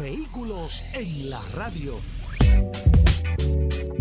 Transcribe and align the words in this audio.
Vehículos 0.00 0.82
en 0.94 1.28
la 1.28 1.42
radio. 1.54 2.00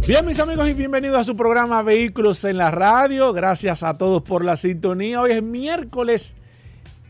Bien, 0.08 0.25
mis 0.25 0.39
amigos, 0.39 0.70
y 0.70 0.73
bienvenidos 0.73 1.20
a 1.20 1.25
su 1.25 1.35
programa 1.35 1.84
Vehículos 1.84 2.45
en 2.45 2.58
la 2.58 2.72
Radio. 2.72 3.34
Gracias 3.34 3.84
a 3.84 3.98
todos 3.98 4.23
por 4.23 4.45
la 4.45 4.55
sintonía. 4.55 5.20
Hoy 5.20 5.34
es 5.34 5.44
miércoles 5.44 6.38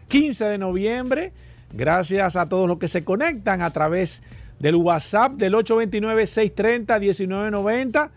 15 0.08 0.46
de 0.46 0.58
noviembre. 0.58 1.34
Gracias 1.72 2.36
a 2.36 2.50
todos 2.50 2.68
los 2.68 2.80
que 2.80 2.88
se 2.88 3.04
conectan 3.04 3.62
a 3.62 3.70
través 3.70 4.24
del 4.58 4.76
WhatsApp 4.76 5.34
del 5.34 5.54
829-630-1990. 5.54 8.10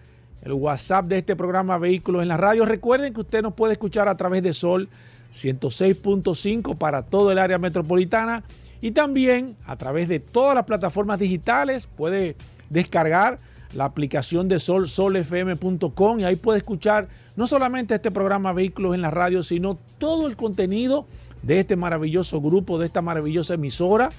El 0.43 0.53
WhatsApp 0.55 1.05
de 1.05 1.19
este 1.19 1.37
programa 1.37 1.77
Vehículos 1.77 2.23
en 2.23 2.29
la 2.29 2.39
Radio. 2.39 2.65
Recuerden 2.65 3.13
que 3.13 3.21
usted 3.21 3.43
nos 3.43 3.53
puede 3.53 3.75
escuchar 3.75 4.09
a 4.09 4.17
través 4.17 4.43
de 4.43 4.55
Sol 4.55 4.89
106.5 5.35 6.79
para 6.79 7.03
todo 7.03 7.31
el 7.31 7.39
área 7.39 7.59
metropolitana 7.59 8.43
y 8.83 8.91
también 8.91 9.57
a 9.65 9.77
través 9.77 10.09
de 10.09 10.21
todas 10.21 10.55
las 10.55 10.65
plataformas 10.65 11.19
digitales 11.19 11.87
puede 11.87 12.37
descargar 12.69 13.39
la 13.75 13.85
aplicación 13.87 14.49
de 14.49 14.59
Sol, 14.59 14.89
solfm.com 14.89 16.21
y 16.21 16.25
ahí 16.25 16.37
puede 16.37 16.59
escuchar 16.59 17.09
no 17.37 17.47
solamente 17.47 17.95
este 17.95 18.11
programa 18.11 18.53
Vehículos 18.53 18.95
en 18.95 19.01
la 19.01 19.11
Radio, 19.11 19.43
sino 19.43 19.79
todo 19.99 20.27
el 20.27 20.37
contenido 20.37 21.07
de 21.43 21.61
este 21.61 21.77
maravilloso 21.77 22.41
grupo, 22.41 22.79
de 22.79 22.87
esta 22.87 23.01
maravillosa 23.01 23.55
emisora. 23.55 24.11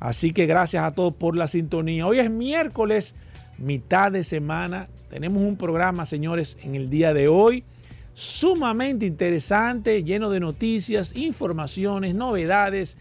Así 0.00 0.32
que 0.32 0.46
gracias 0.46 0.82
a 0.82 0.92
todos 0.92 1.14
por 1.14 1.36
la 1.36 1.46
sintonía. 1.46 2.06
Hoy 2.06 2.18
es 2.18 2.30
miércoles, 2.30 3.14
mitad 3.58 4.10
de 4.10 4.24
semana. 4.24 4.88
Tenemos 5.10 5.42
un 5.42 5.56
programa, 5.56 6.06
señores, 6.06 6.56
en 6.62 6.74
el 6.74 6.90
día 6.90 7.14
de 7.14 7.28
hoy 7.28 7.64
sumamente 8.16 9.04
interesante, 9.04 10.02
lleno 10.02 10.30
de 10.30 10.40
noticias, 10.40 11.14
informaciones, 11.14 12.14
novedades, 12.14 12.96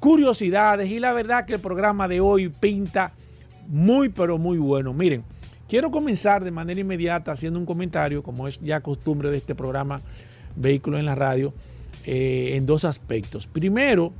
curiosidades 0.00 0.90
y 0.90 0.98
la 0.98 1.12
verdad 1.12 1.46
que 1.46 1.54
el 1.54 1.60
programa 1.60 2.08
de 2.08 2.20
hoy 2.20 2.48
pinta 2.48 3.12
muy 3.68 4.08
pero 4.08 4.38
muy 4.38 4.58
bueno. 4.58 4.92
Miren, 4.92 5.24
Quiero 5.68 5.90
comenzar 5.90 6.44
de 6.44 6.52
manera 6.52 6.80
inmediata 6.80 7.32
haciendo 7.32 7.58
un 7.58 7.66
comentario, 7.66 8.22
como 8.22 8.46
es 8.46 8.60
ya 8.60 8.80
costumbre 8.80 9.30
de 9.30 9.38
este 9.38 9.56
programa 9.56 10.00
Vehículos 10.54 11.00
en 11.00 11.06
la 11.06 11.16
Radio, 11.16 11.52
eh, 12.04 12.52
en 12.54 12.66
dos 12.66 12.84
aspectos. 12.84 13.48
Primero, 13.48 14.12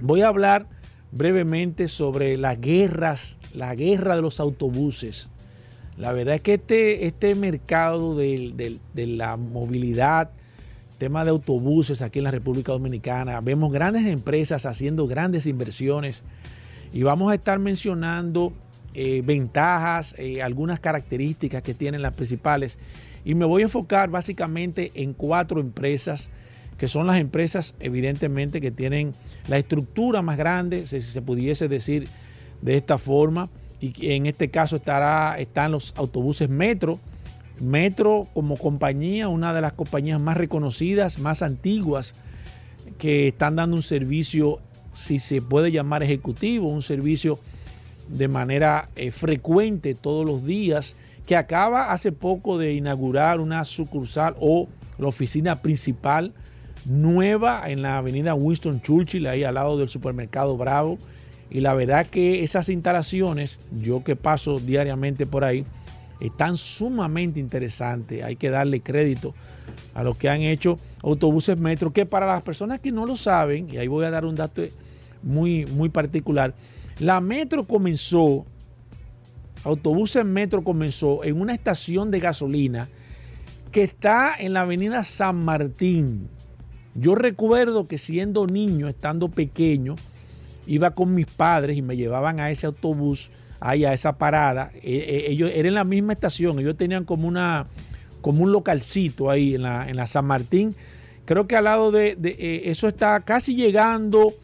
voy 0.00 0.22
a 0.22 0.28
hablar 0.28 0.66
brevemente 1.12 1.86
sobre 1.86 2.36
las 2.36 2.60
guerras, 2.60 3.38
la 3.54 3.76
guerra 3.76 4.16
de 4.16 4.22
los 4.22 4.40
autobuses. 4.40 5.30
La 5.96 6.12
verdad 6.12 6.34
es 6.34 6.40
que 6.42 6.54
este, 6.54 7.06
este 7.06 7.36
mercado 7.36 8.16
de, 8.16 8.80
de 8.92 9.06
la 9.06 9.36
movilidad, 9.36 10.30
tema 10.96 11.24
de 11.24 11.30
autobuses 11.30 12.02
aquí 12.02 12.18
en 12.18 12.24
la 12.24 12.30
República 12.30 12.72
Dominicana, 12.72 13.40
vemos 13.40 13.72
grandes 13.72 14.06
empresas 14.06 14.66
haciendo 14.66 15.06
grandes 15.06 15.46
inversiones 15.46 16.22
y 16.92 17.02
vamos 17.02 17.30
a 17.30 17.34
estar 17.34 17.58
mencionando 17.58 18.52
eh, 18.94 19.22
ventajas, 19.24 20.14
eh, 20.16 20.42
algunas 20.42 20.80
características 20.80 21.62
que 21.62 21.74
tienen 21.74 22.00
las 22.00 22.14
principales. 22.14 22.78
Y 23.26 23.34
me 23.34 23.44
voy 23.44 23.62
a 23.62 23.64
enfocar 23.66 24.08
básicamente 24.08 24.92
en 24.94 25.12
cuatro 25.12 25.60
empresas, 25.60 26.30
que 26.78 26.88
son 26.88 27.06
las 27.06 27.18
empresas 27.18 27.74
evidentemente 27.80 28.60
que 28.60 28.70
tienen 28.70 29.12
la 29.48 29.58
estructura 29.58 30.22
más 30.22 30.38
grande, 30.38 30.86
si 30.86 31.00
se 31.00 31.20
pudiese 31.20 31.68
decir 31.68 32.08
de 32.62 32.76
esta 32.76 32.96
forma. 32.96 33.50
Y 33.80 34.12
en 34.12 34.24
este 34.24 34.48
caso 34.48 34.76
estará, 34.76 35.38
están 35.38 35.72
los 35.72 35.92
autobuses 35.96 36.48
Metro. 36.48 36.98
Metro 37.60 38.28
como 38.34 38.56
compañía, 38.56 39.28
una 39.28 39.54
de 39.54 39.60
las 39.60 39.72
compañías 39.72 40.20
más 40.20 40.36
reconocidas, 40.36 41.18
más 41.18 41.42
antiguas, 41.42 42.14
que 42.98 43.28
están 43.28 43.56
dando 43.56 43.76
un 43.76 43.82
servicio, 43.82 44.60
si 44.92 45.18
se 45.18 45.42
puede 45.42 45.72
llamar 45.72 46.02
ejecutivo, 46.02 46.68
un 46.68 46.82
servicio 46.82 47.38
de 48.08 48.28
manera 48.28 48.88
eh, 48.96 49.10
frecuente 49.10 49.94
todos 49.94 50.24
los 50.24 50.44
días, 50.44 50.96
que 51.26 51.36
acaba 51.36 51.92
hace 51.92 52.12
poco 52.12 52.56
de 52.56 52.74
inaugurar 52.74 53.40
una 53.40 53.64
sucursal 53.64 54.36
o 54.38 54.68
la 54.98 55.08
oficina 55.08 55.60
principal 55.60 56.32
nueva 56.84 57.68
en 57.68 57.82
la 57.82 57.98
avenida 57.98 58.34
Winston 58.34 58.80
Churchill, 58.80 59.26
ahí 59.26 59.44
al 59.44 59.54
lado 59.54 59.76
del 59.76 59.88
supermercado 59.88 60.56
Bravo. 60.56 60.98
Y 61.50 61.60
la 61.60 61.74
verdad 61.74 62.06
que 62.06 62.42
esas 62.42 62.68
instalaciones, 62.68 63.60
yo 63.80 64.04
que 64.04 64.16
paso 64.16 64.58
diariamente 64.58 65.26
por 65.26 65.44
ahí, 65.44 65.64
están 66.20 66.56
sumamente 66.56 67.40
interesantes. 67.40 68.22
Hay 68.22 68.36
que 68.36 68.50
darle 68.50 68.80
crédito 68.80 69.34
a 69.94 70.02
los 70.02 70.16
que 70.16 70.28
han 70.28 70.42
hecho 70.42 70.78
autobuses 71.02 71.58
metro, 71.58 71.92
que 71.92 72.06
para 72.06 72.26
las 72.26 72.42
personas 72.42 72.80
que 72.80 72.92
no 72.92 73.06
lo 73.06 73.16
saben, 73.16 73.68
y 73.70 73.76
ahí 73.76 73.88
voy 73.88 74.04
a 74.06 74.10
dar 74.10 74.24
un 74.24 74.34
dato 74.34 74.62
muy, 75.22 75.66
muy 75.66 75.88
particular, 75.88 76.54
la 76.98 77.20
metro 77.20 77.64
comenzó, 77.64 78.46
autobuses 79.64 80.24
metro 80.24 80.64
comenzó 80.64 81.24
en 81.24 81.40
una 81.40 81.54
estación 81.54 82.10
de 82.10 82.20
gasolina 82.20 82.88
que 83.70 83.82
está 83.82 84.34
en 84.38 84.54
la 84.54 84.62
avenida 84.62 85.02
San 85.02 85.44
Martín. 85.44 86.28
Yo 86.94 87.14
recuerdo 87.14 87.86
que 87.86 87.98
siendo 87.98 88.46
niño, 88.46 88.88
estando 88.88 89.28
pequeño, 89.28 89.96
iba 90.66 90.92
con 90.92 91.14
mis 91.14 91.26
padres 91.26 91.76
y 91.76 91.82
me 91.82 91.96
llevaban 91.96 92.40
a 92.40 92.50
ese 92.50 92.66
autobús, 92.66 93.30
ahí 93.60 93.84
a 93.84 93.92
esa 93.92 94.18
parada. 94.18 94.70
E, 94.74 94.96
e, 94.96 95.30
ellos 95.30 95.50
eran 95.52 95.66
en 95.66 95.74
la 95.74 95.84
misma 95.84 96.12
estación, 96.12 96.58
ellos 96.58 96.76
tenían 96.76 97.04
como 97.04 97.28
una 97.28 97.66
como 98.20 98.42
un 98.42 98.50
localcito 98.50 99.30
ahí 99.30 99.54
en 99.54 99.62
la, 99.62 99.88
en 99.88 99.96
la 99.96 100.06
San 100.06 100.24
Martín. 100.24 100.74
Creo 101.26 101.46
que 101.46 101.56
al 101.56 101.64
lado 101.64 101.92
de, 101.92 102.16
eh, 102.22 102.62
eso 102.64 102.88
está 102.88 103.20
casi 103.20 103.54
llegando 103.54 104.34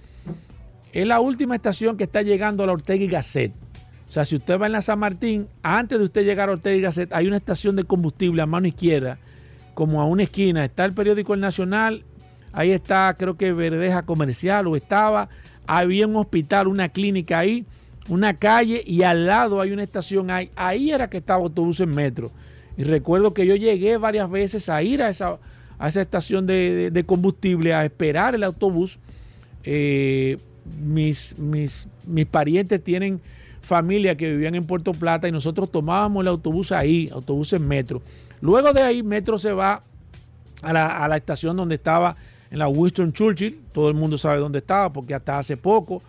es 0.93 1.07
la 1.07 1.21
última 1.21 1.57
estación 1.57 1.97
que 1.97 2.05
está 2.05 2.23
llegando 2.23 2.63
a 2.63 2.67
la 2.67 2.75
Ortega 2.75 3.03
y 3.03 3.09
Gasset. 3.09 3.53
O 4.09 4.13
sea, 4.13 4.27
si 4.27 4.37
usted 4.37 4.61
va 4.61 4.67
en 4.67 4.73
la 4.73 4.83
San 4.83 4.99
Martín, 4.99 5.49
antes 5.63 5.99
de 5.99 6.05
usted 6.05 6.25
llegar 6.25 6.51
a 6.51 6.53
Ortega 6.53 6.77
y 6.77 6.81
Gasset, 6.83 7.13
hay 7.15 7.27
una 7.27 7.39
estación 7.39 7.77
de 7.77 7.85
combustible 7.85 8.43
a 8.43 8.47
mano 8.47 8.67
izquierda, 8.67 9.17
como 9.73 10.03
a 10.03 10.05
una 10.05 10.25
esquina. 10.25 10.65
Está 10.67 10.85
el 10.85 10.93
periódico 10.93 11.33
El 11.33 11.41
Nacional, 11.41 12.05
ahí 12.53 12.73
está, 12.73 13.15
creo 13.19 13.39
que 13.39 13.55
Verdeja 13.55 14.03
Comercial 14.03 14.67
o 14.67 14.77
estaba. 14.77 15.31
Había 15.67 16.07
un 16.07 16.17
hospital, 16.17 16.69
una 16.69 16.91
clínica 16.91 17.39
ahí, 17.39 17.65
una 18.09 18.35
calle 18.35 18.83
y 18.85 19.03
al 19.03 19.27
lado 19.27 19.61
hay 19.61 19.73
una 19.73 19.83
estación 19.83 20.31
ahí. 20.31 20.51
Ahí 20.57 20.91
era 20.91 21.09
que 21.09 21.19
estaba 21.19 21.43
autobús 21.43 21.81
en 21.81 21.91
metro. 21.91 22.31
Y 22.77 22.85
recuerdo 22.85 23.35
que 23.35 23.47
yo 23.47 23.55
llegué 23.55 23.97
varias 23.97 24.31
veces 24.31 24.69
a 24.69 24.83
ir 24.83 25.03
a 25.03 25.09
esa, 25.09 25.39
a 25.79 25.89
esa 25.89 26.01
estación 26.01 26.47
de, 26.47 27.05
combustible 27.07 27.75
a 27.75 27.85
esperar 27.85 28.35
el 28.35 28.45
autobús. 28.45 28.99
Eh, 29.65 30.39
mis, 30.81 31.39
mis, 31.39 31.89
mis 32.07 32.27
parientes 32.27 32.83
tienen 32.83 33.21
familia 33.61 34.17
que 34.17 34.31
vivían 34.31 34.55
en 34.55 34.67
Puerto 34.67 34.93
Plata 34.93 35.29
y 35.29 35.33
nosotros 35.33 35.71
tomábamos 35.71 36.23
el 36.23 36.29
autobús 36.29 36.73
ahí, 36.73 37.09
autobús 37.13 37.53
en 37.53 37.67
metro. 37.67 38.03
Luego 38.41 38.73
de 38.73 38.83
ahí, 38.83 39.03
metro 39.03 39.39
se 39.39 39.53
va 39.53 39.83
a 40.63 40.73
la, 40.73 41.17
estación 41.17 41.57
donde 41.57 41.77
estaba 41.77 42.17
en 42.51 42.59
la 42.59 42.69
Winston 42.69 43.13
Churchill. 43.13 43.61
Todo 43.73 43.89
el 43.89 43.95
mundo 43.95 44.19
sabe 44.19 44.39
dónde 44.39 44.59
estaba 44.59 44.93
porque 44.93 45.15
hasta 45.15 45.39
hace 45.39 45.57
poco 45.57 46.03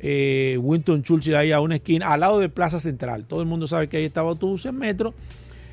eh, 0.00 0.58
Churchill 1.02 1.36
ahí 1.36 1.52
a 1.52 1.60
una 1.60 1.76
esquina, 1.76 2.12
al 2.12 2.20
lado 2.20 2.38
de 2.38 2.48
Plaza 2.48 2.80
Central. 2.80 3.24
Todo 3.24 3.40
el 3.40 3.46
mundo 3.46 3.66
sabe 3.66 3.88
que 3.88 3.96
ahí 3.96 4.04
estaba 4.04 4.30
autobús 4.30 4.66
en 4.66 4.76
metro. 4.76 5.14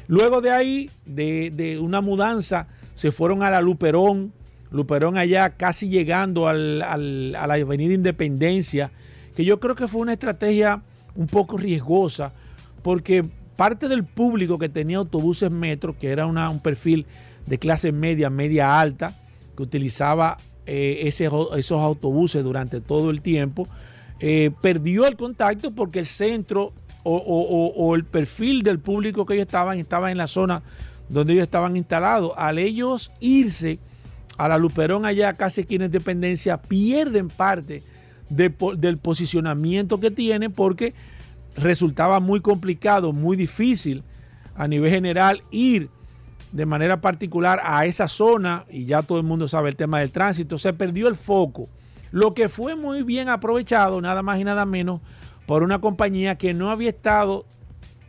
Luego 0.07 0.41
de 0.41 0.51
ahí, 0.51 0.89
de, 1.05 1.79
una 1.81 2.01
mudanza, 2.01 2.67
se 2.93 3.11
fueron 3.11 3.43
a 3.43 3.49
la 3.49 3.61
Luperón 3.61 4.31
Luperón 4.71 5.17
allá 5.17 5.51
casi 5.51 5.87
llegando 5.87 6.47
al, 6.47 6.81
a 6.81 6.97
la 6.97 7.53
Avenida 7.53 7.93
Independencia, 7.93 8.91
que 9.35 9.45
yo 9.45 9.59
creo 9.59 9.75
que 9.75 9.87
fue 9.87 10.01
una 10.01 10.13
estrategia 10.13 10.81
un 11.15 11.27
poco 11.27 11.57
riesgosa, 11.57 12.33
porque 12.81 13.23
parte 13.55 13.87
del 13.87 14.03
público 14.03 14.59
que 14.59 14.67
tenía 14.67 14.97
autobuses 14.97 15.49
metro, 15.49 15.97
que 15.97 16.09
era 16.09 16.25
un 16.25 16.59
perfil 16.59 17.05
de 17.45 17.57
clase 17.57 17.91
media, 17.91 18.29
media 18.29 18.79
alta, 18.79 19.15
que 19.55 19.63
utilizaba 19.63 20.37
eh, 20.65 21.03
esos 21.05 21.71
autobuses 21.71 22.43
durante 22.43 22.81
todo 22.81 23.11
el 23.11 23.21
tiempo, 23.21 23.67
eh, 24.19 24.51
perdió 24.61 25.05
el 25.07 25.17
contacto 25.17 25.71
porque 25.71 25.99
el 25.99 26.05
centro 26.05 26.73
o, 27.03 27.95
el 27.95 28.03
perfil 28.03 28.63
del 28.63 28.79
público 28.79 29.25
que 29.25 29.35
ellos 29.35 29.45
estaban 29.45 29.77
estaba 29.77 30.11
en 30.11 30.17
la 30.17 30.25
zona 30.25 30.63
donde 31.07 31.33
ellos 31.33 31.43
estaban 31.43 31.77
instalados. 31.77 32.31
Al 32.35 32.57
ellos 32.57 33.11
irse, 33.19 33.77
a 34.37 34.47
la 34.47 34.57
Luperón 34.57 35.05
allá, 35.05 35.33
casi 35.33 35.61
aquí 35.61 35.75
en 35.75 35.83
Independencia, 35.83 36.57
pierden 36.57 37.27
parte 37.27 37.83
del 38.29 38.97
posicionamiento 38.97 39.99
que 39.99 40.09
tiene 40.09 40.49
porque 40.49 40.95
resultaba 41.55 42.19
muy 42.19 42.41
complicado, 42.41 43.13
muy 43.13 43.37
difícil 43.37 44.03
a 44.55 44.67
nivel 44.67 44.89
general 44.89 45.43
ir 45.51 45.89
de 46.51 46.65
manera 46.65 47.01
particular 47.01 47.61
a 47.63 47.85
esa 47.85 48.07
zona 48.07 48.65
y 48.69 48.85
ya 48.85 49.01
todo 49.03 49.17
el 49.19 49.25
mundo 49.25 49.47
sabe 49.47 49.69
el 49.69 49.75
tema 49.75 49.99
del 49.99 50.11
tránsito, 50.11 50.57
se 50.57 50.73
perdió 50.73 51.07
el 51.07 51.15
foco. 51.15 51.67
Lo 52.11 52.33
que 52.33 52.49
fue 52.49 52.75
muy 52.75 53.03
bien 53.03 53.29
aprovechado, 53.29 54.01
nada 54.01 54.21
más 54.21 54.39
y 54.39 54.43
nada 54.43 54.65
menos, 54.65 55.01
por 55.45 55.63
una 55.63 55.79
compañía 55.79 56.35
que 56.35 56.53
no 56.53 56.71
había 56.71 56.89
estado, 56.89 57.45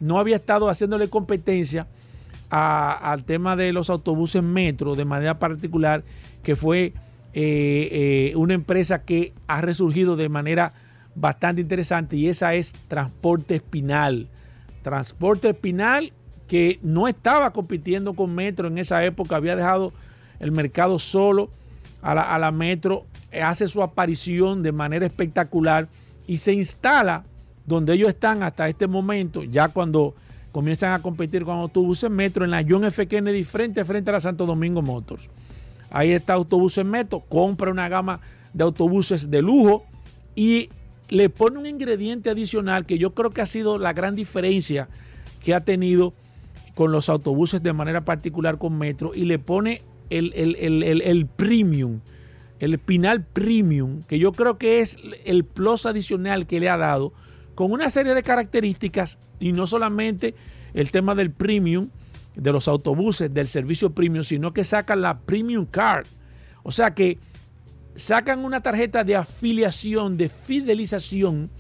no 0.01 0.19
había 0.19 0.37
estado 0.37 0.69
haciéndole 0.69 1.09
competencia 1.09 1.87
al 2.49 3.25
tema 3.25 3.57
de 3.57 3.73
los 3.73 3.91
autobuses 3.91 4.43
metro 4.43 4.95
de 4.95 5.05
manera 5.05 5.39
particular, 5.39 6.05
que 6.43 6.55
fue 6.57 6.95
eh, 7.35 8.33
eh, 8.33 8.33
una 8.37 8.55
empresa 8.55 9.03
que 9.03 9.35
ha 9.47 9.61
resurgido 9.61 10.17
de 10.17 10.29
manera 10.29 10.73
bastante 11.15 11.61
interesante 11.61 12.17
y 12.17 12.29
esa 12.29 12.55
es 12.55 12.73
Transporte 12.89 13.57
Espinal. 13.57 14.29
Transporte 14.83 15.51
Espinal 15.51 16.13
que 16.47 16.79
no 16.83 17.09
estaba 17.09 17.53
compitiendo 17.53 18.15
con 18.15 18.35
Metro 18.35 18.69
en 18.69 18.79
esa 18.79 19.05
época, 19.05 19.37
había 19.37 19.57
dejado 19.57 19.93
el 20.39 20.53
mercado 20.53 20.99
solo 20.99 21.51
a 22.03 22.15
la, 22.15 22.23
a 22.23 22.39
la 22.39 22.53
Metro, 22.53 23.05
hace 23.43 23.67
su 23.67 23.83
aparición 23.83 24.63
de 24.63 24.73
manera 24.73 25.07
espectacular 25.07 25.89
y 26.27 26.39
se 26.39 26.53
instala 26.53 27.25
donde 27.67 27.95
ellos 27.95 28.09
están 28.09 28.43
hasta 28.43 28.69
este 28.69 28.87
momento, 28.87 29.43
ya 29.43 29.69
cuando 29.69 30.15
comienzan 30.53 30.93
a 30.93 31.03
competir 31.03 31.45
con 31.45 31.59
autobuses 31.59 32.11
Metro 32.11 32.45
en 32.45 32.51
la 32.51 32.65
John 32.67 32.85
F. 32.85 33.07
Kennedy 33.07 33.45
frente 33.45 33.85
frente 33.85 34.11
a 34.11 34.15
la 34.15 34.21
Santo 34.21 34.47
Domingo 34.47 34.83
Motors. 34.83 35.29
Ahí 35.91 36.13
está 36.13 36.35
Autobuses 36.35 36.85
Metro, 36.85 37.21
compra 37.21 37.71
una 37.71 37.89
gama 37.89 38.21
de 38.53 38.65
autobuses 38.65 39.31
de 39.31 39.43
lujo 39.43 39.85
y 40.35 40.71
le 41.09 41.29
pone 41.29 41.59
un 41.59 41.67
ingrediente 41.67 42.31
adicional 42.31 42.87
que 42.87 42.99
yo 42.99 43.15
creo 43.15 43.31
que 43.31 43.41
ha 43.41 43.47
sido 43.47 43.79
la 43.79 43.93
gran 43.93 44.17
diferencia 44.17 44.89
que 45.43 45.55
ha 45.55 45.61
tenido 45.61 46.13
con 46.75 46.93
los 46.93 47.09
autobuses 47.09 47.63
de 47.63 47.73
manera 47.73 48.05
particular 48.05 48.59
con 48.59 48.77
Metro 48.77 49.13
y 49.15 49.25
le 49.25 49.39
pone 49.39 49.83
el, 50.11 50.33
el, 50.35 51.27
premium, 51.27 52.01
el 52.61 52.79
Pinal 52.79 53.25
Premium, 53.25 54.03
que 54.03 54.19
yo 54.19 54.33
creo 54.33 54.59
que 54.59 54.81
es 54.81 54.97
el 55.25 55.45
plus 55.45 55.87
adicional 55.87 56.47
que 56.47 56.61
le 56.61 56.71
ha 56.71 56.77
dado, 56.77 57.13
con 57.55 57.73
una 57.73 57.91
serie 57.91 58.15
de 58.15 58.23
características 58.23 59.19
y 59.41 59.53
no 59.53 59.67
solamente 59.67 60.35
el 60.75 60.91
tema 60.91 61.15
del 61.15 61.31
premium, 61.31 61.89
de 62.35 62.53
los 62.53 62.69
autobuses, 62.69 63.33
del 63.33 63.47
servicio 63.47 63.91
premium, 63.91 64.23
sino 64.23 64.53
que 64.53 64.63
sacan 64.63 65.01
la 65.01 65.19
Premium 65.19 65.65
Card. 65.65 66.07
O 66.63 66.71
sea 66.71 66.95
que 66.95 67.19
sacan 67.95 68.45
una 68.45 68.61
tarjeta 68.61 69.05
de 69.05 69.17
afiliación, 69.17 70.19
de 70.19 70.29
fidelización 70.29 71.51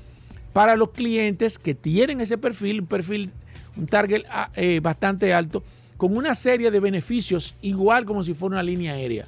para 0.52 0.76
los 0.76 0.90
clientes 0.90 1.58
que 1.58 1.74
tienen 1.74 2.20
ese 2.20 2.36
perfil, 2.36 2.82
un 2.82 2.86
perfil, 2.86 3.30
un 3.76 3.86
target 3.86 4.24
ah, 4.30 4.50
eh, 4.54 4.80
bastante 4.80 5.32
alto, 5.32 5.62
con 5.96 6.14
una 6.14 6.34
serie 6.34 6.70
de 6.70 6.78
beneficios 6.78 7.54
igual 7.62 8.04
como 8.04 8.22
si 8.22 8.34
fuera 8.34 8.56
una 8.56 8.62
línea 8.62 8.92
aérea. 8.92 9.26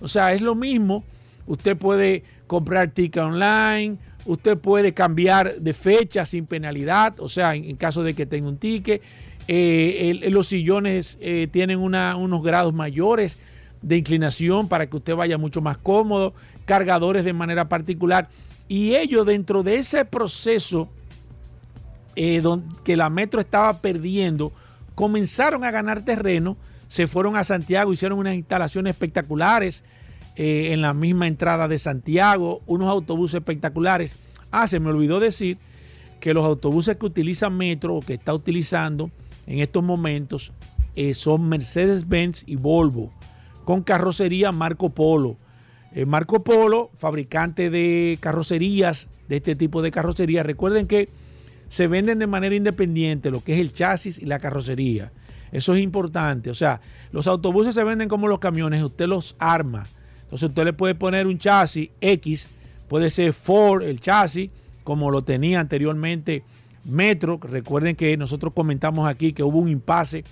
O 0.00 0.08
sea, 0.08 0.32
es 0.32 0.40
lo 0.40 0.54
mismo. 0.54 1.04
Usted 1.46 1.76
puede 1.76 2.22
comprar 2.46 2.90
ticket 2.90 3.22
online, 3.22 3.98
usted 4.24 4.58
puede 4.58 4.92
cambiar 4.92 5.56
de 5.60 5.72
fecha 5.72 6.24
sin 6.26 6.46
penalidad, 6.46 7.14
o 7.18 7.28
sea, 7.28 7.54
en, 7.54 7.76
caso 7.76 8.02
de 8.02 8.14
que 8.14 8.26
tenga 8.26 8.48
un 8.48 8.58
ticket. 8.58 9.02
Eh, 9.48 10.20
los 10.30 10.48
sillones 10.48 11.18
eh, 11.20 11.48
tienen 11.50 11.78
unos 11.78 12.42
grados 12.42 12.72
mayores 12.72 13.36
de 13.82 13.96
inclinación 13.96 14.68
para 14.68 14.86
que 14.86 14.96
usted 14.96 15.16
vaya 15.16 15.38
mucho 15.38 15.60
más 15.60 15.78
cómodo, 15.78 16.34
cargadores 16.64 17.24
de 17.24 17.32
manera 17.32 17.68
particular. 17.68 18.28
Y 18.68 18.94
ellos 18.94 19.26
dentro 19.26 19.62
de 19.62 19.76
ese 19.76 20.04
proceso 20.04 20.88
eh, 22.16 22.42
que 22.84 22.96
la 22.96 23.10
metro 23.10 23.40
estaba 23.40 23.80
perdiendo, 23.80 24.52
comenzaron 24.94 25.64
a 25.64 25.70
ganar 25.70 26.04
terreno, 26.04 26.56
se 26.88 27.06
fueron 27.06 27.36
a 27.36 27.44
Santiago, 27.44 27.92
hicieron 27.92 28.18
unas 28.18 28.34
instalaciones 28.34 28.92
espectaculares 28.92 29.84
eh, 30.36 30.72
en 30.72 30.82
la 30.82 30.94
misma 30.94 31.26
entrada 31.26 31.68
de 31.68 31.78
Santiago, 31.78 32.62
unos 32.66 32.88
autobuses 32.88 33.36
espectaculares. 33.36 34.14
Ah, 34.50 34.66
se 34.66 34.80
me 34.80 34.90
olvidó 34.90 35.20
decir 35.20 35.58
que 36.20 36.34
los 36.34 36.44
autobuses 36.44 36.96
que 36.96 37.06
utiliza 37.06 37.50
Metro 37.50 37.96
o 37.96 38.00
que 38.00 38.14
está 38.14 38.34
utilizando 38.34 39.10
en 39.46 39.60
estos 39.60 39.82
momentos 39.82 40.52
eh, 40.94 41.14
son 41.14 41.48
Mercedes-Benz 41.48 42.44
y 42.46 42.56
Volvo 42.56 43.10
con 43.64 43.82
carrocería 43.82 44.52
Marco 44.52 44.90
Polo. 44.90 45.36
Eh, 45.92 46.04
Marco 46.04 46.42
Polo, 46.42 46.90
fabricante 46.96 47.70
de 47.70 48.18
carrocerías, 48.20 49.08
de 49.28 49.36
este 49.36 49.54
tipo 49.54 49.82
de 49.82 49.90
carrocerías, 49.90 50.44
recuerden 50.44 50.86
que 50.86 51.08
se 51.68 51.86
venden 51.86 52.18
de 52.18 52.26
manera 52.26 52.54
independiente 52.54 53.30
lo 53.30 53.44
que 53.44 53.54
es 53.54 53.60
el 53.60 53.72
chasis 53.72 54.18
y 54.18 54.26
la 54.26 54.40
carrocería. 54.40 55.12
Eso 55.52 55.74
es 55.74 55.80
importante. 55.80 56.50
O 56.50 56.54
sea, 56.54 56.80
los 57.12 57.26
autobuses 57.26 57.74
se 57.74 57.84
venden 57.84 58.08
como 58.08 58.28
los 58.28 58.40
camiones, 58.40 58.82
usted 58.82 59.06
los 59.06 59.36
arma. 59.38 59.86
Entonces 60.30 60.48
usted 60.50 60.64
le 60.64 60.72
puede 60.72 60.94
poner 60.94 61.26
un 61.26 61.38
chasis 61.38 61.90
X, 62.00 62.48
puede 62.88 63.10
ser 63.10 63.32
Ford, 63.32 63.82
el 63.82 64.00
chasis, 64.00 64.48
como 64.84 65.10
lo 65.10 65.22
tenía 65.22 65.58
anteriormente 65.58 66.44
Metro. 66.84 67.40
Recuerden 67.42 67.96
que 67.96 68.16
nosotros 68.16 68.52
comentamos 68.54 69.08
aquí 69.08 69.32
que 69.32 69.42
hubo 69.42 69.58
un 69.58 69.68
impasse 69.68 70.22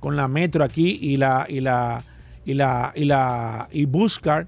con 0.00 0.16
la 0.16 0.28
Metro 0.28 0.64
aquí 0.64 0.98
y 0.98 1.18
la, 1.18 1.44
y 1.46 1.60
la 1.60 2.02
y 2.46 2.54
la 2.54 2.92
y 2.96 3.04
la 3.04 3.68
y 3.70 3.84
Buscar 3.84 4.46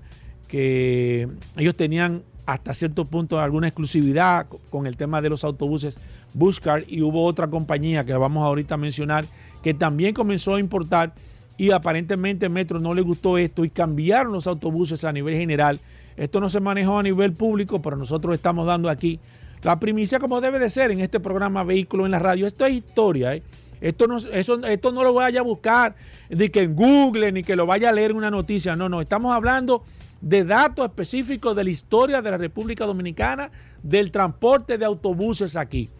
que 0.48 1.28
ellos 1.58 1.76
tenían 1.76 2.22
hasta 2.46 2.72
cierto 2.72 3.04
punto 3.04 3.38
alguna 3.38 3.68
exclusividad 3.68 4.46
con 4.70 4.86
el 4.86 4.96
tema 4.96 5.20
de 5.20 5.28
los 5.28 5.44
autobuses 5.44 5.98
Buscar 6.32 6.84
y 6.88 7.02
hubo 7.02 7.24
otra 7.24 7.48
compañía 7.48 8.04
que 8.04 8.14
vamos 8.14 8.46
ahorita 8.46 8.76
a 8.76 8.78
mencionar 8.78 9.26
que 9.62 9.74
también 9.74 10.14
comenzó 10.14 10.54
a 10.54 10.60
importar 10.60 11.12
y 11.56 11.70
aparentemente 11.70 12.48
Metro 12.48 12.80
no 12.80 12.94
le 12.94 13.02
gustó 13.02 13.38
esto 13.38 13.64
y 13.64 13.70
cambiaron 13.70 14.32
los 14.32 14.46
autobuses 14.46 15.04
a 15.04 15.12
nivel 15.12 15.36
general. 15.36 15.80
Esto 16.16 16.40
no 16.40 16.48
se 16.48 16.60
manejó 16.60 16.98
a 16.98 17.02
nivel 17.02 17.32
público, 17.32 17.80
pero 17.82 17.96
nosotros 17.96 18.34
estamos 18.34 18.66
dando 18.66 18.88
aquí 18.88 19.20
la 19.62 19.78
primicia 19.80 20.18
como 20.18 20.40
debe 20.40 20.58
de 20.58 20.68
ser 20.68 20.90
en 20.90 21.00
este 21.00 21.20
programa 21.20 21.64
Vehículo 21.64 22.04
en 22.04 22.12
la 22.12 22.18
Radio. 22.18 22.46
Esto 22.46 22.66
es 22.66 22.74
historia, 22.74 23.34
¿eh? 23.34 23.42
Esto 23.80 24.06
no, 24.06 24.16
eso, 24.16 24.64
esto 24.64 24.92
no 24.92 25.04
lo 25.04 25.12
vaya 25.12 25.40
a 25.40 25.42
buscar 25.42 25.96
ni 26.30 26.48
que 26.48 26.62
en 26.62 26.74
Google 26.74 27.30
ni 27.32 27.42
que 27.42 27.56
lo 27.56 27.66
vaya 27.66 27.90
a 27.90 27.92
leer 27.92 28.12
en 28.12 28.16
una 28.16 28.30
noticia. 28.30 28.74
No, 28.74 28.88
no, 28.88 29.00
estamos 29.02 29.34
hablando 29.34 29.84
de 30.20 30.44
datos 30.44 30.86
específicos 30.86 31.54
de 31.54 31.64
la 31.64 31.70
historia 31.70 32.22
de 32.22 32.30
la 32.30 32.38
República 32.38 32.86
Dominicana, 32.86 33.50
del 33.82 34.10
transporte 34.10 34.78
de 34.78 34.84
autobuses 34.84 35.56
aquí. 35.56 35.90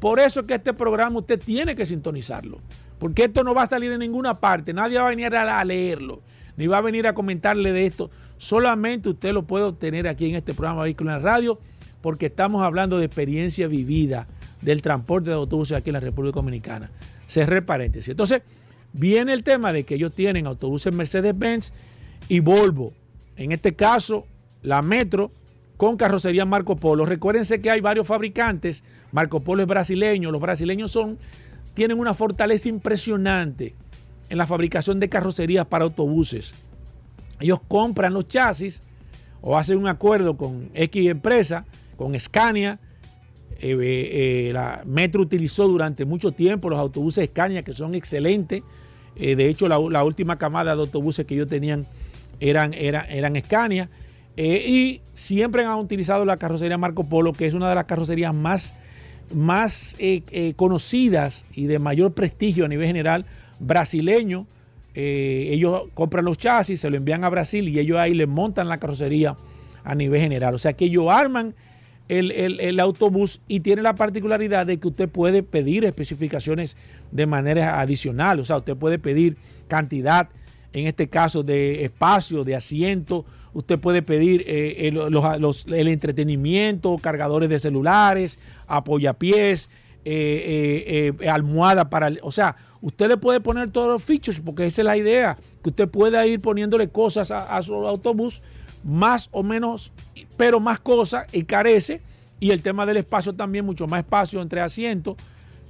Por 0.00 0.18
eso 0.18 0.40
es 0.40 0.46
que 0.46 0.54
este 0.54 0.72
programa 0.72 1.18
usted 1.18 1.40
tiene 1.40 1.74
que 1.74 1.86
sintonizarlo, 1.86 2.58
porque 2.98 3.24
esto 3.24 3.44
no 3.44 3.54
va 3.54 3.62
a 3.62 3.66
salir 3.66 3.92
en 3.92 4.00
ninguna 4.00 4.34
parte, 4.34 4.72
nadie 4.72 4.98
va 4.98 5.06
a 5.06 5.10
venir 5.10 5.34
a, 5.34 5.64
leerlo, 5.64 6.20
ni 6.56 6.66
va 6.66 6.78
a 6.78 6.80
venir 6.80 7.06
a 7.06 7.14
comentarle 7.14 7.72
de 7.72 7.86
esto, 7.86 8.10
solamente 8.38 9.10
usted 9.10 9.32
lo 9.32 9.42
puede 9.42 9.64
obtener 9.64 10.08
aquí 10.08 10.28
en 10.28 10.36
este 10.36 10.54
programa 10.54 10.82
Vehículo 10.82 11.10
en 11.10 11.16
la 11.16 11.22
Radio, 11.22 11.58
porque 12.00 12.26
estamos 12.26 12.62
hablando 12.62 12.98
de 12.98 13.06
experiencia 13.06 13.66
vivida 13.66 14.26
del 14.62 14.82
transporte 14.82 15.30
de 15.30 15.36
autobuses 15.36 15.76
aquí 15.76 15.90
en 15.90 15.94
la 15.94 16.00
República 16.00 16.36
Dominicana. 16.36 16.90
Cerré 17.26 17.62
paréntesis. 17.62 18.10
Entonces, 18.10 18.42
viene 18.92 19.32
el 19.32 19.42
tema 19.42 19.72
de 19.72 19.84
que 19.84 19.96
ellos 19.96 20.12
tienen 20.14 20.46
autobuses 20.46 20.94
Mercedes-Benz 20.94 21.72
y 22.28 22.40
Volvo. 22.40 22.92
En 23.36 23.52
este 23.52 23.74
caso, 23.74 24.26
la 24.62 24.82
Metro 24.82 25.30
con 25.76 25.96
carrocería 25.96 26.44
Marco 26.44 26.76
Polo. 26.76 27.04
Recuérdense 27.04 27.60
que 27.60 27.70
hay 27.70 27.80
varios 27.80 28.06
fabricantes. 28.06 28.82
Marco 29.12 29.40
Polo 29.40 29.62
es 29.62 29.68
brasileño. 29.68 30.30
Los 30.30 30.40
brasileños 30.40 30.90
son, 30.90 31.18
tienen 31.76 32.00
una 32.00 32.14
fortaleza 32.14 32.70
impresionante 32.70 33.74
en 34.30 34.38
la 34.38 34.46
fabricación 34.46 34.98
de 34.98 35.10
carrocerías 35.10 35.66
para 35.66 35.84
autobuses. 35.84 36.54
Ellos 37.38 37.60
compran 37.68 38.14
los 38.14 38.26
chasis 38.26 38.82
o 39.42 39.58
hacen 39.58 39.76
un 39.76 39.86
acuerdo 39.86 40.38
con 40.38 40.70
X 40.72 41.10
empresa, 41.10 41.66
con 41.98 42.18
Scania, 42.18 42.80
eh, 43.60 43.76
eh, 44.48 44.50
la 44.54 44.82
Metro 44.86 45.20
utilizó 45.20 45.68
durante 45.68 46.06
mucho 46.06 46.32
tiempo 46.32 46.70
los 46.70 46.78
autobuses 46.78 47.28
Scania, 47.28 47.62
que 47.62 47.74
son 47.74 47.94
excelentes. 47.94 48.62
Eh, 49.14 49.36
de 49.36 49.48
hecho, 49.50 49.68
la, 49.68 50.02
última 50.02 50.36
camada 50.38 50.74
de 50.74 50.80
autobuses 50.80 51.26
que 51.26 51.34
ellos 51.34 51.48
tenían 51.48 51.86
eran, 52.40 52.72
eran, 52.72 53.04
eran 53.10 53.36
Scania. 53.44 53.90
y 54.34 55.02
siempre 55.12 55.66
han 55.66 55.78
utilizado 55.78 56.24
la 56.24 56.38
carrocería 56.38 56.78
Marco 56.78 57.04
Polo, 57.04 57.34
que 57.34 57.46
es 57.46 57.52
una 57.52 57.68
de 57.68 57.74
las 57.74 57.84
carrocerías 57.84 58.34
más, 58.34 58.74
más 59.34 59.96
conocidas 60.56 61.46
y 61.54 61.66
de 61.66 61.78
mayor 61.78 62.12
prestigio 62.12 62.64
a 62.64 62.68
nivel 62.68 62.86
general 62.86 63.26
brasileño. 63.58 64.46
ellos 64.94 65.84
compran 65.94 66.24
los 66.24 66.38
chasis, 66.38 66.80
se 66.80 66.90
lo 66.90 66.96
envían 66.96 67.24
a 67.24 67.28
Brasil 67.28 67.68
y 67.68 67.78
ellos 67.78 67.98
ahí 67.98 68.14
le 68.14 68.26
montan 68.26 68.68
la 68.68 68.78
carrocería 68.78 69.36
a 69.84 69.94
nivel 69.94 70.20
general. 70.20 70.54
O 70.54 70.58
sea 70.58 70.72
que 70.74 70.86
ellos 70.86 71.06
arman 71.08 71.54
el, 72.08 72.80
autobús 72.80 73.40
y 73.48 73.60
tiene 73.60 73.82
la 73.82 73.94
particularidad 73.94 74.66
de 74.66 74.78
que 74.78 74.88
usted 74.88 75.08
puede 75.08 75.42
pedir 75.42 75.84
especificaciones 75.84 76.76
de 77.10 77.26
manera 77.26 77.80
adicional, 77.80 78.40
o 78.40 78.44
sea, 78.44 78.58
usted 78.58 78.76
puede 78.76 78.98
pedir 78.98 79.36
cantidad, 79.68 80.28
en 80.72 80.86
este 80.86 81.08
caso, 81.08 81.42
de 81.42 81.84
espacio, 81.84 82.44
de 82.44 82.54
asiento, 82.54 83.24
usted 83.56 83.78
puede 83.78 84.02
pedir 84.02 84.44
eh, 84.46 84.88
el, 84.88 84.94
los- 84.94 85.66
entretenimiento, 85.68 86.98
cargadores 86.98 87.48
de 87.48 87.58
celulares, 87.58 88.38
apoyapiés, 88.66 89.70
eh, 90.04 90.84
eh, 91.08 91.12
eh, 91.20 91.28
almohada 91.28 91.88
para... 91.88 92.08
el- 92.08 92.20
o 92.22 92.30
sea, 92.30 92.56
usted 92.82 93.08
le 93.08 93.16
puede 93.16 93.40
poner 93.40 93.70
todos 93.70 93.88
los 93.88 94.02
features 94.02 94.40
porque 94.40 94.66
esa 94.66 94.82
es 94.82 94.86
la 94.86 94.96
idea, 94.96 95.38
que 95.62 95.70
usted 95.70 95.88
pueda 95.88 96.26
ir 96.26 96.40
poniéndole 96.40 96.88
cosas 96.88 97.30
a, 97.30 97.56
a 97.56 97.62
su 97.62 97.74
autobús 97.74 98.42
más 98.84 99.28
o 99.32 99.42
menos, 99.42 99.90
pero 100.36 100.60
más 100.60 100.78
cosas 100.78 101.26
y 101.32 101.42
carece. 101.44 102.02
Y 102.38 102.50
el 102.50 102.60
tema 102.60 102.84
del 102.84 102.98
espacio 102.98 103.32
también, 103.32 103.64
mucho 103.64 103.86
más 103.86 104.00
espacio 104.00 104.42
entre 104.42 104.60
asientos, 104.60 105.16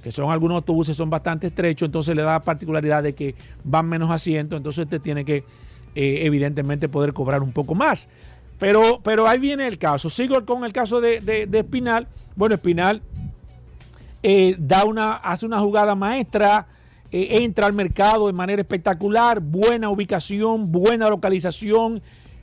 que 0.03 0.11
son 0.11 0.29
algunos 0.29 0.57
autobuses 0.57 0.97
son 0.97 1.09
bastante 1.09 1.47
estrechos, 1.47 1.87
entonces 1.87 2.13
le 2.15 2.21
da 2.21 2.33
la 2.33 2.41
particularidad 2.41 3.01
de 3.01 3.13
que 3.13 3.33
van 3.63 3.87
menos 3.87 4.11
asientos, 4.11 4.57
entonces 4.57 4.83
usted 4.83 4.99
tiene 5.01 5.23
que 5.23 5.43
eh, 5.97 6.25
evidentemente 6.25 6.87
poder 6.87 7.11
cobrar 7.13 7.41
un 7.41 7.51
poco 7.51 7.73
más. 7.75 8.07
Pero, 8.59 9.01
pero 9.03 9.27
ahí 9.27 9.39
viene 9.39 9.67
el 9.67 9.77
caso. 9.77 10.09
Sigo 10.09 10.45
con 10.45 10.63
el 10.63 10.71
caso 10.73 11.01
de, 11.01 11.19
de- 11.21 11.59
Espinal. 11.59 12.07
Bueno, 12.35 12.55
Espinal 12.55 13.01
eh, 14.23 14.55
da 14.59 14.83
una, 14.85 15.13
hace 15.15 15.45
una 15.45 15.59
jugada 15.59 15.95
maestra, 15.95 16.67
eh, 17.11 17.39
entra 17.41 17.67
al 17.67 17.73
mercado 17.73 18.27
de 18.27 18.33
manera 18.33 18.61
espectacular, 18.61 19.39
buena 19.39 19.89
ubicación, 19.89 20.71
buena 20.71 21.09
localización, 21.09 22.01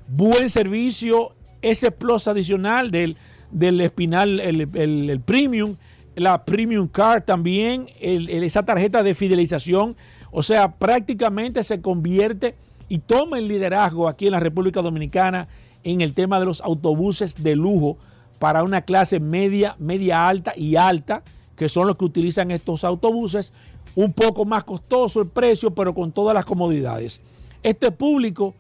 buen 0.09 0.51
servicio, 0.51 1.33
ese 1.63 1.91
plus 1.91 2.29
adicional 2.29 2.91
del, 2.91 3.17
del 3.51 3.81
Espinal, 3.81 4.41
el, 4.41 4.69
el- 4.75 5.21
Premium, 5.25 5.77
la 6.17 6.45
Premium 6.45 6.87
Card 6.89 7.23
también, 7.25 7.87
el- 8.01 8.29
esa 8.31 8.65
tarjeta 8.65 9.03
de 9.03 9.15
fidelización, 9.15 9.97
o 10.31 10.43
sea, 10.43 10.73
prácticamente 10.73 11.63
se 11.63 11.81
convierte 11.81 12.55
y 12.89 12.99
toma 12.99 13.39
el 13.39 13.49
liderazgo 13.49 14.09
aquí 14.09 14.27
en 14.27 14.33
la 14.33 14.41
República 14.41 14.83
Dominicana 14.83 15.49
en 15.83 16.01
el 16.01 16.15
tema 16.15 16.39
de 16.39 16.47
los 16.47 16.61
autobuses 16.61 17.43
de 17.43 17.57
lujo 17.57 17.97
para 18.39 18.63
una 18.63 18.83
clase 18.83 19.21
media, 19.21 19.77
media 19.79 20.27
alta 20.29 20.53
y 20.57 20.77
alta, 20.77 21.23
que 21.57 21.69
son 21.69 21.87
los 21.87 21.97
que 21.97 22.05
utilizan 22.05 22.51
estos 22.51 22.85
autobuses. 22.85 23.53
Un 23.95 24.13
poco 24.13 24.45
más 24.45 24.65
costoso 24.65 25.21
el 25.23 25.29
precio, 25.29 25.71
pero 25.73 25.95
con 25.95 26.11
todas 26.11 26.35
las 26.35 26.45
comodidades. 26.45 27.21
Este 27.63 27.91
público 27.93 28.55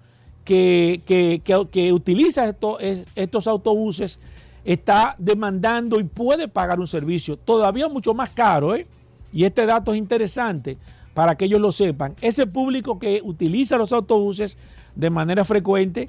que, 0.44 1.00
que- 1.06 1.40
que- 1.42 1.66
que 1.70 1.92
utiliza 1.92 2.46
esto- 2.48 2.78
es- 2.78 3.06
estos 3.14 3.46
autobuses 3.46 4.20
está 4.64 5.16
demandando 5.18 5.98
y 6.00 6.04
puede 6.04 6.48
pagar 6.48 6.78
un 6.78 6.86
servicio 6.86 7.36
todavía 7.36 7.88
mucho 7.88 8.14
más 8.14 8.30
caro, 8.30 8.74
¿eh? 8.74 8.86
Y 9.32 9.44
este 9.44 9.66
dato 9.66 9.92
es 9.92 9.98
interesante 9.98 10.76
para 11.14 11.36
que 11.36 11.46
ellos 11.46 11.60
lo 11.60 11.72
sepan. 11.72 12.14
Ese 12.20 12.46
público 12.46 12.98
que 12.98 13.20
utiliza 13.24 13.78
los 13.78 13.92
autobuses 13.92 14.58
de 14.94 15.10
manera 15.10 15.44
frecuente 15.44 16.08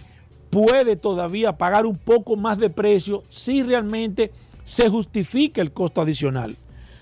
puede 0.50 0.96
todavía 0.96 1.54
pagar 1.54 1.86
un 1.86 1.98
poco 1.98 2.36
más 2.36 2.60
de 2.60 2.70
precio 2.70 3.24
si 3.30 3.64
realmente 3.64 4.32
se 4.64 4.90
justifica 4.90 5.62
el 5.62 5.72
costo 5.72 6.02
adicional. 6.02 6.56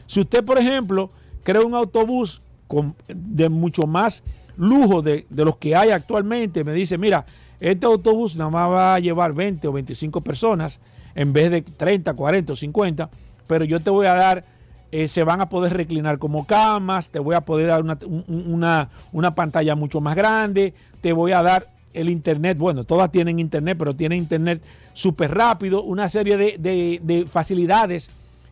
Si 0.06 0.20
usted, 0.20 0.44
por 0.44 0.60
ejemplo, 0.60 1.10
crea 1.44 1.62
un 1.62 1.74
autobús 1.74 2.42
con, 2.68 2.96
de 3.08 3.50
mucho 3.50 3.84
más 3.84 4.24
lujo 4.58 5.02
de, 5.02 5.26
de 5.30 5.46
los 5.46 5.58
que 5.58 5.76
hay 5.76 5.92
actualmente, 5.92 6.64
me 6.64 6.74
dice, 6.74 6.98
mira, 6.98 7.26
este 7.60 7.86
autobús 7.86 8.36
nada 8.36 8.50
más 8.50 8.70
va 8.70 8.96
a 8.96 9.00
llevar 9.00 9.34
20 9.34 9.68
o 9.68 9.72
25 9.72 10.22
personas 10.22 10.80
en 11.16 11.32
vez 11.32 11.50
de 11.50 11.62
30, 11.62 12.14
40 12.14 12.54
o 12.54 12.56
50, 12.56 13.10
pero 13.48 13.66
yo 13.66 13.80
te 13.80 13.90
voy 13.90 14.06
a 14.06 14.14
dar, 14.14 14.44
eh, 14.94 15.08
se 15.08 15.24
van 15.24 15.42
a 15.42 15.50
poder 15.50 15.74
reclinar 15.74 16.20
como 16.20 16.46
camas, 16.46 17.10
te 17.10 17.18
voy 17.18 17.34
a 17.36 17.42
poder 17.42 17.68
dar 17.68 17.82
una, 17.82 17.98
un- 18.06 18.26
una- 18.48 18.90
una 19.12 19.34
pantalla 19.34 19.76
mucho 19.76 20.00
más 20.02 20.16
grande, 20.16 20.74
te 21.02 21.12
voy 21.14 21.32
a 21.32 21.42
dar 21.42 21.68
el 21.94 22.10
internet, 22.10 22.58
bueno, 22.60 22.84
todas 22.84 23.12
tienen 23.12 23.40
internet, 23.40 23.76
pero 23.78 23.94
tienen 23.94 24.20
internet 24.20 24.62
súper 24.94 25.34
rápido, 25.34 25.82
una 25.84 26.10
serie 26.10 26.38
de, 26.38 26.58
de- 26.60 27.00
de 27.04 27.26
facilidades 27.26 28.10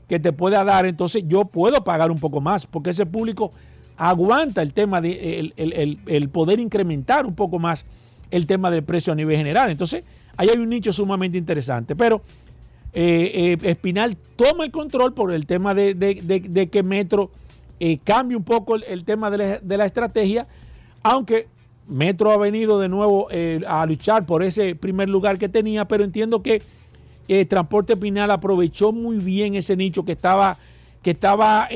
que 0.10 0.19
te 0.19 0.33
pueda 0.33 0.63
dar, 0.63 0.86
entonces 0.88 1.24
yo 1.27 1.45
puedo 1.45 1.83
pagar 1.83 2.10
un 2.12 2.19
poco 2.19 2.41
más, 2.41 2.65
porque 2.65 2.89
ese 2.89 3.05
público 3.05 3.51
aguanta 3.98 4.63
el 4.63 4.74
tema 4.74 5.00
de 5.00 5.39
el- 5.39 5.53
el- 5.57 6.00
el 6.07 6.29
poder 6.29 6.60
incrementar 6.60 7.25
un 7.27 7.36
poco 7.36 7.60
más 7.60 7.86
el 8.31 8.48
tema 8.48 8.71
del 8.71 8.83
precio 8.83 9.13
a 9.13 9.15
nivel 9.15 9.38
general. 9.38 9.69
Entonces, 9.69 10.03
ahí 10.38 10.48
hay 10.51 10.57
un 10.60 10.69
nicho 10.69 10.91
sumamente 10.93 11.38
interesante. 11.38 11.95
Pero 11.95 12.21
eh, 12.93 13.57
eh, 13.63 13.69
Espinal 13.69 14.17
toma 14.36 14.65
el 14.65 14.71
control 14.71 15.13
por 15.13 15.31
el 15.31 15.45
tema 15.45 15.74
de, 15.74 15.93
de- 15.93 16.21
de- 16.41 16.67
que 16.69 16.83
Metro 16.83 17.31
eh, 17.79 18.00
cambie 18.03 18.36
un 18.38 18.43
poco 18.43 18.75
el, 18.75 19.03
tema 19.05 19.31
de 19.31 19.38
la, 19.38 19.60
de 19.60 19.77
la 19.77 19.86
estrategia, 19.86 20.48
aunque 21.03 21.48
Metro 21.88 22.31
ha 22.31 22.38
venido 22.38 22.79
de 22.79 22.89
nuevo 22.89 23.27
a 23.67 23.86
luchar 23.86 24.25
por 24.25 24.43
ese 24.43 24.75
primer 24.75 25.10
lugar 25.10 25.38
que 25.38 25.50
tenía, 25.50 25.86
pero 25.86 26.03
entiendo 26.03 26.41
que 26.41 26.62
Transporte 27.50 27.93
Espinal 27.93 28.29
aprovechó 28.31 28.91
muy 28.91 29.17
bien 29.17 29.55
ese 29.55 29.75
nicho 29.75 30.05
que 30.05 30.12
estaba, 30.12 30.57
que 31.01 31.12
estaba 31.12 31.67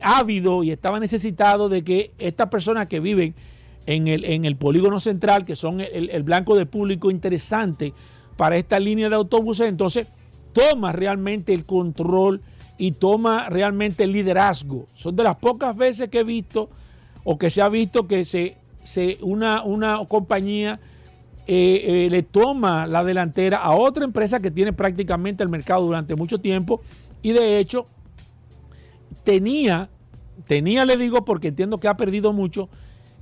ávido 0.00 0.64
y 0.64 0.70
estaba 0.72 0.98
necesitado 0.98 1.68
de 1.68 1.82
que 1.82 2.10
estas 2.18 2.48
personas 2.48 2.86
que 2.88 3.00
viven 3.00 3.34
en 3.86 4.08
el, 4.08 4.24
en 4.24 4.44
el 4.44 4.56
polígono 4.56 4.98
central, 4.98 5.44
que 5.44 5.56
son 5.56 5.80
el, 5.80 6.10
el 6.10 6.22
blanco 6.22 6.56
de 6.56 6.64
público 6.66 7.10
interesante 7.10 7.92
para 8.36 8.56
esta 8.56 8.78
línea 8.80 9.08
de 9.08 9.16
autobuses, 9.16 9.68
entonces 9.68 10.06
toma 10.52 10.92
realmente 10.92 11.52
el 11.52 11.64
control 11.64 12.40
y 12.78 12.92
toma 12.92 13.48
realmente 13.48 14.04
el 14.04 14.12
liderazgo. 14.12 14.86
Son 14.94 15.14
de 15.16 15.22
las 15.24 15.36
pocas 15.36 15.76
veces 15.76 16.08
que 16.08 16.20
he 16.20 16.24
visto 16.24 16.70
o 17.24 17.36
que 17.38 17.50
se 17.50 17.60
ha 17.62 17.68
visto 17.68 18.06
que 18.06 18.24
se, 18.24 18.56
se 18.82 19.18
una, 19.20 19.62
una 19.62 19.98
compañía 20.08 20.80
eh, 21.46 22.06
eh, 22.06 22.10
le 22.10 22.22
toma 22.22 22.86
la 22.86 23.02
delantera 23.04 23.58
a 23.58 23.76
otra 23.76 24.04
empresa 24.04 24.40
que 24.40 24.50
tiene 24.50 24.72
prácticamente 24.72 25.42
el 25.42 25.48
mercado 25.48 25.84
durante 25.84 26.14
mucho 26.14 26.38
tiempo 26.38 26.80
y 27.22 27.32
de 27.32 27.58
hecho 27.58 27.86
tenía, 29.24 29.88
tenía 30.46 30.84
le 30.84 30.96
digo 30.96 31.24
porque 31.24 31.48
entiendo 31.48 31.78
que 31.78 31.88
ha 31.88 31.96
perdido 31.96 32.32
mucho, 32.32 32.68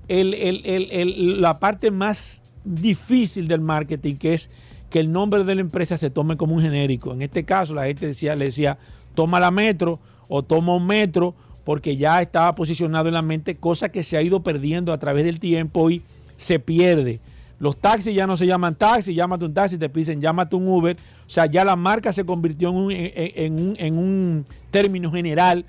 el- 0.08 0.34
el- 0.34 0.62
el- 0.64 1.40
la 1.40 1.58
parte 1.58 1.90
más 1.90 2.42
difícil 2.64 3.48
del 3.48 3.60
marketing, 3.60 4.16
que 4.16 4.34
es 4.34 4.50
que 4.90 5.00
el 5.00 5.12
nombre 5.12 5.44
de 5.44 5.54
la 5.54 5.60
empresa 5.60 5.96
se 5.96 6.10
tome 6.10 6.36
como 6.36 6.54
un 6.54 6.62
genérico. 6.62 7.12
En 7.12 7.22
este 7.22 7.44
caso, 7.44 7.74
la 7.74 7.86
gente 7.86 8.06
decía, 8.06 8.34
le 8.34 8.46
decía, 8.46 8.78
toma 9.14 9.40
la 9.40 9.50
metro 9.50 9.98
o 10.28 10.42
toma 10.42 10.74
un 10.74 10.86
metro, 10.86 11.34
porque 11.64 11.96
ya 11.96 12.22
estaba 12.22 12.54
posicionado 12.54 13.08
en 13.08 13.14
la 13.14 13.22
mente, 13.22 13.56
cosa 13.56 13.90
que 13.90 14.02
se 14.02 14.16
ha 14.16 14.22
ido 14.22 14.40
perdiendo 14.42 14.92
a 14.92 14.98
través 14.98 15.24
del 15.24 15.38
tiempo 15.38 15.90
y 15.90 16.02
se 16.36 16.58
pierde. 16.58 17.20
Los 17.60 17.76
taxis 17.76 18.14
ya 18.14 18.26
no 18.26 18.36
se 18.36 18.46
llaman 18.46 18.74
taxis, 18.74 19.14
llámate 19.14 19.44
un 19.44 19.52
taxi, 19.52 19.76
te 19.76 19.88
piden 19.88 20.20
llámate 20.20 20.54
un 20.54 20.66
Uber. 20.68 20.96
O 21.26 21.30
sea, 21.30 21.46
ya 21.46 21.64
la 21.64 21.76
marca 21.76 22.12
se 22.12 22.24
convirtió 22.24 22.70
en 22.70 23.98
un 23.98 24.46
término 24.70 25.10
general 25.10 25.64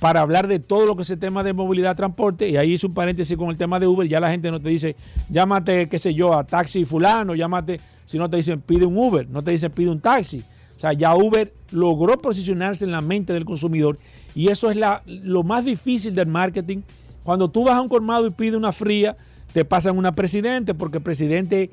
para 0.00 0.20
hablar 0.20 0.46
de 0.46 0.58
todo 0.58 0.86
lo 0.86 0.96
que 0.96 1.02
es 1.02 1.10
el 1.10 1.18
tema 1.18 1.42
de 1.42 1.52
movilidad, 1.52 1.96
transporte, 1.96 2.48
y 2.48 2.56
ahí 2.56 2.72
hice 2.74 2.86
un 2.86 2.94
paréntesis 2.94 3.36
con 3.36 3.50
el 3.50 3.56
tema 3.56 3.80
de 3.80 3.86
Uber, 3.86 4.06
ya 4.06 4.20
la 4.20 4.30
gente 4.30 4.50
no 4.50 4.60
te 4.60 4.68
dice, 4.68 4.96
llámate, 5.28 5.88
qué 5.88 5.98
sé 5.98 6.14
yo, 6.14 6.34
a 6.34 6.44
taxi 6.44 6.84
fulano, 6.84 7.34
llámate, 7.34 7.80
si 8.08 8.16
no 8.18 8.30
te 8.30 8.38
dicen 8.38 8.60
pide 8.62 8.86
un 8.86 8.96
Uber, 8.96 9.28
no 9.28 9.42
te 9.44 9.50
dicen 9.50 9.70
pide 9.70 9.90
un 9.90 10.00
taxi. 10.00 10.42
O 10.76 10.80
sea, 10.80 10.92
ya 10.94 11.14
Uber 11.14 11.52
logró 11.72 12.20
posicionarse 12.22 12.84
en 12.84 12.92
la 12.92 13.00
mente 13.02 13.32
del 13.34 13.44
consumidor 13.44 13.98
y 14.34 14.50
eso 14.50 14.70
es 14.70 14.76
la, 14.76 15.02
lo 15.06 15.42
más 15.42 15.64
difícil 15.64 16.14
del 16.14 16.26
marketing. 16.28 16.78
Cuando 17.24 17.50
tú 17.50 17.64
vas 17.64 17.74
a 17.74 17.80
un 17.82 17.88
colmado 17.88 18.26
y 18.26 18.30
pides 18.30 18.54
una 18.54 18.72
fría, 18.72 19.16
te 19.52 19.64
pasan 19.64 19.98
una 19.98 20.12
presidente 20.12 20.74
porque 20.74 20.98
el 20.98 21.02
presidente 21.02 21.70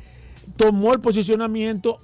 tomó 0.57 0.91
el 0.93 0.99
posicionamiento 0.99 1.99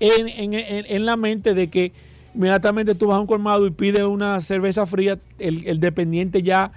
en, 0.00 0.28
en- 0.28 0.54
en- 0.54 0.86
en 0.88 1.06
la 1.06 1.16
mente 1.16 1.54
de 1.54 1.68
que 1.68 1.92
inmediatamente 2.34 2.94
tú 2.94 3.06
vas 3.08 3.18
a 3.18 3.20
un 3.20 3.26
colmado 3.26 3.66
y 3.66 3.70
pides 3.70 4.02
una 4.04 4.40
cerveza 4.40 4.86
fría, 4.86 5.18
el, 5.38 5.66
el 5.66 5.78
dependiente 5.78 6.42
ya 6.42 6.72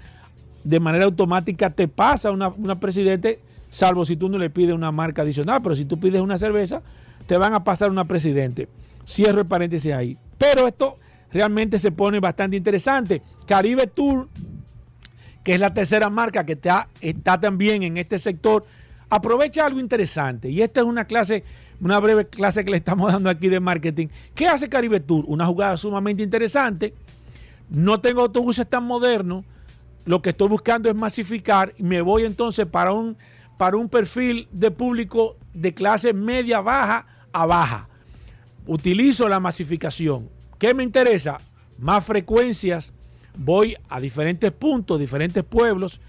de 0.63 0.79
manera 0.79 1.05
automática 1.05 1.69
te 1.69 1.87
pasa 1.87 2.31
una, 2.31 2.49
una 2.49 2.79
presidente, 2.79 3.39
salvo 3.73 4.05
si 4.05 4.15
tú 4.15 4.29
no 4.29 4.37
le 4.37 4.51
pides 4.51 4.75
una 4.75 4.91
marca 4.91 5.23
adicional, 5.23 5.59
pero 5.63 5.75
si 5.75 5.85
tú 5.85 5.99
pides 5.99 6.21
una 6.21 6.37
cerveza, 6.37 6.83
te 7.25 7.37
van 7.37 7.55
a 7.55 7.63
pasar 7.63 7.89
una 7.89 8.05
presidente. 8.05 8.67
Cierro 9.03 9.41
el 9.41 9.47
paréntesis 9.47 9.91
ahí. 9.91 10.15
Pero 10.37 10.67
esto 10.67 10.99
realmente 11.31 11.79
se 11.79 11.91
pone 11.91 12.19
bastante 12.19 12.55
interesante. 12.55 13.23
Caribe 13.47 13.87
Tour, 13.87 14.27
que 15.43 15.53
es 15.53 15.59
la 15.59 15.73
tercera 15.73 16.11
marca 16.11 16.45
que 16.45 16.53
está, 16.53 16.87
está 17.01 17.39
también 17.39 17.81
en 17.81 17.97
este 17.97 18.19
sector, 18.19 18.63
aprovecha 19.09 19.65
algo 19.65 19.79
interesante. 19.79 20.51
Y 20.51 20.61
esta 20.61 20.81
es 20.81 20.85
una 20.85 21.05
clase, 21.05 21.43
una 21.81 21.99
breve 21.99 22.27
clase 22.27 22.63
que 22.63 22.69
le 22.69 22.77
estamos 22.77 23.11
dando 23.11 23.27
aquí 23.27 23.49
de 23.49 23.59
marketing. 23.59 24.07
¿Qué 24.35 24.45
hace 24.45 24.69
Caribe 24.69 24.99
Tour? 24.99 25.25
Una 25.27 25.47
jugada 25.47 25.77
sumamente 25.77 26.21
interesante. 26.21 26.93
No 27.71 27.99
tengo 27.99 28.21
autobuses 28.21 28.69
tan 28.69 28.83
modernos. 28.83 29.43
Lo 30.05 30.21
que 30.21 30.29
estoy 30.29 30.49
buscando 30.49 30.91
es 30.91 30.95
masificar 30.95 31.73
y 31.79 31.81
me 31.81 32.01
voy 32.01 32.25
entonces 32.25 32.67
para 32.67 32.91
un, 32.91 33.17
para 33.57 33.77
un 33.77 33.89
perfil 33.89 34.47
de 34.51 34.71
público 34.71 35.37
de 35.53 35.73
clase 35.73 36.13
media 36.13 36.61
baja 36.61 37.05
a 37.31 37.45
baja. 37.45 37.87
Utilizo 38.65 39.27
la 39.27 39.39
masificación. 39.39 40.29
¿Qué 40.57 40.73
me 40.73 40.83
interesa? 40.83 41.39
Más 41.77 42.05
frecuencias. 42.05 42.93
Voy 43.35 43.75
a 43.89 43.99
diferentes 43.99 44.51
puntos, 44.51 44.99
diferentes 44.99 45.43
pueblos. 45.43 45.99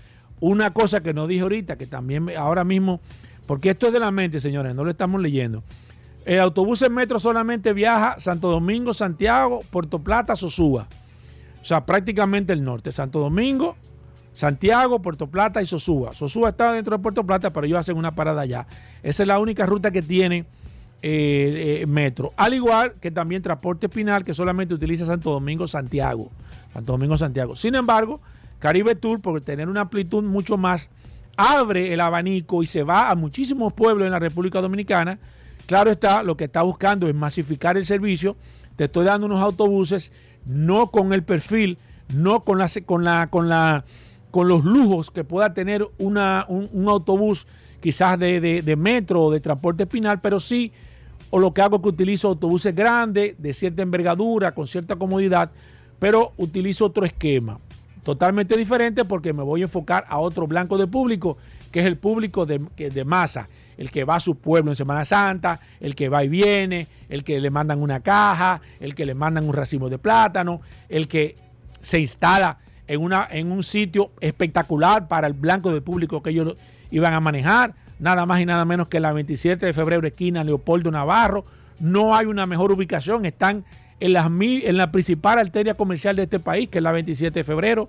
Una 0.41 0.73
cosa 0.73 1.03
que 1.03 1.15
no 1.15 1.27
dije 1.27 1.43
ahorita, 1.43 1.77
que 1.77 1.87
también 1.87 2.31
ahora 2.37 2.65
mismo, 2.65 3.01
porque 3.47 3.71
esto 3.71 3.87
es 3.87 3.93
de 3.93 4.01
la 4.01 4.11
mente, 4.11 4.41
señores, 4.41 4.75
no 4.75 4.85
lo 4.85 4.91
estamos 4.91 5.21
leyendo. 5.21 5.63
El 6.25 6.41
autobús 6.41 6.83
en 6.83 6.95
metro 6.95 7.19
solamente 7.19 7.73
viaja 7.73 8.19
Santo 8.19 8.51
Domingo, 8.51 8.95
Santiago, 8.95 9.61
Puerto 9.71 9.99
Plata, 9.99 10.37
Sosúa. 10.37 10.87
O 11.61 11.65
sea, 11.65 11.85
prácticamente 11.85 12.53
el 12.53 12.63
norte. 12.63 12.93
Santo 12.93 13.21
Domingo, 13.21 13.77
Santiago, 14.35 15.01
Puerto 15.01 15.27
Plata 15.29 15.63
y 15.63 15.65
Sosúa. 15.65 16.13
Sosúa 16.13 16.51
está 16.51 16.73
dentro 16.73 16.95
de 16.95 17.03
Puerto 17.03 17.25
Plata, 17.25 17.51
pero 17.51 17.67
ellos 17.67 17.79
hacen 17.79 17.97
una 17.97 18.15
parada 18.15 18.43
allá. 18.43 18.67
Esa 19.03 19.23
es 19.23 19.27
la 19.27 19.39
única 19.39 19.65
ruta 19.65 19.91
que 19.91 20.03
tiene 20.03 20.45
eh, 21.01 21.81
eh, 21.81 21.87
metro. 21.87 22.35
Al 22.37 22.53
igual 22.53 22.93
que 23.01 23.11
también 23.11 23.41
Transporte 23.41 23.87
Espinal, 23.87 24.23
que 24.23 24.35
solamente 24.35 24.75
utiliza 24.75 25.07
Santo 25.07 25.31
Domingo, 25.31 25.67
Santiago. 25.67 26.31
Santo 26.75 26.93
Domingo, 26.93 27.17
Santiago. 27.17 27.57
Sin 27.57 27.75
embargo, 27.75 28.21
Caribe 28.59 28.95
Tour, 28.95 29.21
por 29.21 29.41
tener 29.41 29.71
una 29.71 29.83
amplitud 29.83 30.23
mucho 30.23 30.59
más, 30.59 30.91
abre 31.37 31.95
el 31.95 32.01
abanico 32.01 32.63
y 32.63 32.67
se 32.67 32.83
va 32.83 33.09
a 33.09 33.15
muchísimos 33.15 33.73
pueblos 33.73 34.05
en 34.05 34.13
la 34.13 34.19
República 34.19 34.61
Dominicana 34.61 35.19
Claro 35.67 35.91
está, 35.91 36.23
lo 36.23 36.37
que 36.37 36.45
está 36.45 36.63
buscando 36.63 37.09
es 37.09 37.15
masificar 37.15 37.77
el 37.77 37.87
servicio. 37.87 38.37
Te 38.77 38.85
estoy 38.85 39.05
dando 39.05 39.27
unos 39.27 39.41
autobuses, 39.41 40.13
no 40.45 40.91
con 40.91 41.13
el 41.13 41.23
perfil, 41.23 41.79
no 42.13 42.41
con 42.41 42.59
la, 42.59 42.69
con 42.85 43.05
la, 43.05 43.29
con 43.29 43.49
la, 43.49 43.85
con 44.35 44.49
los 44.49 44.65
lujos 44.65 45.13
que 45.13 45.23
pueda 45.23 45.55
tener 45.55 45.89
una, 45.97 46.45
un, 46.49 46.89
autobús 46.89 47.47
quizás 47.81 48.19
de, 48.19 48.75
metro 48.77 49.23
o 49.23 49.31
de 49.31 49.39
transporte 49.39 49.85
espinal, 49.85 50.21
pero 50.21 50.41
sí, 50.41 50.73
o 51.31 51.39
lo 51.39 51.55
que 51.55 51.63
hago 51.63 51.77
es 51.77 51.83
que 51.83 51.89
utilizo 51.91 52.27
autobuses 52.27 52.75
grandes, 52.75 53.41
de 53.41 53.53
cierta 53.53 53.83
envergadura, 53.83 54.53
con 54.53 54.67
cierta 54.67 54.97
comodidad, 54.97 55.53
pero 56.01 56.33
utilizo 56.37 56.87
otro 56.87 57.07
esquema, 57.07 57.61
totalmente 58.03 58.57
diferente 58.57 59.05
porque 59.05 59.33
me 59.33 59.45
voy 59.45 59.61
a 59.61 59.67
enfocar 59.67 60.05
a 60.09 60.19
otro 60.19 60.49
blanco 60.49 60.79
de 60.79 60.89
público, 60.89 61.37
que 61.71 61.79
es 61.79 61.87
el 61.87 61.97
público 61.97 62.45
de, 62.45 62.59
de 62.77 63.05
masa 63.05 63.49
el 63.77 63.93
que 63.93 64.03
va 64.03 64.17
a 64.17 64.21
su 64.21 64.35
pueblo 64.35 64.73
en 64.73 64.75
Semana 64.75 65.05
Santa, 65.05 65.61
el 65.79 65.95
que 65.95 66.09
va 66.09 66.25
y 66.25 66.29
viene, 66.29 66.89
el 67.09 67.23
que 67.23 67.39
le 67.39 67.51
mandan 67.51 67.81
una 67.81 68.01
caja, 68.01 68.61
el 68.81 68.97
que 68.97 69.07
le 69.07 69.15
mandan 69.15 69.47
un 69.47 69.53
racimo 69.53 69.89
de 69.89 69.99
plátano, 69.99 70.61
el 70.89 71.07
que 71.07 71.37
se 71.81 72.01
instala 72.01 72.59
en, 72.87 73.01
una, 73.01 73.27
en 73.31 73.51
un 73.53 73.63
sitio 73.63 74.11
espectacular 74.21 75.09
para 75.09 75.27
el 75.27 75.33
blanco 75.33 75.73
de 75.73 75.81
público 75.81 76.23
que 76.23 76.31
ellos 76.31 76.57
iban 76.91 77.15
a 77.15 77.21
manejar, 77.21 77.75
nada 77.99 78.27
más 78.27 78.41
y 78.41 78.47
nada 78.47 78.65
menos 78.65 78.89
que 78.89 79.01
la 79.01 79.13
27 79.13 79.67
de 79.67 79.73
febrero, 79.73 80.07
esquina 80.07 80.45
Leopoldo 80.45 80.91
Navarro. 80.91 81.45
No 81.81 82.15
hay 82.15 82.27
una 82.27 82.47
mejor 82.47 82.73
ubicación, 82.73 83.27
están 83.27 83.65
en, 84.01 84.13
las, 84.13 84.27
en 84.27 84.77
la 84.77 84.93
principal 84.93 85.39
arteria 85.39 85.75
comercial 85.75 86.17
de 86.17 86.25
este 86.25 86.39
país, 86.39 86.69
que 86.69 86.79
es 86.79 86.85
la 86.85 86.93
27 86.93 87.41
de 87.41 87.45
febrero, 87.45 87.89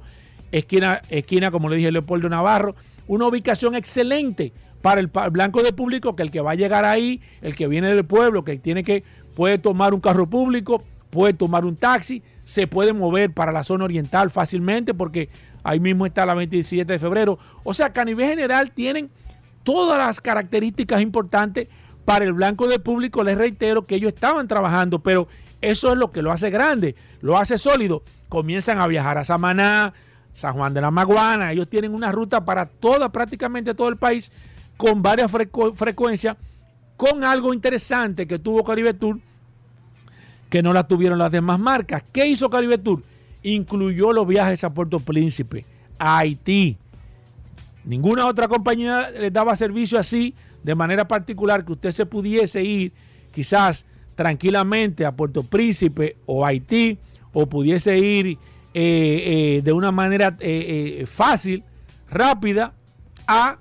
esquina, 0.51 1.01
esquina 1.09 1.51
como 1.51 1.69
le 1.69 1.77
dije, 1.77 1.91
Leopoldo 1.91 2.29
Navarro. 2.29 2.75
Una 3.07 3.27
ubicación 3.27 3.75
excelente 3.75 4.51
para 4.81 4.99
el 5.01 5.07
blanco 5.07 5.61
de 5.61 5.73
público 5.73 6.15
que 6.15 6.23
el 6.23 6.31
que 6.31 6.41
va 6.41 6.51
a 6.51 6.55
llegar 6.55 6.85
ahí, 6.85 7.21
el 7.41 7.55
que 7.55 7.67
viene 7.67 7.89
del 7.89 8.05
pueblo, 8.05 8.43
que 8.43 8.57
tiene 8.57 8.83
que, 8.83 9.03
puede 9.35 9.57
tomar 9.57 9.93
un 9.93 9.99
carro 9.99 10.27
público, 10.27 10.83
puede 11.09 11.33
tomar 11.33 11.65
un 11.65 11.75
taxi, 11.75 12.23
se 12.45 12.67
puede 12.67 12.93
mover 12.93 13.33
para 13.33 13.51
la 13.51 13.63
zona 13.63 13.83
oriental 13.83 14.31
fácilmente 14.31 14.93
porque 14.93 15.29
ahí 15.63 15.79
mismo 15.79 16.05
está 16.05 16.25
la 16.25 16.35
27 16.35 16.93
de 16.93 16.99
febrero. 16.99 17.37
O 17.63 17.73
sea 17.73 17.91
que 17.91 17.99
a 17.99 18.05
nivel 18.05 18.29
general 18.29 18.71
tienen 18.71 19.09
todas 19.63 19.97
las 19.97 20.21
características 20.21 21.01
importantes 21.01 21.67
para 22.05 22.23
el 22.23 22.33
blanco 22.33 22.67
de 22.67 22.79
público. 22.79 23.23
Les 23.23 23.37
reitero 23.37 23.81
que 23.81 23.95
ellos 23.95 24.13
estaban 24.13 24.47
trabajando, 24.47 24.99
pero 24.99 25.27
eso 25.59 25.91
es 25.91 25.97
lo 25.97 26.11
que 26.11 26.21
lo 26.21 26.31
hace 26.31 26.51
grande, 26.51 26.95
lo 27.21 27.37
hace 27.37 27.57
sólido. 27.57 28.03
Comienzan 28.29 28.79
a 28.79 28.87
viajar 28.87 29.17
a 29.17 29.23
Samaná, 29.23 29.93
San 30.31 30.53
Juan 30.53 30.73
de 30.73 30.81
la 30.81 30.91
Maguana, 30.91 31.51
ellos 31.51 31.69
tienen 31.69 31.93
una 31.93 32.11
ruta 32.11 32.43
para 32.43 32.65
toda, 32.65 33.09
prácticamente 33.09 33.73
todo 33.73 33.87
el 33.87 33.97
país 33.97 34.31
con 34.77 35.01
varias 35.01 35.31
frecuencias, 35.31 36.35
con 36.97 37.23
algo 37.23 37.53
interesante 37.53 38.27
que 38.27 38.37
tuvo 38.37 38.63
Caribe 38.63 38.93
Tour, 38.93 39.19
que 40.49 40.61
no 40.61 40.73
la 40.73 40.87
tuvieron 40.87 41.17
las 41.17 41.31
demás 41.31 41.59
marcas. 41.59 42.03
¿Qué 42.11 42.27
hizo 42.27 42.49
Caribe 42.49 42.77
Tour? 42.77 43.01
Incluyó 43.43 44.11
los 44.11 44.27
viajes 44.27 44.63
a 44.63 44.73
Puerto 44.73 44.99
Príncipe, 44.99 45.65
a 45.97 46.19
Haití. 46.19 46.77
Ninguna 47.83 48.25
otra 48.25 48.47
compañía 48.47 49.11
les 49.11 49.31
daba 49.31 49.55
servicio 49.55 49.99
así, 49.99 50.33
de 50.63 50.75
manera 50.75 51.07
particular, 51.07 51.63
que 51.63 51.73
usted 51.73 51.91
se 51.91 52.05
pudiese 52.05 52.63
ir 52.63 52.91
quizás 53.31 53.85
tranquilamente 54.15 55.05
a 55.05 55.11
Puerto 55.11 55.43
Príncipe 55.43 56.17
o 56.25 56.45
Haití, 56.45 56.97
o 57.33 57.45
pudiese 57.45 57.97
ir 57.97 58.27
eh, 58.27 58.37
eh, 58.73 59.61
de 59.63 59.73
una 59.73 59.91
manera 59.91 60.35
eh, 60.39 61.05
fácil, 61.07 61.63
rápida, 62.09 62.73
a 63.27 63.57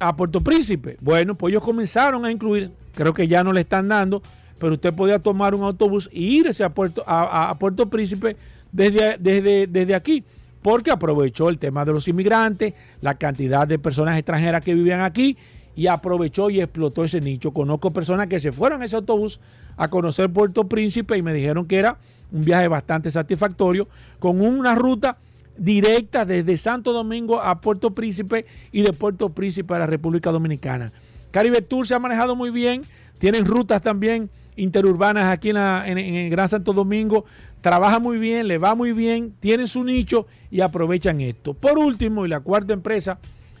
a 0.00 0.16
Puerto 0.16 0.40
Príncipe. 0.40 0.96
Bueno, 1.00 1.36
pues 1.36 1.52
ellos 1.52 1.62
comenzaron 1.62 2.24
a 2.24 2.32
incluir, 2.32 2.72
creo 2.94 3.14
que 3.14 3.28
ya 3.28 3.44
no 3.44 3.52
le 3.52 3.60
están 3.60 3.86
dando, 3.88 4.22
pero 4.60 4.74
usted 4.74 4.94
podía 4.94 5.18
tomar 5.18 5.54
un 5.54 5.62
autobús 5.62 6.08
e 6.12 6.20
irse 6.20 6.62
a 6.62 6.68
Puerto, 6.68 7.02
a, 7.06 7.56
Puerto 7.58 7.88
Príncipe 7.88 8.36
desde, 8.70 9.16
desde, 9.18 9.66
desde 9.66 9.94
aquí, 9.94 10.22
porque 10.62 10.90
aprovechó 10.90 11.48
el 11.48 11.58
tema 11.58 11.84
de 11.84 11.92
los 11.92 12.06
inmigrantes, 12.06 12.74
la 13.00 13.14
cantidad 13.14 13.66
de 13.66 13.78
personas 13.78 14.16
extranjeras 14.18 14.62
que 14.62 14.74
vivían 14.74 15.00
aquí 15.00 15.36
y 15.74 15.86
aprovechó 15.86 16.50
y 16.50 16.60
explotó 16.60 17.04
ese 17.04 17.20
nicho. 17.20 17.52
Conozco 17.52 17.90
personas 17.90 18.26
que 18.26 18.38
se 18.38 18.52
fueron 18.52 18.82
a 18.82 18.84
ese 18.84 18.96
autobús 18.96 19.40
a 19.78 19.88
conocer 19.88 20.30
Puerto 20.30 20.64
Príncipe 20.68 21.16
y 21.16 21.22
me 21.22 21.32
dijeron 21.32 21.66
que 21.66 21.78
era 21.78 21.96
un 22.30 22.44
viaje 22.44 22.68
bastante 22.68 23.10
satisfactorio 23.10 23.88
con 24.18 24.42
una 24.42 24.74
ruta 24.74 25.16
directa 25.56 26.26
desde 26.26 26.58
Santo 26.58 26.92
Domingo 26.92 27.40
a 27.40 27.60
Puerto 27.60 27.92
Príncipe 27.92 28.44
y 28.72 28.82
de 28.82 28.92
Puerto 28.92 29.30
Príncipe 29.30 29.74
a 29.74 29.78
la 29.78 29.86
República 29.86 30.30
Dominicana. 30.30 30.92
Caribe 31.30 31.62
Tour 31.62 31.86
se 31.86 31.94
ha 31.94 31.98
manejado 31.98 32.36
muy 32.36 32.50
bien, 32.50 32.82
tienen 33.18 33.46
rutas 33.46 33.80
también 33.80 34.28
interurbanas 34.62 35.32
aquí 35.32 35.50
en, 35.50 35.56
el 35.56 36.30
Gran 36.30 36.48
Santo 36.48 36.72
Domingo, 36.72 37.24
trabaja 37.60 37.98
muy 37.98 38.18
bien, 38.18 38.48
le 38.48 38.58
va 38.58 38.74
muy 38.74 38.92
bien, 38.92 39.34
tienen 39.40 39.66
su 39.66 39.84
nicho 39.84 40.26
y 40.50 40.60
aprovechan 40.60 41.20
esto. 41.20 41.54
Por 41.54 41.78
último, 41.78 42.26
y 42.26 42.28
la 42.28 42.40
cuarta 42.40 42.72
empresa 42.72 43.18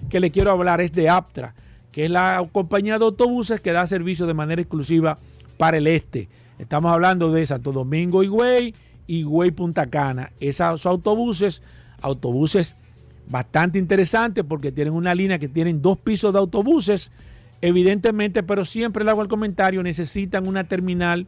que 0.08 0.20
le 0.20 0.30
quiero 0.30 0.50
hablar 0.50 0.80
es 0.80 0.92
de 0.92 1.08
Aptra, 1.08 1.54
que 1.92 2.04
es 2.04 2.10
la 2.10 2.46
compañía 2.52 2.98
de 2.98 3.04
autobuses 3.04 3.60
que 3.60 3.72
da 3.72 3.86
servicio 3.86 4.26
de 4.26 4.34
manera 4.34 4.62
exclusiva 4.62 5.18
para 5.58 5.76
el 5.78 5.86
este. 5.86 6.28
Estamos 6.58 6.92
hablando 6.92 7.32
de 7.32 7.44
Santo 7.46 7.72
Domingo, 7.72 8.22
Higüey, 8.22 8.74
Higüey, 9.06 9.50
Punta 9.50 9.86
Cana. 9.86 10.30
Esos 10.40 10.86
autobuses 10.86 11.62
autobuses 12.02 12.76
bastante 13.28 13.78
interesantes 13.78 14.44
porque 14.44 14.72
tienen 14.72 14.94
una 14.94 15.14
línea 15.14 15.38
que 15.38 15.48
tienen 15.48 15.80
dos 15.80 15.98
pisos 15.98 16.32
de 16.32 16.38
autobuses, 16.38 17.10
evidentemente, 17.62 18.42
pero 18.42 18.64
siempre 18.64 19.04
le 19.04 19.10
hago 19.10 19.22
el 19.22 19.28
comentario, 19.28 19.82
necesitan 19.82 20.46
una 20.46 20.64
terminal 20.64 21.26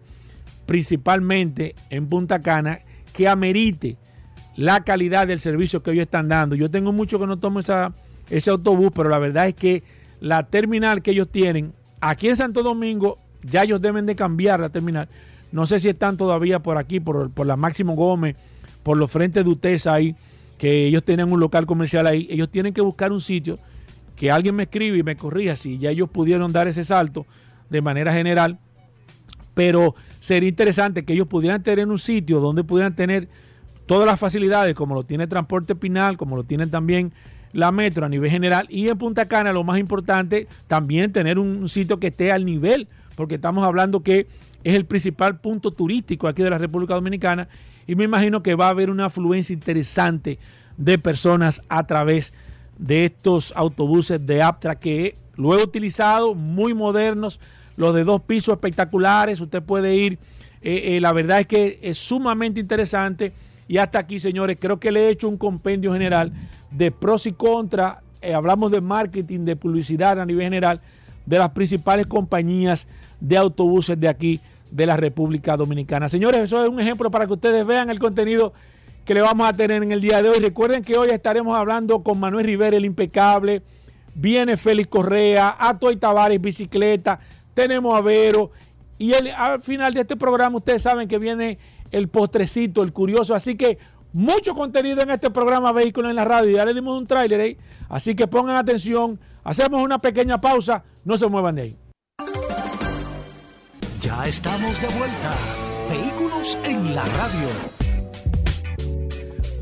principalmente 0.67 1.75
en 1.91 2.07
Punta 2.07 2.41
Cana 2.41 2.81
que 3.13 3.29
amerite 3.29 3.97
la 4.57 4.83
calidad 4.85 5.27
del 5.27 5.41
servicio 5.41 5.83
que 5.83 5.93
ellos 5.93 6.03
están 6.03 6.29
dando. 6.29 6.55
Yo 6.55 6.71
tengo 6.71 6.93
mucho 6.93 7.19
que 7.19 7.27
no 7.27 7.39
tomo 7.39 7.61
esa, 7.61 7.93
ese 8.31 8.51
autobús, 8.51 8.93
pero 8.95 9.09
la 9.09 9.19
verdad 9.19 9.49
es 9.49 9.55
que 9.55 9.83
la 10.21 10.45
terminal 10.45 11.03
que 11.03 11.11
ellos 11.11 11.29
tienen 11.29 11.73
aquí 12.01 12.29
en 12.29 12.37
Santo 12.37 12.63
Domingo, 12.63 13.19
ya 13.43 13.63
ellos 13.63 13.81
deben 13.81 14.07
de 14.07 14.15
cambiar 14.15 14.61
la 14.61 14.69
terminal. 14.69 15.09
No 15.51 15.67
sé 15.67 15.81
si 15.81 15.89
están 15.89 16.17
todavía 16.17 16.61
por 16.61 16.79
aquí, 16.79 17.01
por, 17.01 17.31
por 17.31 17.47
la 17.47 17.57
Máximo 17.57 17.95
Gómez, 17.95 18.37
por 18.83 18.97
los 18.97 19.11
frentes 19.11 19.45
de 19.45 19.51
ustedes 19.51 19.87
ahí 19.87 20.15
que 20.59 20.87
ellos 20.87 21.03
tienen 21.03 21.33
un 21.33 21.41
local 21.41 21.67
comercial 21.67 22.07
ahí, 22.07 22.29
ellos 22.31 22.49
tienen 22.49 22.73
que 22.73 22.81
buscar 22.81 23.11
un 23.11 23.21
sitio 23.21 23.59
que 24.17 24.31
alguien 24.31 24.55
me 24.55 24.65
escribe 24.65 24.99
y 24.99 25.03
me 25.03 25.17
corrija 25.17 25.57
si 25.57 25.79
ya 25.79 25.91
ellos 25.91 26.09
pudieron 26.11 26.53
dar 26.53 26.69
ese 26.69 26.85
salto 26.85 27.27
de 27.71 27.81
manera 27.81 28.13
general, 28.13 28.59
pero 29.55 29.95
sería 30.19 30.49
interesante 30.49 31.05
que 31.05 31.13
ellos 31.13 31.27
pudieran 31.27 31.63
tener 31.63 31.87
un 31.89 31.99
sitio 31.99 32.41
donde 32.41 32.65
pudieran 32.65 32.95
tener 32.95 33.29
todas 33.87 34.07
las 34.07 34.19
facilidades, 34.19 34.75
como 34.75 34.95
lo 34.95 35.03
tiene 35.03 35.27
Transporte 35.27 35.75
Pinal, 35.75 36.17
como 36.17 36.37
lo 36.37 36.45
tiene 36.45 36.67
también 36.67 37.13
la 37.53 37.71
Metro 37.73 38.07
a 38.07 38.09
nivel 38.09 38.31
general, 38.31 38.67
y 38.71 38.89
en 38.89 38.97
Punta 38.97 39.27
Cana, 39.27 39.53
lo 39.53 39.63
más 39.63 39.79
importante, 39.79 40.49
también 40.69 41.13
tener 41.13 41.39
un 41.39 41.69
sitio 41.69 42.01
que 42.01 42.07
esté 42.07 42.33
al 42.33 42.47
nivel, 42.47 42.89
porque 43.15 43.35
estamos 43.35 43.65
hablando 43.65 44.03
que 44.03 44.27
es 44.65 44.75
el 44.75 44.87
principal 44.87 45.41
punto 45.41 45.71
turístico 45.71 46.29
aquí 46.29 46.43
de 46.43 46.51
la 46.51 46.59
República 46.59 46.95
Dominicana 46.95 47.49
y 47.87 47.97
me 47.97 48.05
imagino 48.05 48.43
que 48.43 48.55
va 48.55 48.67
a 48.67 48.71
haber 48.71 48.91
una 48.91 49.07
afluencia 49.07 49.53
interesante 49.53 50.39
de 50.77 50.99
personas 50.99 51.63
a 51.69 51.87
través 51.87 52.33
de 52.83 53.05
estos 53.05 53.53
autobuses 53.55 54.25
de 54.27 54.43
Aptra 54.43 54.75
que 54.75 55.15
lo 55.37 55.57
he 55.57 55.63
utilizado, 55.63 56.35
muy 56.35 56.75
modernos, 56.75 57.41
los 57.77 57.95
de 57.95 58.03
dos 58.03 58.21
pisos 58.23 58.55
espectaculares, 58.55 59.41
usted 59.41 59.63
puede 59.63 59.95
ir, 59.95 60.19
eh, 60.63 60.97
eh, 60.97 61.01
la 61.01 61.13
verdad 61.13 61.41
es 61.41 61.47
que 61.47 61.79
es 61.81 61.97
sumamente 61.97 62.59
interesante 62.59 63.33
y 63.69 63.79
hasta 63.79 64.01
aquí 64.01 64.19
señores, 64.19 64.59
creo 64.61 64.81
que 64.81 64.91
le 64.91 65.07
he 65.07 65.11
hecho 65.11 65.29
un 65.29 65.39
compendio 65.39 65.93
general 65.93 66.33
de 66.73 66.91
pros 66.91 67.27
y 67.27 67.33
contras, 67.33 67.99
eh, 68.21 68.35
hablamos 68.35 68.73
de 68.73 68.81
marketing, 68.81 69.41
de 69.45 69.55
publicidad 69.55 70.21
a 70.21 70.27
nivel 70.27 70.45
general, 70.45 70.81
de 71.25 71.39
las 71.39 71.51
principales 71.51 72.09
compañías 72.09 72.89
de 73.21 73.37
autobuses 73.37 73.99
de 73.99 74.09
aquí 74.09 74.41
de 74.73 74.87
la 74.87 74.97
República 74.97 75.57
Dominicana. 75.57 76.09
Señores, 76.09 76.43
eso 76.43 76.65
es 76.65 76.69
un 76.69 76.81
ejemplo 76.81 77.13
para 77.13 77.27
que 77.27 77.35
ustedes 77.35 77.65
vean 77.65 77.91
el 77.91 78.01
contenido 78.01 78.53
que 79.05 79.15
le 79.15 79.21
vamos 79.21 79.49
a 79.49 79.53
tener 79.53 79.83
en 79.83 79.93
el 79.93 80.01
día 80.01 80.23
de 80.23 80.29
hoy. 80.29 80.39
Recuerden 80.39 80.83
que 80.85 80.97
hoy 80.97 81.09
estaremos 81.11 81.57
hablando 81.57 82.03
con 82.03 82.19
Manuel 82.21 82.47
Rivera, 82.47 82.77
el 82.77 82.85
impecable. 82.85 83.63
Viene 84.15 84.57
Félix 84.57 84.89
Correa, 84.89 85.57
Atoy 85.59 85.97
Tavares, 85.97 86.41
bicicleta. 86.41 87.19
Tenemos 87.55 87.97
a 87.97 88.01
Vero 88.01 88.51
Y 88.99 89.13
el- 89.15 89.33
al 89.33 89.61
final 89.63 89.93
de 89.95 90.03
este 90.03 90.17
programa 90.17 90.59
ustedes 90.59 90.83
saben 90.83 91.09
que 91.09 91.19
viene 91.19 91.59
el 91.91 92.07
postrecito, 92.09 92.85
el 92.85 92.93
curioso. 92.93 93.35
Así 93.35 93.57
que 93.57 93.77
mucho 94.13 94.55
contenido 94.55 95.01
en 95.03 95.11
este 95.11 95.29
programa 95.31 95.73
Vehículos 95.73 96.11
en 96.11 96.17
la 96.17 96.25
Radio. 96.25 96.57
Ya 96.57 96.65
le 96.65 96.73
dimos 96.73 96.97
un 96.97 97.07
tráiler 97.07 97.41
ahí. 97.41 97.57
Así 97.89 98.15
que 98.15 98.29
pongan 98.29 98.55
atención. 98.57 99.19
Hacemos 99.43 99.83
una 99.83 99.99
pequeña 99.99 100.41
pausa. 100.41 100.85
No 101.05 101.17
se 101.17 101.27
muevan 101.27 101.57
de 101.57 101.63
ahí. 101.63 101.77
Ya 104.01 104.25
estamos 104.27 104.81
de 104.81 104.87
vuelta. 104.89 105.35
Vehículos 105.91 106.57
en 106.65 106.95
la 106.95 107.05
radio. 107.05 107.49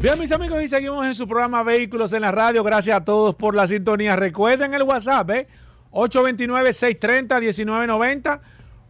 Bien, 0.02 0.18
mis 0.18 0.32
amigos, 0.32 0.62
y 0.62 0.68
seguimos 0.68 1.04
en 1.04 1.14
su 1.14 1.28
programa 1.28 1.62
Vehículos 1.62 2.14
en 2.14 2.22
la 2.22 2.32
Radio. 2.32 2.64
Gracias 2.64 2.96
a 2.96 3.04
todos 3.04 3.34
por 3.34 3.54
la 3.54 3.66
sintonía. 3.66 4.16
Recuerden 4.16 4.72
el 4.72 4.84
WhatsApp, 4.84 5.28
¿eh? 5.28 5.46
829-630-1990. 5.90 8.40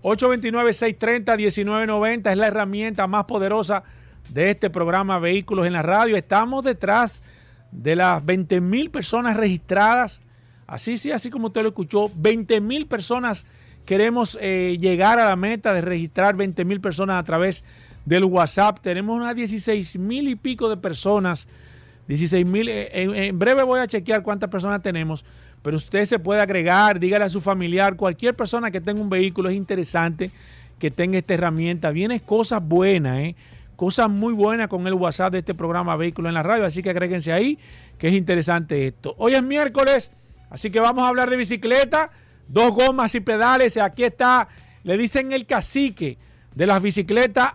829-630-1990 0.03 2.31
es 2.31 2.37
la 2.37 2.47
herramienta 2.47 3.09
más 3.09 3.25
poderosa 3.25 3.83
de 4.29 4.53
este 4.53 4.71
programa 4.71 5.19
Vehículos 5.19 5.67
en 5.67 5.73
la 5.73 5.83
Radio. 5.83 6.17
Estamos 6.17 6.63
detrás 6.63 7.25
de 7.73 7.97
las 7.97 8.25
20 8.25 8.61
mil 8.61 8.93
personas 8.93 9.37
registradas. 9.37 10.23
Así, 10.69 10.97
sí, 10.97 11.11
así 11.11 11.29
como 11.29 11.49
usted 11.49 11.63
lo 11.63 11.71
escuchó, 11.71 12.09
20 12.15 12.61
mil 12.61 12.87
personas 12.87 13.47
queremos 13.85 14.39
eh, 14.41 14.77
llegar 14.79 15.19
a 15.19 15.29
la 15.29 15.35
meta 15.35 15.75
de 15.75 15.81
registrar 15.81 16.37
20 16.37 16.65
mil 16.65 16.81
personas 16.81 17.19
a 17.19 17.25
través 17.25 17.65
del 18.05 18.25
WhatsApp. 18.25 18.81
Tenemos 18.81 19.17
unas 19.17 19.35
16 19.35 19.99
mil 19.99 20.29
y 20.29 20.37
pico 20.37 20.69
de 20.69 20.77
personas. 20.77 21.47
16 22.09 22.47
mil. 22.47 22.69
eh, 22.69 22.91
en, 22.93 23.39
breve 23.39 23.63
voy 23.63 23.81
a 23.81 23.87
chequear 23.87 24.23
cuántas 24.23 24.51
personas 24.51 24.83
tenemos. 24.83 25.25
Pero 25.63 25.77
usted 25.77 26.05
se 26.07 26.19
puede 26.19 26.41
agregar, 26.41 26.99
dígale 26.99 27.25
a 27.25 27.29
su 27.29 27.41
familiar, 27.41 27.97
cualquier 27.97 28.35
persona 28.35 28.71
que 28.71 28.81
tenga 28.81 29.01
un 29.01 29.11
vehículo, 29.11 29.51
es 29.51 29.57
interesante 29.57 30.31
que 30.79 30.91
tenga 30.91 31.19
esta 31.19 31.35
herramienta. 31.35 31.91
Vienen 31.91 32.19
cosas 32.21 32.67
buenas, 32.67 33.19
¿eh? 33.19 33.37
cosas 33.77 34.11
muy 34.11 34.33
buenas 34.33 34.69
con 34.69 34.87
el 34.87 34.95
WhatsApp 34.95 35.33
de 35.33 35.39
este 35.39 35.55
programa 35.55 35.97
Vehículos 35.97 36.31
en 36.31 36.35
la 36.35 36.43
Radio. 36.43 36.65
Así 36.65 36.83
que 36.83 36.91
agréguense 36.91 37.33
ahí, 37.33 37.59
que 37.99 38.09
es 38.09 38.15
interesante 38.15 38.87
esto. 38.87 39.15
Hoy 39.19 39.35
es 39.35 39.43
miércoles, 39.43 40.11
así 40.49 40.71
que 40.71 40.81
vamos 40.81 41.05
a 41.05 41.09
hablar 41.09 41.31
de 41.31 41.37
bicicleta, 41.37 42.11
dos 42.49 42.71
gomas 42.75 43.15
y 43.15 43.21
pedales. 43.21 43.77
Aquí 43.77 44.05
está, 44.05 44.49
le 44.83 44.97
dicen 44.97 45.33
el 45.33 45.47
cacique 45.47 46.19
de 46.55 46.67
las 46.67 46.83
bicicletas, 46.83 47.53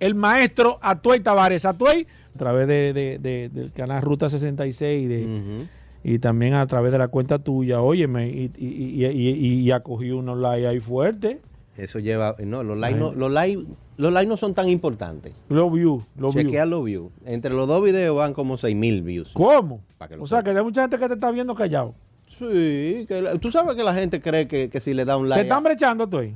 el 0.00 0.14
maestro 0.14 0.78
Atuey 0.82 1.20
Tavares. 1.20 1.64
Atuey, 1.64 2.06
a 2.34 2.38
través 2.38 2.66
de, 2.68 2.92
de- 2.92 3.18
de- 3.18 3.48
del 3.48 3.72
canal 3.72 4.02
Ruta 4.02 4.28
66 4.28 5.08
de, 5.08 5.24
Ujú. 5.24 5.66
y 6.02 6.18
también 6.18 6.54
a 6.54 6.66
través 6.66 6.92
de 6.92 6.98
la 6.98 7.08
cuenta 7.08 7.38
tuya, 7.38 7.80
óyeme, 7.80 8.28
y, 8.28 8.50
y, 8.58 8.66
y, 8.66 9.06
y, 9.06 9.28
y- 9.28 9.60
y 9.60 9.70
acogí 9.70 10.10
unos 10.10 10.38
likes 10.38 10.66
ahí 10.66 10.80
fuerte. 10.80 11.40
Eso 11.76 11.98
lleva. 11.98 12.36
No, 12.44 12.62
los 12.62 12.78
likes 12.78 12.98
no, 13.00 13.12
los 13.14 13.32
likes, 13.32 13.64
los 13.96 14.12
likes 14.12 14.28
no 14.28 14.36
son 14.36 14.54
tan 14.54 14.68
importantes. 14.68 15.32
Los 15.48 15.72
views, 15.72 16.04
los 16.16 16.32
views. 16.34 16.46
Chequea 16.46 16.66
los 16.66 16.84
views. 16.84 17.10
Entre 17.24 17.52
los 17.52 17.66
dos 17.66 17.82
videos 17.84 18.16
van 18.16 18.32
como 18.32 18.56
6000 18.56 19.02
views. 19.02 19.30
¿Cómo? 19.32 19.80
Que 20.08 20.14
O 20.16 20.26
sea, 20.26 20.42
que 20.42 20.50
hay 20.50 20.62
mucha 20.62 20.82
gente 20.82 20.98
que 20.98 21.08
te 21.08 21.14
está 21.14 21.30
viendo 21.32 21.54
callado. 21.56 21.94
Sí, 22.38 23.04
que 23.08 23.20
la- 23.22 23.36
tú 23.38 23.50
sabes 23.50 23.74
que 23.76 23.82
la 23.84 23.94
gente 23.94 24.20
cree 24.20 24.46
que, 24.48 24.68
que 24.68 24.80
si 24.80 24.92
le 24.94 25.04
da 25.04 25.16
un 25.16 25.24
Te 25.24 25.30
like. 25.30 25.42
están 25.42 25.62
brechando 25.64 26.06
tú 26.08 26.18
ahí. 26.18 26.34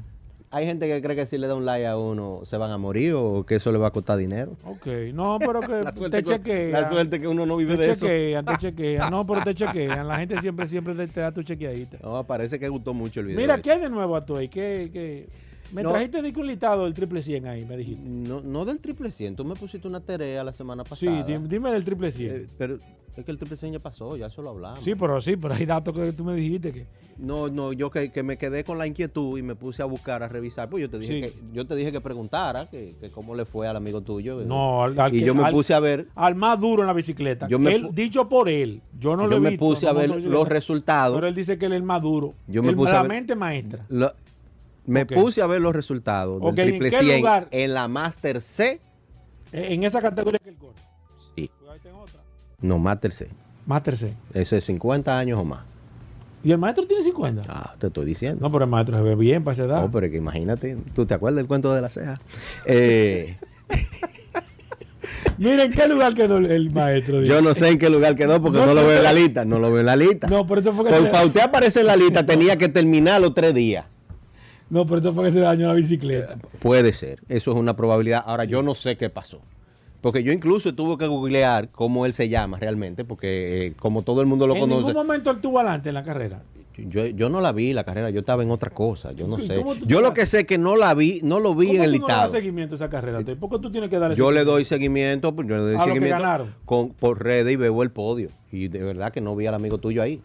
Hay 0.51 0.65
gente 0.65 0.89
que 0.89 1.03
cree 1.03 1.15
que 1.15 1.27
si 1.27 1.37
le 1.37 1.47
da 1.47 1.55
un 1.55 1.67
like 1.67 1.87
a 1.87 1.99
uno 1.99 2.41
se 2.45 2.57
van 2.57 2.71
a 2.71 2.79
morir 2.79 3.13
o 3.15 3.45
que 3.45 3.57
eso 3.57 3.71
le 3.71 3.77
va 3.79 3.89
a 3.89 3.91
costar 3.91 4.17
dinero. 4.17 4.57
Ok, 4.65 4.87
no, 5.13 5.39
pero 5.39 5.61
que 5.61 5.69
La 5.83 5.93
te 5.93 6.23
chequean. 6.23 6.73
la 6.73 6.89
suerte 6.89 7.21
que 7.21 7.29
uno 7.29 7.45
no 7.45 7.57
vive 7.57 7.77
Te 7.77 7.83
de 7.87 7.91
eso. 7.93 8.07
chequean, 8.07 8.45
te 8.47 8.57
chequean. 8.59 9.11
No, 9.11 9.27
pero 9.27 9.43
te 9.45 9.55
chequean. 9.55 10.09
La 10.09 10.17
gente 10.17 10.41
siempre, 10.41 10.67
siempre 10.67 10.95
te, 10.95 11.07
te 11.07 11.21
da 11.21 11.33
tu 11.33 11.43
chequeadita. 11.43 11.99
No, 12.03 12.25
parece 12.25 12.59
que 12.59 12.67
gustó 12.69 12.95
mucho 12.95 13.21
el 13.21 13.27
video. 13.27 13.41
Mira. 13.41 13.61
¿qué 13.61 13.73
hay 13.73 13.81
de 13.81 13.91
nuevo 13.91 14.17
a 14.17 14.25
tú 14.25 14.37
ahí? 14.37 14.49
¿Qué, 14.49 14.89
qué? 14.91 15.29
Me 15.73 15.83
No. 15.83 15.91
trajiste 15.91 16.23
de 16.23 16.33
listado 16.33 16.85
del 16.85 16.95
triple 16.95 17.21
100 17.23 17.47
ahí, 17.47 17.65
me 17.65 17.77
dijiste. 17.77 18.03
No, 18.09 18.41
no 18.41 18.65
del 18.65 18.81
triple 18.81 19.11
100. 19.11 19.37
Tú 19.37 19.45
me 19.45 19.55
pusiste 19.55 19.87
una 19.87 20.01
tarea 20.01 20.43
la 20.43 20.53
semana 20.53 20.83
Sí, 20.85 21.07
pasada. 21.07 21.25
dime, 21.25 21.47
dime 21.49 21.71
del 21.71 21.85
triple 21.85 22.11
100. 22.11 22.31
Eh, 22.37 22.47
pero 22.57 22.79
es 23.17 23.25
que 23.25 23.31
el 23.31 23.37
triple 23.37 23.57
100 23.59 23.73
ya 23.75 23.79
pasó, 23.79 24.17
ya 24.17 24.27
eso 24.27 24.41
lo 24.41 24.51
hablamos. 24.51 24.81
sí, 24.81 24.95
pero 24.95 25.21
sí, 25.21 25.37
pero 25.37 25.55
hay 25.55 25.67
datos 25.67 25.95
que 25.95 26.13
tú 26.13 26.25
me 26.25 26.35
dijiste 26.35 26.73
que... 26.73 26.87
No, 27.19 27.49
no, 27.49 27.73
yo 27.73 27.91
que, 27.91 28.13
que 28.13 28.23
me 28.23 28.39
quedé 28.39 28.63
con 28.63 28.79
la 28.79 28.87
inquietud 28.87 29.37
y 29.39 29.43
me 29.43 29.57
puse 29.57 29.83
a 29.83 29.87
buscar, 29.87 30.23
a 30.23 30.29
revisar. 30.29 30.71
Pues 30.71 30.83
yo 30.83 30.89
te 30.89 31.01
dije, 31.01 31.15
Sí. 31.15 31.21
que, 31.21 31.33
yo 31.53 31.67
te 31.67 31.75
dije 31.75 31.91
que 31.91 32.01
preguntara 32.01 32.71
que, 32.71 32.95
que 33.01 33.11
cómo 33.11 33.35
le 33.35 33.45
fue 33.45 33.67
al 33.67 33.75
amigo 33.77 34.01
tuyo. 34.03 34.41
No, 34.47 34.85
al, 34.85 34.99
al 35.01 35.13
y 35.15 35.19
que- 35.19 35.27
yo 35.27 35.35
me 35.35 35.43
al- 35.43 35.53
puse 35.53 35.75
a 35.75 35.81
ver, 35.81 36.07
al 36.15 36.37
más 36.37 36.61
duro 36.61 36.83
en 36.83 36.87
la 36.87 36.93
bicicleta. 36.93 37.49
Yo 37.49 37.59
me 37.59 37.75
Él- 37.75 37.89
dicho 37.93 38.29
por 38.29 38.49
él, 38.49 38.81
yo 38.99 39.17
no 39.17 39.25
lo 39.25 39.33
yo 39.33 39.37
he 39.39 39.41
me 39.41 39.51
visto, 39.51 39.67
puse 39.67 39.89
a 39.89 39.93
ver 39.93 40.09
los 40.25 40.49
resultados. 40.49 41.17
Pero 41.17 41.27
él 41.27 41.35
dice 41.35 41.59
que 41.59 41.67
él 41.67 41.73
es 41.73 41.79
el 41.79 41.83
más 41.83 42.01
duro. 42.01 42.31
Yo 42.47 42.63
me 42.63 42.69
El- 42.71 42.77
puse 42.77 42.93
a 42.93 43.03
ver- 43.03 43.09
mente 43.11 43.35
maestra. 43.35 43.85
Lo- 43.89 44.13
me 44.89 45.07
puse 45.07 45.43
a 45.43 45.47
ver 45.47 45.61
los 45.61 45.75
resultados 45.75 46.41
del 46.41 46.49
¿en 46.49 46.55
triple 46.79 46.91
qué 46.91 46.99
100 46.99 47.19
lugar? 47.19 47.49
en 47.51 47.75
la 47.75 47.89
Master 47.89 48.41
C. 48.41 48.81
Eh, 49.53 49.69
En 49.71 49.85
esa 49.85 50.01
categoría 50.03 50.39
que 50.43 50.51
él 50.51 50.57
corre. 50.57 50.75
Sí. 51.37 51.51
Otra. 51.65 52.21
No, 52.61 52.79
Master 52.79 53.13
C. 53.13 53.29
Master 53.67 53.97
C. 53.97 54.15
Eso 54.35 54.57
es 54.57 54.65
50 54.65 55.19
años 55.19 55.39
o 55.39 55.45
más. 55.45 55.61
¿Y 56.45 56.53
el 56.53 56.59
maestro 56.59 56.87
tiene 56.87 57.03
50? 57.03 57.43
Ah, 57.49 57.75
te 57.79 57.89
estoy 57.89 58.07
diciendo. 58.07 58.47
No, 58.47 58.53
pero 58.53 58.65
el 58.65 58.71
maestro 58.71 58.97
se 58.97 59.03
ve 59.03 59.15
bien 59.17 59.43
para 59.43 59.53
esa 59.55 59.65
edad. 59.65 59.81
No, 59.83 59.91
pero 59.91 60.09
que 60.11 60.17
imagínate, 60.17 60.77
¿tú 60.95 61.05
te 61.05 61.15
acuerdas 61.15 61.37
del 61.37 61.47
cuento 61.47 61.75
de 61.75 61.81
la 61.83 61.91
ceja? 61.91 62.21
Eh, 62.65 63.37
Mira, 65.39 65.65
¿en 65.65 65.73
qué 65.73 65.87
lugar 65.89 66.15
quedó 66.15 66.39
el, 66.39 66.47
el 66.47 66.71
maestro? 66.71 67.23
yo 67.23 67.41
no 67.43 67.55
sé 67.55 67.69
en 67.69 67.79
qué 67.79 67.89
lugar 67.91 68.17
quedó 68.17 68.41
porque 68.43 68.59
No, 68.59 68.67
no, 68.67 68.75
lo 68.75 68.87
veo 68.87 68.99
en 68.99 69.03
la 69.05 69.13
lista. 69.13 69.45
No 69.45 69.59
lo 69.59 69.71
veo 69.71 69.81
en 69.81 69.87
la 69.87 69.97
lista. 69.97 70.27
No, 70.29 70.47
por 70.47 70.59
eso 70.59 70.73
fue 70.73 70.85
que 70.85 70.91
Por, 70.91 71.03
se, 71.03 71.09
para 71.11 71.27
usted 71.27 71.41
aparecer 71.41 71.81
en 71.83 71.87
la 71.89 71.97
lista 71.97 72.25
tenía 72.27 72.57
que 72.57 72.69
terminar 72.69 73.21
los 73.21 73.35
tres 73.35 73.55
días. 73.55 73.85
No, 74.71 74.87
por 74.87 74.99
eso 74.99 75.13
fue 75.13 75.25
que 75.25 75.31
se 75.31 75.41
dañó 75.41 75.67
la 75.69 75.75
bicicleta. 75.75 76.37
Puede 76.61 76.93
ser, 76.93 77.21
eso 77.29 77.53
es 77.53 77.57
una 77.59 77.75
probabilidad. 77.77 78.23
Ahora 78.27 78.45
yo 78.45 78.63
no 78.63 78.75
sé 78.75 78.97
qué 78.97 79.09
pasó. 79.11 79.41
Porque 80.01 80.23
yo 80.23 80.33
incluso 80.33 80.75
tuve 80.75 80.97
que 80.97 81.07
googlear 81.09 81.71
cómo 81.71 82.07
él 82.07 82.13
se 82.13 82.29
llama 82.29 82.59
realmente, 82.61 83.05
porque 83.05 83.67
eh, 83.67 83.73
como 83.79 84.03
todo 84.03 84.21
el 84.21 84.29
mundo 84.29 84.47
lo 84.47 84.55
en 84.55 84.61
conoce, 84.61 84.89
ningún 84.89 84.95
momento 85.07 85.31
él 85.31 85.39
tuvo 85.41 85.59
adelante 85.59 85.89
en 85.89 85.95
la 85.97 86.05
carrera. 86.05 86.41
yo, 86.77 87.07
yo 87.07 87.29
no 87.29 87.41
la 87.41 87.51
vi 87.51 87.73
la 87.73 87.83
carrera, 87.83 88.09
yo 88.11 88.21
estaba 88.21 88.45
en 88.45 88.53
otra 88.53 88.71
cosa, 88.71 89.11
yo 89.11 89.27
no 89.27 89.41
¿Y 89.41 89.49
sé. 89.49 89.61
Yo 89.87 90.01
lo 90.01 90.15
que 90.15 90.25
sé 90.27 90.41
es 90.41 90.47
que 90.47 90.57
no 90.57 90.77
la 90.77 90.95
vi, 90.95 91.19
no 91.25 91.41
lo 91.41 91.53
vi 91.57 91.67
¿Cómo 91.67 91.79
en 91.79 91.83
el 91.85 91.93
tú 91.95 91.99
no 92.03 92.07
le 92.07 92.13
listado. 92.15 92.29
seguimiento 92.33 92.75
a 92.75 92.77
esa 92.77 92.89
carrera? 92.89 93.19
¿Por 93.23 93.51
qué 93.51 93.59
tú 93.59 93.73
tienes 93.73 93.91
que 93.91 93.99
darle 93.99 94.15
Yo 94.15 94.31
le 94.31 94.37
seguimiento? 94.41 94.53
doy 94.53 94.65
seguimiento, 94.65 95.35
pues, 95.35 95.49
yo 95.49 95.57
le 95.57 95.63
doy 95.63 95.75
A 95.75 95.79
lo 95.79 95.85
que 95.87 95.91
seguimiento 95.91 96.17
ganaron. 96.23 96.55
con, 96.65 96.91
por 96.91 97.21
redes 97.25 97.53
y 97.53 97.57
veo 97.57 97.83
el 97.83 97.91
podio. 97.91 98.29
Y 98.53 98.69
de 98.69 98.79
verdad 98.85 99.11
que 99.13 99.21
no 99.21 99.35
vi 99.35 99.47
al 99.47 99.55
amigo 99.55 99.79
tuyo 99.79 100.01
ahí. 100.01 100.21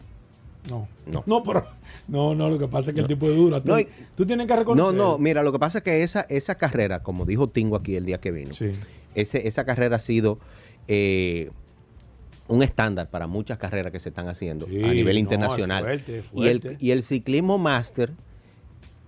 No. 0.70 0.86
No. 1.10 1.24
No, 1.26 1.42
pero. 1.42 1.66
No, 2.06 2.34
no, 2.34 2.50
lo 2.50 2.58
que 2.58 2.68
pasa 2.68 2.90
es 2.90 2.94
que 2.94 3.00
el 3.00 3.06
tipo 3.06 3.28
es 3.28 3.34
duro. 3.36 3.62
Tú, 3.62 3.68
No, 3.72 3.80
y- 3.80 3.88
tú 4.14 4.26
tienes 4.26 4.46
que 4.46 4.52
No, 4.54 4.58
reconocer. 4.60 4.94
no, 4.94 5.18
mira, 5.18 5.42
lo 5.42 5.52
que 5.52 5.58
pasa 5.58 5.78
es 5.78 5.84
que 5.84 6.02
esa, 6.02 6.20
esa 6.28 6.56
carrera, 6.56 7.02
como 7.02 7.24
dijo 7.24 7.48
Tingo 7.48 7.76
aquí 7.76 7.96
el 7.96 8.04
día 8.04 8.18
que 8.18 8.30
vino, 8.30 8.52
Sí. 8.54 8.72
ese, 9.14 9.46
esa 9.48 9.64
carrera 9.64 9.96
ha 9.96 10.00
sido 10.00 10.38
eh, 10.86 11.50
un 12.46 12.62
estándar 12.62 13.08
para 13.08 13.26
muchas 13.26 13.56
carreras 13.56 13.90
que 13.90 13.98
se 14.00 14.10
están 14.10 14.28
haciendo 14.28 14.66
Sí, 14.66 14.82
a 14.84 14.88
nivel 14.92 15.14
no, 15.14 15.20
internacional. 15.20 15.78
es 15.78 15.84
fuerte, 16.02 16.18
es 16.18 16.24
Y, 16.34 16.46
el, 16.48 16.60
fuerte. 16.60 16.84
y 16.84 16.90
el 16.90 17.02
ciclismo 17.02 17.56
máster 17.56 18.12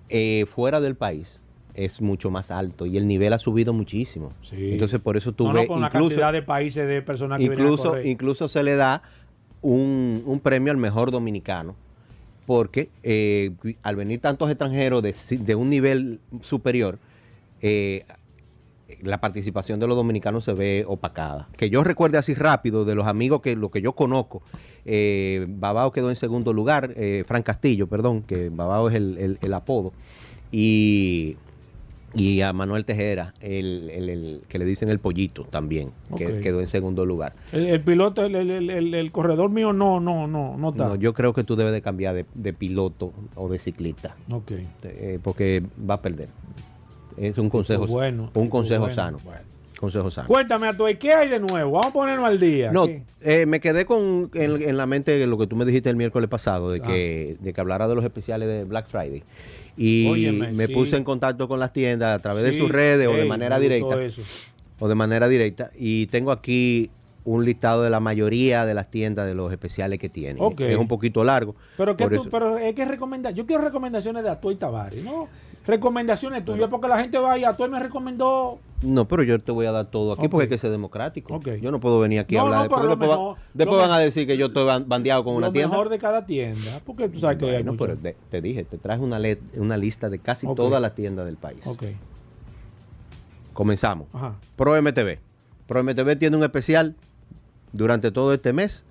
eh, 0.08 0.46
fuera 0.46 0.80
del 0.80 0.94
país 0.94 1.42
es 1.74 2.00
mucho 2.00 2.30
más 2.30 2.50
alto 2.50 2.86
y 2.86 2.96
el 2.96 3.06
nivel 3.06 3.34
ha 3.34 3.38
subido 3.38 3.74
muchísimo. 3.74 4.32
Sí. 4.42 4.72
Entonces 4.72 4.98
por 5.00 5.18
eso 5.18 5.32
tú 5.32 5.44
No, 5.48 5.52
no, 5.52 5.66
con 5.66 5.82
la 5.82 5.88
incluso, 5.88 6.08
cantidad 6.08 6.32
de 6.32 6.40
países 6.42 6.88
de 6.88 7.02
personas 7.02 7.38
que 7.38 7.44
a 7.44 7.48
incluso, 7.48 7.90
correr. 7.90 8.06
incluso 8.06 8.48
se 8.48 8.62
le 8.62 8.76
da 8.76 9.02
un, 9.60 10.22
un 10.24 10.40
premio 10.40 10.70
al 10.72 10.78
mejor 10.78 11.10
dominicano 11.10 11.74
porque 12.46 12.88
eh, 13.02 13.52
al 13.82 13.96
venir 13.96 14.20
tantos 14.20 14.48
extranjeros 14.50 15.02
de, 15.02 15.54
un 15.54 15.68
nivel 15.68 16.20
superior, 16.40 16.98
eh, 17.60 18.04
la 19.02 19.20
participación 19.20 19.80
de 19.80 19.86
los 19.86 19.96
dominicanos 19.96 20.44
se 20.44 20.54
ve 20.54 20.84
opacada. 20.86 21.48
Que 21.56 21.68
yo 21.68 21.84
recuerde 21.84 22.18
así 22.18 22.34
rápido 22.34 22.84
de 22.84 22.94
los 22.94 23.06
amigos 23.06 23.42
que 23.42 23.56
lo 23.56 23.70
que 23.70 23.82
yo 23.82 23.92
conozco, 23.92 24.42
eh, 24.84 25.46
Babao 25.48 25.92
quedó 25.92 26.08
en 26.08 26.16
segundo 26.16 26.52
lugar, 26.52 26.94
eh, 26.96 27.24
Fran 27.26 27.42
Castillo, 27.42 27.88
perdón, 27.88 28.22
que 28.22 28.48
Babao 28.48 28.88
es 28.88 28.94
el 28.94 29.54
apodo, 29.54 29.92
y, 30.52 31.36
y 32.16 32.40
a 32.40 32.52
Manuel 32.52 32.84
Tejera, 32.84 33.34
el, 33.40 33.90
el- 33.90 34.08
el 34.08 34.40
que 34.48 34.58
le 34.58 34.64
dicen 34.64 34.88
el 34.88 34.98
pollito 34.98 35.44
también, 35.44 35.90
que 36.16 36.40
quedó 36.40 36.60
en 36.60 36.66
segundo 36.66 37.04
lugar. 37.04 37.34
El, 37.52 37.66
el 37.66 37.80
piloto, 37.82 38.24
el, 38.24 39.10
corredor 39.12 39.50
mío 39.50 39.72
no, 39.72 40.00
no, 40.00 40.26
no, 40.26 40.56
no 40.56 40.70
está. 40.70 40.88
No, 40.88 40.94
yo 40.96 41.12
creo 41.12 41.32
que 41.34 41.44
tú 41.44 41.56
debes 41.56 41.72
de 41.72 41.82
cambiar 41.82 42.14
de, 42.14 42.24
de 42.34 42.52
piloto 42.52 43.12
o 43.34 43.48
de 43.48 43.58
ciclista, 43.58 44.16
Ok. 44.30 44.52
eh, 44.84 45.18
porque 45.22 45.62
va 45.88 45.94
a 45.94 46.02
perder. 46.02 46.28
Es 47.16 47.38
un 47.38 47.48
consejo, 47.50 47.82
Tipo 47.84 47.94
bueno, 47.94 48.22
un 48.24 48.28
tipo 48.30 48.48
consejo 48.50 48.80
bueno. 48.80 48.94
sano. 48.94 49.18
Bueno. 49.24 49.40
Consejo 49.78 50.10
sano. 50.10 50.28
Cuéntame, 50.28 50.68
a 50.68 50.74
¿qué 50.98 51.12
hay 51.12 51.28
de 51.28 51.38
nuevo? 51.38 51.72
Vamos 51.72 51.86
a 51.88 51.92
ponernos 51.92 52.24
al 52.26 52.40
día. 52.40 52.72
No, 52.72 52.86
eh, 53.20 53.44
me 53.46 53.60
quedé 53.60 53.84
con 53.84 54.30
en, 54.32 54.62
en 54.62 54.76
la 54.78 54.86
mente 54.86 55.26
lo 55.26 55.36
que 55.36 55.46
tú 55.46 55.54
me 55.54 55.66
dijiste 55.66 55.90
el 55.90 55.96
miércoles 55.96 56.30
pasado, 56.30 56.70
de 56.70 56.80
Ah. 56.82 56.86
que, 56.86 57.36
de 57.40 57.52
que 57.52 57.60
hablara 57.60 57.86
de 57.86 57.94
los 57.94 58.02
especiales 58.04 58.48
de 58.48 58.64
Black 58.64 58.86
Friday. 58.88 59.22
Y 59.76 60.08
Óyeme, 60.08 60.52
me 60.52 60.66
sí. 60.66 60.74
puse 60.74 60.96
en 60.96 61.04
contacto 61.04 61.48
con 61.48 61.60
las 61.60 61.72
tiendas 61.72 62.16
a 62.16 62.18
través 62.20 62.44
de 62.44 62.56
sus 62.56 62.70
redes 62.70 63.08
o 63.08 63.12
de 63.12 63.24
manera 63.24 63.58
directa. 63.58 64.02
eso. 64.02 64.22
O 64.78 64.88
de 64.88 64.94
manera 64.94 65.28
directa. 65.28 65.70
Y 65.76 66.06
tengo 66.06 66.32
aquí 66.32 66.90
un 67.24 67.44
listado 67.44 67.82
de 67.82 67.90
la 67.90 67.98
mayoría 68.00 68.64
de 68.64 68.72
las 68.72 68.88
tiendas 68.88 69.26
de 69.26 69.34
los 69.34 69.52
especiales 69.52 69.98
que 69.98 70.08
tienen. 70.08 70.38
Ok. 70.40 70.60
Es 70.60 70.76
un 70.76 70.88
poquito 70.88 71.24
largo. 71.24 71.56
Pero, 71.76 71.96
¿qué 71.96 72.04
por 72.04 72.22
tú, 72.22 72.30
pero 72.30 72.56
es 72.56 72.74
que 72.74 72.84
recomendar. 72.84 73.34
Yo 73.34 73.46
quiero 73.46 73.62
recomendaciones 73.62 74.22
de 74.22 74.30
Atuay 74.30 74.56
Tavares, 74.56 75.02
¿no? 75.02 75.28
Recomendaciones 75.66 76.44
tuyas, 76.44 76.68
porque 76.70 76.88
la 76.88 76.98
gente 76.98 77.18
va 77.18 77.36
y 77.38 77.44
a 77.44 77.56
tú 77.56 77.66
me 77.68 77.78
recomendó. 77.80 78.58
No, 78.82 79.06
pero 79.08 79.22
yo 79.22 79.40
te 79.40 79.50
voy 79.52 79.66
a 79.66 79.72
dar 79.72 79.86
todo 79.86 80.12
aquí 80.12 80.28
porque 80.28 80.44
hay 80.44 80.48
que 80.50 80.58
ser 80.58 80.70
democrático. 80.70 81.34
Ok. 81.34 81.48
Yo 81.62 81.70
no 81.70 81.80
puedo 81.80 81.98
venir 81.98 82.20
aquí 82.20 82.36
a 82.36 82.42
hablar. 82.42 82.56
no, 82.58 82.62
después 82.64 82.82
lo 82.84 82.88
después, 82.90 83.10
va- 83.10 83.14
mejor- 83.16 83.36
después 83.54 83.76
lo 83.76 83.82
van 83.88 83.90
a 83.92 83.98
decir 83.98 84.26
que 84.26 84.36
yo 84.36 84.46
estoy 84.46 84.64
ban- 84.64 84.84
bandeado 84.86 85.24
con 85.24 85.34
una 85.34 85.46
lo 85.48 85.52
tienda. 85.52 85.70
mejor 85.70 85.88
de 85.88 85.98
cada 85.98 86.26
tienda, 86.26 86.80
porque 86.84 87.08
tú 87.08 87.18
sabes 87.18 87.38
que 87.38 87.46
hay 87.46 87.52
Bueno, 87.62 87.72
mucho. 87.72 87.84
pero 87.86 87.96
te, 87.98 88.16
te 88.30 88.40
dije, 88.42 88.64
te 88.64 88.78
traje 88.78 89.02
una, 89.02 89.18
lista 89.78 90.08
de 90.10 90.18
casi 90.18 90.46
todas 90.54 90.80
las 90.82 90.94
tiendas 90.94 91.24
del 91.26 91.36
país. 91.36 91.66
Ok, 91.66 91.84
Comenzamos. 93.52 94.06
ajá. 94.12 94.34
Pro 94.56 94.76
MTV. 94.80 95.18
Pro 95.66 95.82
MTV 95.82 96.16
tiene 96.16 96.36
un 96.36 96.42
especial 96.44 96.94
durante 97.72 98.10
todo 98.10 98.34
este 98.34 98.52
mes 98.52 98.84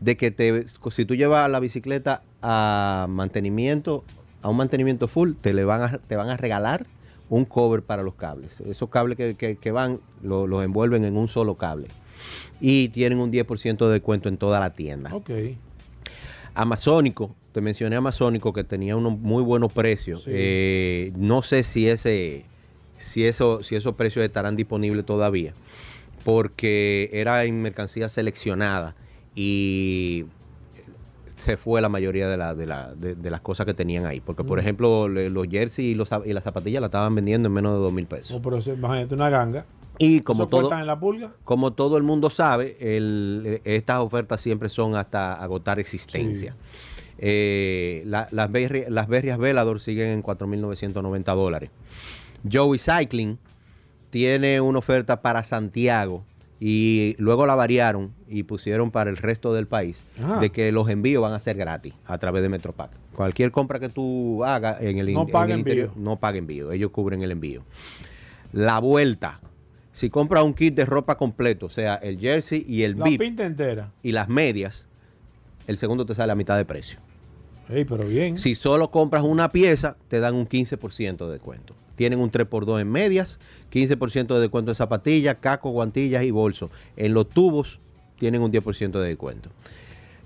de 0.00 0.16
que 0.16 0.30
te, 0.30 0.66
si 0.90 1.04
tú 1.04 1.14
llevas 1.14 1.50
la 1.50 1.60
bicicleta 1.60 2.22
a 2.42 3.06
mantenimiento, 3.08 4.04
a 4.42 4.48
un 4.48 4.56
mantenimiento 4.56 5.08
full, 5.08 5.32
te, 5.40 5.52
le 5.54 5.64
van, 5.64 5.82
a, 5.82 5.98
te 5.98 6.16
van 6.16 6.28
a 6.28 6.36
regalar 6.36 6.86
un 7.30 7.44
cover 7.46 7.82
para 7.82 8.02
los 8.02 8.14
cables. 8.14 8.60
Esos 8.60 8.90
cables 8.90 9.16
que, 9.16 9.34
que- 9.36 9.56
que 9.56 9.70
van 9.70 10.00
lo- 10.22 10.46
los 10.46 10.62
envuelven 10.64 11.04
en 11.04 11.16
un 11.16 11.28
solo 11.28 11.54
cable. 11.54 11.88
Y 12.60 12.88
tienen 12.90 13.18
un 13.20 13.30
10% 13.32 13.86
de 13.86 13.92
descuento 13.94 14.28
en 14.28 14.36
toda 14.36 14.60
la 14.60 14.70
tienda. 14.70 15.14
Ok. 15.14 15.30
Amazónico, 16.54 17.34
te 17.52 17.60
mencioné 17.60 17.96
Amazónico 17.96 18.52
que 18.52 18.64
tenía 18.64 18.96
unos 18.96 19.18
muy 19.18 19.42
buenos 19.42 19.72
precios. 19.72 20.24
Sí. 20.24 20.30
Eh, 20.34 21.12
no 21.16 21.42
sé 21.42 21.62
si 21.62 21.88
ese, 21.88 22.44
si 22.98 23.24
eso, 23.24 23.62
si 23.62 23.74
esos 23.76 23.94
precios 23.94 24.24
estarán 24.24 24.54
disponibles 24.56 25.06
todavía, 25.06 25.54
porque 26.24 27.08
era 27.12 27.44
en 27.44 27.62
mercancía 27.62 28.08
seleccionada 28.08 28.94
y 29.34 30.26
se 31.42 31.56
fue 31.56 31.80
la 31.82 31.88
mayoría 31.88 32.28
de, 32.28 32.36
la- 32.36 32.54
de, 32.54 32.66
la- 32.66 32.94
de- 32.94 33.14
de 33.14 33.30
las 33.30 33.40
cosas 33.40 33.66
que 33.66 33.74
tenían 33.74 34.06
ahí. 34.06 34.20
Porque, 34.20 34.44
por 34.44 34.58
Mm. 34.58 34.60
ejemplo, 34.60 35.08
le- 35.08 35.28
los 35.30 35.46
jerseys 35.48 35.92
y, 35.92 35.94
los, 35.94 36.08
y 36.24 36.32
las 36.32 36.44
zapatillas 36.44 36.80
la 36.80 36.86
estaban 36.86 37.14
vendiendo 37.14 37.48
en 37.48 37.52
menos 37.52 37.72
de 37.74 37.78
dos 37.80 37.92
mil 37.92 38.06
pesos. 38.06 38.40
Pero 38.42 38.56
eso, 38.58 38.72
imagínate 38.72 39.14
una 39.14 39.28
ganga. 39.28 39.64
Y 39.98 40.20
como 40.20 40.44
¿Eso 40.44 40.48
todo, 40.50 40.72
en 40.72 40.86
la 40.86 40.98
pulga? 40.98 41.32
como 41.44 41.72
todo 41.74 41.96
el 41.98 42.02
mundo 42.02 42.30
sabe, 42.30 42.76
el- 42.80 43.60
estas 43.64 43.98
ofertas 43.98 44.40
siempre 44.40 44.68
son 44.68 44.96
hasta 44.96 45.34
agotar 45.34 45.78
existencia. 45.78 46.56
Eh, 47.18 48.02
la- 48.06 48.26
las, 48.32 48.50
berri- 48.50 48.88
las 48.88 49.06
berrias 49.06 49.38
Velador 49.38 49.80
siguen 49.80 50.08
en 50.08 50.22
4.990 50.22 51.34
dólares. 51.34 51.70
Joey 52.50 52.78
Cycling 52.78 53.38
tiene 54.10 54.60
una 54.60 54.78
oferta 54.78 55.22
para 55.22 55.42
Santiago 55.42 56.24
y 56.64 57.16
luego 57.18 57.44
la 57.44 57.56
variaron 57.56 58.12
y 58.28 58.44
pusieron 58.44 58.92
para 58.92 59.10
el 59.10 59.16
resto 59.16 59.52
del 59.52 59.66
país 59.66 60.00
Ajá. 60.22 60.38
de 60.38 60.50
que 60.50 60.70
los 60.70 60.88
envíos 60.88 61.20
van 61.20 61.32
a 61.32 61.40
ser 61.40 61.56
gratis 61.56 61.92
a 62.06 62.18
través 62.18 62.40
de 62.40 62.48
Metropack. 62.48 62.92
Cualquier 63.16 63.50
compra 63.50 63.80
que 63.80 63.88
tú 63.88 64.44
hagas 64.44 64.80
en 64.80 64.98
el, 64.98 65.08
in- 65.08 65.16
No 65.16 65.22
en 65.22 65.28
paga 65.32 65.54
el 65.54 65.58
interior 65.58 65.88
envío. 65.88 66.04
no 66.04 66.20
paga 66.20 66.38
envío, 66.38 66.70
ellos 66.70 66.92
cubren 66.92 67.20
el 67.22 67.32
envío. 67.32 67.62
La 68.52 68.78
vuelta. 68.78 69.40
Si 69.90 70.08
compras 70.08 70.44
un 70.44 70.54
kit 70.54 70.72
de 70.74 70.84
ropa 70.86 71.16
completo, 71.18 71.66
o 71.66 71.70
sea, 71.70 71.96
el 71.96 72.18
jersey 72.20 72.64
y 72.68 72.84
el 72.84 72.96
La 72.96 73.06
pinta 73.06 73.44
entera. 73.44 73.90
y 74.04 74.12
las 74.12 74.28
medias, 74.28 74.86
el 75.66 75.76
segundo 75.78 76.06
te 76.06 76.14
sale 76.14 76.30
a 76.30 76.36
mitad 76.36 76.56
de 76.56 76.64
precio. 76.64 77.00
Ey, 77.68 77.84
pero 77.84 78.04
bien. 78.06 78.38
Si 78.38 78.54
solo 78.54 78.90
compras 78.92 79.24
una 79.24 79.50
pieza, 79.50 79.96
te 80.08 80.20
dan 80.20 80.34
un 80.36 80.46
15% 80.48 81.26
de 81.26 81.32
descuento. 81.32 81.74
Tienen 82.02 82.18
un 82.18 82.32
3x2 82.32 82.80
en 82.80 82.90
medias, 82.90 83.38
15% 83.72 84.34
de 84.34 84.40
descuento 84.40 84.72
en 84.72 84.74
zapatillas, 84.74 85.36
caco, 85.40 85.70
guantillas 85.70 86.24
y 86.24 86.32
bolso. 86.32 86.68
En 86.96 87.14
los 87.14 87.28
tubos 87.28 87.78
tienen 88.18 88.42
un 88.42 88.50
10% 88.50 88.90
de 89.00 89.06
descuento. 89.06 89.50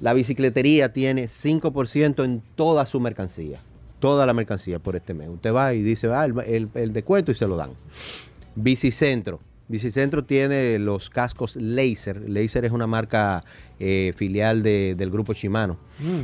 La 0.01 0.15
bicicletería 0.15 0.95
tiene 0.95 1.25
5% 1.29 2.25
en 2.25 2.41
toda 2.55 2.87
su 2.87 2.99
mercancía. 2.99 3.61
Toda 4.01 4.25
la 4.25 4.33
mercancía 4.33 4.79
por 4.79 4.97
este 4.97 5.13
mes. 5.13 5.29
Usted 5.29 5.53
va 5.53 5.75
y 5.75 5.83
dice, 5.83 6.07
ah, 6.11 6.25
el, 6.25 6.39
el- 6.47 6.69
el 6.73 6.95
descuento 6.95 7.31
y 7.31 7.35
se 7.35 7.47
lo 7.47 7.57
dan. 7.57 7.73
Bicicentro. 8.55 9.39
Bicicentro 9.69 10.25
tiene 10.25 10.79
los 10.79 11.11
cascos 11.11 11.57
Laser. 11.57 12.27
Laser 12.31 12.65
es 12.65 12.73
una 12.73 12.87
marca 12.87 13.45
eh, 13.79 14.15
filial 14.17 14.63
de- 14.63 14.95
del 14.97 15.11
grupo 15.11 15.35
Shimano 15.35 15.77
Mm. 15.99 16.23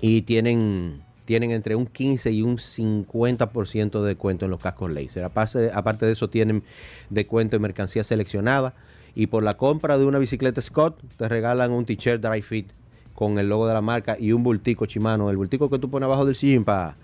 y 0.00 0.22
tienen, 0.22 1.02
tienen 1.28 1.50
entre 1.50 1.76
un 1.76 1.84
15 1.84 2.30
y 2.32 2.40
un 2.40 2.56
50% 2.56 4.00
de 4.00 4.08
descuento 4.08 4.46
en 4.46 4.50
los 4.50 4.60
cascos 4.60 4.90
laser. 4.90 5.24
Aparte, 5.24 6.06
de 6.06 6.12
eso, 6.12 6.30
tienen 6.30 6.62
descuento 7.10 7.54
en 7.56 7.60
mercancía 7.60 8.02
seleccionada 8.02 8.72
y 9.14 9.26
por 9.26 9.42
la 9.42 9.58
compra 9.58 9.98
de 9.98 10.06
una 10.06 10.18
bicicleta 10.18 10.62
Scott 10.62 10.98
te 11.18 11.28
regalan 11.28 11.70
un 11.72 11.84
t-shirt 11.84 12.22
Dry 12.22 12.40
Fit 12.40 12.70
con 13.14 13.38
el 13.38 13.46
logo 13.50 13.66
de 13.68 13.74
la 13.74 13.82
marca 13.82 14.16
y 14.18 14.32
un 14.32 14.42
bultico 14.42 14.86
chimano, 14.86 15.28
el 15.28 15.36
bultico 15.36 15.68
que 15.68 15.78
tú 15.78 15.90
pones 15.90 16.06
abajo 16.06 16.24
del 16.24 16.34
sillín 16.34 16.64
para 16.64 16.96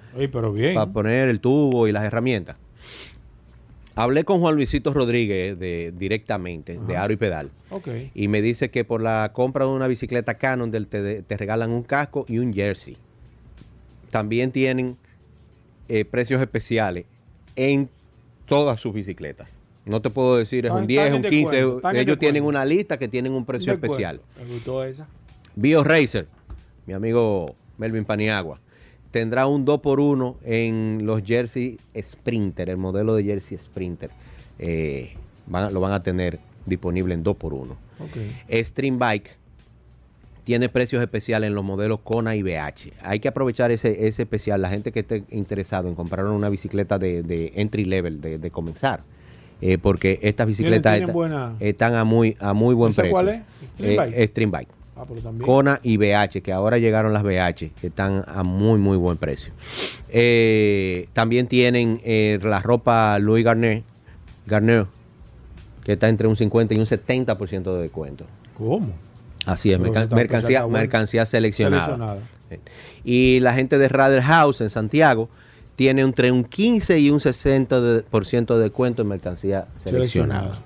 bien. 0.55 0.93
poner 0.95 1.29
el 1.29 1.41
tubo 1.41 1.87
y 1.87 1.93
las 1.93 2.05
herramientas. 2.05 2.57
Hablé 3.95 4.25
con 4.25 4.41
Juan 4.41 4.55
Luisito 4.57 4.95
Rodríguez 4.95 5.59
de, 5.59 5.93
directamente, 5.97 6.81
de 6.85 6.97
Aro 6.97 7.13
y 7.13 7.17
Pedal. 7.17 7.51
Ok. 7.69 7.89
Y 8.15 8.29
me 8.29 8.41
dice 8.41 8.71
que 8.71 8.85
por 8.87 9.03
la 9.03 9.31
compra 9.35 9.67
de 9.67 9.71
una 9.71 9.87
bicicleta 9.87 10.35
Canon 10.39 10.71
del- 10.71 10.87
te, 10.87 11.23
te 11.23 11.37
regalan 11.37 11.71
un 11.73 11.83
casco 11.83 12.25
y 12.27 12.39
un 12.39 12.55
jersey. 12.55 12.97
También 14.15 14.53
tienen 14.53 14.97
eh, 15.89 16.05
precios 16.05 16.41
especiales 16.41 17.05
en 17.57 17.91
todas 18.47 18.79
sus 18.81 18.95
bicicletas. 18.95 19.61
No 19.87 20.01
te 20.01 20.09
puedo 20.09 20.37
decir 20.37 20.67
es 20.67 20.71
un 20.71 20.87
10, 20.87 21.01
están 21.03 21.19
un 21.19 21.25
en 21.25 21.31
15. 21.33 21.51
descuento, 21.57 21.77
están 21.79 21.97
en 21.97 22.03
Ellos 22.03 22.19
tienen 22.21 22.45
una 22.45 22.65
lista 22.65 22.97
que 22.97 23.09
tienen 23.09 23.33
un 23.33 23.45
precio 23.45 23.73
especial. 23.73 24.21
Me 24.39 24.45
gustó 24.55 24.85
esa. 24.85 25.09
BioRacer, 25.57 26.29
mi 26.87 26.95
amigo 26.95 27.57
Melvin 27.77 28.05
Paniagua, 28.05 28.61
tendrá 29.11 29.49
un 29.49 29.67
2x1 29.67 30.37
en 30.45 31.01
los 31.05 31.21
jersey 31.25 31.81
Sprinter, 32.01 32.71
el 32.71 32.77
modelo 32.77 33.17
de 33.17 33.25
jersey 33.25 33.59
Sprinter. 33.59 34.11
Eh, 34.61 35.13
van- 35.49 35.75
lo 35.75 35.81
van 35.81 35.93
a 35.93 36.05
tener 36.05 36.39
disponible 36.67 37.15
en 37.15 37.25
2x1. 37.25 37.73
Ok. 37.99 38.63
Stream 38.65 38.97
Bike 38.97 39.31
tiene 40.45 40.69
precios 40.69 41.03
especiales 41.03 41.49
en 41.49 41.55
los 41.55 41.65
modelos 41.65 42.01
Kona 42.05 42.37
y 42.37 42.43
BH. 42.43 42.93
Hay 43.03 43.19
que 43.21 43.29
aprovechar 43.29 43.71
ese, 43.71 44.07
ese 44.07 44.23
especial. 44.23 44.61
La 44.63 44.69
gente 44.69 44.93
que 44.93 45.01
esté 45.01 45.25
interesado 45.31 45.89
en 45.89 45.95
comprar 45.95 46.27
una 46.27 46.49
bicicleta 46.51 46.99
de, 46.99 47.23
de 47.23 47.53
entry 47.57 47.85
level, 47.87 48.21
de, 48.21 48.39
de 48.39 48.51
comenzar. 48.51 49.01
eh, 49.61 49.79
porque 49.79 50.19
estas 50.23 50.47
bicicletas 50.47 51.11
buena- 51.13 51.55
están 51.61 51.95
a 51.95 52.05
muy, 52.05 52.37
a 52.41 52.53
muy 52.53 52.75
buen 52.75 52.91
¿Esa 52.91 53.03
precio. 53.03 53.13
cuál 53.13 53.29
es? 53.31 53.43
Stream 53.77 53.93
Eh, 53.93 53.97
Bike. 53.97 54.29
Stream 54.31 54.51
Bike. 54.51 54.69
Ah, 54.97 55.05
pero 55.09 55.21
también. 55.21 55.47
Kona 55.47 55.81
y 55.83 55.97
BH, 55.97 56.41
que 56.43 56.53
ahora 56.53 56.79
llegaron 56.79 57.13
las 57.13 57.23
BH, 57.23 57.71
que 57.81 57.87
están 57.89 58.23
a 58.29 58.43
muy, 58.45 58.79
muy 58.79 58.97
buen 58.97 59.17
precio. 59.17 59.53
Eh, 60.11 61.09
también 61.13 61.47
tienen 61.49 62.01
la 62.43 62.61
ropa 62.61 63.19
Louis 63.19 63.45
Garnet, 63.45 63.83
Garnet, 64.47 64.87
que 65.83 65.93
está 65.95 66.09
entre 66.09 66.29
un 66.29 66.37
50 66.37 66.75
y 66.75 66.79
un 66.79 66.87
70% 66.87 67.75
de 67.75 67.83
descuento. 67.83 68.25
¿Cómo? 68.57 68.93
Así 69.47 69.71
es, 69.73 69.79
Pero 69.79 69.91
merca- 69.93 70.03
está- 70.05 70.17
pues, 70.17 70.23
mercancía, 70.31 70.67
mercancía 70.67 71.27
seleccionada. 71.27 71.85
Seleccionada. 71.85 72.19
Y 73.05 73.41
la 73.41 73.53
gente 73.55 73.79
de 73.79 73.89
Radar 73.89 74.23
House 74.23 74.61
en 74.61 74.71
Santiago 74.71 75.29
tiene 75.77 76.03
entre 76.03 76.31
un 76.31 76.45
15 76.45 76.99
y 76.99 77.11
un 77.11 77.19
60% 77.21 77.81
de, 77.81 78.03
por 78.03 78.27
ciento 78.27 78.57
de 78.57 78.65
descuento 78.65 79.03
en 79.03 79.09
mercancía 79.09 79.67
seleccionada. 79.77 80.61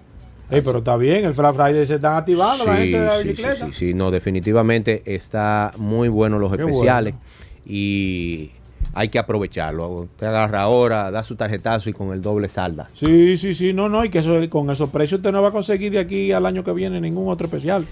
Ey, 0.50 0.60
pero 0.62 0.78
está 0.78 0.96
bien, 0.96 1.24
el 1.26 1.32
Black 1.32 1.54
Friday 1.54 1.84
se 1.86 1.96
están 1.96 2.16
activando 2.16 2.64
la 2.64 2.76
Sí, 2.76 2.78
gente 2.82 3.00
de 3.00 3.04
la 3.06 3.16
sí, 3.18 3.22
sí, 3.22 3.28
bicicleta. 3.30 3.66
sí, 3.66 3.72
sí, 3.74 3.94
no, 3.94 4.10
definitivamente 4.10 5.02
está 5.04 5.72
muy 5.76 6.08
bueno 6.08 6.38
los 6.38 6.54
Qué 6.56 6.62
especiales 6.62 7.14
bueno. 7.14 7.26
y 7.66 8.50
hay 8.94 9.08
que 9.10 9.18
aprovecharlo. 9.18 9.88
Usted 9.90 10.26
agarra 10.26 10.62
ahora, 10.62 11.10
da 11.10 11.22
su 11.22 11.36
tarjetazo 11.36 11.90
y 11.90 11.92
con 11.92 12.12
el 12.12 12.22
doble 12.22 12.48
salda. 12.48 12.88
Sí, 12.94 13.36
sí, 13.36 13.52
sí, 13.52 13.72
no, 13.74 13.88
no, 13.90 14.04
y 14.04 14.10
que 14.10 14.20
eso, 14.20 14.36
con 14.48 14.70
esos 14.70 14.88
precios 14.88 15.18
usted 15.18 15.32
no 15.32 15.42
va 15.42 15.48
a 15.48 15.52
conseguir 15.52 15.92
de 15.92 15.98
aquí 15.98 16.32
al 16.32 16.46
año 16.46 16.64
que 16.64 16.72
viene 16.72 16.98
ningún 17.00 17.28
otro 17.28 17.46
especial. 17.46 17.86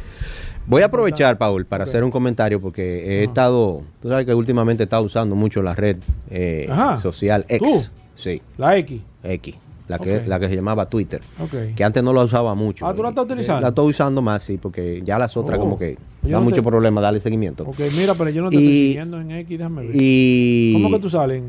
Voy 0.68 0.82
a 0.82 0.86
aprovechar, 0.86 1.38
Paul, 1.38 1.64
para 1.64 1.84
hacer 1.84 2.02
un 2.02 2.10
comentario 2.10 2.60
porque 2.60 3.20
he 3.20 3.24
estado, 3.24 3.82
tú 4.00 4.08
sabes 4.08 4.26
que 4.26 4.34
últimamente 4.34 4.82
he 4.82 4.84
estado 4.86 5.02
usando 5.04 5.36
mucho 5.36 5.62
la 5.62 5.74
red 5.74 5.98
eh, 6.30 6.68
social 7.00 7.44
X. 7.48 7.60
¿Tú? 7.90 7.90
Sí, 8.16 8.42
La 8.58 8.76
X. 8.78 9.00
X, 9.22 9.54
la 9.88 9.98
que, 9.98 10.24
la 10.26 10.40
que 10.40 10.48
se 10.48 10.56
llamaba 10.56 10.86
Twitter. 10.86 11.20
Ok. 11.40 11.74
Que 11.76 11.84
antes 11.84 12.02
no 12.02 12.12
la 12.12 12.24
usaba 12.24 12.54
mucho. 12.54 12.84
Ah, 12.86 12.94
¿tú 12.94 13.02
la 13.02 13.10
estás 13.10 13.22
Eh, 13.22 13.26
utilizando? 13.26 13.60
La 13.62 13.68
estoy 13.68 13.90
usando 13.90 14.22
más, 14.22 14.42
sí, 14.42 14.56
porque 14.60 15.02
ya 15.04 15.18
las 15.18 15.36
otras 15.36 15.58
Oh. 15.58 15.60
como 15.60 15.78
que 15.78 15.98
Yo 16.24 16.30
da 16.30 16.38
no 16.38 16.44
mucho 16.44 16.62
problema 16.64 17.00
darle 17.00 17.20
seguimiento. 17.20 17.62
Ok, 17.64 17.78
mira, 17.96 18.14
pero 18.14 18.30
yo 18.30 18.42
no 18.42 18.50
te 18.50 18.56
Y- 18.56 18.58
estoy 18.58 18.86
siguiendo 18.88 19.20
en 19.20 19.30
X, 19.32 19.58
déjame 19.58 19.86
ver. 19.86 19.90
Y 19.94 20.72
¿Cómo 20.72 20.90
que 20.90 20.98
tú 21.00 21.10
sales? 21.10 21.42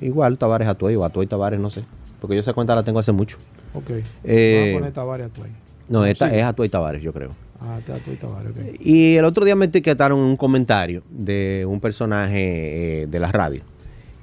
igual 0.00 0.38
Tavares 0.38 0.68
Atuey 0.68 0.96
o 0.96 1.04
Atuey 1.04 1.26
Tavares, 1.26 1.60
no 1.60 1.68
sé. 1.70 1.82
Porque 2.20 2.36
yo 2.36 2.40
esa 2.40 2.54
cuenta 2.54 2.74
la 2.74 2.82
tengo 2.82 2.98
hace 2.98 3.12
mucho. 3.12 3.36
Ok. 3.74 3.90
Eh, 4.24 4.56
Vamos 4.60 4.70
a 4.76 4.78
poner 4.78 4.92
Tavares 4.94 5.26
a 5.26 5.28
tu 5.30 5.42
ahí. 5.42 5.50
No, 5.88 6.04
esta 6.06 6.30
sí. 6.30 6.36
es 6.36 6.42
Atuey 6.44 6.68
Tavares, 6.70 7.02
yo 7.02 7.12
creo. 7.12 7.30
Ah, 7.60 7.78
te 7.84 7.92
tu 8.00 8.12
y 8.12 8.16
Tavares, 8.16 8.50
ok. 8.52 8.80
Y 8.80 9.16
el 9.16 9.24
otro 9.24 9.44
día 9.44 9.56
me 9.56 9.64
etiquetaron 9.66 10.18
un 10.20 10.36
comentario 10.36 11.02
de 11.10 11.64
un 11.68 11.80
personaje 11.80 13.02
eh, 13.02 13.06
de 13.06 13.20
la 13.20 13.32
radio 13.32 13.62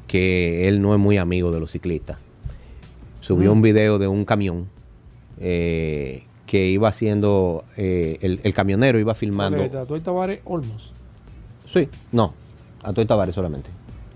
que 0.08 0.68
él 0.68 0.82
no 0.82 0.94
es 0.94 1.00
muy 1.00 1.18
amigo 1.18 1.52
de 1.52 1.60
los 1.60 1.72
ciclistas. 1.72 2.18
Subió 3.22 3.50
Mm. 3.52 3.54
un 3.58 3.62
video 3.62 3.98
de 4.00 4.08
un 4.08 4.26
camión 4.26 4.68
eh, 5.40 6.24
que 6.46 6.68
iba 6.68 6.88
haciendo, 6.90 7.64
eh, 7.78 8.20
el, 8.22 8.40
el 8.44 8.54
camionero 8.54 9.00
iba 9.00 9.16
filmando. 9.16 9.64
Ok, 9.64 9.72
Tatu 9.72 9.96
y 9.96 10.02
Tavares 10.02 10.40
Olmos. 10.46 10.92
Sí, 11.74 11.90
no, 12.12 12.34
Atuey 12.84 13.08
Tavares 13.08 13.34
solamente. 13.34 13.70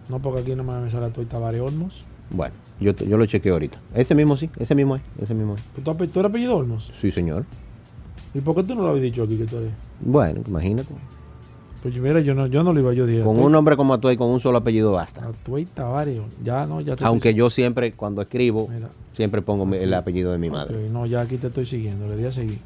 No, 0.09 0.19
porque 0.21 0.41
aquí 0.41 0.55
no 0.55 0.63
me 0.63 0.89
sale 0.89 1.07
Tatu 1.07 1.21
y 1.23 1.25
Tavares 1.25 1.61
Olmos. 1.61 2.05
Bueno, 2.29 2.53
yo, 2.79 2.91
yo 2.93 3.17
lo 3.17 3.25
chequeo 3.25 3.53
ahorita. 3.53 3.79
Ese 3.95 4.13
mismo 4.13 4.37
sí, 4.37 4.49
ese 4.59 4.75
mismo 4.75 4.97
es, 4.97 5.01
ese 5.19 5.33
mismo 5.33 5.55
es. 5.55 5.63
¿Tú, 5.83 5.93
tú 6.07 6.19
eres 6.19 6.29
apellido 6.29 6.55
Olmos? 6.57 6.91
Sí, 6.99 7.09
señor. 7.09 7.45
¿Y 8.37 8.41
por 8.41 8.55
qué 8.55 8.63
tú 8.63 8.75
no 8.75 8.83
lo 8.83 8.89
habías 8.89 9.03
dicho 9.03 9.23
aquí 9.23 9.35
que 9.35 9.45
tú 9.45 9.57
eres? 9.57 9.71
Bueno, 9.99 10.41
imagínate. 10.47 10.93
Pues 11.81 11.97
mira, 11.97 12.19
yo 12.19 12.35
no, 12.35 12.45
yo 12.45 12.61
no 12.61 12.71
lo 12.71 12.79
iba 12.79 12.93
yo 12.93 13.07
dije. 13.07 13.23
Con 13.23 13.39
un 13.39 13.51
nombre 13.51 13.75
como 13.75 13.99
tú 13.99 14.11
y 14.11 14.17
con 14.17 14.29
un 14.29 14.39
solo 14.39 14.59
apellido 14.59 14.91
basta. 14.91 15.25
Atuey 15.25 15.65
Tavares. 15.65 16.21
Ya 16.43 16.67
no, 16.67 16.81
ya 16.81 16.95
te 16.95 17.03
Aunque 17.03 17.33
yo 17.33 17.49
siempre, 17.49 17.93
cuando 17.93 18.21
escribo, 18.21 18.67
Mira. 18.67 18.89
siempre 19.13 19.41
pongo 19.41 19.73
el 19.73 19.91
apellido 19.93 20.31
de 20.31 20.37
mi 20.37 20.51
madre. 20.51 20.87
No, 20.89 21.07
ya 21.07 21.21
aquí 21.21 21.37
te 21.37 21.47
estoy 21.47 21.65
siguiendo. 21.65 22.07
Le 22.07 22.15
di 22.15 22.25
a 22.25 22.31
seguir. 22.31 22.59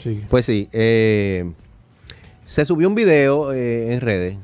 Sigue. 0.00 0.24
Pues 0.28 0.44
sí, 0.44 0.68
eh, 0.72 1.52
se 2.46 2.64
subió 2.64 2.88
un 2.88 2.94
video 2.94 3.52
eh, 3.52 3.94
en 3.94 4.00
redes 4.00 4.36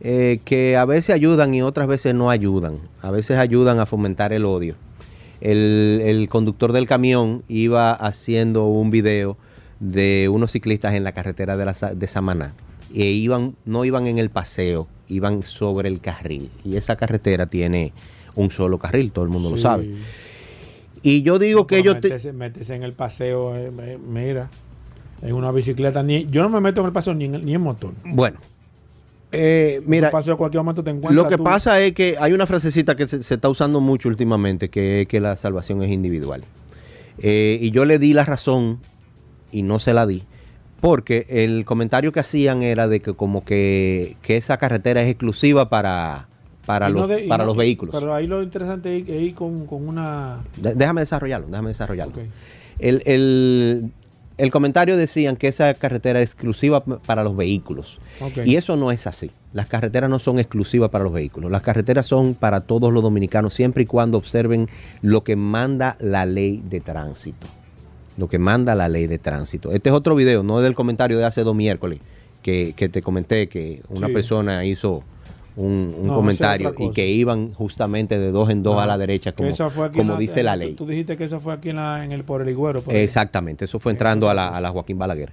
eh, 0.00 0.40
que 0.44 0.76
a 0.76 0.84
veces 0.84 1.14
ayudan 1.14 1.54
y 1.54 1.62
otras 1.62 1.86
veces 1.86 2.12
no 2.14 2.30
ayudan. 2.30 2.78
A 3.02 3.12
veces 3.12 3.38
ayudan 3.38 3.78
a 3.78 3.86
fomentar 3.86 4.32
el 4.32 4.44
odio. 4.44 4.74
El, 5.42 6.00
el 6.04 6.28
conductor 6.28 6.72
del 6.72 6.86
camión 6.86 7.42
iba 7.48 7.92
haciendo 7.92 8.66
un 8.66 8.90
video 8.90 9.36
de 9.80 10.30
unos 10.32 10.52
ciclistas 10.52 10.94
en 10.94 11.02
la 11.02 11.10
carretera 11.12 11.56
de, 11.56 11.64
la 11.64 11.72
de 11.72 12.06
Samaná. 12.06 12.54
E 12.94 13.06
iban, 13.06 13.56
no 13.64 13.84
iban 13.84 14.06
en 14.06 14.18
el 14.18 14.30
paseo, 14.30 14.86
iban 15.08 15.42
sobre 15.42 15.88
el 15.88 16.00
carril. 16.00 16.48
Y 16.64 16.76
esa 16.76 16.94
carretera 16.94 17.46
tiene 17.46 17.92
un 18.36 18.50
solo 18.52 18.78
carril, 18.78 19.10
todo 19.10 19.24
el 19.24 19.30
mundo 19.30 19.50
lo 19.50 19.56
sabe. 19.56 19.96
Y 21.02 21.22
yo 21.22 21.40
digo 21.40 21.66
que 21.66 21.78
ellos... 21.78 22.00
te- 22.00 22.08
métese, 22.10 22.32
métese 22.32 22.74
en 22.76 22.84
el 22.84 22.92
paseo, 22.92 23.56
eh, 23.56 23.72
eh, 23.82 23.98
mira. 23.98 24.48
En 25.22 25.34
una 25.34 25.50
bicicleta. 25.50 26.02
Ni, 26.02 26.26
yo 26.30 26.42
no 26.42 26.48
me 26.48 26.60
meto 26.60 26.80
en 26.80 26.86
el 26.86 26.92
paseo 26.92 27.14
ni 27.14 27.24
en, 27.24 27.44
ni 27.44 27.54
en 27.54 27.60
motor. 27.60 27.92
Bueno, 28.04 28.38
eh, 29.32 29.80
mira, 29.86 30.08
En 30.08 30.12
paseo 30.12 30.34
a 30.34 30.36
cualquier 30.36 30.62
momento 30.62 30.84
te 30.84 30.90
encuentras. 30.90 31.14
Lo 31.14 31.28
que 31.28 31.36
tú- 31.36 31.44
pasa 31.44 31.80
es 31.80 31.92
que 31.92 32.16
hay 32.20 32.32
una 32.32 32.46
frasecita 32.46 32.94
que 32.94 33.08
se, 33.08 33.22
se 33.22 33.34
está 33.34 33.48
usando 33.48 33.80
mucho 33.80 34.08
últimamente, 34.08 34.68
que 34.68 35.02
es 35.02 35.08
que 35.08 35.20
la 35.20 35.36
salvación 35.36 35.82
es 35.82 35.90
individual. 35.90 36.44
Eh, 37.18 37.58
y 37.60 37.70
yo 37.70 37.84
le 37.84 37.98
di 37.98 38.14
la 38.14 38.24
razón 38.24 38.78
y 39.50 39.62
no 39.62 39.78
se 39.78 39.92
la 39.94 40.06
di, 40.06 40.22
porque 40.80 41.26
el 41.28 41.64
comentario 41.64 42.12
que 42.12 42.20
hacían 42.20 42.62
era 42.62 42.88
de 42.88 43.00
que 43.00 43.12
como 43.14 43.44
que, 43.44 44.16
que 44.22 44.36
esa 44.36 44.56
carretera 44.56 45.02
es 45.02 45.08
exclusiva 45.10 45.68
para, 45.68 46.26
para, 46.66 46.88
no 46.88 47.00
los, 47.00 47.08
de- 47.08 47.24
para 47.28 47.44
no- 47.44 47.48
los 47.48 47.56
vehículos. 47.56 47.94
Pero 47.98 48.14
ahí 48.14 48.26
lo 48.26 48.42
interesante 48.42 48.96
es 48.96 49.08
ir 49.08 49.34
con, 49.34 49.66
con 49.66 49.86
una. 49.88 50.40
Déjame 50.56 51.02
desarrollarlo, 51.02 51.46
déjame 51.48 51.68
desarrollarlo. 51.68 52.14
El, 52.78 53.02
el- 53.06 53.90
el 54.42 54.50
comentario 54.50 54.96
decían 54.96 55.36
que 55.36 55.46
esa 55.46 55.72
carretera 55.74 56.20
es 56.20 56.30
exclusiva 56.30 56.82
para 56.84 57.22
los 57.22 57.36
vehículos. 57.36 57.98
Y 58.44 58.56
eso 58.56 58.76
no 58.76 58.90
es 58.90 59.06
así. 59.06 59.30
Las 59.52 59.66
carreteras 59.66 60.10
no 60.10 60.18
son 60.18 60.40
exclusivas 60.40 60.90
para 60.90 61.04
los 61.04 61.12
vehículos. 61.12 61.50
Las 61.50 61.62
carreteras 61.62 62.06
son 62.06 62.34
para 62.34 62.62
todos 62.62 62.92
los 62.92 63.02
dominicanos 63.04 63.54
siempre 63.54 63.84
y 63.84 63.86
cuando 63.86 64.18
observen 64.18 64.68
lo 65.00 65.22
que 65.22 65.36
manda 65.36 65.96
la 66.00 66.26
ley 66.26 66.60
de 66.68 66.80
tránsito. 66.80 67.46
Lo 68.16 68.28
que 68.28 68.40
manda 68.40 68.74
la 68.74 68.88
ley 68.88 69.06
de 69.06 69.18
tránsito. 69.18 69.70
Este 69.70 69.90
es 69.90 69.94
otro 69.94 70.16
video, 70.16 70.42
no 70.42 70.58
es 70.58 70.64
del 70.64 70.74
comentario 70.74 71.18
de 71.18 71.24
hace 71.24 71.44
dos 71.44 71.54
miércoles, 71.54 72.00
que, 72.42 72.72
que 72.76 72.88
te 72.88 73.00
comenté 73.00 73.48
que 73.48 73.82
una 73.90 74.08
Sí. 74.08 74.12
persona 74.12 74.64
hizo 74.64 75.04
un, 75.56 75.94
un 75.98 76.06
No, 76.06 76.14
comentario 76.14 76.74
y 76.78 76.90
que 76.92 77.08
iban 77.08 77.52
justamente 77.52 78.18
de 78.18 78.30
dos 78.30 78.48
en 78.50 78.62
dos 78.62 78.76
Ah, 78.78 78.84
a 78.84 78.86
la 78.86 78.98
derecha, 78.98 79.32
que 79.32 79.50
como, 79.94 80.16
dice 80.16 80.42
la 80.42 80.56
ley. 80.56 80.74
Tú 80.74 80.86
dijiste 80.86 81.16
que 81.16 81.24
esa 81.24 81.40
fue 81.40 81.52
aquí 81.52 81.70
en, 81.70 81.76
la, 81.76 82.04
en 82.04 82.12
el 82.12 82.24
por 82.24 82.42
el 82.42 82.48
Higüero. 82.48 82.80
por. 82.82 82.94
Exactamente, 82.94 83.66
eso 83.66 83.78
fue 83.78 83.92
entrando 83.92 84.30
a 84.30 84.34
la, 84.34 84.48
a 84.48 84.60
la 84.60 84.70
Joaquín 84.70 84.98
Balaguer. 84.98 85.32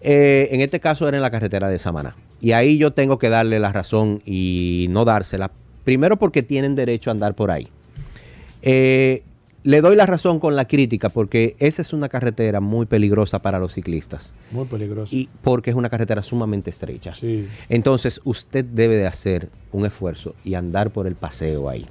Eh, 0.00 0.48
en 0.50 0.60
este 0.60 0.80
caso 0.80 1.06
era 1.06 1.16
en 1.16 1.22
la 1.22 1.30
carretera 1.30 1.68
de 1.68 1.78
Samaná. 1.78 2.16
Y 2.40 2.52
ahí 2.52 2.76
yo 2.78 2.92
tengo 2.92 3.18
que 3.18 3.28
darle 3.28 3.58
la 3.60 3.72
razón 3.72 4.20
y 4.24 4.86
no 4.90 5.04
dársela. 5.04 5.50
Primero 5.84 6.16
porque 6.16 6.42
tienen 6.42 6.74
derecho 6.74 7.10
a 7.10 7.12
andar 7.12 7.34
por 7.34 7.50
ahí. 7.50 7.68
Eh, 8.62 9.22
le 9.64 9.80
doy 9.80 9.94
la 9.96 10.06
razón 10.06 10.40
con 10.40 10.56
la 10.56 10.64
crítica 10.66 11.08
porque 11.08 11.54
esa 11.58 11.82
es 11.82 11.92
una 11.92 12.08
carretera 12.08 12.60
muy 12.60 12.86
peligrosa 12.86 13.40
para 13.40 13.58
los 13.58 13.72
ciclistas. 13.74 14.34
Muy 14.50 14.64
peligroso. 14.66 15.14
Y 15.14 15.28
porque 15.42 15.70
es 15.70 15.76
una 15.76 15.88
carretera 15.88 16.22
sumamente 16.22 16.70
estrecha. 16.70 17.14
Sí. 17.14 17.48
Entonces 17.68 18.20
usted 18.24 18.64
debe 18.64 18.96
de 18.96 19.06
hacer 19.06 19.48
un 19.70 19.86
esfuerzo 19.86 20.34
y 20.44 20.54
andar 20.54 20.90
por 20.90 21.06
el 21.06 21.14
paseo 21.14 21.68
ahí. 21.68 21.86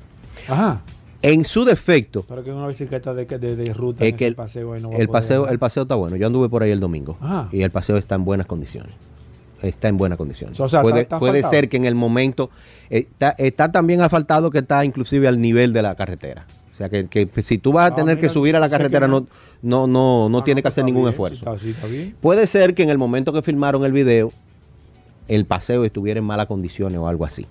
Ajá. 0.48 0.82
En 1.24 1.46
su 1.46 1.64
defecto, 1.66 2.26
Pero 2.28 2.44
que 2.44 2.52
una 2.52 2.68
bicicleta 2.68 3.14
de, 3.14 3.26
de, 3.26 3.56
de 3.56 3.74
ruta 3.74 4.04
Es 4.04 4.16
que 4.16 4.26
el- 4.28 4.36
paseo 4.36 4.74
ahí 4.74 4.82
no 4.82 4.90
va 4.90 4.96
a 4.96 4.98
el 5.00 5.08
poder 5.08 5.22
paseo, 5.22 5.38
andar. 5.42 5.54
el 5.54 5.60
paseo 5.60 5.84
está 5.84 5.96
bueno. 5.96 6.16
Yo 6.16 6.26
anduve 6.28 6.50
por 6.50 6.64
ahí 6.64 6.72
el 6.72 6.80
domingo 6.80 7.18
Ajá. 7.22 7.48
y 7.52 7.62
el 7.62 7.70
paseo 7.70 7.98
está 7.98 8.16
en 8.16 8.26
buenas 8.26 8.48
condiciones. 8.48 8.94
Está 9.62 9.88
en 9.88 9.98
buenas 9.98 10.18
condiciones. 10.18 10.60
O 10.60 10.68
sea, 10.68 10.82
puede 10.82 11.02
está- 11.02 11.18
está 11.18 11.20
puede 11.20 11.44
ser 11.44 11.70
que 11.70 11.78
en 11.78 11.86
el 11.86 11.94
momento 11.94 12.50
eh, 12.90 13.06
está, 13.12 13.36
está 13.38 13.72
tan 13.72 13.86
bien 13.86 14.02
asfaltado 14.02 14.50
que 14.50 14.58
está 14.58 14.84
inclusive 14.84 15.28
al 15.28 15.40
nivel 15.40 15.72
de 15.74 15.84
la 15.84 15.94
carretera. 15.94 16.48
O 16.82 16.90
sea 16.90 16.90
que, 16.90 17.08
que 17.28 17.44
si 17.44 17.58
tú 17.60 17.72
vas 17.74 17.84
a 17.92 17.94
Ah, 17.94 17.96
tener 17.96 18.20
que 18.20 18.28
subir 18.28 18.56
a 18.56 18.60
la 18.60 18.68
carretera 18.70 19.08
no. 19.08 19.28
no, 19.62 19.86
no, 19.86 20.30
no, 20.30 20.40
Ah, 20.40 20.44
tiene 20.44 20.62
que 20.62 20.64
pues 20.64 20.74
hacer 20.74 20.84
ningún 20.86 21.04
bien, 21.04 21.12
esfuerzo. 21.12 21.54
Está, 21.54 21.68
está 21.68 21.86
bien. 21.88 22.16
Puede 22.20 22.48
ser 22.48 22.74
que 22.74 22.82
en 22.82 22.90
el 22.90 22.98
momento 22.98 23.32
que 23.34 23.42
filmaron 23.44 23.86
el 23.86 23.92
video 23.92 24.32
el 25.28 25.46
paseo 25.46 25.86
estuviera 25.86 26.18
en 26.20 26.26
malas 26.26 26.48
condiciones 26.48 26.98
o 26.98 27.08
algo 27.08 27.24
así. 27.24 27.46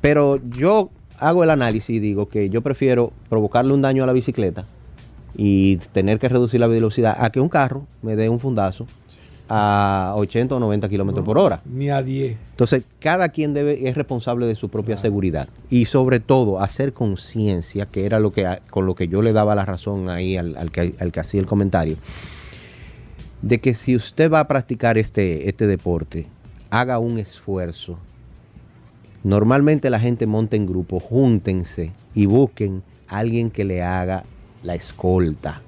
Pero 0.00 0.40
yo 0.56 0.90
hago 1.18 1.44
el 1.44 1.50
análisis 1.50 1.90
y 1.90 2.00
digo 2.00 2.28
que 2.28 2.50
yo 2.50 2.62
prefiero 2.62 3.12
provocarle 3.28 3.72
un 3.72 3.82
daño 3.82 4.02
a 4.02 4.06
la 4.06 4.12
bicicleta 4.12 4.64
y 5.36 5.76
tener 5.92 6.18
que 6.18 6.28
reducir 6.28 6.58
la 6.58 6.66
velocidad 6.66 7.16
a 7.18 7.30
que 7.30 7.40
un 7.40 7.48
carro 7.48 7.86
me 8.02 8.16
dé 8.16 8.28
un 8.28 8.40
fundazo 8.40 8.86
a 9.48 10.14
80 10.16 10.54
o 10.54 10.60
90 10.60 10.88
kilómetros 10.88 11.24
por 11.24 11.38
hora. 11.38 11.60
Ni 11.64 11.90
a 11.90 12.02
10. 12.02 12.36
Entonces, 12.50 12.84
cada 13.00 13.28
quien 13.30 13.54
debe, 13.54 13.88
es 13.88 13.96
responsable 13.96 14.46
de 14.46 14.54
su 14.54 14.68
propia 14.68 14.96
seguridad. 14.96 15.48
Y 15.70 15.86
sobre 15.86 16.20
todo, 16.20 16.60
hacer 16.60 16.92
conciencia, 16.92 17.86
que 17.86 18.06
era 18.06 18.18
lo 18.18 18.32
que 18.32 18.60
con 18.70 18.86
lo 18.86 18.94
que 18.94 19.08
yo 19.08 19.22
le 19.22 19.32
daba 19.32 19.54
la 19.54 19.64
razón 19.64 20.08
ahí 20.08 20.36
al, 20.36 20.56
al 20.56 20.70
que, 20.70 20.94
al 20.98 21.12
que 21.12 21.20
hacía 21.20 21.40
el 21.40 21.46
comentario, 21.46 21.96
de 23.42 23.60
que 23.60 23.74
si 23.74 23.96
usted 23.96 24.30
va 24.30 24.40
a 24.40 24.48
practicar 24.48 24.98
este, 24.98 25.48
este 25.48 25.66
deporte, 25.66 26.26
haga 26.70 26.98
un 26.98 27.18
esfuerzo. 27.18 27.98
Normalmente 29.24 29.90
la 29.90 30.00
gente 30.00 30.26
monta 30.26 30.56
en 30.56 30.66
grupo, 30.66 30.98
júntense 30.98 31.92
y 32.14 32.26
busquen 32.26 32.82
a 33.08 33.18
alguien 33.18 33.50
que 33.50 33.64
le 33.64 33.82
haga 33.82 34.24
la 34.62 34.74
escolta 34.74 35.62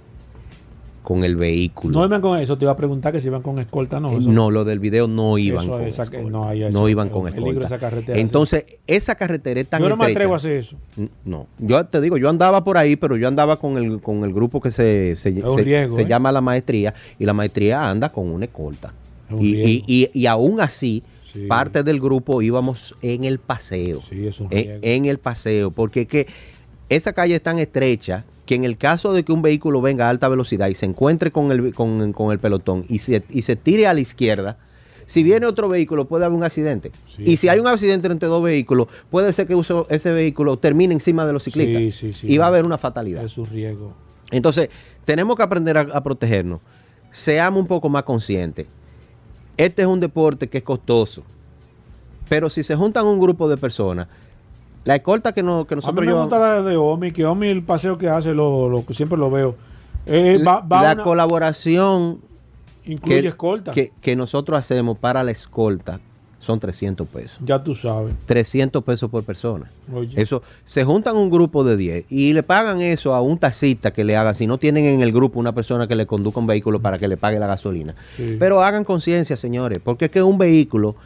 con 1.04 1.22
el 1.22 1.36
vehículo. 1.36 1.96
No 2.00 2.04
iban 2.06 2.20
con 2.22 2.38
eso, 2.38 2.56
te 2.58 2.64
iba 2.64 2.72
a 2.72 2.76
preguntar 2.76 3.12
que 3.12 3.20
si 3.20 3.28
iban 3.28 3.42
con 3.42 3.58
escolta, 3.58 4.00
no. 4.00 4.16
eso- 4.18 4.32
No, 4.32 4.50
lo 4.50 4.64
del 4.64 4.78
video 4.80 5.06
no 5.06 5.36
iban 5.36 5.62
Eso, 5.64 5.72
con 5.72 5.82
esa- 5.82 6.02
escolta. 6.04 6.30
no, 6.30 6.48
ahí 6.48 6.60
No, 6.60 6.68
eso, 6.68 6.88
iban 6.88 7.10
con 7.10 7.28
escolta. 7.28 7.64
esa 7.66 7.78
carretera, 7.78 8.18
Entonces, 8.18 8.64
esa 8.86 9.14
carretera 9.14 9.60
es 9.60 9.68
tan 9.68 9.82
Yo 9.82 9.90
no 9.90 9.96
me 9.98 10.06
atrevo 10.06 10.32
a 10.32 10.36
hacer 10.36 10.52
eso. 10.52 10.76
No, 11.26 11.46
yo 11.58 11.84
te 11.84 12.00
digo, 12.00 12.16
yo 12.16 12.30
andaba 12.30 12.64
por 12.64 12.78
ahí, 12.78 12.96
pero 12.96 13.16
yo 13.18 13.28
andaba 13.28 13.58
con 13.60 13.76
el, 13.76 14.00
con 14.00 14.24
el 14.24 14.32
grupo 14.32 14.60
que 14.62 14.70
se, 14.70 15.14
se, 15.16 15.32
se- 15.40 15.62
riesgo, 15.62 15.94
se 15.94 16.02
¿eh? 16.02 16.06
llama 16.08 16.32
la 16.32 16.40
maestría 16.40 16.94
y 17.18 17.26
la 17.26 17.34
maestría 17.34 17.88
anda 17.90 18.10
con 18.10 18.26
una 18.30 18.46
escolta. 18.46 18.94
Es 19.28 19.34
un 19.34 19.42
Y, 19.42 19.46
y, 19.48 19.54
riesgo. 19.54 19.84
y, 19.86 20.10
y 20.14 20.26
aún 20.26 20.60
así, 20.60 21.02
Sí. 21.32 21.46
parte 21.48 21.82
del 21.82 22.00
grupo 22.00 22.40
íbamos 22.40 22.94
en 23.02 23.24
el 23.24 23.38
paseo. 23.40 24.00
Sí, 24.08 24.26
es 24.26 24.38
un 24.40 24.46
en, 24.46 24.50
riesgo. 24.64 24.78
en 24.82 25.04
el 25.06 25.18
paseo, 25.18 25.70
porque 25.70 26.02
es 26.02 26.06
que 26.08 26.26
esa 26.88 27.12
calle 27.12 27.34
es 27.34 27.42
tan 27.42 27.58
estrecha 27.58 28.24
que 28.46 28.54
en 28.54 28.64
el 28.64 28.76
caso 28.76 29.12
de 29.12 29.24
que 29.24 29.32
un 29.32 29.42
vehículo 29.42 29.80
venga 29.80 30.06
a 30.06 30.10
alta 30.10 30.28
velocidad 30.28 30.68
y 30.68 30.74
se 30.74 30.86
encuentre 30.86 31.30
con 31.30 31.50
el, 31.50 31.74
con, 31.74 32.12
con 32.12 32.30
el 32.32 32.38
pelotón 32.38 32.84
y 32.88 32.98
se, 32.98 33.22
y 33.30 33.42
se 33.42 33.56
tire 33.56 33.86
a 33.86 33.94
la 33.94 34.00
izquierda, 34.00 34.58
si 35.06 35.22
viene 35.22 35.46
otro 35.46 35.68
vehículo 35.68 36.06
puede 36.06 36.24
haber 36.24 36.36
un 36.36 36.44
accidente. 36.44 36.90
Sí, 37.08 37.22
y 37.26 37.36
si 37.36 37.48
hay 37.48 37.58
un 37.58 37.66
accidente 37.66 38.06
entre 38.08 38.28
dos 38.28 38.42
vehículos, 38.42 38.88
puede 39.10 39.32
ser 39.32 39.46
que 39.46 39.54
uso- 39.54 39.86
ese 39.90 40.12
vehículo 40.12 40.56
termine 40.58 40.94
encima 40.94 41.26
de 41.26 41.32
los 41.32 41.44
ciclistas. 41.44 41.82
Sí, 41.82 41.92
sí, 41.92 42.12
sí. 42.12 42.26
y 42.32 42.38
va 42.38 42.46
a 42.46 42.48
haber 42.48 42.64
una 42.64 42.78
fatalidad. 42.78 43.24
Es 43.24 43.36
un 43.38 43.46
riesgo. 43.46 43.92
Entonces, 44.30 44.68
tenemos 45.04 45.36
que 45.36 45.42
aprender 45.42 45.76
a, 45.76 45.80
a 45.82 46.02
protegernos. 46.02 46.60
Seamos 47.12 47.60
un 47.60 47.66
poco 47.66 47.88
más 47.88 48.02
conscientes. 48.04 48.66
Este 49.56 49.82
es 49.82 49.88
un 49.88 50.00
deporte 50.00 50.48
que 50.48 50.58
es 50.58 50.64
costoso. 50.64 51.22
Pero 52.28 52.48
si 52.50 52.62
se 52.62 52.74
juntan 52.74 53.06
un 53.06 53.20
grupo 53.20 53.48
de 53.48 53.56
personas, 53.56 54.08
la 54.84 54.96
escolta 54.96 55.32
que, 55.32 55.42
no, 55.42 55.66
que 55.66 55.74
A 55.74 55.76
mí 55.76 55.80
nosotros 55.82 56.00
me 56.00 56.06
llevamos... 56.12 56.30
gusta 56.30 56.38
la 56.38 56.62
de 56.62 56.76
Omi, 56.76 57.12
que 57.12 57.24
Omi 57.24 57.48
el 57.48 57.62
paseo 57.62 57.96
que 57.98 58.08
hace, 58.08 58.34
lo, 58.34 58.68
lo- 58.68 58.84
siempre 58.90 59.18
lo 59.18 59.30
veo. 59.30 59.56
Eh, 60.06 60.42
va, 60.46 60.60
va 60.60 60.82
la 60.82 60.92
una- 60.94 61.02
colaboración 61.04 62.18
incluye 62.84 63.22
que, 63.22 63.28
escolta. 63.28 63.72
que, 63.72 63.92
que 64.00 64.14
nosotros 64.16 64.58
hacemos 64.58 64.98
para 64.98 65.22
la 65.22 65.30
escolta 65.30 66.00
son 66.40 66.60
300 66.60 67.08
pesos. 67.08 67.38
Ya 67.42 67.62
tú 67.64 67.74
sabes. 67.74 68.14
300 68.26 68.84
pesos 68.84 69.10
por 69.10 69.24
persona. 69.24 69.70
Oye. 69.94 70.20
Eso, 70.20 70.42
se 70.64 70.84
juntan 70.84 71.16
un 71.16 71.30
grupo 71.30 71.64
de 71.64 71.74
10 71.78 72.04
y 72.12 72.34
le 72.34 72.42
pagan 72.42 72.82
eso 72.82 73.14
a 73.14 73.22
un 73.22 73.38
taxista 73.38 73.92
que 73.94 74.04
le 74.04 74.14
haga, 74.14 74.34
si 74.34 74.46
no 74.46 74.58
tienen 74.58 74.84
en 74.84 75.00
el 75.00 75.10
grupo 75.10 75.40
una 75.40 75.52
persona 75.52 75.88
que 75.88 75.94
le 75.96 76.04
conduzca 76.06 76.40
un 76.40 76.46
vehículo 76.46 76.80
para 76.82 76.98
que 76.98 77.08
le 77.08 77.16
pague 77.16 77.38
la 77.38 77.46
gasolina. 77.46 77.94
Sí. 78.18 78.36
Pero 78.38 78.62
hagan 78.62 78.84
conciencia, 78.84 79.38
señores, 79.38 79.80
porque 79.82 80.04
es 80.04 80.10
que 80.10 80.22
un 80.22 80.36
vehículo, 80.36 80.96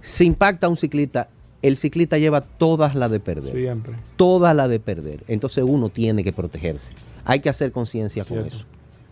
si 0.00 0.24
impacta 0.24 0.68
a 0.68 0.70
un 0.70 0.78
ciclista, 0.78 1.28
el 1.62 1.76
ciclista 1.76 2.18
lleva 2.18 2.40
todas 2.42 2.94
las 2.94 3.10
de 3.10 3.20
perder. 3.20 3.54
Siempre. 3.54 3.94
Todas 4.16 4.54
las 4.54 4.68
de 4.68 4.80
perder. 4.80 5.22
Entonces 5.28 5.64
uno 5.66 5.88
tiene 5.88 6.22
que 6.24 6.32
protegerse. 6.32 6.92
Hay 7.24 7.40
que 7.40 7.48
hacer 7.48 7.70
conciencia 7.72 8.24
con 8.24 8.40
eso. 8.46 8.64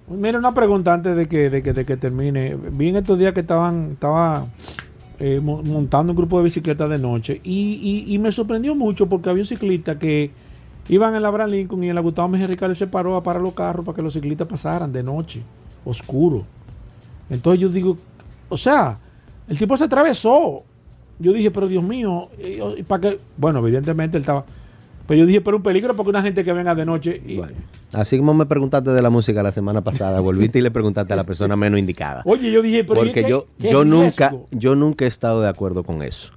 Mira, 0.09 0.38
una 0.38 0.53
pregunta 0.53 0.92
antes 0.92 1.14
de 1.16 1.26
que, 1.28 1.48
de 1.51 1.62
que, 1.62 1.72
de 1.72 1.84
que 1.86 1.96
termine. 1.96 2.57
Vi 2.72 2.88
en 2.88 2.96
estos 2.96 3.16
días 3.18 3.32
que 3.32 3.40
estaban, 3.40 3.90
estaba 3.92 4.46
eh, 5.20 5.38
mo- 5.40 5.62
montando 5.62 6.12
un 6.12 6.16
grupo 6.16 6.38
de 6.38 6.44
bicicletas 6.44 6.90
de 6.90 6.98
noche 6.98 7.40
y, 7.44 8.05
y- 8.09 8.14
y 8.14 8.18
me 8.18 8.32
sorprendió 8.32 8.74
mucho 8.74 9.07
porque 9.09 9.30
había 9.30 9.42
un 9.42 9.46
ciclista 9.46 9.96
que 9.98 10.32
iban 10.88 11.14
en 11.14 11.22
la 11.22 11.28
Abraham 11.28 11.51
Lincoln 11.51 11.84
y 11.84 11.88
en 11.90 11.94
la 11.94 12.01
Gustavo 12.01 12.26
Mejía 12.26 12.74
se 12.74 12.86
paró 12.88 13.14
a 13.14 13.22
parar 13.22 13.40
los 13.40 13.55
carros 13.55 13.84
para 13.86 13.94
que 13.94 14.03
los 14.03 14.12
ciclistas 14.14 14.48
pasaran 14.48 14.92
de 14.92 15.05
noche, 15.05 15.42
oscuro. 15.84 16.44
Entonces 17.28 17.61
yo 17.61 17.68
digo, 17.68 17.96
o 18.48 18.57
sea, 18.57 18.98
el 19.48 19.57
tipo 19.57 19.76
se 19.76 19.84
atravesó. 19.84 20.64
Yo 21.20 21.32
dije, 21.32 21.50
pero 21.50 21.68
Dios 21.68 21.84
mío, 21.84 22.28
eh, 22.38 22.82
¿para 22.88 23.00
qué? 23.10 23.18
Bueno, 23.36 23.60
evidentemente 23.60 24.16
él 24.16 24.22
estaba. 24.22 24.44
Pero 25.06 25.20
yo 25.20 25.26
dije, 25.26 25.40
pero 25.40 25.56
un 25.58 25.62
peligro 25.62 25.94
porque 25.94 26.10
una 26.10 26.22
gente 26.22 26.42
que 26.44 26.52
venga 26.52 26.74
de 26.74 26.84
noche. 26.86 27.20
y- 27.26 27.36
Bueno, 27.36 27.54
así 27.92 28.16
como 28.16 28.32
me 28.32 28.46
preguntaste 28.46 28.90
de 28.90 29.02
la 29.02 29.10
música 29.10 29.42
la 29.42 29.52
semana 29.52 29.80
pasada, 29.82 30.20
volviste 30.20 30.58
y 30.58 30.62
le 30.62 30.70
preguntaste 30.70 31.12
a 31.12 31.16
la 31.16 31.24
persona 31.24 31.56
menos 31.56 31.78
indicada. 31.78 32.22
Oye, 32.24 32.50
yo 32.50 32.62
dije, 32.62 32.84
pero 32.84 33.02
¿y 33.02 33.06
Porque 33.08 33.22
qué- 33.24 33.28
yo, 33.30 33.46
qué 33.60 33.68
yo 33.68 33.84
nunca, 33.84 34.34
yo 34.50 34.74
nunca 34.76 35.04
he 35.04 35.08
estado 35.08 35.42
de 35.42 35.48
acuerdo 35.48 35.82
con 35.84 36.02
eso. 36.02 36.32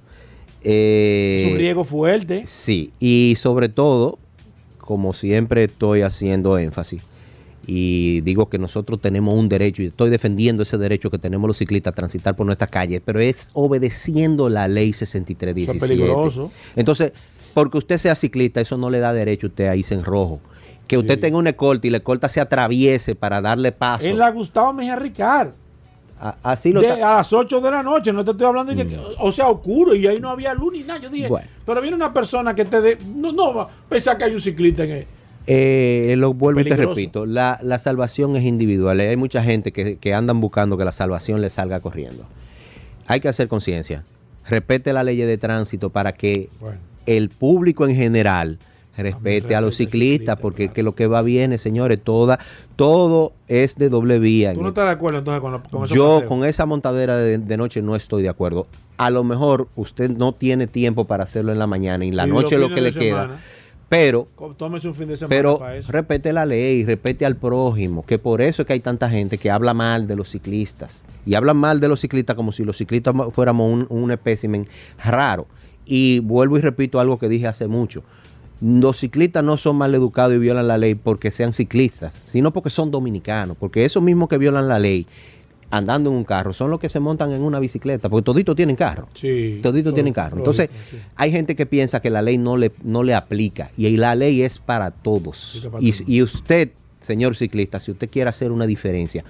Es 0.60 0.70
Eh, 0.72 1.48
un 1.52 1.58
riesgo 1.58 1.84
fuerte. 1.84 2.42
Sí, 2.46 2.90
y 3.00 3.34
sobre 3.38 3.68
todo, 3.68 4.18
como 4.78 5.12
siempre 5.12 5.64
estoy 5.64 6.02
haciendo 6.02 6.58
énfasis, 6.58 7.02
y 7.66 8.20
digo 8.22 8.48
que 8.48 8.58
nosotros 8.58 9.00
tenemos 9.00 9.38
un 9.38 9.48
derecho, 9.48 9.82
y 9.82 9.86
estoy 9.86 10.10
defendiendo 10.10 10.62
ese 10.62 10.78
derecho 10.78 11.10
que 11.10 11.18
tenemos 11.18 11.46
los 11.48 11.56
ciclistas 11.58 11.92
a 11.92 11.94
transitar 11.94 12.36
por 12.36 12.46
nuestra 12.46 12.66
calle, 12.66 13.00
pero 13.00 13.20
es 13.20 13.50
obedeciendo 13.54 14.48
la 14.48 14.68
ley 14.68 14.92
6317. 14.92 15.62
Eso 15.62 15.72
es 15.72 15.90
peligroso. 15.90 16.50
Entonces, 16.76 17.12
porque 17.54 17.78
usted 17.78 17.98
sea 17.98 18.14
ciclista, 18.14 18.60
eso 18.60 18.76
no 18.76 18.90
le 18.90 18.98
da 18.98 19.12
derecho 19.12 19.46
a 19.46 19.50
usted 19.50 19.68
a 19.68 19.76
irse 19.76 19.94
en 19.94 20.04
rojo. 20.04 20.40
Que 20.86 20.98
usted 20.98 21.14
Sí. 21.14 21.20
tenga 21.20 21.38
una 21.38 21.50
escolta 21.50 21.86
y 21.86 21.90
la 21.90 21.98
escolta 21.98 22.28
se 22.28 22.40
atraviese 22.40 23.14
para 23.14 23.40
darle 23.40 23.72
paso. 23.72 24.06
En 24.06 24.18
la 24.18 24.30
Gustavo 24.30 24.72
Mejía 24.72 24.96
Ricard. 24.96 25.50
A- 26.20 26.36
así 26.42 26.72
lo 26.72 26.80
de- 26.80 26.90
a 27.02 27.16
las 27.16 27.32
8 27.32 27.60
de 27.60 27.70
la 27.70 27.82
noche, 27.82 28.12
no 28.12 28.24
te 28.24 28.30
estoy 28.30 28.46
hablando 28.46 28.72
de 28.74 28.86
que, 28.86 28.98
o 29.18 29.32
sea, 29.32 29.48
oscuro 29.48 29.94
y 29.94 30.06
ahí 30.06 30.20
no 30.20 30.30
había 30.30 30.54
luz 30.54 30.72
ni 30.72 30.82
nada. 30.82 31.00
Yo 31.00 31.10
dije, 31.10 31.28
Bueno. 31.28 31.46
pero 31.66 31.80
viene 31.80 31.96
una 31.96 32.12
persona 32.12 32.54
que 32.54 32.64
te 32.64 32.80
dé, 32.80 32.98
no, 33.16 33.32
no, 33.32 33.52
va, 33.52 33.68
pensar 33.88 34.16
que 34.16 34.24
hay 34.24 34.32
un 34.34 34.40
ciclista 34.40 34.84
en 34.84 34.90
el, 34.92 35.06
Eh, 35.46 36.14
lo 36.16 36.32
vuelvo 36.32 36.60
y 36.60 36.64
te 36.64 36.76
repito, 36.76 37.26
la, 37.26 37.58
la 37.62 37.78
salvación 37.78 38.34
es 38.36 38.44
individual. 38.44 38.98
Hay 39.00 39.16
mucha 39.16 39.42
gente 39.42 39.72
que, 39.72 39.96
que 39.96 40.14
andan 40.14 40.40
buscando 40.40 40.78
que 40.78 40.84
la 40.84 40.92
salvación 40.92 41.40
le 41.42 41.50
salga 41.50 41.80
corriendo. 41.80 42.24
Hay 43.06 43.20
que 43.20 43.28
hacer 43.28 43.48
conciencia. 43.48 44.04
Respete 44.48 44.92
la 44.92 45.02
ley 45.02 45.16
de 45.18 45.38
tránsito 45.38 45.90
para 45.90 46.12
que 46.12 46.48
Bueno. 46.60 46.78
el 47.06 47.28
público 47.28 47.86
en 47.86 47.94
general 47.96 48.58
respete 48.96 49.56
a 49.56 49.60
los 49.60 49.76
ciclistas, 49.76 49.90
ciclista, 49.90 50.36
porque 50.36 50.64
claro. 50.66 50.74
que 50.74 50.82
lo 50.84 50.94
que 50.94 51.06
va 51.08 51.20
bien, 51.22 51.58
señores, 51.58 52.00
toda, 52.00 52.38
todo 52.76 53.32
es 53.48 53.74
de 53.76 53.88
doble 53.88 54.18
vía. 54.20 54.54
¿Tú 54.54 54.62
no 54.62 54.68
estás 54.68 54.84
de 54.86 54.92
acuerdo 54.92 55.18
entonces 55.18 55.40
con, 55.40 55.52
lo- 55.52 55.62
con 55.62 55.86
yo 55.88 56.24
con 56.26 56.44
esa 56.44 56.64
montadera 56.64 57.16
de, 57.16 57.38
de 57.38 57.56
noche 57.56 57.82
no 57.82 57.96
estoy 57.96 58.22
de 58.22 58.28
acuerdo. 58.28 58.66
A 58.96 59.10
lo 59.10 59.24
mejor 59.24 59.66
usted 59.74 60.10
no 60.10 60.32
tiene 60.32 60.68
tiempo 60.68 61.06
para 61.06 61.24
hacerlo 61.24 61.50
en 61.52 61.58
la 61.58 61.66
mañana 61.66 62.04
y 62.04 62.08
en 62.08 62.16
la 62.16 62.26
Y 62.26 62.30
noche 62.30 62.56
lo 62.56 62.72
que 62.72 62.80
le 62.80 62.92
queda. 62.92 63.40
Pero 63.96 64.26
co- 64.34 64.54
Tómese 64.54 64.88
un 64.88 64.94
fin 64.94 65.08
de 65.08 65.16
semana 65.16 65.28
pero 65.36 65.58
para 65.58 65.76
eso. 65.76 65.90
respete 65.92 66.32
la 66.32 66.44
ley, 66.46 66.84
respete 66.84 67.24
al 67.24 67.36
prójimo, 67.36 68.04
que 68.04 68.18
por 68.18 68.40
eso 68.40 68.62
es 68.62 68.66
que 68.66 68.72
hay 68.74 68.80
tanta 68.80 69.08
gente 69.08 69.38
que 69.38 69.50
habla 69.50 69.72
mal 69.74 70.06
de 70.06 70.16
los 70.16 70.30
ciclistas. 70.30 71.04
Y 71.26 71.34
hablan 71.34 71.56
mal 71.56 71.80
de 71.80 71.88
los 71.88 72.00
ciclistas 72.00 72.34
como 72.36 72.52
si 72.52 72.64
los 72.64 72.76
ciclistas 72.76 73.14
mo- 73.14 73.30
fuéramos 73.30 73.70
un, 73.72 73.86
un 73.88 74.10
espécimen 74.10 74.66
raro. 75.02 75.46
Y 75.86 76.18
vuelvo 76.20 76.58
y 76.58 76.60
repito 76.60 76.98
algo 77.00 77.18
que 77.18 77.28
dije 77.28 77.46
hace 77.46 77.66
mucho. 77.66 78.02
Los 78.60 78.98
ciclistas 78.98 79.44
no 79.44 79.56
son 79.56 79.76
mal 79.76 79.94
educados 79.94 80.34
y 80.34 80.38
violan 80.38 80.68
la 80.68 80.78
ley 80.78 80.94
porque 80.94 81.30
sean 81.30 81.52
ciclistas, 81.52 82.14
sino 82.26 82.52
porque 82.52 82.70
son 82.70 82.90
dominicanos. 82.90 83.56
Porque 83.58 83.84
esos 83.84 84.02
mismos 84.02 84.28
que 84.28 84.38
violan 84.38 84.68
la 84.68 84.78
ley 84.78 85.06
andando 85.76 86.10
en 86.10 86.16
un 86.16 86.24
carro 86.24 86.52
son 86.52 86.70
los 86.70 86.78
que 86.80 86.88
se 86.88 87.00
montan 87.00 87.32
en 87.32 87.42
una 87.42 87.58
bicicleta, 87.58 88.08
porque 88.08 88.24
toditos 88.24 88.54
tienen 88.56 88.76
carro. 88.76 89.08
Sí, 89.14 89.60
Toditos 89.62 89.92
tienen 89.94 90.12
carro. 90.12 90.38
Entonces, 90.38 90.70
sí. 90.90 90.98
hay 91.16 91.30
gente 91.32 91.56
que 91.56 91.66
piensa 91.66 92.00
que 92.00 92.10
la 92.10 92.22
ley 92.22 92.38
no 92.38 92.56
le, 92.56 92.72
no 92.82 93.02
le 93.02 93.14
aplica 93.14 93.70
y 93.76 93.96
la 93.96 94.14
ley 94.14 94.42
es 94.42 94.58
para 94.58 94.90
todos. 94.90 95.68
Para 95.70 95.82
Y, 95.84 95.92
todos. 95.92 96.08
y 96.08 96.22
usted, 96.22 96.70
señor 97.00 97.36
ciclista, 97.36 97.80
si 97.80 97.90
usted 97.90 98.08
quiere 98.08 98.30
hacer 98.30 98.52
una 98.52 98.66
diferencia, 98.66 99.24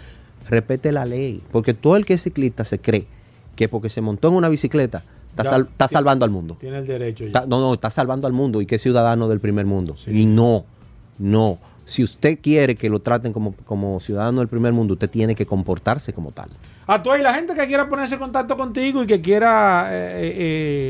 respete 0.48 0.92
la 0.92 1.04
ley. 1.06 1.42
Porque 1.50 1.72
todo 1.74 1.96
el 1.96 2.04
que 2.04 2.14
es 2.14 2.22
ciclista 2.22 2.64
se 2.64 2.78
cree 2.78 3.06
que 3.56 3.68
porque 3.68 3.88
se 3.88 4.00
montó 4.00 4.28
en 4.28 4.34
una 4.34 4.48
bicicleta 4.48 5.02
está, 5.30 5.44
Ya, 5.44 5.50
sal- 5.50 5.68
está 5.70 5.88
tiene- 5.88 5.98
salvando 5.98 6.24
al 6.24 6.30
mundo. 6.30 6.56
Tiene 6.60 6.78
el 6.78 6.86
derecho 6.86 7.24
ya. 7.24 7.28
Está- 7.28 7.46
no, 7.46 7.60
no, 7.60 7.74
está 7.74 7.88
salvando 7.90 8.26
al 8.26 8.32
mundo 8.32 8.60
y 8.60 8.66
que 8.66 8.74
es 8.76 8.82
ciudadano 8.82 9.28
del 9.28 9.40
primer 9.40 9.64
mundo. 9.66 9.96
Sí. 9.96 10.10
Y 10.12 10.26
no, 10.26 10.64
no. 11.18 11.58
Si 11.84 12.02
usted 12.02 12.38
quiere 12.40 12.74
que 12.76 12.88
lo 12.88 13.00
traten 13.00 13.32
como, 13.32 13.54
como 13.66 14.00
ciudadano 14.00 14.40
del 14.40 14.48
primer 14.48 14.72
mundo, 14.72 14.94
usted 14.94 15.10
tiene 15.10 15.34
que 15.34 15.46
comportarse 15.46 16.12
como 16.12 16.32
tal. 16.32 16.48
A 16.86 17.02
y 17.18 17.22
la 17.22 17.32
gente 17.32 17.54
que 17.54 17.66
quiera 17.66 17.88
ponerse 17.88 18.14
en 18.14 18.20
contacto 18.20 18.56
contigo 18.58 19.02
y 19.02 19.06
que 19.06 19.22
quiera, 19.22 19.88
eh, 19.90 19.94
eh, 19.96 20.34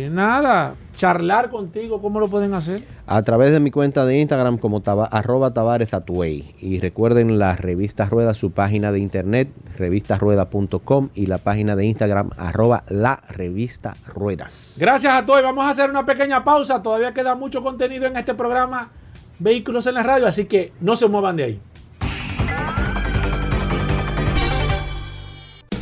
eh, 0.07 0.11
nada, 0.11 0.75
charlar 0.97 1.51
contigo, 1.51 2.03
¿cómo 2.03 2.19
lo 2.19 2.27
pueden 2.27 2.53
hacer? 2.55 2.83
A 3.07 3.23
través 3.23 3.53
de 3.53 3.61
mi 3.61 3.71
cuenta 3.71 4.05
de 4.05 4.19
Instagram 4.19 4.59
como 4.59 4.81
taba- 4.83 5.07
arroba 5.07 5.53
Tavares 5.55 5.95
Atuey. 5.95 6.55
Y 6.61 6.81
recuerden 6.81 7.39
la 7.39 7.55
revista 7.55 8.07
Rueda, 8.07 8.35
su 8.35 8.51
página 8.51 8.91
de 8.91 8.99
internet, 8.99 9.49
revistasrueda.com 9.79 11.11
y 11.15 11.27
la 11.27 11.39
página 11.39 11.77
de 11.77 11.87
Instagram 11.87 12.31
arroba 12.37 12.83
la 12.89 13.21
revista 13.29 13.97
Ruedas. 14.07 14.77
Gracias 14.81 15.13
a 15.13 15.25
todos. 15.25 15.43
Vamos 15.43 15.65
a 15.65 15.71
hacer 15.71 15.91
una 15.91 16.05
pequeña 16.05 16.43
pausa. 16.43 16.83
Todavía 16.83 17.13
queda 17.13 17.35
mucho 17.35 17.63
contenido 17.63 18.07
en 18.07 18.17
este 18.17 18.35
programa 18.35 18.91
Vehículos 19.39 19.87
en 19.87 19.95
la 19.95 20.03
Radio, 20.03 20.27
así 20.27 20.45
que 20.47 20.73
no 20.81 20.97
se 20.97 21.09
muevan 21.09 21.37
de 21.37 21.45
ahí. 21.45 21.61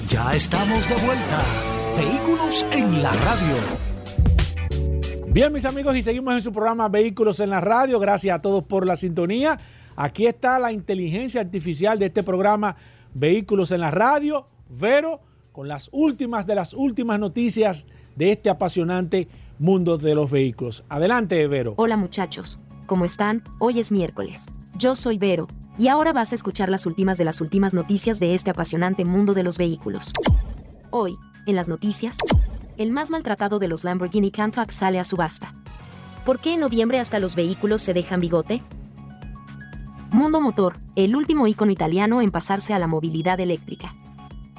Ya 0.09 0.34
estamos 0.34 0.88
de 0.88 0.94
vuelta. 0.94 1.42
Vehículos 1.96 2.66
en 2.72 3.03
la 3.03 3.12
radio. 3.12 3.57
Bien, 5.28 5.53
mis 5.53 5.64
amigos, 5.64 5.96
y 5.96 6.03
seguimos 6.03 6.34
en 6.34 6.42
su 6.42 6.53
programa 6.53 6.88
Vehículos 6.88 7.40
en 7.40 7.50
la 7.50 7.61
Radio. 7.61 7.98
Gracias 7.98 8.36
a 8.36 8.42
todos 8.42 8.64
por 8.64 8.86
la 8.86 8.96
sintonía. 8.96 9.59
Aquí 9.96 10.26
está 10.26 10.59
la 10.59 10.72
inteligencia 10.72 11.40
artificial 11.40 11.98
de 11.98 12.07
este 12.07 12.22
programa 12.22 12.76
Vehículos 13.14 13.72
en 13.72 13.80
la 13.80 13.90
Radio, 13.90 14.46
Vero, 14.68 15.20
con 15.53 15.68
las 15.68 15.90
últimas 15.92 16.46
de 16.46 16.55
las 16.55 16.72
últimas 16.74 17.18
noticias 17.18 17.86
de 18.16 18.32
este 18.32 18.50
apasionante 18.50 19.28
mundo 19.59 19.98
de 19.98 20.14
los 20.14 20.30
vehículos. 20.30 20.84
Adelante, 20.88 21.46
Vero. 21.46 21.74
Hola 21.76 21.96
muchachos, 21.96 22.59
¿cómo 22.86 23.04
están? 23.04 23.42
Hoy 23.58 23.80
es 23.80 23.92
miércoles. 23.92 24.46
Yo 24.76 24.94
soy 24.94 25.18
Vero, 25.18 25.48
y 25.78 25.88
ahora 25.88 26.12
vas 26.12 26.32
a 26.32 26.34
escuchar 26.34 26.68
las 26.68 26.86
últimas 26.86 27.18
de 27.18 27.24
las 27.24 27.40
últimas 27.40 27.74
noticias 27.74 28.20
de 28.20 28.34
este 28.34 28.50
apasionante 28.50 29.04
mundo 29.04 29.34
de 29.34 29.42
los 29.42 29.58
vehículos. 29.58 30.12
Hoy, 30.90 31.16
en 31.46 31.56
las 31.56 31.68
noticias, 31.68 32.16
el 32.76 32.90
más 32.90 33.10
maltratado 33.10 33.58
de 33.58 33.68
los 33.68 33.84
Lamborghini 33.84 34.30
Countach 34.30 34.70
sale 34.70 34.98
a 34.98 35.04
subasta. 35.04 35.52
¿Por 36.24 36.38
qué 36.38 36.54
en 36.54 36.60
noviembre 36.60 37.00
hasta 37.00 37.18
los 37.18 37.34
vehículos 37.34 37.82
se 37.82 37.94
dejan 37.94 38.20
bigote? 38.20 38.62
Mundo 40.10 40.40
Motor, 40.40 40.76
el 40.94 41.16
último 41.16 41.46
ícono 41.46 41.72
italiano 41.72 42.20
en 42.20 42.30
pasarse 42.30 42.74
a 42.74 42.78
la 42.78 42.86
movilidad 42.86 43.40
eléctrica. 43.40 43.94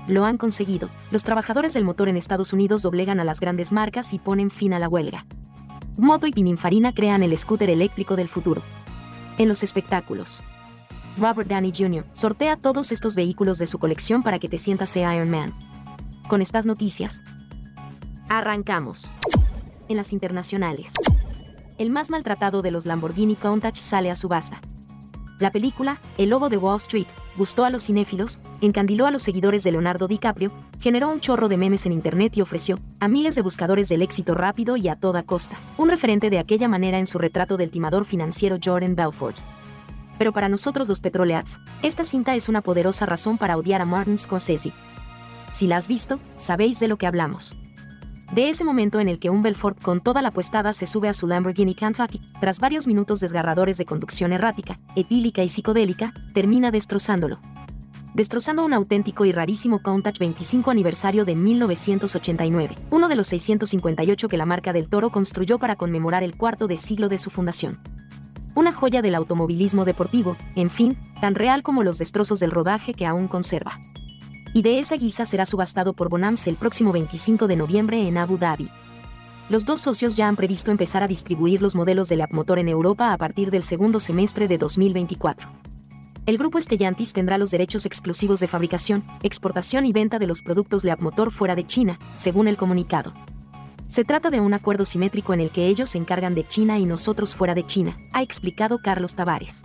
Lo 0.07 0.25
han 0.25 0.37
conseguido. 0.37 0.89
Los 1.11 1.23
trabajadores 1.23 1.73
del 1.73 1.85
motor 1.85 2.09
en 2.09 2.17
Estados 2.17 2.51
Unidos 2.51 2.81
doblegan 2.81 3.19
a 3.19 3.23
las 3.23 3.39
grandes 3.39 3.71
marcas 3.71 4.13
y 4.13 4.19
ponen 4.19 4.49
fin 4.49 4.73
a 4.73 4.79
la 4.79 4.89
huelga. 4.89 5.25
Moto 5.97 6.25
y 6.25 6.31
Pininfarina 6.31 6.91
crean 6.91 7.21
el 7.21 7.37
scooter 7.37 7.69
eléctrico 7.69 8.15
del 8.15 8.27
futuro. 8.27 8.63
En 9.37 9.47
los 9.47 9.61
espectáculos. 9.61 10.43
Robert 11.19 11.47
Downey 11.47 11.71
Jr. 11.75 12.03
sortea 12.13 12.57
todos 12.57 12.91
estos 12.91 13.13
vehículos 13.13 13.59
de 13.59 13.67
su 13.67 13.77
colección 13.77 14.23
para 14.23 14.39
que 14.39 14.49
te 14.49 14.57
sientas 14.57 14.95
Iron 14.95 15.29
Man. 15.29 15.53
Con 16.27 16.41
estas 16.41 16.65
noticias, 16.65 17.21
arrancamos. 18.27 19.11
En 19.87 19.97
las 19.97 20.13
internacionales. 20.13 20.93
El 21.77 21.91
más 21.91 22.09
maltratado 22.09 22.63
de 22.63 22.71
los 22.71 22.87
Lamborghini 22.87 23.35
Countach 23.35 23.75
sale 23.75 24.09
a 24.09 24.15
subasta. 24.15 24.61
La 25.43 25.51
película, 25.51 25.99
El 26.17 26.29
Lobo 26.29 26.47
de 26.47 26.55
Wall 26.55 26.77
Street, 26.77 27.05
gustó 27.35 27.65
a 27.65 27.69
los 27.69 27.87
cinéfilos, 27.87 28.39
encandiló 28.61 29.07
a 29.07 29.11
los 29.11 29.23
seguidores 29.23 29.61
de 29.65 29.73
Leonardo 29.73 30.07
DiCaprio, 30.07 30.53
generó 30.79 31.09
un 31.09 31.19
chorro 31.19 31.49
de 31.49 31.57
memes 31.57 31.85
en 31.85 31.91
internet 31.91 32.37
y 32.37 32.41
ofreció, 32.41 32.79
a 33.01 33.09
miles 33.09 33.35
de 33.35 33.41
buscadores 33.41 33.89
del 33.89 34.03
éxito 34.03 34.35
rápido 34.35 34.77
y 34.77 34.87
a 34.87 34.95
toda 34.95 35.23
costa, 35.23 35.57
un 35.77 35.89
referente 35.89 36.29
de 36.29 36.39
aquella 36.39 36.69
manera 36.69 36.97
en 36.97 37.07
su 37.07 37.17
retrato 37.17 37.57
del 37.57 37.71
timador 37.71 38.05
financiero 38.05 38.57
Jordan 38.63 38.95
Belfort. 38.95 39.35
Pero 40.17 40.31
para 40.31 40.47
nosotros 40.47 40.87
los 40.87 41.01
petroleats, 41.01 41.59
esta 41.81 42.05
cinta 42.05 42.35
es 42.35 42.47
una 42.47 42.61
poderosa 42.61 43.05
razón 43.05 43.37
para 43.37 43.57
odiar 43.57 43.81
a 43.81 43.85
Martin 43.85 44.17
Scorsese. 44.17 44.71
Si 45.51 45.67
la 45.67 45.75
has 45.75 45.89
visto, 45.89 46.21
sabéis 46.37 46.79
de 46.79 46.87
lo 46.87 46.95
que 46.95 47.05
hablamos. 47.05 47.57
De 48.33 48.49
ese 48.49 48.63
momento 48.63 48.99
en 48.99 49.09
el 49.09 49.19
que 49.19 49.29
un 49.29 49.43
Belfort 49.43 49.79
con 49.79 50.01
toda 50.01 50.23
la 50.23 50.31
puestada 50.31 50.73
se 50.73 50.87
sube 50.87 51.07
a 51.07 51.13
su 51.13 51.27
Lamborghini 51.27 51.75
Kentucky, 51.75 52.19
tras 52.39 52.59
varios 52.59 52.87
minutos 52.87 53.19
desgarradores 53.19 53.77
de 53.77 53.85
conducción 53.85 54.33
errática, 54.33 54.79
etílica 54.95 55.43
y 55.43 55.49
psicodélica, 55.49 56.15
termina 56.33 56.71
destrozándolo. 56.71 57.37
Destrozando 58.15 58.65
un 58.65 58.73
auténtico 58.73 59.25
y 59.25 59.31
rarísimo 59.31 59.83
Countach 59.83 60.17
25 60.17 60.71
aniversario 60.71 61.25
de 61.25 61.35
1989, 61.35 62.75
uno 62.89 63.07
de 63.07 63.15
los 63.15 63.27
658 63.27 64.27
que 64.27 64.37
la 64.37 64.47
marca 64.47 64.73
del 64.73 64.89
Toro 64.89 65.11
construyó 65.11 65.59
para 65.59 65.75
conmemorar 65.75 66.23
el 66.23 66.35
cuarto 66.35 66.65
de 66.65 66.77
siglo 66.77 67.09
de 67.09 67.19
su 67.19 67.29
fundación. 67.29 67.79
Una 68.55 68.73
joya 68.73 69.03
del 69.03 69.13
automovilismo 69.13 69.85
deportivo, 69.85 70.37
en 70.55 70.71
fin, 70.71 70.97
tan 71.21 71.35
real 71.35 71.61
como 71.61 71.83
los 71.83 71.99
destrozos 71.99 72.39
del 72.39 72.49
rodaje 72.49 72.95
que 72.95 73.05
aún 73.05 73.27
conserva. 73.27 73.79
Y 74.53 74.61
de 74.61 74.79
esa 74.79 74.95
guisa 74.95 75.25
será 75.25 75.45
subastado 75.45 75.93
por 75.93 76.09
Bonams 76.09 76.47
el 76.47 76.55
próximo 76.55 76.91
25 76.91 77.47
de 77.47 77.55
noviembre 77.55 78.07
en 78.07 78.17
Abu 78.17 78.37
Dhabi. 78.37 78.69
Los 79.49 79.65
dos 79.65 79.81
socios 79.81 80.15
ya 80.15 80.27
han 80.27 80.35
previsto 80.35 80.71
empezar 80.71 81.03
a 81.03 81.07
distribuir 81.07 81.61
los 81.61 81.75
modelos 81.75 82.07
de 82.07 82.25
Motor 82.31 82.59
en 82.59 82.69
Europa 82.69 83.11
a 83.11 83.17
partir 83.17 83.51
del 83.51 83.63
segundo 83.63 83.99
semestre 83.99 84.47
de 84.47 84.57
2024. 84.57 85.49
El 86.25 86.37
grupo 86.37 86.61
Stellantis 86.61 87.11
tendrá 87.11 87.37
los 87.37 87.51
derechos 87.51 87.85
exclusivos 87.85 88.39
de 88.39 88.47
fabricación, 88.47 89.03
exportación 89.23 89.85
y 89.85 89.91
venta 89.91 90.19
de 90.19 90.27
los 90.27 90.41
productos 90.41 90.85
Motor 90.99 91.31
fuera 91.31 91.55
de 91.55 91.65
China, 91.65 91.99
según 92.15 92.47
el 92.47 92.55
comunicado. 92.55 93.11
Se 93.87 94.05
trata 94.05 94.29
de 94.29 94.39
un 94.39 94.53
acuerdo 94.53 94.85
simétrico 94.85 95.33
en 95.33 95.41
el 95.41 95.49
que 95.49 95.67
ellos 95.67 95.89
se 95.89 95.97
encargan 95.97 96.33
de 96.33 96.47
China 96.47 96.79
y 96.79 96.85
nosotros 96.85 97.35
fuera 97.35 97.53
de 97.53 97.65
China, 97.65 97.97
ha 98.13 98.21
explicado 98.23 98.79
Carlos 98.79 99.15
Tavares. 99.15 99.63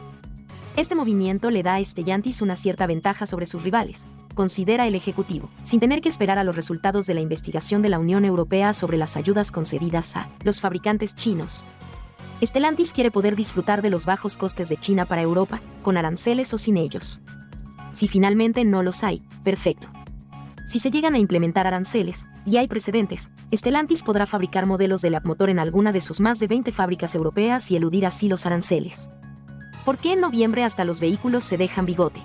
Este 0.76 0.95
movimiento 0.95 1.51
le 1.51 1.62
da 1.62 1.76
a 1.76 1.84
Stellantis 1.84 2.43
una 2.43 2.57
cierta 2.57 2.86
ventaja 2.86 3.26
sobre 3.26 3.47
sus 3.47 3.62
rivales, 3.62 4.05
considera 4.39 4.86
el 4.86 4.95
Ejecutivo, 4.95 5.51
sin 5.64 5.80
tener 5.80 6.01
que 6.01 6.09
esperar 6.09 6.39
a 6.39 6.45
los 6.45 6.55
resultados 6.55 7.09
de 7.09 7.14
la 7.14 7.20
investigación 7.20 7.82
de 7.82 7.89
la 7.89 7.99
Unión 7.99 8.24
Europea 8.24 8.72
sobre 8.72 8.97
las 8.97 9.16
ayudas 9.16 9.51
concedidas 9.51 10.14
a 10.14 10.28
los 10.45 10.61
fabricantes 10.61 11.16
chinos. 11.16 11.64
Stellantis 12.41 12.93
quiere 12.93 13.11
poder 13.11 13.34
disfrutar 13.34 13.82
de 13.82 13.91
los 13.91 14.07
bajos 14.07 14.36
costes 14.36 14.68
de 14.68 14.76
China 14.76 15.07
para 15.07 15.22
Europa, 15.22 15.61
con 15.82 15.97
aranceles 15.97 16.55
o 16.55 16.59
sin 16.59 16.76
ellos. 16.76 17.20
Si 17.93 18.07
finalmente 18.07 18.64
no 18.64 18.84
los 18.84 19.03
hay, 19.03 19.24
perfecto. 19.43 19.89
Si 20.68 20.78
se 20.78 20.93
llegan 20.93 21.16
a 21.16 21.18
implementar 21.18 21.66
aranceles, 21.66 22.26
y 22.47 22.59
hay 22.59 22.68
precedentes, 22.68 23.30
Stellantis 23.53 24.05
podrá 24.05 24.24
fabricar 24.24 24.66
modelos 24.66 25.03
de 25.03 25.18
motor 25.24 25.51
en 25.51 25.59
alguna 25.59 25.91
de 25.91 26.01
sus 26.01 26.20
más 26.20 26.39
de 26.39 26.47
20 26.47 26.70
fábricas 26.70 27.16
europeas 27.16 27.72
y 27.72 27.76
eludir 27.76 28.07
así 28.07 28.28
los 28.28 28.47
aranceles. 28.47 29.11
¿Por 29.84 29.99
qué 29.99 30.12
en 30.12 30.20
noviembre 30.20 30.62
hasta 30.62 30.84
los 30.84 31.01
vehículos 31.01 31.43
se 31.43 31.57
dejan 31.57 31.86
bigote? 31.86 32.22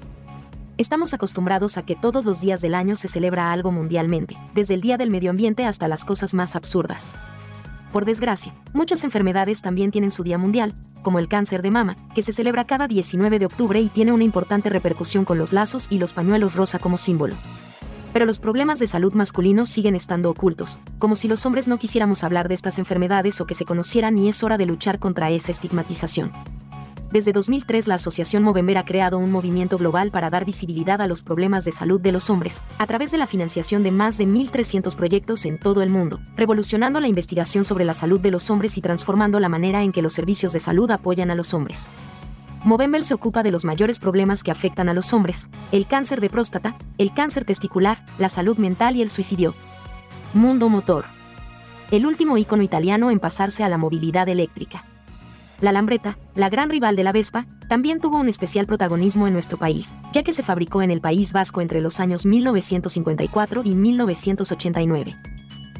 Estamos 0.83 1.13
acostumbrados 1.13 1.77
a 1.77 1.83
que 1.83 1.95
todos 1.95 2.25
los 2.25 2.41
días 2.41 2.59
del 2.59 2.75
año 2.75 2.97
se 2.97 3.07
celebra 3.07 3.53
algo 3.53 3.71
mundialmente, 3.71 4.35
desde 4.53 4.73
el 4.73 4.81
Día 4.81 4.97
del 4.97 5.11
Medio 5.11 5.29
Ambiente 5.29 5.63
hasta 5.63 5.87
las 5.87 6.03
cosas 6.03 6.33
más 6.33 6.57
absurdas. 6.57 7.15
Por 7.93 8.03
desgracia, 8.03 8.53
muchas 8.73 9.05
enfermedades 9.05 9.61
también 9.61 9.91
tienen 9.91 10.11
su 10.11 10.23
día 10.23 10.37
mundial, 10.37 10.73
como 11.01 11.19
el 11.19 11.29
cáncer 11.29 11.61
de 11.61 11.71
mama, 11.71 11.95
que 12.13 12.21
se 12.21 12.33
celebra 12.33 12.67
cada 12.67 12.89
19 12.89 13.39
de 13.39 13.45
octubre 13.45 13.79
y 13.79 13.87
tiene 13.87 14.11
una 14.11 14.25
importante 14.25 14.69
repercusión 14.69 15.23
con 15.23 15.37
los 15.37 15.53
lazos 15.53 15.87
y 15.89 15.99
los 15.99 16.11
pañuelos 16.11 16.55
rosa 16.55 16.79
como 16.79 16.97
símbolo. 16.97 17.35
Pero 18.11 18.25
los 18.25 18.41
problemas 18.41 18.77
de 18.79 18.87
salud 18.87 19.13
masculinos 19.13 19.69
siguen 19.69 19.95
estando 19.95 20.29
ocultos, 20.29 20.81
como 20.97 21.15
si 21.15 21.29
los 21.29 21.45
hombres 21.45 21.69
no 21.69 21.77
quisiéramos 21.77 22.25
hablar 22.25 22.49
de 22.49 22.55
estas 22.55 22.77
enfermedades 22.77 23.39
o 23.39 23.45
que 23.45 23.55
se 23.55 23.63
conocieran 23.63 24.17
y 24.17 24.27
es 24.27 24.43
hora 24.43 24.57
de 24.57 24.65
luchar 24.65 24.99
contra 24.99 25.31
esa 25.31 25.53
estigmatización. 25.53 26.33
Desde 27.13 27.31
2003 27.31 27.85
la 27.85 27.93
Asociación 27.93 28.41
Movember 28.41 28.75
ha 28.79 28.85
creado 28.85 29.19
un 29.19 29.31
movimiento 29.31 29.77
global 29.77 30.09
para 30.09 30.31
dar 30.31 30.45
visibilidad 30.45 30.99
a 30.99 31.05
los 31.05 31.21
problemas 31.21 31.63
de 31.63 31.71
salud 31.71 32.01
de 32.01 32.11
los 32.11 32.31
hombres, 32.31 32.63
a 32.79 32.87
través 32.87 33.11
de 33.11 33.19
la 33.19 33.27
financiación 33.27 33.83
de 33.83 33.91
más 33.91 34.17
de 34.17 34.25
1.300 34.25 34.95
proyectos 34.95 35.45
en 35.45 35.59
todo 35.59 35.83
el 35.83 35.91
mundo, 35.91 36.19
revolucionando 36.35 36.99
la 36.99 37.07
investigación 37.07 37.65
sobre 37.65 37.85
la 37.85 37.93
salud 37.93 38.19
de 38.19 38.31
los 38.31 38.49
hombres 38.49 38.79
y 38.79 38.81
transformando 38.81 39.39
la 39.39 39.47
manera 39.47 39.83
en 39.83 39.91
que 39.91 40.01
los 40.01 40.13
servicios 40.13 40.53
de 40.53 40.59
salud 40.59 40.89
apoyan 40.89 41.29
a 41.29 41.35
los 41.35 41.53
hombres. 41.53 41.87
Movember 42.63 43.03
se 43.03 43.13
ocupa 43.13 43.43
de 43.43 43.51
los 43.51 43.63
mayores 43.63 43.99
problemas 43.99 44.41
que 44.41 44.49
afectan 44.49 44.89
a 44.89 44.95
los 44.95 45.13
hombres, 45.13 45.49
el 45.71 45.85
cáncer 45.85 46.19
de 46.19 46.31
próstata, 46.31 46.75
el 46.97 47.13
cáncer 47.13 47.45
testicular, 47.45 48.03
la 48.17 48.29
salud 48.29 48.57
mental 48.57 48.95
y 48.95 49.03
el 49.03 49.11
suicidio. 49.11 49.53
Mundo 50.33 50.67
Motor. 50.67 51.05
El 51.91 52.07
último 52.07 52.39
ícono 52.39 52.63
italiano 52.63 53.11
en 53.11 53.19
pasarse 53.19 53.63
a 53.63 53.69
la 53.69 53.77
movilidad 53.77 54.27
eléctrica. 54.29 54.83
La 55.63 55.71
Lambreta, 55.71 56.17
la 56.35 56.49
gran 56.49 56.69
rival 56.69 56.97
de 56.97 57.03
la 57.03 57.13
Vespa, 57.13 57.45
también 57.69 58.01
tuvo 58.01 58.17
un 58.17 58.27
especial 58.27 58.65
protagonismo 58.65 59.27
en 59.27 59.33
nuestro 59.33 59.57
país, 59.57 59.95
ya 60.11 60.21
que 60.21 60.33
se 60.33 60.43
fabricó 60.43 60.81
en 60.81 60.91
el 60.91 60.99
País 60.99 61.31
Vasco 61.31 61.61
entre 61.61 61.79
los 61.79 62.01
años 62.01 62.25
1954 62.25 63.61
y 63.63 63.69
1989. 63.69 65.15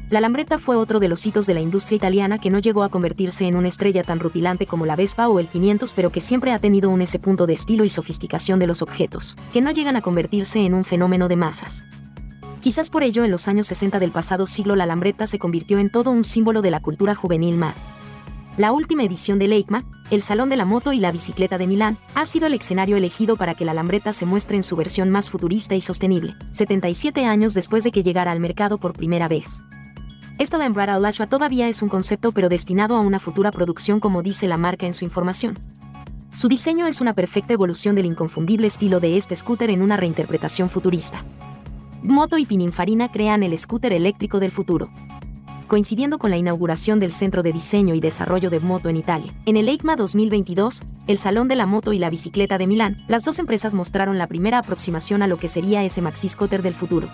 La 0.08 0.22
Lambreta 0.22 0.58
fue 0.58 0.76
otro 0.76 1.00
de 1.00 1.08
los 1.08 1.26
hitos 1.26 1.44
de 1.44 1.52
la 1.52 1.60
industria 1.60 1.96
italiana 1.96 2.38
que 2.38 2.48
no 2.48 2.60
llegó 2.60 2.82
a 2.82 2.88
convertirse 2.88 3.46
en 3.46 3.56
una 3.56 3.68
estrella 3.68 4.02
tan 4.02 4.20
rutilante 4.20 4.64
como 4.64 4.86
la 4.86 4.96
Vespa 4.96 5.28
o 5.28 5.38
el 5.38 5.48
500, 5.48 5.92
pero 5.92 6.08
que 6.08 6.22
siempre 6.22 6.52
ha 6.52 6.58
tenido 6.58 6.88
un 6.88 7.02
ese 7.02 7.18
punto 7.18 7.44
de 7.44 7.52
estilo 7.52 7.84
y 7.84 7.90
sofisticación 7.90 8.58
de 8.58 8.66
los 8.66 8.80
objetos, 8.80 9.36
que 9.52 9.60
no 9.60 9.70
llegan 9.70 9.96
a 9.96 10.00
convertirse 10.00 10.60
en 10.60 10.72
un 10.72 10.84
fenómeno 10.84 11.28
de 11.28 11.36
masas. 11.36 11.84
Quizás 12.62 12.88
por 12.88 13.02
ello 13.02 13.22
en 13.22 13.30
los 13.30 13.48
años 13.48 13.66
60 13.66 13.98
del 13.98 14.12
pasado 14.12 14.46
siglo 14.46 14.76
la 14.76 14.86
Lambreta 14.86 15.26
se 15.26 15.38
convirtió 15.38 15.78
en 15.78 15.90
todo 15.90 16.10
un 16.10 16.24
símbolo 16.24 16.62
de 16.62 16.70
la 16.70 16.80
cultura 16.80 17.14
juvenil 17.14 17.56
MAD. 17.56 17.74
La 18.56 18.70
última 18.70 19.02
edición 19.02 19.40
de 19.40 19.46
EICMA, 19.46 19.82
el 20.12 20.22
Salón 20.22 20.48
de 20.48 20.54
la 20.54 20.64
Moto 20.64 20.92
y 20.92 21.00
la 21.00 21.10
Bicicleta 21.10 21.58
de 21.58 21.66
Milán, 21.66 21.98
ha 22.14 22.24
sido 22.24 22.46
el 22.46 22.54
escenario 22.54 22.96
elegido 22.96 23.36
para 23.36 23.56
que 23.56 23.64
la 23.64 23.74
Lambreta 23.74 24.12
se 24.12 24.26
muestre 24.26 24.56
en 24.56 24.62
su 24.62 24.76
versión 24.76 25.10
más 25.10 25.28
futurista 25.28 25.74
y 25.74 25.80
sostenible, 25.80 26.36
77 26.52 27.24
años 27.24 27.54
después 27.54 27.82
de 27.82 27.90
que 27.90 28.04
llegara 28.04 28.30
al 28.30 28.38
mercado 28.38 28.78
por 28.78 28.92
primera 28.92 29.26
vez. 29.26 29.64
Esta 30.38 30.56
Lambretta 30.56 30.94
Alashua 30.94 31.26
todavía 31.26 31.68
es 31.68 31.82
un 31.82 31.88
concepto 31.88 32.30
pero 32.30 32.48
destinado 32.48 32.94
a 32.94 33.00
una 33.00 33.18
futura 33.18 33.50
producción 33.50 33.98
como 33.98 34.22
dice 34.22 34.46
la 34.46 34.56
marca 34.56 34.86
en 34.86 34.94
su 34.94 35.04
información. 35.04 35.58
Su 36.32 36.46
diseño 36.46 36.86
es 36.86 37.00
una 37.00 37.12
perfecta 37.12 37.54
evolución 37.54 37.96
del 37.96 38.06
inconfundible 38.06 38.68
estilo 38.68 39.00
de 39.00 39.16
este 39.16 39.34
scooter 39.34 39.70
en 39.70 39.82
una 39.82 39.96
reinterpretación 39.96 40.70
futurista. 40.70 41.24
Moto 42.04 42.38
y 42.38 42.46
Pininfarina 42.46 43.10
crean 43.10 43.42
el 43.42 43.58
scooter 43.58 43.92
eléctrico 43.92 44.38
del 44.38 44.52
futuro 44.52 44.90
coincidiendo 45.66 46.18
con 46.18 46.30
la 46.30 46.36
inauguración 46.36 47.00
del 47.00 47.12
Centro 47.12 47.42
de 47.42 47.52
Diseño 47.52 47.94
y 47.94 48.00
Desarrollo 48.00 48.50
de 48.50 48.60
Moto 48.60 48.88
en 48.88 48.96
Italia. 48.96 49.32
En 49.46 49.56
el 49.56 49.68
EICMA 49.68 49.96
2022, 49.96 50.82
el 51.06 51.18
Salón 51.18 51.48
de 51.48 51.56
la 51.56 51.66
Moto 51.66 51.92
y 51.92 51.98
la 51.98 52.10
Bicicleta 52.10 52.58
de 52.58 52.66
Milán, 52.66 52.96
las 53.08 53.24
dos 53.24 53.38
empresas 53.38 53.74
mostraron 53.74 54.18
la 54.18 54.26
primera 54.26 54.58
aproximación 54.58 55.22
a 55.22 55.26
lo 55.26 55.36
que 55.36 55.48
sería 55.48 55.84
ese 55.84 56.02
maxi 56.02 56.28
scooter 56.28 56.62
del 56.62 56.74
futuro. 56.74 57.08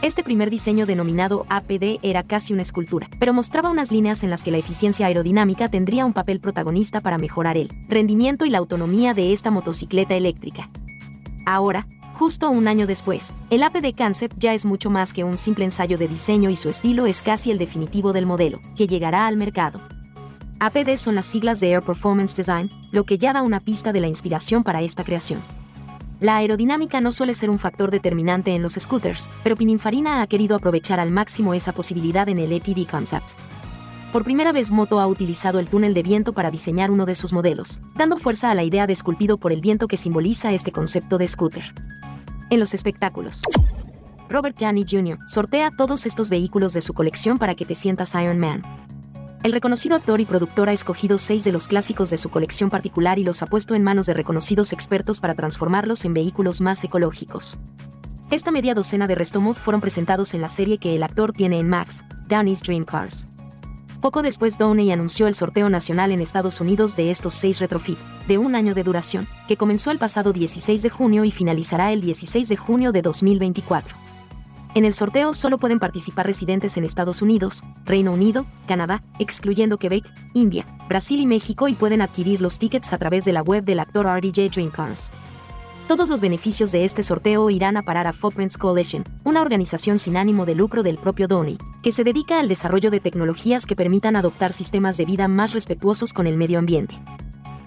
Este 0.00 0.22
primer 0.22 0.48
diseño 0.48 0.86
denominado 0.86 1.44
APD 1.48 1.98
era 2.02 2.22
casi 2.22 2.52
una 2.52 2.62
escultura, 2.62 3.08
pero 3.18 3.34
mostraba 3.34 3.68
unas 3.68 3.90
líneas 3.90 4.22
en 4.22 4.30
las 4.30 4.44
que 4.44 4.52
la 4.52 4.58
eficiencia 4.58 5.06
aerodinámica 5.06 5.68
tendría 5.68 6.06
un 6.06 6.12
papel 6.12 6.38
protagonista 6.38 7.00
para 7.00 7.18
mejorar 7.18 7.56
el 7.56 7.68
rendimiento 7.88 8.44
y 8.44 8.50
la 8.50 8.58
autonomía 8.58 9.12
de 9.12 9.32
esta 9.32 9.50
motocicleta 9.50 10.14
eléctrica. 10.14 10.68
Ahora, 11.44 11.88
Justo 12.18 12.50
un 12.50 12.66
año 12.66 12.88
después, 12.88 13.32
el 13.48 13.62
APD 13.62 13.96
Concept 13.96 14.40
ya 14.40 14.52
es 14.52 14.64
mucho 14.64 14.90
más 14.90 15.12
que 15.12 15.22
un 15.22 15.38
simple 15.38 15.64
ensayo 15.64 15.98
de 15.98 16.08
diseño 16.08 16.50
y 16.50 16.56
su 16.56 16.68
estilo 16.68 17.06
es 17.06 17.22
casi 17.22 17.52
el 17.52 17.58
definitivo 17.58 18.12
del 18.12 18.26
modelo, 18.26 18.58
que 18.76 18.88
llegará 18.88 19.28
al 19.28 19.36
mercado. 19.36 19.80
APD 20.58 20.96
son 20.96 21.14
las 21.14 21.26
siglas 21.26 21.60
de 21.60 21.70
Air 21.70 21.82
Performance 21.82 22.34
Design, 22.34 22.70
lo 22.90 23.04
que 23.04 23.18
ya 23.18 23.32
da 23.32 23.42
una 23.42 23.60
pista 23.60 23.92
de 23.92 24.00
la 24.00 24.08
inspiración 24.08 24.64
para 24.64 24.82
esta 24.82 25.04
creación. 25.04 25.40
La 26.18 26.38
aerodinámica 26.38 27.00
no 27.00 27.12
suele 27.12 27.34
ser 27.34 27.50
un 27.50 27.60
factor 27.60 27.92
determinante 27.92 28.52
en 28.52 28.62
los 28.62 28.72
scooters, 28.72 29.30
pero 29.44 29.54
Pininfarina 29.54 30.20
ha 30.20 30.26
querido 30.26 30.56
aprovechar 30.56 30.98
al 30.98 31.12
máximo 31.12 31.54
esa 31.54 31.72
posibilidad 31.72 32.28
en 32.28 32.38
el 32.38 32.52
APD 32.52 32.90
Concept. 32.90 33.28
Por 34.12 34.24
primera 34.24 34.50
vez 34.50 34.72
Moto 34.72 34.98
ha 34.98 35.06
utilizado 35.06 35.60
el 35.60 35.68
túnel 35.68 35.94
de 35.94 36.02
viento 36.02 36.32
para 36.32 36.50
diseñar 36.50 36.90
uno 36.90 37.06
de 37.06 37.14
sus 37.14 37.32
modelos, 37.32 37.80
dando 37.94 38.16
fuerza 38.16 38.50
a 38.50 38.56
la 38.56 38.64
idea 38.64 38.88
de 38.88 38.94
esculpido 38.94 39.36
por 39.36 39.52
el 39.52 39.60
viento 39.60 39.86
que 39.86 39.96
simboliza 39.96 40.52
este 40.52 40.72
concepto 40.72 41.16
de 41.16 41.28
scooter 41.28 41.72
en 42.50 42.60
los 42.60 42.74
espectáculos. 42.74 43.42
Robert 44.28 44.56
Janney 44.58 44.84
Jr. 44.88 45.18
sortea 45.26 45.70
todos 45.70 46.06
estos 46.06 46.28
vehículos 46.28 46.72
de 46.72 46.80
su 46.80 46.92
colección 46.92 47.38
para 47.38 47.54
que 47.54 47.64
te 47.64 47.74
sientas 47.74 48.14
Iron 48.14 48.38
Man. 48.38 48.62
El 49.42 49.52
reconocido 49.52 49.96
actor 49.96 50.20
y 50.20 50.24
productor 50.24 50.68
ha 50.68 50.72
escogido 50.72 51.16
seis 51.16 51.44
de 51.44 51.52
los 51.52 51.68
clásicos 51.68 52.10
de 52.10 52.16
su 52.18 52.28
colección 52.28 52.70
particular 52.70 53.18
y 53.18 53.24
los 53.24 53.42
ha 53.42 53.46
puesto 53.46 53.74
en 53.74 53.84
manos 53.84 54.06
de 54.06 54.14
reconocidos 54.14 54.72
expertos 54.72 55.20
para 55.20 55.34
transformarlos 55.34 56.04
en 56.04 56.12
vehículos 56.12 56.60
más 56.60 56.82
ecológicos. 56.82 57.58
Esta 58.30 58.50
media 58.50 58.74
docena 58.74 59.06
de 59.06 59.14
Restomod 59.14 59.54
fueron 59.54 59.80
presentados 59.80 60.34
en 60.34 60.42
la 60.42 60.48
serie 60.48 60.78
que 60.78 60.94
el 60.94 61.02
actor 61.02 61.32
tiene 61.32 61.60
en 61.60 61.68
Max, 61.68 62.04
Downey's 62.26 62.62
Dream 62.62 62.84
Cars. 62.84 63.28
Poco 64.00 64.22
después 64.22 64.58
Downey 64.58 64.92
anunció 64.92 65.26
el 65.26 65.34
sorteo 65.34 65.68
nacional 65.68 66.12
en 66.12 66.20
Estados 66.20 66.60
Unidos 66.60 66.94
de 66.94 67.10
estos 67.10 67.34
seis 67.34 67.58
retrofit, 67.58 67.98
de 68.28 68.38
un 68.38 68.54
año 68.54 68.72
de 68.72 68.84
duración, 68.84 69.26
que 69.48 69.56
comenzó 69.56 69.90
el 69.90 69.98
pasado 69.98 70.32
16 70.32 70.82
de 70.82 70.88
junio 70.88 71.24
y 71.24 71.32
finalizará 71.32 71.92
el 71.92 72.00
16 72.00 72.48
de 72.48 72.56
junio 72.56 72.92
de 72.92 73.02
2024. 73.02 73.96
En 74.76 74.84
el 74.84 74.94
sorteo 74.94 75.34
solo 75.34 75.58
pueden 75.58 75.80
participar 75.80 76.26
residentes 76.26 76.76
en 76.76 76.84
Estados 76.84 77.22
Unidos, 77.22 77.64
Reino 77.84 78.12
Unido, 78.12 78.46
Canadá, 78.68 79.02
excluyendo 79.18 79.78
Quebec, 79.78 80.04
India, 80.32 80.64
Brasil 80.88 81.20
y 81.20 81.26
México 81.26 81.66
y 81.66 81.74
pueden 81.74 82.00
adquirir 82.00 82.40
los 82.40 82.60
tickets 82.60 82.92
a 82.92 82.98
través 82.98 83.24
de 83.24 83.32
la 83.32 83.42
web 83.42 83.64
del 83.64 83.80
actor 83.80 84.06
RDJ 84.06 84.50
Dreamcars. 84.52 85.10
Todos 85.88 86.10
los 86.10 86.20
beneficios 86.20 86.70
de 86.70 86.84
este 86.84 87.02
sorteo 87.02 87.48
irán 87.48 87.78
a 87.78 87.82
parar 87.82 88.06
a 88.06 88.12
Footprints 88.12 88.58
Coalition, 88.58 89.04
una 89.24 89.40
organización 89.40 89.98
sin 89.98 90.18
ánimo 90.18 90.44
de 90.44 90.54
lucro 90.54 90.82
del 90.82 90.98
propio 90.98 91.28
Donny, 91.28 91.56
que 91.82 91.92
se 91.92 92.04
dedica 92.04 92.38
al 92.38 92.46
desarrollo 92.46 92.90
de 92.90 93.00
tecnologías 93.00 93.64
que 93.64 93.74
permitan 93.74 94.14
adoptar 94.14 94.52
sistemas 94.52 94.98
de 94.98 95.06
vida 95.06 95.28
más 95.28 95.54
respetuosos 95.54 96.12
con 96.12 96.26
el 96.26 96.36
medio 96.36 96.58
ambiente. 96.58 96.94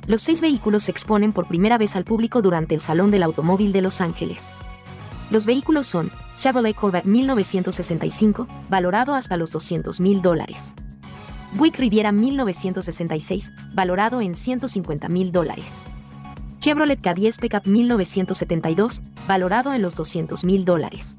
Los 0.06 0.22
seis 0.22 0.40
vehículos 0.40 0.84
se 0.84 0.92
exponen 0.92 1.34
por 1.34 1.48
primera 1.48 1.80
vez 1.80 1.96
al 1.96 2.04
público 2.04 2.44
durante 2.44 2.76
el 2.76 2.82
Salón 2.82 3.10
del 3.10 3.24
Automóvil 3.24 3.72
de 3.72 3.82
Los 3.82 4.02
Ángeles. 4.02 4.52
Los 5.32 5.48
vehículos 5.48 5.88
son 5.88 6.12
Chevrolet 6.36 6.76
Corvette 6.76 7.06
1965, 7.06 8.46
valorado 8.70 9.16
hasta 9.16 9.36
los 9.36 9.52
200 9.52 10.00
mil 10.00 10.22
dólares. 10.22 10.76
Buick 11.54 11.80
Riviera 11.80 12.12
1966, 12.12 13.52
valorado 13.74 14.22
en 14.22 14.36
150 14.36 15.10
mil 15.10 15.32
dólares. 15.32 15.82
Chevrolet 16.62 17.02
K10 17.02 17.40
Pickup 17.40 17.66
1972, 17.66 19.02
valorado 19.28 19.74
en 19.74 19.82
los 19.82 19.96
200 19.96 20.46
mil 20.46 20.64
dólares. 20.64 21.18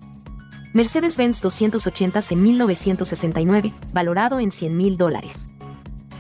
Mercedes-Benz 0.73 1.43
280C 1.43 2.37
1969, 2.37 3.75
valorado 3.93 4.39
en 4.39 4.53
100 4.53 4.77
mil 4.77 4.97
dólares. 4.97 5.49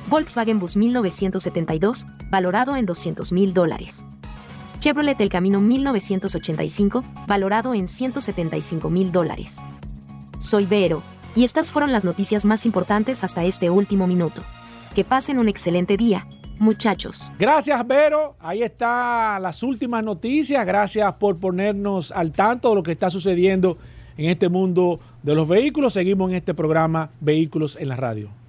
Volkswagen 0.09 0.59
Bus 0.59 0.77
1972, 0.77 2.05
valorado 2.33 2.75
en 2.75 2.85
200 2.85 3.33
mil 3.33 3.55
dólares. 3.55 4.05
Chevrolet 4.81 5.21
El 5.21 5.29
Camino 5.29 5.61
1985, 5.61 7.05
valorado 7.29 7.75
en 7.75 7.87
175 7.87 8.91
mil 8.91 9.13
dólares. 9.13 9.59
Soy 10.41 10.67
Vero, 10.67 11.05
y 11.37 11.45
estas 11.45 11.71
fueron 11.71 11.93
las 11.93 12.03
noticias 12.03 12.45
más 12.45 12.67
importantes 12.67 13.23
hasta 13.23 13.45
este 13.45 13.71
último 13.71 14.09
minuto. 14.09 14.43
Que 14.97 15.05
pasen 15.05 15.39
un 15.39 15.49
excelente 15.49 15.97
día, 15.97 16.27
muchachos. 16.63 17.33
Gracias, 17.39 17.87
Vero. 17.87 18.37
Ahí 18.41 18.63
están 18.63 19.43
las 19.43 19.63
últimas 19.63 20.05
noticias. 20.05 20.65
Gracias 20.65 21.13
por 21.15 21.39
ponernos 21.39 22.13
al 22.13 22.33
tanto 22.33 22.71
de 22.71 22.75
lo 22.77 22.83
que 22.83 22.93
está 22.93 23.11
sucediendo 23.11 23.77
en 24.17 24.31
este 24.31 24.49
mundo 24.49 25.01
de 25.23 25.35
los 25.35 25.49
vehículos. 25.49 25.93
Seguimos 25.93 26.31
en 26.31 26.37
este 26.37 26.55
programa 26.55 27.11
Vehículos 27.21 27.77
en 27.79 27.89
la 27.89 27.97
Radio. 27.97 28.42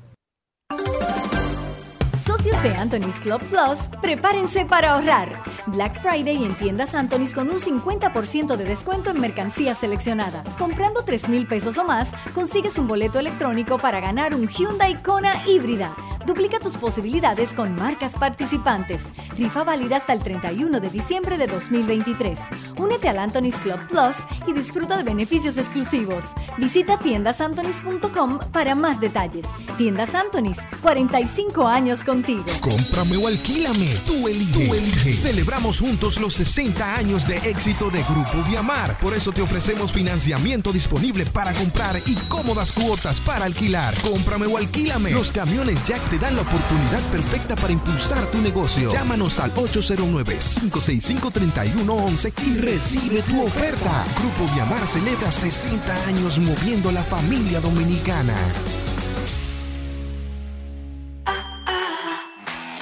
De 2.63 2.73
Anthony's 2.75 3.19
Club 3.19 3.41
Plus, 3.49 3.79
prepárense 4.01 4.65
para 4.65 4.93
ahorrar. 4.93 5.43
Black 5.67 6.01
Friday 6.01 6.45
en 6.45 6.55
tiendas 6.55 6.93
Anthony's 6.93 7.33
con 7.33 7.49
un 7.49 7.59
50% 7.59 8.55
de 8.55 8.63
descuento 8.63 9.09
en 9.09 9.19
mercancía 9.19 9.75
seleccionada. 9.75 10.45
Comprando 10.57 11.03
3 11.03 11.27
mil 11.27 11.45
pesos 11.45 11.77
o 11.77 11.83
más, 11.83 12.13
consigues 12.33 12.77
un 12.77 12.87
boleto 12.87 13.19
electrónico 13.19 13.79
para 13.79 13.99
ganar 13.99 14.33
un 14.33 14.47
Hyundai 14.47 15.03
Kona 15.03 15.45
híbrida. 15.45 15.93
Duplica 16.25 16.59
tus 16.59 16.77
posibilidades 16.77 17.53
con 17.53 17.75
marcas 17.75 18.13
participantes. 18.13 19.11
Rifa 19.37 19.65
válida 19.65 19.97
hasta 19.97 20.13
el 20.13 20.19
31 20.19 20.79
de 20.79 20.89
diciembre 20.89 21.37
de 21.37 21.47
2023. 21.47 22.39
Únete 22.77 23.09
al 23.09 23.19
Anthony's 23.19 23.57
Club 23.57 23.85
Plus 23.89 24.17
y 24.47 24.53
disfruta 24.53 24.95
de 24.95 25.03
beneficios 25.03 25.57
exclusivos. 25.57 26.23
Visita 26.57 26.97
tiendasantonis.com 26.97 28.39
para 28.53 28.73
más 28.73 29.01
detalles. 29.01 29.47
Tiendas 29.77 30.15
Anthony's, 30.15 30.59
45 30.81 31.67
años 31.67 32.05
contigo. 32.05 32.52
Cómprame 32.61 33.17
o 33.17 33.27
alquílame. 33.27 33.87
Tú 34.05 34.27
eliges. 34.27 35.21
Celebramos 35.21 35.79
juntos 35.79 36.19
los 36.19 36.33
60 36.35 36.95
años 36.95 37.27
de 37.27 37.37
éxito 37.37 37.89
de 37.89 38.03
Grupo 38.03 38.43
Viamar. 38.47 38.97
Por 38.99 39.13
eso 39.13 39.31
te 39.31 39.41
ofrecemos 39.41 39.91
financiamiento 39.91 40.71
disponible 40.71 41.25
para 41.25 41.53
comprar 41.53 42.01
y 42.05 42.15
cómodas 42.27 42.71
cuotas 42.71 43.19
para 43.19 43.45
alquilar. 43.45 43.93
Cómprame 44.01 44.45
o 44.47 44.57
alquílame. 44.57 45.11
Los 45.11 45.31
camiones 45.31 45.83
Jack 45.85 46.09
te 46.09 46.19
dan 46.19 46.35
la 46.35 46.41
oportunidad 46.41 47.01
perfecta 47.11 47.55
para 47.55 47.73
impulsar 47.73 48.25
tu 48.27 48.39
negocio. 48.39 48.91
Llámanos 48.91 49.39
al 49.39 49.53
809-565-3111 49.53 52.33
y 52.45 52.57
recibe 52.57 53.21
tu 53.23 53.43
oferta. 53.43 54.05
Grupo 54.19 54.53
Viamar 54.53 54.87
celebra 54.87 55.31
60 55.31 56.05
años 56.05 56.39
moviendo 56.39 56.89
a 56.89 56.93
la 56.93 57.03
familia 57.03 57.59
dominicana. 57.59 58.35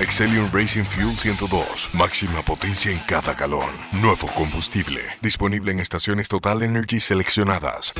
Excelium 0.00 0.48
Racing 0.50 0.84
Fuel 0.84 1.14
102. 1.14 1.90
Máxima 1.92 2.42
potencia 2.42 2.90
en 2.90 3.00
cada 3.00 3.34
galón. 3.34 3.70
Nuevo 3.92 4.28
combustible. 4.34 5.02
Disponible 5.20 5.72
en 5.72 5.80
estaciones 5.80 6.26
Total 6.28 6.62
Energy 6.62 7.00
seleccionadas. 7.00 7.92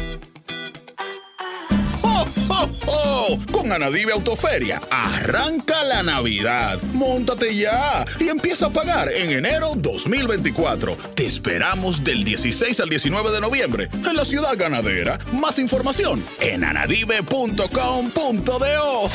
Con 3.53 3.70
Anadive 3.70 4.12
Autoferia, 4.12 4.81
arranca 4.91 5.85
la 5.85 6.03
Navidad. 6.03 6.81
Móntate 6.93 7.55
ya 7.55 8.05
y 8.18 8.28
empieza 8.28 8.66
a 8.66 8.70
pagar 8.70 9.11
en 9.12 9.31
enero 9.31 9.72
2024. 9.76 10.97
Te 11.14 11.26
esperamos 11.26 12.03
del 12.03 12.24
16 12.24 12.81
al 12.81 12.89
19 12.89 13.31
de 13.31 13.41
noviembre 13.41 13.89
en 13.93 14.16
la 14.16 14.24
ciudad 14.24 14.57
ganadera. 14.57 15.18
Más 15.33 15.59
información 15.59 16.24
en 16.41 16.64
anadive.com.do. 16.64 19.11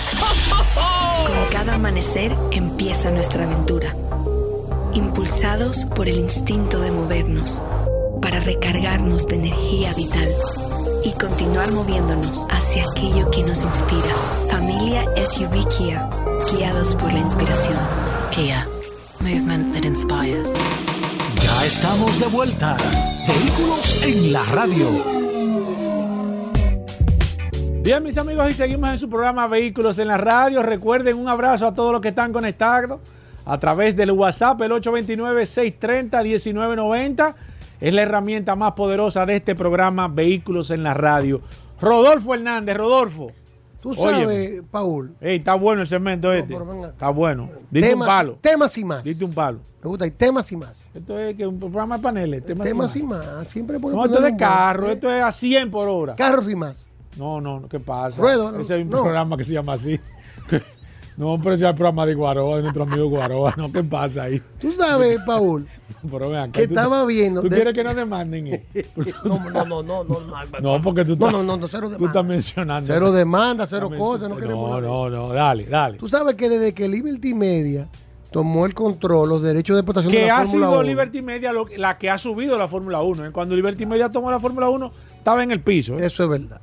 Con 1.27 1.45
cada 1.51 1.75
amanecer 1.75 2.31
empieza 2.51 3.11
nuestra 3.11 3.43
aventura. 3.43 3.95
Impulsados 4.93 5.85
por 5.85 6.07
el 6.07 6.19
instinto 6.19 6.79
de 6.79 6.91
movernos, 6.91 7.61
para 8.21 8.39
recargarnos 8.39 9.27
de 9.27 9.35
energía 9.35 9.93
vital 9.93 10.29
y 11.05 11.11
continuar 11.11 11.71
moviéndonos 11.71 12.41
hacia 12.49 12.83
aquello 12.89 13.29
que 13.29 13.43
nos 13.43 13.63
inspira. 13.63 14.15
Familia 14.49 15.03
SUV 15.23 15.67
Kia, 15.77 16.09
guiados 16.51 16.95
por 16.95 17.13
la 17.13 17.19
inspiración. 17.19 17.77
Kia, 18.31 18.67
movement 19.19 19.75
that 19.75 19.83
inspires. 19.83 20.47
Ya 21.39 21.65
estamos 21.65 22.19
de 22.19 22.25
vuelta. 22.25 22.75
Vehículos 23.27 24.03
en 24.03 24.33
la 24.33 24.43
radio. 24.45 25.03
Bien, 27.83 28.01
mis 28.01 28.17
amigos, 28.17 28.49
y 28.49 28.53
seguimos 28.53 28.89
en 28.89 28.97
su 28.97 29.07
programa 29.07 29.47
Vehículos 29.47 29.99
en 29.99 30.07
la 30.07 30.17
Radio. 30.17 30.63
Recuerden 30.63 31.19
un 31.19 31.29
abrazo 31.29 31.67
a 31.67 31.75
todos 31.75 31.91
los 31.91 32.01
que 32.01 32.09
están 32.09 32.33
conectados 32.33 32.99
a 33.45 33.59
través 33.59 33.95
del 33.95 34.09
WhatsApp, 34.11 34.59
el 34.61 34.71
829-630-1990. 34.71 37.35
Es 37.79 37.93
la 37.93 38.01
herramienta 38.03 38.55
más 38.55 38.73
poderosa 38.73 39.25
de 39.25 39.37
este 39.37 39.55
programa 39.55 40.07
Vehículos 40.07 40.71
en 40.71 40.83
la 40.83 40.93
Radio. 40.93 41.41
Rodolfo 41.79 42.33
Hernández, 42.33 42.77
Rodolfo. 42.77 43.31
Tú 43.81 43.93
sabes, 43.93 44.25
Óyeme. 44.27 44.63
Paul. 44.71 45.15
Ey, 45.21 45.37
está 45.37 45.53
bueno 45.53 45.83
el 45.83 45.87
segmento 45.87 46.33
este. 46.33 46.55
Está 46.87 47.09
bueno. 47.09 47.49
Dite 47.69 47.89
Temas, 47.89 48.07
un 48.07 48.13
palo. 48.15 48.37
temas 48.41 48.77
y 48.79 48.83
más. 48.83 49.03
Dite 49.03 49.23
un 49.25 49.33
palo. 49.33 49.59
Me 49.83 49.89
gusta, 49.89 50.07
y 50.07 50.11
temas 50.11 50.51
y 50.51 50.55
más. 50.57 50.89
Esto 50.91 51.19
es 51.19 51.35
que 51.35 51.45
un 51.45 51.59
programa 51.59 51.97
de 51.97 52.01
paneles. 52.03 52.43
Temas, 52.43 52.67
Temas 52.67 52.95
y 52.95 52.99
y 53.01 53.03
más. 53.03 53.25
más. 53.25 53.47
Siempre 53.49 53.79
podemos 53.79 54.07
No, 54.07 54.11
esto 54.11 54.25
es 54.25 54.33
de 54.33 54.37
carro. 54.39 54.89
Esto 54.89 55.11
es 55.11 55.21
a 55.21 55.31
100 55.31 55.69
por 55.69 55.87
hora. 55.87 56.15
Carros 56.15 56.49
y 56.49 56.55
más. 56.55 56.89
No, 57.15 57.39
no, 57.39 57.59
no, 57.59 57.69
¿qué 57.69 57.79
pasa? 57.79 58.19
Ruedo, 58.19 58.51
no, 58.51 58.59
ese 58.59 58.77
es 58.77 58.81
un 58.83 58.89
no. 58.89 59.03
programa 59.03 59.37
que 59.37 59.43
se 59.43 59.53
llama 59.53 59.73
así. 59.73 59.99
No, 61.17 61.37
pero 61.41 61.55
ese 61.55 61.63
es 61.65 61.69
el 61.69 61.75
programa 61.75 62.05
de 62.05 62.13
Guaroa, 62.13 62.57
de 62.57 62.61
nuestro 62.63 62.83
amigo 62.83 63.07
Guaroa. 63.09 63.53
No, 63.55 63.71
¿qué 63.71 63.83
pasa 63.83 64.23
ahí? 64.23 64.41
Tú 64.59 64.73
sabes, 64.73 65.17
Paul, 65.25 65.65
Pero 66.11 66.29
ven 66.29 66.39
acá, 66.39 66.51
que 66.51 66.67
tú- 66.67 66.73
estaba 66.75 67.05
viendo. 67.05 67.41
¿Tú 67.41 67.49
de- 67.49 67.55
quieres 67.55 67.73
que 67.73 67.83
nos 67.83 67.95
demanden? 67.95 68.47
eh? 68.47 68.65
No, 69.23 69.39
no, 69.49 69.65
no, 69.65 69.83
no, 69.83 70.03
no. 70.03 70.19
No, 70.61 70.81
porque 70.81 71.05
tú 71.05 71.15
No, 71.17 71.27
estás, 71.27 71.31
no, 71.31 71.43
no, 71.43 71.57
no, 71.57 71.67
cero 71.67 71.87
tú 71.87 71.93
demanda. 71.93 72.07
estás 72.07 72.25
mencionando. 72.25 72.87
Cero 72.93 73.11
demanda, 73.11 73.65
cero 73.65 73.85
Estás 73.85 73.99
cosas, 73.99 74.29
no 74.29 74.35
queremos 74.35 74.69
No, 74.69 74.75
nada 74.81 74.87
no, 74.87 75.09
no, 75.09 75.29
dale, 75.33 75.65
dale. 75.65 75.97
Tú 75.97 76.07
sabes 76.07 76.35
que 76.35 76.49
desde 76.49 76.73
que 76.73 76.87
Liberty 76.87 77.33
Media 77.33 77.87
tomó 78.31 78.65
el 78.65 78.73
control, 78.73 79.29
los 79.29 79.41
derechos 79.41 79.75
de 79.77 79.79
explotación 79.79 80.11
de 80.13 80.19
Que 80.19 80.27
la 80.27 80.39
ha 80.41 80.45
Fórmula 80.45 80.67
sido 80.67 80.79
1, 80.79 80.83
Liberty 80.83 81.21
Media 81.21 81.53
lo- 81.53 81.65
la 81.77 81.97
que 81.97 82.09
ha 82.09 82.17
subido 82.17 82.57
la 82.57 82.67
Fórmula 82.67 83.01
1. 83.01 83.27
¿eh? 83.27 83.31
Cuando 83.31 83.55
Liberty 83.55 83.85
Media 83.85 84.09
tomó 84.09 84.29
la 84.29 84.39
Fórmula 84.39 84.69
1, 84.69 84.91
estaba 85.17 85.41
en 85.43 85.51
el 85.51 85.61
piso. 85.61 85.97
¿eh? 85.97 86.05
Eso 86.05 86.23
es 86.23 86.29
verdad. 86.29 86.59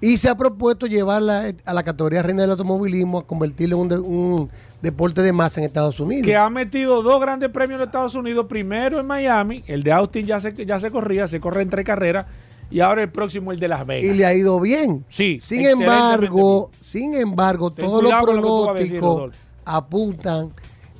Y 0.00 0.18
se 0.18 0.28
ha 0.28 0.36
propuesto 0.36 0.86
llevarla 0.86 1.52
a 1.64 1.72
la 1.74 1.82
categoría 1.82 2.22
reina 2.22 2.42
del 2.42 2.50
automovilismo, 2.50 3.18
a 3.20 3.26
convertirlo 3.26 3.76
en 3.76 3.82
un, 3.82 3.88
de- 3.88 3.98
un 3.98 4.50
deporte 4.82 5.22
de 5.22 5.32
masa 5.32 5.60
en 5.60 5.66
Estados 5.66 5.98
Unidos. 6.00 6.26
que 6.26 6.36
ha 6.36 6.50
metido 6.50 7.02
dos 7.02 7.18
grandes 7.20 7.48
premios 7.48 7.80
en 7.80 7.86
Estados 7.86 8.14
Unidos. 8.14 8.46
Primero 8.46 9.00
en 9.00 9.06
Miami, 9.06 9.64
el 9.66 9.82
de 9.82 9.92
Austin 9.92 10.26
ya 10.26 10.38
se, 10.38 10.52
ya 10.66 10.78
se 10.78 10.90
corría, 10.90 11.26
se 11.26 11.40
corre 11.40 11.62
en 11.62 11.70
tres 11.70 11.86
carreras. 11.86 12.26
Y 12.70 12.80
ahora 12.80 13.02
el 13.02 13.08
próximo, 13.10 13.52
el 13.52 13.60
de 13.60 13.68
Las 13.68 13.86
Vegas. 13.86 14.04
y 14.14 14.18
le 14.18 14.26
ha 14.26 14.34
ido 14.34 14.60
bien. 14.60 15.04
Sí, 15.08 15.38
Sin 15.40 15.64
embargo, 15.66 16.70
sin 16.80 17.14
embargo, 17.14 17.72
Ten 17.72 17.84
todos 17.86 18.02
los 18.02 18.10
lo 18.12 18.74
decir, 18.74 18.98
pronósticos 19.00 19.32
apuntan 19.64 20.50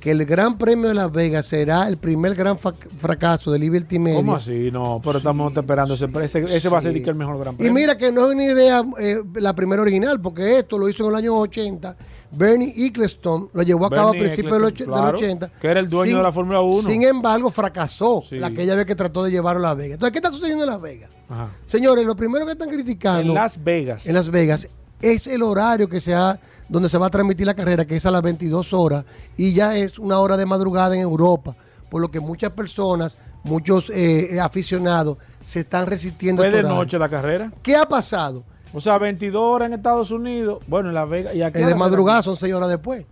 que 0.07 0.11
el 0.11 0.25
Gran 0.25 0.57
Premio 0.57 0.87
de 0.87 0.93
Las 0.93 1.11
Vegas 1.11 1.47
será 1.47 1.85
el 1.89 1.97
primer 1.97 2.33
gran 2.33 2.57
fracaso 2.57 3.51
de 3.51 3.59
Liberty 3.59 3.99
Media. 3.99 4.15
¿Cómo 4.19 4.35
así? 4.37 4.71
No, 4.71 5.01
pero 5.03 5.17
estamos 5.17 5.51
esperando 5.53 5.95
ese. 5.95 6.07
Ese, 6.23 6.55
ese 6.55 6.69
va 6.69 6.77
a 6.77 6.81
ser 6.81 6.95
el 6.95 7.15
mejor 7.15 7.37
gran 7.37 7.55
Y 7.55 7.57
premio. 7.57 7.73
mira 7.73 7.97
que 7.97 8.09
no 8.09 8.25
es 8.27 8.33
una 8.33 8.45
idea 8.45 8.85
eh, 9.01 9.17
la 9.33 9.53
primera 9.53 9.81
original, 9.81 10.21
porque 10.21 10.59
esto 10.59 10.77
lo 10.77 10.87
hizo 10.87 11.03
en 11.03 11.09
el 11.09 11.15
año 11.17 11.37
80. 11.37 11.97
Bernie 12.31 12.73
Eccleston 12.87 13.49
lo 13.51 13.63
llevó 13.63 13.87
a 13.87 13.89
cabo 13.89 14.07
a 14.07 14.11
principios 14.11 14.55
Eccleston, 14.55 14.77
del 14.77 14.87
claro, 14.87 15.17
80. 15.17 15.51
que 15.59 15.67
era 15.67 15.79
el 15.81 15.89
dueño 15.89 16.17
de 16.17 16.23
la 16.23 16.31
Fórmula 16.31 16.61
1. 16.61 16.83
Sin 16.89 17.03
embargo, 17.03 17.51
fracasó 17.51 18.23
Sí. 18.29 18.37
la 18.37 18.47
aquella 18.47 18.75
vez 18.75 18.85
que 18.85 18.95
trató 18.95 19.25
de 19.25 19.31
llevarlo 19.31 19.59
a 19.67 19.71
Las 19.71 19.77
Vegas. 19.77 19.95
Entonces, 19.95 20.13
¿qué 20.13 20.19
está 20.19 20.31
sucediendo 20.31 20.63
en 20.63 20.69
Las 20.69 20.81
Vegas? 20.81 21.09
Ajá. 21.27 21.49
Señores, 21.65 22.05
lo 22.05 22.15
primero 22.15 22.45
que 22.45 22.53
están 22.53 22.69
criticando 22.69 23.19
En 23.23 23.33
Las 23.33 23.61
Vegas. 23.61 24.07
en 24.07 24.13
Las 24.13 24.29
Vegas 24.29 24.69
es 25.01 25.27
el 25.27 25.43
horario 25.43 25.89
que 25.89 25.99
se 25.99 26.13
ha, 26.13 26.39
donde 26.69 26.89
se 26.89 26.97
va 26.97 27.07
a 27.07 27.09
transmitir 27.09 27.45
la 27.45 27.53
carrera, 27.53 27.85
que 27.85 27.95
es 27.95 28.05
a 28.05 28.11
las 28.11 28.21
22 28.21 28.73
horas, 28.73 29.05
y 29.37 29.53
ya 29.53 29.75
es 29.75 29.99
una 29.99 30.19
hora 30.19 30.37
de 30.37 30.45
madrugada 30.45 30.95
en 30.95 31.01
Europa, 31.01 31.55
por 31.89 32.01
lo 32.01 32.09
que 32.11 32.19
muchas 32.19 32.51
personas, 32.51 33.17
muchos 33.43 33.89
eh, 33.89 34.35
eh, 34.35 34.39
aficionados 34.39 35.17
se 35.45 35.61
están 35.61 35.87
resistiendo. 35.87 36.41
¿Fue 36.43 36.51
de 36.51 36.63
noche 36.63 36.99
la 36.99 37.09
carrera? 37.09 37.51
¿Qué 37.61 37.75
ha 37.75 37.87
pasado? 37.87 38.43
O 38.73 38.81
sea, 38.81 38.97
22 38.97 39.41
horas 39.41 39.67
en 39.67 39.73
Estados 39.75 40.11
Unidos. 40.11 40.59
Bueno, 40.67 40.89
en 40.89 40.95
Las 40.95 41.09
Vegas. 41.09 41.33
¿y 41.33 41.41
a 41.41 41.51
qué 41.51 41.59
Es 41.59 41.65
hora 41.65 41.73
de 41.73 41.79
madrugada, 41.79 42.21
son 42.21 42.35
6 42.35 42.53
horas 42.53 42.69
después. 42.69 43.05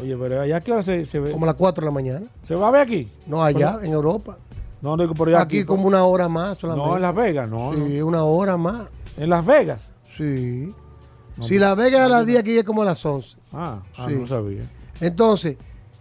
Oye, 0.00 0.14
pero 0.16 0.42
¿allá 0.42 0.60
qué 0.60 0.72
hora 0.72 0.82
se, 0.82 1.06
se 1.06 1.18
ve? 1.18 1.30
Como 1.32 1.46
a 1.46 1.48
las 1.48 1.54
4 1.56 1.82
de 1.82 1.86
la 1.86 1.94
mañana. 1.94 2.26
¿Se 2.42 2.54
va 2.54 2.68
a 2.68 2.70
ver 2.70 2.82
aquí? 2.82 3.08
No, 3.26 3.42
allá, 3.42 3.76
Pero- 3.76 3.86
en 3.86 3.92
Europa. 3.92 4.36
No, 4.82 4.94
no, 4.96 5.14
por 5.14 5.28
allá 5.28 5.40
Aquí 5.40 5.64
como 5.64 5.86
una 5.86 6.04
hora 6.04 6.28
más 6.28 6.58
solamente. 6.58 6.88
No, 6.90 6.96
en 6.96 7.02
Las 7.02 7.14
Vegas, 7.14 7.48
no. 7.48 7.72
Sí, 7.72 7.98
no. 7.98 8.06
una 8.06 8.24
hora 8.24 8.58
más. 8.58 8.86
¿En 9.16 9.30
Las 9.30 9.44
Vegas? 9.44 9.90
Sí. 10.06 10.72
No, 11.36 11.44
si 11.46 11.58
Las 11.58 11.76
Vegas 11.76 12.00
es 12.00 12.06
a 12.06 12.08
las 12.08 12.26
10, 12.26 12.38
aquí 12.40 12.56
es 12.58 12.64
como 12.64 12.82
a 12.82 12.84
las 12.84 13.04
11. 13.04 13.36
Ah, 13.52 13.80
ah, 13.96 14.06
Sí. 14.08 14.14
no 14.14 14.26
sabía. 14.26 14.62
Entonces, 15.00 15.56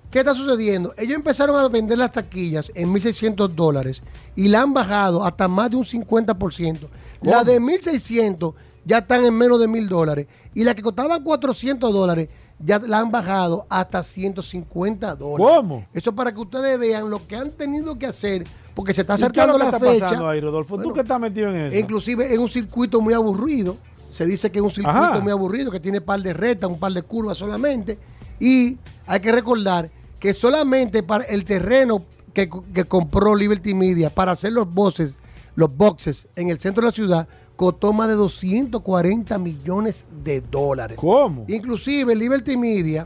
¿qué 0.09 0.19
está 0.19 0.33
sucediendo? 0.33 0.93
Ellos 0.97 1.15
empezaron 1.15 1.57
a 1.57 1.67
vender 1.67 1.97
las 1.97 2.11
taquillas 2.11 2.71
en 2.75 2.93
1.600 2.93 3.49
dólares 3.49 4.01
y 4.35 4.47
la 4.47 4.61
han 4.61 4.73
bajado 4.73 5.25
hasta 5.25 5.47
más 5.47 5.69
de 5.71 5.75
un 5.77 5.83
50%. 5.85 6.87
La 7.21 7.43
de 7.43 7.59
1.600 7.59 8.53
ya 8.85 8.99
están 8.99 9.25
en 9.25 9.33
menos 9.33 9.59
de 9.59 9.67
1.000 9.67 9.87
dólares 9.89 10.27
y 10.53 10.63
la 10.63 10.73
que 10.75 10.81
costaban 10.81 11.23
400 11.23 11.91
dólares 11.91 12.29
ya 12.59 12.79
la 12.79 12.99
han 12.99 13.11
bajado 13.11 13.65
hasta 13.69 14.01
150 14.03 15.15
dólares. 15.15 15.45
¿Cómo? 15.57 15.85
Eso 15.93 16.13
para 16.15 16.33
que 16.33 16.39
ustedes 16.39 16.79
vean 16.79 17.09
lo 17.09 17.25
que 17.27 17.35
han 17.35 17.51
tenido 17.51 17.97
que 17.99 18.05
hacer 18.05 18.45
porque 18.73 18.93
se 18.93 19.01
está 19.01 19.15
¿Y 19.15 19.17
qué 19.17 19.21
es 19.21 19.23
acercando 19.23 19.53
lo 19.57 19.65
que 19.65 19.71
la 19.71 19.77
está 19.77 19.89
fecha. 19.91 20.05
pasando 20.05 20.29
ahí, 20.29 20.39
Rodolfo? 20.39 20.77
¿Tú 20.79 20.93
que 20.93 21.01
estás 21.01 21.19
metido 21.19 21.49
en 21.49 21.55
eso? 21.57 21.77
Inclusive 21.77 22.31
es 22.33 22.39
un 22.39 22.47
circuito 22.49 23.01
muy 23.01 23.13
aburrido. 23.13 23.77
Se 24.15 24.25
dice 24.25 24.49
que 24.49 24.59
es 24.59 24.63
un 24.63 24.71
circuito 24.71 24.97
Ajá. 24.97 25.19
muy 25.19 25.33
aburrido, 25.33 25.69
que 25.69 25.81
tiene 25.81 25.99
par 25.99 26.21
de 26.21 26.33
rectas, 26.33 26.69
un 26.69 26.79
par 26.79 26.93
de 26.93 27.01
curvas 27.01 27.37
solamente. 27.37 27.99
Y 28.39 28.77
hay 29.05 29.19
que 29.19 29.29
recordar 29.29 29.89
que 30.21 30.33
solamente 30.33 31.03
para 31.03 31.25
el 31.25 31.43
terreno 31.43 32.05
que, 32.33 32.49
que 32.73 32.85
compró 32.85 33.35
Liberty 33.35 33.73
Media 33.73 34.09
para 34.09 34.31
hacer 34.31 34.53
los 34.53 34.73
boxes, 34.73 35.19
los 35.55 35.75
boxes 35.75 36.29
en 36.37 36.47
el 36.47 36.59
centro 36.59 36.81
de 36.81 36.87
la 36.87 36.91
ciudad 36.93 37.27
costó 37.57 37.91
más 37.91 38.07
de 38.07 38.13
240 38.13 39.37
millones 39.37 40.05
de 40.23 40.39
dólares. 40.39 40.97
¿Cómo? 40.97 41.43
Inclusive 41.49 42.15
Liberty 42.15 42.55
Media 42.55 43.05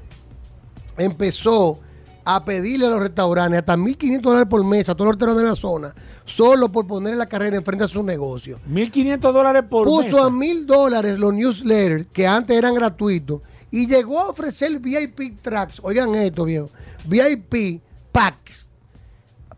empezó 0.96 1.80
a 2.26 2.44
pedirle 2.46 2.86
a 2.88 2.90
los 2.90 3.00
restaurantes 3.00 3.60
hasta 3.60 3.76
1.500 3.76 4.22
dólares 4.22 4.48
por 4.50 4.64
mes 4.64 4.90
a 4.90 4.96
todos 4.96 5.08
los 5.08 5.16
restaurantes 5.16 5.44
de 5.44 5.50
la 5.50 5.56
zona, 5.56 5.96
solo 6.26 6.72
por 6.72 6.86
poner 6.88 7.16
la 7.16 7.28
carrera 7.28 7.58
enfrente 7.58 7.86
a 7.86 7.88
su 7.88 8.04
negocio. 8.04 8.60
1.500 8.70 9.20
dólares 9.20 9.64
por 9.70 9.86
Puso 9.86 10.04
mesa. 10.04 10.26
a 10.26 10.30
mil 10.30 10.66
dólares 10.66 11.20
los 11.20 11.34
newsletters 11.34 12.08
que 12.14 12.28
antes 12.28 12.56
eran 12.58 12.74
gratuitos 12.74 13.42
y 13.72 13.88
llegó 13.88 14.20
a 14.20 14.30
ofrecer 14.30 14.80
VIP 14.80 15.42
tracks, 15.42 15.80
oigan 15.84 16.14
esto 16.16 16.46
viejo, 16.46 16.70
VIP 17.06 17.82
packs 18.12 18.68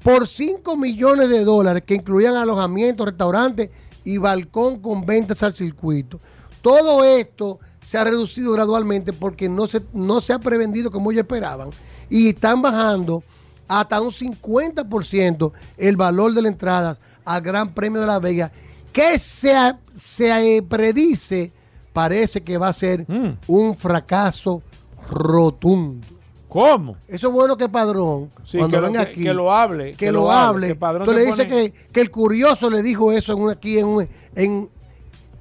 por 0.04 0.28
5 0.28 0.76
millones 0.78 1.30
de 1.30 1.44
dólares 1.44 1.84
que 1.86 1.96
incluían 1.96 2.36
alojamientos, 2.36 3.06
restaurantes 3.06 3.70
y 4.04 4.18
balcón 4.18 4.80
con 4.80 5.06
ventas 5.06 5.44
al 5.44 5.54
circuito. 5.56 6.20
Todo 6.62 7.04
esto 7.04 7.60
se 7.86 7.98
ha 7.98 8.04
reducido 8.04 8.52
gradualmente 8.54 9.14
porque 9.14 9.50
no 9.50 9.68
se, 9.68 9.82
no 9.94 10.22
se 10.22 10.34
ha 10.34 10.40
prevendido 10.40 10.92
como 10.92 11.12
ellos 11.12 11.22
esperaban 11.22 11.70
y 12.12 12.30
están 12.30 12.62
bajando 12.62 13.24
hasta 13.68 14.00
un 14.00 14.12
50% 14.12 15.52
el 15.78 15.98
valor 15.98 16.34
de 16.34 16.42
las 16.44 16.52
entradas 16.52 17.02
al 17.26 17.42
Gran 17.42 17.74
Premio 17.74 18.02
de 18.02 18.08
la 18.08 18.20
Vega, 18.20 18.52
que 18.94 19.18
se, 19.18 19.56
se 19.96 20.64
predice, 20.68 21.52
parece 21.94 22.42
que 22.42 22.58
va 22.58 22.68
a 22.68 22.74
ser 22.74 23.06
un 23.48 23.76
fracaso 23.78 24.62
rotundo. 25.10 26.06
¿Cómo? 26.50 26.98
Eso 27.08 27.28
es 27.30 27.34
bueno 27.34 27.56
que 27.56 27.70
Padrón, 27.70 28.30
Sí, 28.44 28.58
cuando 28.58 28.78
que 28.78 28.86
venga 28.86 29.06
que- 29.06 29.12
aquí, 29.14 29.24
que 29.24 29.34
lo 29.34 29.54
hable, 29.54 29.94
que, 29.94 30.12
lo 30.12 30.30
hable. 30.30 30.68
que 30.68 30.76
Padrón 30.76 31.08
se 31.08 31.14
le 31.14 31.22
dices 31.26 31.46
pone- 31.46 31.72
que, 31.72 31.74
que 31.94 32.02
el 32.02 32.12
curioso 32.12 32.70
le 32.70 32.82
dijo 32.82 33.14
eso 33.14 33.32
en 33.34 33.40
un- 33.42 33.50
aquí 33.52 33.78
en, 33.78 33.86
un- 33.88 34.08
en 34.36 34.70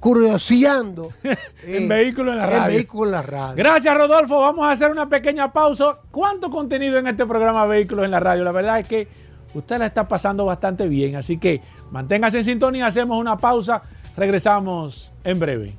curioseando. 0.01 1.13
En 1.63 1.83
eh, 1.83 1.87
vehículo 1.87 2.31
en 2.31 2.39
la 2.39 2.45
En 2.45 2.49
radio. 2.49 2.73
vehículo 2.75 3.05
en 3.05 3.11
la 3.11 3.21
radio. 3.21 3.55
Gracias, 3.55 3.95
Rodolfo. 3.95 4.39
Vamos 4.39 4.65
a 4.65 4.71
hacer 4.71 4.89
una 4.91 5.07
pequeña 5.07 5.53
pausa. 5.53 5.99
¿Cuánto 6.09 6.49
contenido 6.49 6.97
en 6.97 7.05
este 7.05 7.23
programa 7.27 7.67
Vehículos 7.67 8.05
en 8.05 8.11
la 8.11 8.19
Radio? 8.19 8.43
La 8.43 8.51
verdad 8.51 8.79
es 8.79 8.87
que 8.87 9.07
usted 9.53 9.77
la 9.77 9.85
está 9.85 10.07
pasando 10.07 10.43
bastante 10.43 10.87
bien. 10.87 11.15
Así 11.15 11.37
que 11.37 11.61
manténgase 11.91 12.39
en 12.39 12.43
sintonía. 12.43 12.87
Hacemos 12.87 13.19
una 13.19 13.37
pausa. 13.37 13.83
Regresamos 14.17 15.13
en 15.23 15.37
breve. 15.39 15.77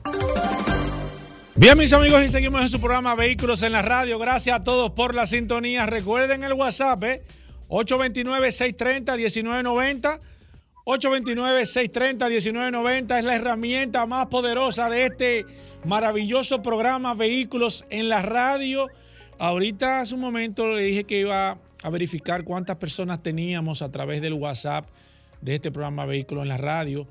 Bien, 1.57 1.77
mis 1.77 1.93
amigos, 1.93 2.23
y 2.23 2.29
seguimos 2.29 2.61
en 2.63 2.69
su 2.69 2.81
programa 2.81 3.17
Vehículos 3.17 3.61
en 3.65 3.73
la 3.73 3.83
Radio. 3.83 4.21
Gracias 4.21 4.61
a 4.61 4.65
todos 4.65 4.93
por 4.93 5.15
la 5.17 5.27
sintonía. 5.27 5.85
Recuerden 5.85 6.45
el 6.45 6.53
WhatsApp, 6.53 7.03
¿eh? 7.05 7.23
829-630-1990. 7.69 10.21
829-630-1990 10.85 13.19
es 13.19 13.25
la 13.25 13.37
herramienta 13.37 14.05
más 14.07 14.27
poderosa 14.27 14.91
de 14.91 15.07
este 15.07 15.47
maravilloso 15.85 16.61
programa 16.61 17.15
Vehículos 17.15 17.85
en 17.89 18.09
la 18.09 18.23
Radio. 18.23 18.89
Ahorita 19.39 20.01
hace 20.01 20.17
un 20.17 20.21
momento 20.21 20.75
le 20.75 20.83
dije 20.83 21.05
que 21.05 21.21
iba 21.21 21.57
a 21.83 21.91
verificar 21.91 22.43
cuántas 22.43 22.79
personas 22.79 23.23
teníamos 23.23 23.81
a 23.81 23.93
través 23.93 24.21
del 24.23 24.33
WhatsApp 24.35 24.89
de 25.41 25.55
este 25.55 25.71
programa 25.71 26.05
Vehículos 26.05 26.43
en 26.43 26.49
la 26.49 26.59
Radio. 26.59 27.07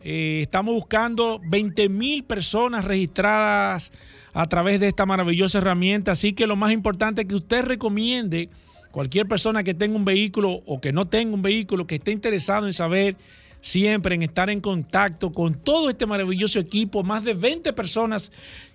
Eh, 0.02 0.42
estamos 0.44 0.74
buscando 0.74 1.42
20 1.46 1.90
mil 1.90 2.24
personas 2.24 2.86
registradas 2.86 3.92
a 4.34 4.48
través 4.48 4.80
de 4.80 4.88
esta 4.88 5.06
maravillosa 5.06 5.58
herramienta. 5.58 6.12
Así 6.12 6.34
que 6.34 6.48
lo 6.48 6.56
más 6.56 6.72
importante 6.72 7.22
es 7.22 7.28
que 7.28 7.36
usted 7.36 7.64
recomiende 7.64 8.50
cualquier 8.92 9.28
persona 9.28 9.64
que 9.64 9.74
tenga 9.74 9.96
un 9.96 10.06
vehículo 10.06 10.62
o 10.66 10.80
que 10.80 10.94
no 10.94 11.06
tenga 11.06 11.34
un 11.34 11.42
vehículo, 11.42 11.86
que 11.86 11.96
esté 11.96 12.12
interesado 12.12 12.66
en 12.66 12.74
saber 12.74 13.18
siempre, 13.62 14.16
en 14.16 14.22
estar 14.22 14.50
en 14.50 14.62
contacto 14.62 15.32
con 15.32 15.56
todo 15.56 15.90
este 15.90 16.06
maravilloso 16.06 16.60
equipo, 16.60 17.04
más 17.04 17.24
de 17.24 17.34
20 17.34 17.74
personas 17.74 18.32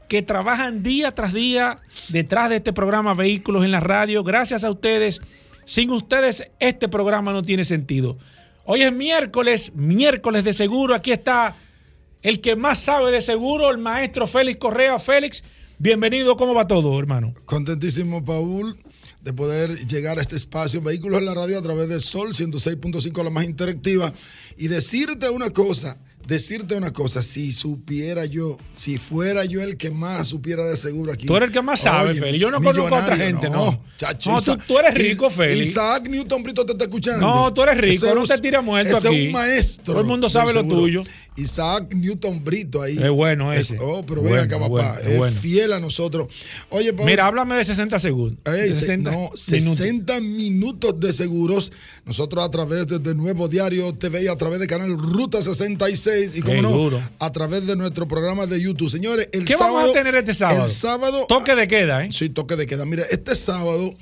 que 0.09 0.20
trabajan 0.22 0.83
día 0.83 1.11
tras 1.12 1.33
día 1.33 1.77
detrás 2.09 2.51
de 2.51 2.57
este 2.57 2.72
programa 2.72 3.14
Vehículos 3.14 3.64
en 3.64 3.72
la 3.72 3.81
Radio. 3.81 4.22
Gracias 4.22 4.62
a 4.64 4.70
ustedes. 4.70 5.20
Sin 5.64 5.91
ustedes 5.91 6.51
este 6.59 6.89
programa 6.89 7.33
no 7.33 7.43
tiene 7.43 7.64
sentido. 7.64 8.18
Hoy 8.67 8.81
es 8.81 8.93
miércoles, 8.95 9.73
miércoles 9.75 10.43
de 10.43 10.55
seguro. 10.55 10.95
Aquí 10.95 11.12
está 11.12 11.55
el 12.23 12.41
que 12.41 12.57
más 12.57 12.79
sabe 12.79 13.12
de 13.12 13.21
seguro, 13.21 13.71
el 13.71 13.77
maestro 13.77 14.27
Félix 14.27 14.59
Correa. 14.59 14.99
Félix, 14.99 15.45
bienvenido. 15.79 16.35
¿Cómo 16.39 16.55
va 16.55 16.67
todo, 16.67 16.99
hermano? 16.99 17.35
Contentísimo, 17.45 18.25
Paul, 18.25 18.79
de 19.21 19.35
poder 19.35 19.87
llegar 19.87 20.19
a 20.19 20.23
este 20.23 20.37
espacio 20.37 20.81
Vehículos 20.81 21.19
en 21.19 21.27
la 21.27 21.35
Radio 21.35 21.59
a 21.59 21.62
través 21.62 21.91
de 21.91 22.01
Sol 22.01 22.33
106.5, 22.33 23.23
la 23.23 23.29
más 23.29 23.45
interactiva. 23.45 24.15
Y 24.57 24.69
decirte 24.69 25.29
una 25.29 25.51
cosa, 25.51 25.99
decirte 26.27 26.75
una 26.75 26.93
cosa, 26.93 27.22
si 27.22 27.53
supiera 27.53 28.25
yo, 28.25 28.57
si 28.72 28.99
fuera 28.99 29.45
yo 29.45 29.62
el 29.62 29.77
que 29.77 29.91
más 29.91 30.29
supiera 30.29 30.64
de 30.64 30.77
seguro 30.77 31.12
aquí. 31.12 31.27
Tú 31.27 31.37
eres 31.37 31.49
el 31.49 31.53
que 31.53 31.62
más 31.62 31.81
sabe, 31.81 32.14
Félix. 32.14 32.41
Yo 32.41 32.51
no 32.51 32.62
conozco 32.62 32.95
a 32.97 33.03
otra 33.03 33.16
gente, 33.16 33.51
no. 33.51 33.79
chacho, 33.99 34.31
No, 34.31 34.37
tú- 34.43 34.53
Isa- 34.53 34.64
tú 34.66 34.79
eres 34.79 34.95
rico, 34.95 35.29
Félix. 35.31 35.68
Isaac 35.68 36.09
Newton 36.09 36.43
Brito 36.43 36.64
te 36.64 36.72
está 36.72 36.85
escuchando. 36.85 37.20
No, 37.27 37.53
tú 37.53 37.62
eres 37.62 37.77
rico, 37.79 38.07
Ese 38.07 38.14
no 38.14 38.22
es- 38.25 38.31
te 38.31 38.39
tires 38.39 38.62
muerto 38.62 38.97
ese 38.99 39.09
aquí. 39.09 39.16
es 39.20 39.27
un 39.27 39.33
maestro. 39.33 39.85
Todo 39.85 40.01
el 40.01 40.07
mundo 40.07 40.29
sabe 40.29 40.53
lo 40.55 40.64
tuyo. 40.64 41.05
Isaac 41.37 41.93
Newton 41.95 42.45
Brito 42.45 42.80
ahí. 42.82 42.97
Es 42.97 43.11
bueno 43.11 43.53
Es- 43.53 43.70
ese. 43.72 43.78
oh, 43.80 44.05
pero 44.07 44.20
Bueno, 44.22 44.37
ven 44.37 44.45
acá, 44.45 44.59
papá. 44.61 44.97
bueno, 45.16 45.26
es 45.26 45.35
fiel 45.39 45.72
a 45.72 45.80
nosotros. 45.80 46.28
Oye, 46.70 46.93
Paul, 46.93 47.07
Mira, 47.09 47.26
háblame 47.26 47.57
de 47.57 47.64
60 47.64 47.99
segundos. 47.99 48.39
Ey, 48.55 48.70
se- 48.70 48.76
60 48.82 49.11
no, 49.11 49.16
minutos. 49.18 49.41
60 49.41 50.20
minutos 50.20 51.01
de 51.01 51.12
seguros. 51.12 51.72
Nosotros 52.05 52.45
a 52.45 52.51
través 52.51 52.87
de, 52.87 52.99
de 53.01 53.14
Nuevo 53.14 53.49
Diario 53.49 53.93
TV 53.95 54.22
y 54.24 54.28
a 54.28 54.37
través 54.37 54.61
de 54.61 54.66
canal 54.68 54.97
Ruta 54.97 55.43
66 55.43 56.37
y 56.37 56.43
como 56.43 56.62
no, 56.62 56.70
duro. 56.70 57.03
a 57.18 57.32
través 57.32 57.66
de 57.66 57.74
nuestro 57.74 58.07
programa 58.07 58.47
de 58.47 58.61
YouTube. 58.61 58.89
Señores, 58.91 59.28
el 59.32 59.45
¿Qué 59.45 59.55
sábado. 59.55 59.74
vamos 59.74 59.91
a 59.91 59.93
tener 59.95 60.14
este 60.14 60.35
sábado? 60.35 60.64
El 60.66 60.70
sábado. 60.70 61.26
Toque 61.28 61.55
de 61.57 61.66
queda, 61.66 62.05
¿eh? 62.05 62.09
Sí, 62.12 62.28
toque 62.28 62.55
de 62.57 62.66
queda. 62.66 62.85
Mira, 62.85 63.05
este 63.11 63.35
sábado. 63.35 63.93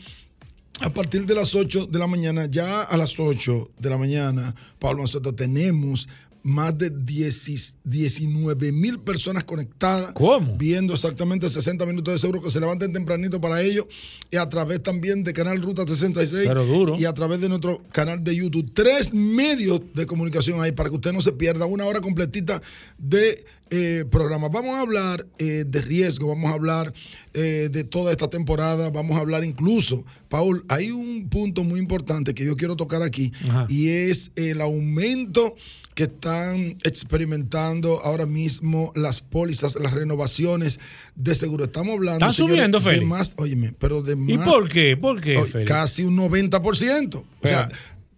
A 0.81 0.91
partir 0.93 1.25
de 1.27 1.35
las 1.35 1.55
8 1.55 1.87
de 1.87 1.99
la 1.99 2.09
mañana, 2.09 2.47
ya 2.47 2.83
a 2.83 2.97
las 2.97 3.17
8 3.21 3.71
de 3.79 3.89
la 3.91 3.99
mañana, 3.99 4.53
Pablo, 4.81 5.03
nosotros 5.03 5.37
tenemos 5.37 6.09
más 6.43 6.77
de 6.77 6.91
10 6.91 7.77
19 7.85 8.73
mil 8.73 8.99
personas 9.01 9.45
conectadas. 9.45 10.13
¿Cómo? 10.13 10.57
Viendo 10.57 10.95
exactamente 10.95 11.49
60 11.49 11.87
minutos 11.87 12.15
de 12.15 12.19
seguro 12.19 12.43
que 12.43 12.51
se 12.51 12.61
levanten 12.61 12.93
tempranito 12.93 13.41
para 13.41 13.61
ello. 13.63 13.87
Y 14.31 14.37
a 14.37 14.49
través 14.49 14.83
también 14.83 15.23
de 15.23 15.33
Canal 15.33 15.63
Ruta 15.63 15.85
66. 15.87 16.49
Pero 16.49 16.65
duro. 16.65 16.97
Y 16.99 17.05
a 17.05 17.13
través 17.13 17.41
de 17.41 17.49
nuestro 17.49 17.83
canal 17.93 18.23
de 18.23 18.35
YouTube. 18.35 18.71
Tres 18.73 19.13
medios 19.15 19.81
de 19.95 20.07
comunicación 20.07 20.61
ahí 20.61 20.73
para 20.73 20.89
que 20.89 20.97
usted 20.97 21.13
no 21.13 21.21
se 21.21 21.33
pierda 21.33 21.67
una 21.67 21.85
hora 21.85 22.01
completita 22.01 22.61
de 22.99 23.45
eh, 23.75 24.05
programa. 24.11 24.51
Vamos 24.51 24.75
a 24.75 24.81
hablar 24.81 25.27
eh, 25.39 25.65
de 25.67 25.81
riesgo, 25.81 26.29
vamos 26.29 26.51
a 26.51 26.55
hablar 26.55 26.93
eh, 27.33 27.71
de 27.73 27.85
toda 27.85 28.11
esta 28.11 28.29
temporada, 28.29 28.91
vamos 28.91 29.17
a 29.17 29.21
hablar 29.21 29.45
incluso, 29.45 30.05
Paul, 30.29 30.63
hay 30.69 30.91
un 30.91 31.31
punto 31.31 31.65
muy 31.65 31.81
importante 31.81 32.35
que 32.35 32.45
yo 32.45 32.55
quiero 32.55 32.77
tocar 32.77 33.03
aquí 33.03 33.33
Ajá. 33.49 33.67
y 33.71 33.89
es 33.89 34.31
el 34.37 34.61
aumento 34.61 35.55
que 35.95 36.05
está 36.05 36.23
están 36.23 36.79
experimentando 36.85 38.01
ahora 38.05 38.27
mismo 38.27 38.93
las 38.95 39.21
pólizas, 39.21 39.75
las 39.75 39.93
renovaciones 39.93 40.79
de 41.17 41.35
seguro. 41.35 41.65
Estamos 41.65 41.95
hablando 41.95 42.27
¿Están 42.27 42.33
subiendo, 42.33 42.79
de 42.79 43.01
más, 43.01 43.35
óyeme, 43.37 43.75
pero 43.77 44.03
de 44.03 44.13
¿Y 44.13 44.39
más 44.39 44.49
por 44.49 44.69
qué? 44.69 44.97
¿Por 44.97 45.21
qué, 45.21 45.43
casi 45.67 46.05
un 46.05 46.17
90%. 46.17 47.17
O 47.17 47.27
sea, 47.43 47.69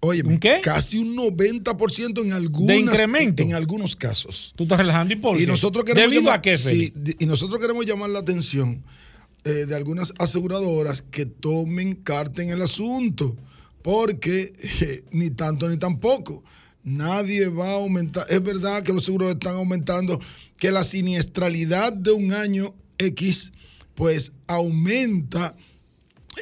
Óyeme, 0.05 0.40
casi 0.62 0.98
un 0.98 1.16
90% 1.16 2.22
en 2.22 2.32
algunos 2.32 2.68
¿De 2.68 2.76
incremento? 2.78 3.42
En, 3.42 3.50
en 3.50 3.55
algunos 3.55 3.96
casos. 3.96 4.52
Tú 4.57 4.64
estás 4.64 4.78
relajando 4.78 5.12
y 5.14 5.16
por 5.16 5.36
Y 5.36 5.40
qué? 5.40 5.46
nosotros 5.46 5.84
queremos 5.84 6.11
¿Debido 6.11 6.22
llamar, 6.22 6.38
a 6.38 6.42
qué, 6.42 6.57
sí, 6.57 6.92
y 7.18 7.26
nosotros 7.26 7.61
queremos 7.61 7.86
llamar 7.86 8.11
la 8.11 8.18
atención 8.18 8.82
eh, 9.44 9.66
de 9.66 9.74
algunas 9.74 10.12
aseguradoras 10.18 11.02
que 11.02 11.26
tomen 11.26 11.94
carta 11.96 12.42
en 12.42 12.50
el 12.50 12.62
asunto, 12.62 13.36
porque 13.82 14.52
eh, 14.80 15.05
ni 15.11 15.30
tanto 15.30 15.68
ni 15.68 15.76
tampoco. 15.76 16.42
Nadie 16.82 17.48
va 17.48 17.68
a 17.68 17.74
aumentar. 17.74 18.26
Es 18.28 18.42
verdad 18.42 18.82
que 18.82 18.92
los 18.92 19.05
seguros 19.07 19.30
están 19.32 19.55
aumentando, 19.55 20.20
que 20.59 20.70
la 20.70 20.84
siniestralidad 20.84 21.92
de 21.94 22.12
un 22.12 22.32
año 22.32 22.74
X, 22.98 23.52
pues 23.94 24.32
aumenta 24.46 25.57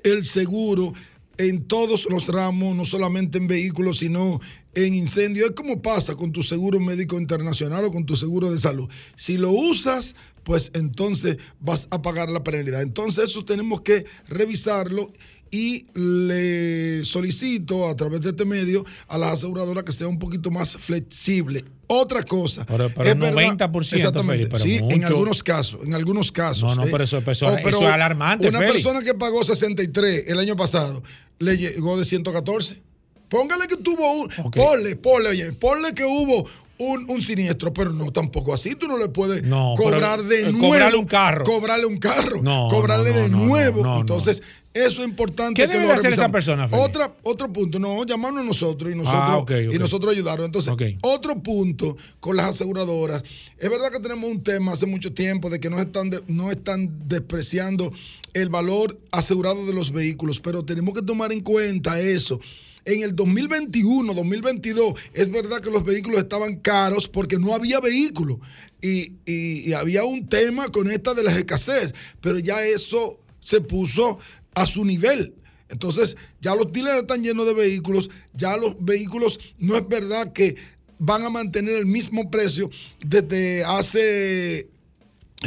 el 0.04 0.24
seguro 0.24 0.94
en 1.38 1.64
todos 1.64 2.06
los 2.10 2.28
ramos, 2.28 2.76
no 2.76 2.84
solamente 2.84 3.38
en 3.38 3.46
vehículos, 3.46 3.98
sino 3.98 4.40
en 4.74 4.94
incendios. 4.94 5.50
Es 5.50 5.56
como 5.56 5.82
pasa 5.82 6.14
con 6.14 6.32
tu 6.32 6.42
seguro 6.42 6.80
médico 6.80 7.18
internacional 7.18 7.84
o 7.84 7.92
con 7.92 8.06
tu 8.06 8.16
seguro 8.16 8.50
de 8.50 8.58
salud. 8.58 8.88
Si 9.16 9.36
lo 9.36 9.50
usas, 9.50 10.14
pues 10.44 10.70
entonces 10.74 11.38
vas 11.60 11.88
a 11.90 12.02
pagar 12.02 12.30
la 12.30 12.42
penalidad. 12.42 12.82
Entonces 12.82 13.24
eso 13.24 13.44
tenemos 13.44 13.82
que 13.82 14.04
revisarlo 14.28 15.10
y 15.50 15.86
le 15.94 17.04
solicito 17.04 17.86
a 17.88 17.94
través 17.94 18.22
de 18.22 18.30
este 18.30 18.46
medio 18.46 18.84
a 19.06 19.18
las 19.18 19.34
aseguradoras 19.34 19.84
que 19.84 19.92
sea 19.92 20.08
un 20.08 20.18
poquito 20.18 20.50
más 20.50 20.76
flexible. 20.76 21.64
Otra 21.95 22.22
cosa. 22.22 22.64
Pero- 22.66 22.88
pero 22.90 23.09
es 23.11 23.18
verdad- 23.18 23.43
90%, 23.43 23.97
Exactamente. 23.97 24.47
Félix, 24.47 24.51
pero 24.51 24.64
sí, 24.64 24.76
en 24.76 24.84
mucho. 25.01 25.07
algunos 25.09 25.43
casos, 25.43 25.80
en 25.84 25.95
algunos 25.95 26.32
casos. 26.32 26.62
No, 26.70 26.74
no, 26.76 26.84
eh. 26.84 26.88
pero 26.90 27.05
eso- 27.05 27.18
eso- 27.18 27.47
Oh, 27.49 27.57
eso 27.59 27.68
es 27.68 27.93
alarmante, 27.95 28.49
Una 28.49 28.59
Félix. 28.61 28.82
persona 28.82 29.05
que 29.05 29.14
pagó 29.14 29.45
63 29.45 30.24
el 30.28 30.38
año 30.38 30.57
pasado 30.57 31.03
le 31.38 31.57
llegó 31.59 31.99
de 31.99 32.05
114. 32.05 32.80
Póngale 33.28 33.66
que 33.66 33.76
tuvo 33.78 34.12
un. 34.12 34.28
Ponle, 34.51 34.97
ponle, 34.97 35.28
oye, 35.30 35.53
ponle 35.53 35.95
que 35.95 36.05
hubo 36.05 36.47
un, 36.78 37.06
un 37.10 37.22
siniestro, 37.22 37.72
pero 37.72 37.92
no 37.92 38.10
tampoco 38.10 38.52
así. 38.52 38.74
Tú 38.74 38.88
no 38.88 38.98
le 38.98 39.08
puedes 39.08 39.42
No, 39.44 39.74
cobrar 39.76 40.18
pero, 40.18 40.28
de 40.28 40.40
eh, 40.40 40.52
nuevo. 40.52 40.68
cobrarle 40.68 40.98
un 40.98 41.04
carro. 41.04 41.44
Cobrarle 41.44 41.86
un 41.86 41.98
carro. 41.98 42.42
No, 42.42 42.68
cobrarle 42.70 43.10
no, 43.10 43.16
de 43.20 43.28
nuevo. 43.28 44.00
Entonces, 44.00 44.42
eso 44.74 45.02
es 45.02 45.08
importante 45.08 45.60
¿Qué 45.62 45.68
que 45.68 45.74
debe 45.74 45.86
lo 45.86 45.92
hacer 45.92 46.06
esa 46.12 46.26
revisamos. 46.26 46.32
persona, 46.32 46.66
Félix? 46.68 46.88
Otra, 46.88 47.14
otro 47.22 47.52
punto, 47.52 47.78
no, 47.78 48.04
llamarnos 48.04 48.44
nosotros 48.44 48.90
y 48.92 48.96
nosotros, 48.96 49.44
Ah, 49.48 49.72
y 49.72 49.78
nosotros 49.78 50.12
ayudarlo. 50.14 50.44
Entonces, 50.46 50.72
otro 51.02 51.40
punto 51.42 51.96
con 52.20 52.36
las 52.36 52.46
aseguradoras. 52.46 53.22
Es 53.58 53.70
verdad 53.70 53.92
que 53.92 54.00
tenemos 54.00 54.28
un 54.30 54.42
tema 54.42 54.72
hace 54.72 54.86
mucho 54.86 55.12
tiempo 55.12 55.50
de 55.50 55.60
que 55.60 55.68
no 55.70 55.78
están, 55.78 56.10
de- 56.10 56.22
no 56.26 56.50
están 56.50 56.90
despreciando 57.06 57.92
el 58.32 58.48
valor 58.48 58.98
asegurado 59.10 59.66
de 59.66 59.74
los 59.74 59.92
vehículos, 59.92 60.40
pero 60.40 60.64
tenemos 60.64 60.94
que 60.94 61.02
tomar 61.02 61.32
en 61.32 61.42
cuenta 61.42 62.00
eso. 62.00 62.40
En 62.84 63.02
el 63.02 63.14
2021, 63.14 64.12
2022, 64.12 64.94
es 65.14 65.30
verdad 65.30 65.60
que 65.60 65.70
los 65.70 65.84
vehículos 65.84 66.18
estaban 66.18 66.56
caros 66.56 67.08
porque 67.08 67.38
no 67.38 67.54
había 67.54 67.78
vehículos 67.80 68.38
y, 68.80 69.72
había 69.72 70.04
un 70.04 70.28
tema 70.28 70.68
con 70.68 70.90
esta 70.90 71.14
de 71.14 71.22
las 71.22 71.36
escasez, 71.36 71.94
pero 72.20 72.38
ya 72.38 72.64
eso 72.64 73.20
se 73.40 73.60
puso 73.60 74.18
a 74.54 74.66
su 74.66 74.84
nivel. 74.84 75.34
Entonces, 75.68 76.16
ya 76.40 76.54
los 76.54 76.72
dealers 76.72 77.02
están 77.02 77.22
llenos 77.22 77.46
de 77.46 77.54
vehículos, 77.54 78.10
ya 78.34 78.56
los 78.56 78.76
vehículos 78.78 79.38
no 79.58 79.76
es 79.76 79.88
verdad 79.88 80.32
que 80.32 80.56
van 80.98 81.24
a 81.24 81.30
mantener 81.30 81.76
el 81.76 81.86
mismo 81.86 82.30
precio 82.30 82.68
desde 83.04 83.64
hace 83.64 84.68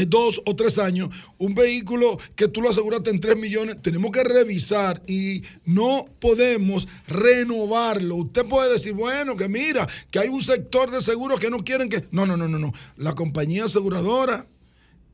dos 0.08 0.42
o 0.46 0.56
tres 0.56 0.78
años, 0.78 1.10
un 1.38 1.56
vehículo 1.56 2.18
que 2.36 2.48
tú 2.48 2.62
lo 2.62 2.70
aseguraste 2.70 3.10
en 3.10 3.20
3 3.20 3.38
millones, 3.38 3.82
tenemos 3.82 4.12
que 4.12 4.24
revisar 4.24 5.02
y 5.08 5.44
no 5.66 6.06
podemos 6.20 6.88
renovarlo. 7.08 8.16
Usted 8.16 8.46
puede 8.46 8.74
decir, 8.74 8.94
bueno, 8.94 9.36
que 9.36 9.48
mira, 9.48 9.88
que 10.12 10.20
hay 10.20 10.28
un 10.28 10.42
sector 10.42 10.92
de 10.92 11.02
seguros 11.02 11.40
que 11.40 11.50
no 11.50 11.64
quieren 11.64 11.90
que... 11.90 12.06
No, 12.12 12.26
no, 12.26 12.36
no, 12.36 12.48
no, 12.48 12.60
no. 12.60 12.74
La 12.98 13.14
compañía 13.14 13.66
aseguradora 13.66 14.48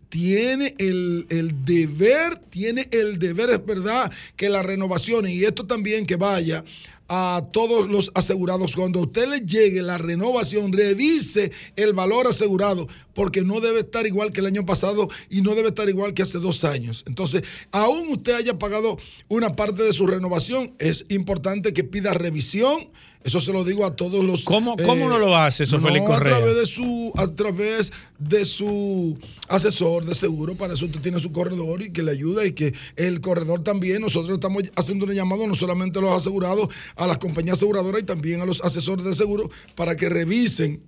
tiene 0.10 0.76
el, 0.78 1.26
el 1.30 1.64
deber, 1.64 2.38
tiene 2.38 2.90
el 2.92 3.18
deber, 3.18 3.50
es 3.50 3.66
verdad, 3.66 4.12
que 4.36 4.50
las 4.50 4.66
renovaciones, 4.66 5.32
y 5.32 5.46
esto 5.46 5.66
también 5.66 6.06
que 6.06 6.18
vaya 6.18 6.66
a 7.14 7.50
todos 7.52 7.90
los 7.90 8.10
asegurados, 8.16 8.74
cuando 8.74 9.00
a 9.00 9.02
usted 9.02 9.28
le 9.28 9.42
llegue 9.42 9.82
la 9.82 9.98
renovación, 9.98 10.72
revise 10.72 11.52
el 11.76 11.92
valor 11.92 12.26
asegurado, 12.26 12.88
porque 13.14 13.44
no 13.44 13.60
debe 13.60 13.80
estar 13.80 14.08
igual 14.08 14.32
que 14.32 14.40
el 14.40 14.46
año 14.46 14.66
pasado 14.66 15.10
y 15.30 15.42
no 15.42 15.54
debe 15.54 15.68
estar 15.68 15.90
igual 15.90 16.14
que 16.14 16.22
hace 16.22 16.38
dos 16.38 16.64
años. 16.64 17.04
Entonces, 17.06 17.44
aún 17.74 18.08
usted 18.14 18.36
haya 18.36 18.58
pagado 18.58 18.98
una 19.28 19.58
parte 19.58 19.84
de 19.84 19.92
su 19.92 20.08
renovación, 20.08 20.74
es 20.80 21.06
importante 21.10 21.74
que 21.74 21.84
pida 21.84 22.14
revisión. 22.14 22.90
Eso 23.24 23.40
se 23.40 23.54
lo 23.54 23.64
digo 23.64 23.86
a 23.86 23.96
todos 23.96 24.24
los. 24.26 24.44
¿Cómo, 24.44 24.76
cómo 24.78 25.08
no 25.08 25.20
lo 25.20 25.36
hace 25.38 25.64
eso, 25.64 25.78
no, 25.78 25.88
Félix 25.88 26.06
a 26.06 26.08
Correa? 26.08 26.38
través 26.38 26.56
de 26.56 26.66
su 26.66 27.14
a 27.16 27.28
través 27.28 27.92
de 28.18 28.46
su 28.46 29.18
asesor 29.48 30.06
de 30.06 30.16
seguro 30.16 30.56
para 30.56 30.74
eso 30.74 30.86
usted 30.86 31.02
tiene 31.02 31.20
su 31.20 31.32
corredor 31.32 31.84
y 31.84 31.92
que 31.92 32.02
le 32.02 32.12
ayuda 32.12 32.46
y 32.46 32.54
que 32.54 32.74
el 32.96 33.22
corredor 33.22 33.64
también 33.64 34.02
nosotros 34.02 34.34
estamos 34.34 34.64
haciendo 34.76 35.06
un 35.06 35.14
llamado 35.14 35.46
no 35.46 35.54
solamente 35.54 36.00
a 36.00 36.02
los 36.02 36.12
asegurados 36.12 36.70
a 36.96 37.06
las 37.06 37.20
compañías 37.20 37.58
aseguradoras 37.58 38.02
y 38.02 38.06
también 38.06 38.42
a 38.42 38.46
los 38.46 38.62
asesores 38.64 39.06
de 39.06 39.14
seguro 39.14 39.52
para 39.76 39.96
que 39.96 40.10
revisen 40.10 40.82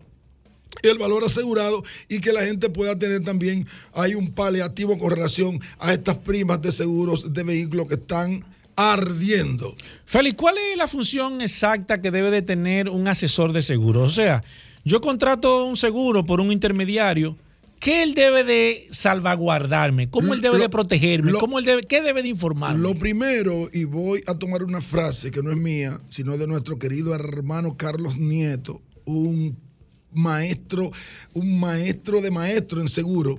el 0.81 0.97
valor 0.97 1.23
asegurado 1.23 1.84
y 2.09 2.19
que 2.19 2.34
la 2.34 2.43
gente 2.43 2.69
pueda 2.69 2.97
tener 2.97 3.23
también 3.23 3.67
hay 3.93 4.15
un 4.15 4.34
paliativo 4.34 4.97
con 4.97 5.11
relación 5.11 5.61
a 5.77 5.93
estas 5.93 6.17
primas 6.17 6.61
de 6.61 6.71
seguros 6.71 7.31
de 7.31 7.43
vehículos 7.43 7.88
que 7.88 7.95
están 7.95 8.43
ardiendo. 8.76 9.76
Félix, 10.05 10.36
¿cuál 10.38 10.55
es 10.57 10.78
la 10.78 10.88
función 10.88 11.41
exacta 11.41 12.01
que 12.01 12.11
debe 12.11 12.32
de 12.32 12.41
tener 12.41 12.89
un 12.89 13.07
asesor 13.07 13.53
de 13.53 13.61
seguro? 13.61 14.01
O 14.01 14.09
sea, 14.09 14.43
yo 14.84 15.01
contrato 15.01 15.65
un 15.65 15.78
seguro 15.78 16.26
por 16.26 16.39
un 16.41 16.51
intermediario. 16.51 17.38
¿Qué 17.80 18.01
él 18.03 18.13
debe 18.13 18.45
de 18.45 18.88
salvaguardarme? 18.91 20.09
¿Cómo 20.09 20.34
él 20.34 20.39
debe 20.39 20.55
Lo- 20.57 20.63
de 20.63 20.69
protegerme? 20.69 21.32
lo- 21.34 21.39
¿Cómo 21.39 21.59
él 21.59 21.65
debe, 21.65 21.84
¿Qué 21.84 22.01
debe 22.01 22.21
de 22.24 22.30
informarme? 22.30 22.80
Lo 22.80 22.95
primero, 22.95 23.67
y 23.74 23.84
voy 23.84 24.24
a 24.26 24.36
tomar 24.36 24.63
una 24.63 24.80
frase 24.80 25.32
que 25.32 25.41
no 25.43 25.51
es 25.51 25.57
mía, 25.57 25.99
sino 26.07 26.38
de 26.38 26.47
nuestro 26.47 26.80
querido 26.80 27.13
hermano 27.13 27.76
Carlos 27.76 28.17
Nieto, 28.17 28.82
un 29.03 29.57
maestro, 30.13 30.91
un 31.34 31.59
maestro 31.59 32.21
de 32.21 32.32
maestro 32.32 32.80
en 32.80 32.88
seguro. 32.88 33.38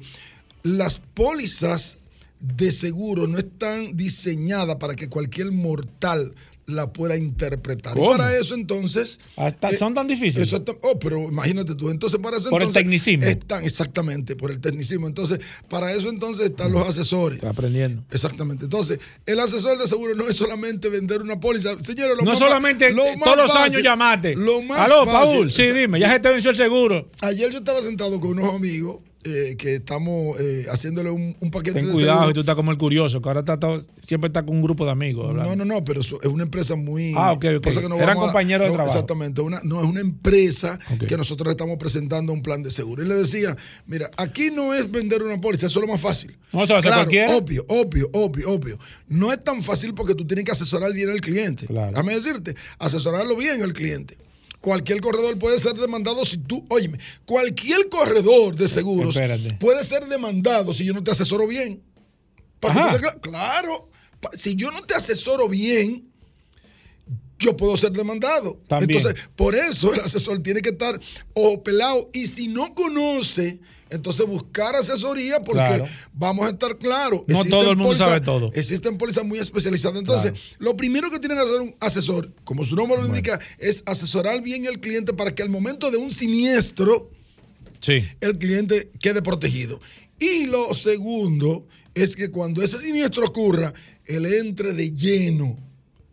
Las 0.63 0.99
pólizas 0.99 1.97
de 2.57 2.71
seguro 2.73 3.27
no 3.27 3.39
están 3.39 3.97
diseñadas 3.97 4.77
para 4.77 4.95
que 4.95 5.09
cualquier 5.09 5.51
mortal 5.53 6.35
la 6.67 6.93
pueda 6.95 7.17
interpretar. 7.17 7.93
¿Cómo? 7.93 8.15
Y 8.15 8.17
para 8.17 8.35
eso 8.39 8.55
entonces... 8.55 9.21
Hasta 9.37 9.69
eh, 9.69 9.77
son 9.77 9.93
tan 9.93 10.07
difíciles. 10.09 10.51
oh, 10.81 10.99
pero 10.99 11.19
imagínate 11.29 11.75
tú. 11.75 11.91
Entonces 11.91 12.19
para 12.23 12.39
eso 12.39 12.49
Por 12.49 12.63
el 12.63 12.69
entonces 12.69 12.83
tecnicismo. 12.83 13.25
Están, 13.27 13.65
exactamente, 13.65 14.35
por 14.35 14.51
el 14.51 14.61
tecnicismo. 14.61 15.07
Entonces, 15.07 15.41
para 15.69 15.93
eso 15.93 16.09
entonces 16.09 16.47
están 16.47 16.73
los 16.73 16.89
asesores. 16.89 17.37
Estoy 17.37 17.51
aprendiendo. 17.51 18.03
Exactamente. 18.11 18.65
Entonces, 18.65 18.99
el 19.27 19.41
asesor 19.41 19.77
de 19.79 19.87
seguro 19.87 20.15
no 20.15 20.27
es 20.27 20.37
solamente 20.37 20.89
vender 20.89 21.21
una 21.21 21.39
póliza. 21.39 21.77
Señores, 21.83 22.17
lo 22.17 22.23
No 22.25 22.31
más 22.31 22.39
solamente 22.39 22.89
fa- 22.89 22.95
lo 22.97 23.05
más 23.17 23.25
todos 23.25 23.37
los 23.37 23.57
años 23.57 23.83
llamaste. 23.83 24.35
Lo 24.35 24.63
más 24.63 24.79
Aló, 24.81 25.05
fácil- 25.05 25.37
Paul. 25.37 25.53
Sí, 25.53 25.71
dime, 25.71 26.01
ya 26.01 26.13
se 26.13 26.21
te 26.21 26.31
venció 26.31 26.51
el 26.51 26.57
seguro. 26.57 27.11
Ayer 27.21 27.51
yo 27.53 27.59
estaba 27.59 27.83
sentado 27.83 28.19
con 28.21 28.39
unos 28.39 28.55
amigos 28.55 29.01
eh, 29.25 29.57
que 29.57 29.77
estamos 29.77 30.39
eh, 30.41 30.67
haciéndole 30.71 31.11
un, 31.11 31.37
un 31.41 31.51
paquete 31.51 31.79
Ten 31.81 31.87
de 31.89 31.93
cuidado 31.93 32.19
seguro. 32.19 32.31
y 32.31 32.35
tú 32.35 32.41
estás 32.41 32.55
como 32.55 32.71
el 32.71 32.79
curioso, 32.79 33.21
que 33.23 33.29
ahora 33.29 33.41
está 33.41 33.59
todo- 33.59 33.81
siempre 34.01 34.29
está 34.29 34.45
con 34.45 34.57
un 34.57 34.63
grupo 34.63 34.85
de 34.85 34.91
amigos. 34.93 35.29
hablando. 35.31 35.57
No, 35.57 35.65
no, 35.65 35.75
no, 35.75 35.85
pero 35.85 36.01
es 36.01 36.13
una 36.13 36.43
empresa 36.45 36.77
muy. 36.77 37.15
Ah, 37.17 37.33
ok, 37.33 37.45
ok. 37.57 37.65
pasa 37.65 37.81
que 37.81 37.89
no 37.89 37.97
Eran 37.97 38.11
a- 38.19 38.21
compañeros 38.21 38.69
de 38.69 38.75
trabajo. 38.75 38.93
Exactamente. 38.97 39.41
Una, 39.41 39.61
no, 39.65 39.83
es 39.83 39.89
una 39.89 40.01
empresa 40.01 40.79
que 41.09 41.17
nosotros 41.17 41.47
le 41.47 41.53
estamos 41.53 41.77
presentando 41.79 42.33
un 42.33 42.43
plan 42.43 42.63
de 42.63 42.71
seguro. 42.71 43.03
Y 43.03 43.09
le 43.09 43.15
decía: 43.15 43.57
Mira, 43.87 44.11
aquí 44.17 44.51
no 44.51 44.75
es 44.75 44.91
vender 44.91 45.23
una 45.23 45.41
póliza, 45.41 45.67
eso 45.67 45.81
es 45.81 45.87
lo 45.87 45.93
más 45.93 46.01
fácil. 46.01 46.37
No, 46.53 46.63
eso 46.63 46.79
claro, 46.81 47.03
obvio, 47.37 47.65
obvio, 47.69 48.09
obvio, 48.13 48.51
obvio. 48.51 48.79
No 49.09 49.33
es 49.33 49.43
tan 49.43 49.63
fácil 49.63 49.95
porque 49.95 50.15
tú 50.15 50.25
tienes 50.27 50.45
que 50.45 50.53
asesorar 50.53 50.93
bien 50.93 51.11
al 51.11 51.21
cliente. 51.21 51.67
Déjame 51.69 52.15
decirte, 52.15 52.55
asesorarlo 52.79 53.37
bien 53.37 53.63
al 53.63 53.73
cliente. 53.73 54.17
Cualquier 54.65 55.03
corredor 55.03 55.39
puede 55.39 55.59
ser 55.59 55.75
demandado 55.75 56.25
si 56.25 56.39
tú, 56.39 56.65
óyeme, 56.71 56.99
cualquier 57.27 57.91
corredor 57.91 58.57
de 58.57 58.67
seguros 58.67 59.15
Espérate. 59.15 59.53
puede 59.61 59.85
ser 59.85 60.07
demandado 60.07 60.73
si 60.73 60.87
yo 60.87 60.95
no 60.95 61.05
te 61.05 61.11
asesoro 61.11 61.47
bien. 61.47 61.83
Para 62.61 62.73
que 62.75 62.81
Ajá. 62.81 62.91
tú 62.93 62.97
te 62.97 63.03
cla- 63.07 63.21
claro, 63.21 63.91
si 64.33 64.55
yo 64.55 64.71
no 64.71 64.81
te 64.85 64.95
asesoro 64.95 65.51
bien, 65.51 66.09
yo 67.39 67.57
puedo 67.57 67.77
ser 67.77 67.93
demandado. 67.93 68.61
También. 68.69 68.99
Entonces, 68.99 69.29
por 69.37 69.55
eso 69.55 69.93
el 69.95 70.01
asesor 70.01 70.41
tiene 70.43 70.63
que 70.63 70.71
estar 70.71 70.99
ojo 71.35 71.63
pelado. 71.63 72.09
Y 72.13 72.27
si 72.27 72.49
no 72.49 72.75
conoce, 72.75 73.61
entonces 73.91 74.27
buscar 74.27 74.75
asesoría 74.77 75.43
porque 75.45 75.61
Claro. 75.63 75.85
vamos 76.13 76.47
a 76.47 76.51
estar 76.51 76.77
claros. 76.79 77.21
No 77.27 77.35
existen 77.37 77.51
todo 77.51 77.71
el 77.71 77.77
mundo 77.77 77.93
pólizas- 77.93 78.05
sabe 78.07 78.21
todo. 78.21 78.51
Existen 78.55 78.97
pólizas 78.99 79.25
muy 79.25 79.39
especializadas. 79.39 79.99
Entonces, 79.99 80.33
lo 80.59 80.77
primero 80.77 81.11
que 81.11 81.19
tiene 81.19 81.35
que 81.35 81.41
hacer 81.43 81.61
un 81.61 81.75
asesor, 81.81 82.33
como 82.45 82.65
su 82.65 82.75
nombre 82.77 82.99
lo 83.01 83.07
indica, 83.07 83.39
es 83.59 83.83
asesorar 83.87 84.43
bien 84.43 84.67
al 84.67 84.81
cliente 84.81 85.13
para 85.13 85.35
que 85.35 85.43
al 85.43 85.49
momento 85.51 85.91
de 85.91 85.99
un 85.99 86.11
siniestro, 86.13 87.11
Sí. 87.81 88.03
el 88.21 88.39
cliente 88.39 88.91
quede 89.01 89.21
protegido. 89.23 89.81
Y 90.19 90.47
lo 90.47 90.73
segundo 90.75 91.67
es 91.95 92.17
que 92.17 92.31
cuando 92.31 92.63
ese 92.63 92.79
siniestro 92.79 93.27
ocurra, 93.27 93.75
él 94.07 94.25
entre 94.27 94.73
de 94.73 94.93
lleno. 94.93 95.59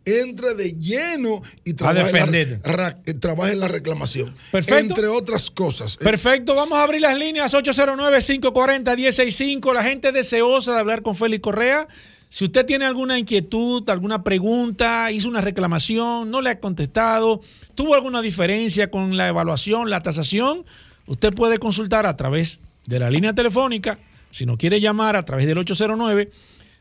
Entre 0.04 0.54
de 0.54 0.72
lleno 0.72 1.42
y 1.64 1.74
trabaje, 1.74 2.18
en 2.18 2.60
la, 2.64 2.96
eh, 3.06 3.14
trabaje 3.14 3.54
la 3.54 3.68
reclamación. 3.68 4.34
Perfecto. 4.50 4.80
Entre 4.80 5.06
otras 5.06 5.48
cosas. 5.50 5.96
Eh, 6.00 6.04
Perfecto, 6.04 6.54
vamos 6.54 6.78
a 6.78 6.82
abrir 6.82 7.00
las 7.00 7.16
líneas 7.16 7.54
809-540-165. 7.54 9.72
La 9.72 9.84
gente 9.84 10.12
deseosa 10.12 10.74
de 10.74 10.80
hablar 10.80 11.02
con 11.02 11.14
Félix 11.14 11.42
Correa. 11.42 11.86
Si 12.28 12.44
usted 12.44 12.64
tiene 12.64 12.86
alguna 12.86 13.18
inquietud, 13.18 13.88
alguna 13.90 14.22
pregunta, 14.24 15.10
hizo 15.12 15.28
una 15.28 15.42
reclamación, 15.42 16.30
no 16.30 16.40
le 16.40 16.48
ha 16.48 16.60
contestado, 16.60 17.42
tuvo 17.74 17.94
alguna 17.94 18.22
diferencia 18.22 18.90
con 18.90 19.18
la 19.18 19.28
evaluación, 19.28 19.90
la 19.90 20.00
tasación, 20.00 20.64
usted 21.06 21.34
puede 21.34 21.58
consultar 21.58 22.06
a 22.06 22.16
través 22.16 22.58
de 22.86 22.98
la 22.98 23.10
línea 23.10 23.34
telefónica. 23.34 23.98
Si 24.30 24.46
no 24.46 24.56
quiere 24.56 24.80
llamar 24.80 25.14
a 25.14 25.26
través 25.26 25.46
del 25.46 25.58
809 25.58 26.30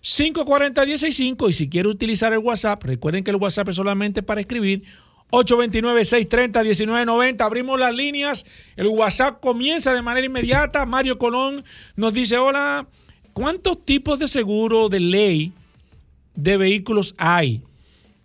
540-165 0.02 1.50
y 1.50 1.54
si 1.54 1.70
quiere 1.70 1.88
utilizar 1.88 2.34
el 2.34 2.40
WhatsApp, 2.40 2.84
recuerden 2.84 3.24
que 3.24 3.32
el 3.32 3.38
WhatsApp 3.38 3.70
es 3.70 3.76
solamente 3.76 4.24
para 4.24 4.42
escribir 4.42 4.84
829-630-1990. 5.32 7.42
Abrimos 7.42 7.80
las 7.80 7.96
líneas. 7.96 8.46
El 8.76 8.88
WhatsApp 8.88 9.40
comienza 9.40 9.94
de 9.94 10.02
manera 10.02 10.26
inmediata. 10.26 10.86
Mario 10.86 11.18
Colón 11.18 11.64
nos 11.96 12.14
dice, 12.14 12.38
hola, 12.38 12.90
¿cuántos 13.34 13.86
tipos 13.86 14.20
de 14.20 14.28
seguro 14.28 14.90
de 14.90 15.00
ley 15.00 15.54
de 16.36 16.58
vehículos 16.58 17.16
hay? 17.18 17.62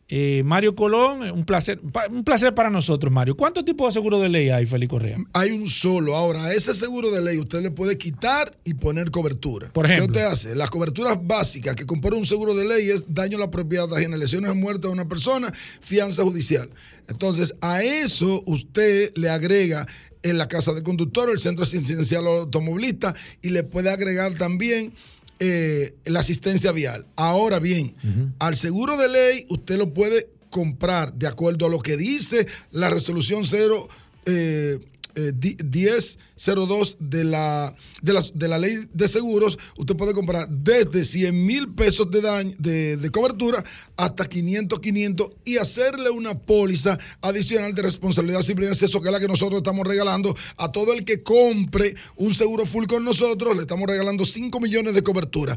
Eh, 0.08 0.42
Mario 0.44 0.76
Colón, 0.76 1.22
un 1.32 1.44
placer, 1.44 1.80
un 2.10 2.22
placer 2.22 2.54
para 2.54 2.70
nosotros, 2.70 3.12
Mario. 3.12 3.36
¿Cuántos 3.36 3.64
tipos 3.64 3.92
de 3.92 3.98
seguro 3.98 4.20
de 4.20 4.28
ley 4.28 4.50
hay, 4.50 4.64
Félix 4.64 4.90
Correa? 4.90 5.18
Hay 5.32 5.50
un 5.50 5.68
solo. 5.68 6.14
Ahora, 6.14 6.44
a 6.44 6.54
ese 6.54 6.72
seguro 6.74 7.10
de 7.10 7.20
ley 7.20 7.38
usted 7.38 7.60
le 7.60 7.72
puede 7.72 7.98
quitar 7.98 8.56
y 8.64 8.74
poner 8.74 9.10
cobertura. 9.10 9.68
Por 9.72 9.86
ejemplo. 9.86 10.12
¿Qué 10.12 10.20
usted 10.20 10.32
hace? 10.32 10.54
Las 10.54 10.70
coberturas 10.70 11.18
básicas 11.20 11.74
que 11.74 11.86
compone 11.86 12.16
un 12.16 12.26
seguro 12.26 12.54
de 12.54 12.64
ley 12.64 12.88
es 12.88 13.12
daño 13.12 13.36
a 13.36 13.40
la 13.40 13.50
propiedad 13.50 13.92
ajena, 13.92 14.16
lesiones 14.16 14.52
o 14.52 14.54
muerte 14.54 14.86
de 14.86 14.92
una 14.92 15.08
persona, 15.08 15.52
fianza 15.80 16.22
judicial. 16.22 16.70
Entonces, 17.08 17.56
a 17.60 17.82
eso 17.82 18.44
usted 18.46 19.12
le 19.16 19.28
agrega 19.28 19.86
en 20.22 20.38
la 20.38 20.46
casa 20.46 20.72
del 20.72 20.84
conductor, 20.84 21.30
el 21.30 21.40
centro 21.40 21.64
asistencial 21.64 22.26
automovilista 22.26 23.14
y 23.42 23.50
le 23.50 23.64
puede 23.64 23.90
agregar 23.90 24.34
también 24.34 24.92
eh, 25.38 25.94
la 26.04 26.20
asistencia 26.20 26.72
vial. 26.72 27.06
Ahora 27.16 27.58
bien, 27.58 27.94
al 28.38 28.56
seguro 28.56 28.96
de 28.96 29.08
ley 29.08 29.46
usted 29.48 29.76
lo 29.76 29.92
puede 29.92 30.28
comprar 30.50 31.12
de 31.12 31.26
acuerdo 31.26 31.66
a 31.66 31.68
lo 31.68 31.80
que 31.80 31.96
dice 31.96 32.46
la 32.70 32.88
resolución 32.88 33.44
0 33.44 33.88
eh, 34.24 34.78
eh, 35.16 35.32
di- 35.34 35.56
1002 35.64 36.96
de 37.00 37.24
la, 37.24 37.74
de, 38.02 38.12
la, 38.12 38.22
de 38.34 38.48
la 38.48 38.58
ley 38.58 38.76
de 38.92 39.08
seguros, 39.08 39.58
usted 39.78 39.96
puede 39.96 40.12
comprar 40.12 40.48
desde 40.48 41.04
100 41.04 41.46
mil 41.46 41.74
pesos 41.74 42.10
de, 42.10 42.20
daño, 42.20 42.54
de, 42.58 42.96
de 42.98 43.10
cobertura 43.10 43.64
hasta 43.96 44.26
500, 44.26 44.78
500 44.78 45.28
y 45.44 45.56
hacerle 45.56 46.10
una 46.10 46.38
póliza 46.38 46.98
adicional 47.22 47.74
de 47.74 47.82
responsabilidad 47.82 48.42
civil 48.42 48.64
en 48.66 48.72
exceso, 48.72 49.00
que 49.00 49.08
es 49.08 49.12
la 49.12 49.20
que 49.20 49.28
nosotros 49.28 49.58
estamos 49.58 49.86
regalando 49.86 50.36
a 50.58 50.70
todo 50.70 50.92
el 50.92 51.04
que 51.04 51.22
compre 51.22 51.94
un 52.16 52.34
seguro 52.34 52.66
full 52.66 52.86
con 52.86 53.02
nosotros, 53.04 53.56
le 53.56 53.62
estamos 53.62 53.88
regalando 53.88 54.24
5 54.24 54.60
millones 54.60 54.94
de 54.94 55.02
cobertura. 55.02 55.56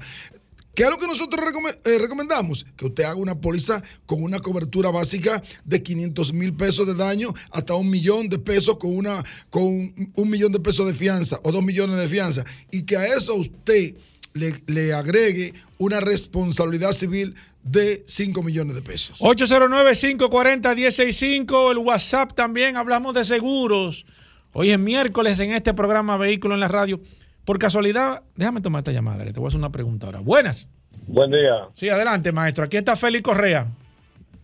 ¿Qué 0.80 0.86
es 0.86 0.92
lo 0.92 0.98
que 0.98 1.08
nosotros 1.08 1.44
eh, 1.84 2.00
recomendamos? 2.00 2.66
Que 2.78 2.86
usted 2.86 3.04
haga 3.04 3.16
una 3.16 3.36
póliza 3.36 3.84
con 4.06 4.24
una 4.24 4.40
cobertura 4.40 4.90
básica 4.90 5.44
de 5.66 5.84
500 5.84 6.32
mil 6.32 6.54
pesos 6.54 6.88
de 6.88 6.94
daño 6.94 7.34
hasta 7.52 7.74
un 7.74 7.90
millón 7.90 8.30
de 8.30 8.40
pesos 8.40 8.78
con, 8.78 8.96
una, 8.96 9.22
con 9.50 9.64
un, 9.64 10.14
un 10.16 10.30
millón 10.30 10.54
de 10.54 10.62
pesos 10.62 10.88
de 10.88 10.94
fianza 10.94 11.38
o 11.44 11.52
dos 11.52 11.62
millones 11.62 11.98
de 11.98 12.08
fianza. 12.08 12.46
Y 12.72 12.84
que 12.84 12.96
a 12.96 13.06
eso 13.08 13.36
usted 13.36 13.96
le, 14.32 14.56
le 14.68 14.94
agregue 14.94 15.54
una 15.80 16.00
responsabilidad 16.00 16.94
civil 16.94 17.36
de 17.62 18.02
5 18.08 18.42
millones 18.42 18.76
de 18.76 18.82
pesos. 18.82 19.20
809-540-165, 19.20 21.72
el 21.72 21.80
WhatsApp 21.80 22.32
también, 22.36 22.78
hablamos 22.78 23.14
de 23.16 23.26
seguros. 23.26 24.06
Hoy 24.54 24.72
es 24.72 24.80
miércoles 24.80 25.42
en 25.42 25.52
este 25.52 25.74
programa 25.74 26.16
Vehículo 26.16 26.54
en 26.54 26.62
la 26.62 26.70
Radio. 26.70 27.02
Por 27.46 27.58
casualidad, 27.60 28.24
déjame 28.36 28.62
tomar 28.62 28.82
esta 28.82 28.92
llamada, 28.92 29.24
que 29.24 29.34
te 29.34 29.40
voy 29.40 29.48
a 29.48 29.50
hacer 29.50 29.60
una 29.60 29.72
pregunta 29.72 30.06
ahora. 30.06 30.20
Buenas. 30.20 30.70
Buen 31.08 31.32
día. 31.32 31.68
Sí, 31.74 31.90
adelante, 31.90 32.32
maestro. 32.32 32.66
Aquí 32.66 32.78
está 32.78 32.96
Félix 32.96 33.24
Correa. 33.24 33.68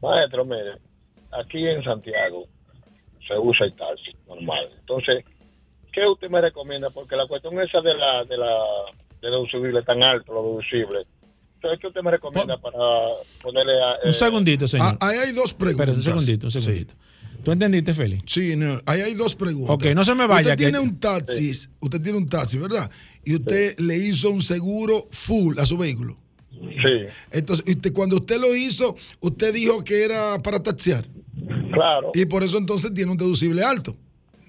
Maestro, 0.01 0.45
mire, 0.45 0.73
aquí 1.31 1.67
en 1.67 1.83
Santiago 1.83 2.47
se 3.27 3.37
usa 3.37 3.67
el 3.67 3.75
taxi 3.75 4.11
normal. 4.27 4.69
Entonces, 4.79 5.23
¿qué 5.91 6.07
usted 6.07 6.29
me 6.29 6.41
recomienda? 6.41 6.89
Porque 6.89 7.15
la 7.15 7.27
cuestión 7.27 7.59
esa 7.59 7.81
de 7.81 7.93
la 7.93 8.23
de 8.23 8.37
la 8.37 8.55
de 9.21 9.29
deducible 9.29 9.81
tan 9.83 10.03
alto, 10.03 10.33
lo 10.33 10.43
deducible. 10.43 11.05
Entonces, 11.55 11.79
¿qué 11.79 11.87
usted 11.87 12.01
me 12.01 12.11
recomienda 12.11 12.57
para 12.57 12.77
ponerle 13.41 13.73
a... 13.81 14.03
Un 14.03 14.09
eh, 14.09 14.13
segundito, 14.13 14.67
señor. 14.67 14.97
Ah, 14.99 15.07
ahí 15.07 15.17
hay 15.17 15.31
dos 15.31 15.53
preguntas. 15.53 15.87
Espera, 15.87 15.97
un 15.97 16.03
segundito, 16.03 16.47
un 16.47 16.51
segundito. 16.51 16.93
¿Tú 17.45 17.51
entendiste, 17.51 17.93
Félix? 17.93 18.23
Sí, 18.25 18.55
no, 18.57 18.81
ahí 18.85 19.01
hay 19.01 19.13
dos 19.13 19.35
preguntas. 19.35 19.73
Ok, 19.75 19.85
no 19.95 20.03
se 20.03 20.15
me 20.15 20.25
vaya, 20.27 20.41
Usted 20.41 20.57
que- 20.57 20.63
tiene 20.63 20.79
un 20.79 20.99
taxi, 20.99 21.51
usted 21.79 22.01
tiene 22.01 22.17
un 22.17 22.27
taxi, 22.27 22.57
¿verdad? 22.57 22.89
Y 23.23 23.35
usted 23.35 23.79
le 23.79 23.95
hizo 23.97 24.31
un 24.31 24.41
seguro 24.41 25.07
full 25.11 25.57
a 25.59 25.65
su 25.65 25.77
vehículo. 25.77 26.17
Sí. 26.51 27.05
Entonces, 27.31 27.63
usted, 27.67 27.93
cuando 27.93 28.15
usted 28.17 28.39
lo 28.39 28.55
hizo, 28.55 28.95
usted 29.21 29.53
dijo 29.53 29.83
que 29.83 30.03
era 30.03 30.41
para 30.41 30.61
taxiar. 30.61 31.05
Claro. 31.71 32.11
Y 32.13 32.25
por 32.25 32.43
eso 32.43 32.57
entonces 32.57 32.93
tiene 32.93 33.11
un 33.11 33.17
deducible 33.17 33.63
alto. 33.63 33.95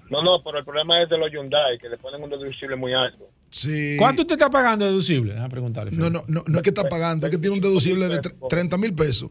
No, 0.09 0.23
no, 0.23 0.41
pero 0.43 0.57
el 0.59 0.65
problema 0.65 1.03
es 1.03 1.09
de 1.09 1.17
los 1.17 1.29
Hyundai, 1.31 1.77
que 1.79 1.89
le 1.89 1.97
ponen 1.97 2.23
un 2.23 2.29
deducible 2.29 2.75
muy 2.77 2.93
alto. 2.93 3.29
Sí. 3.51 3.95
¿Cuánto 3.99 4.21
usted 4.23 4.35
está 4.35 4.49
pagando 4.49 4.85
deducible? 4.85 5.33
Déjame 5.33 5.49
preguntarle. 5.49 5.91
No, 5.91 6.09
no, 6.09 6.21
no, 6.27 6.43
no 6.47 6.57
es 6.57 6.63
que 6.63 6.69
está 6.69 6.87
pagando, 6.89 7.27
es 7.27 7.31
que 7.31 7.37
tiene 7.37 7.55
un 7.55 7.61
deducible 7.61 8.07
de 8.07 8.19
tre- 8.21 8.35
30 8.49 8.77
mil 8.77 8.93
pesos. 8.93 9.29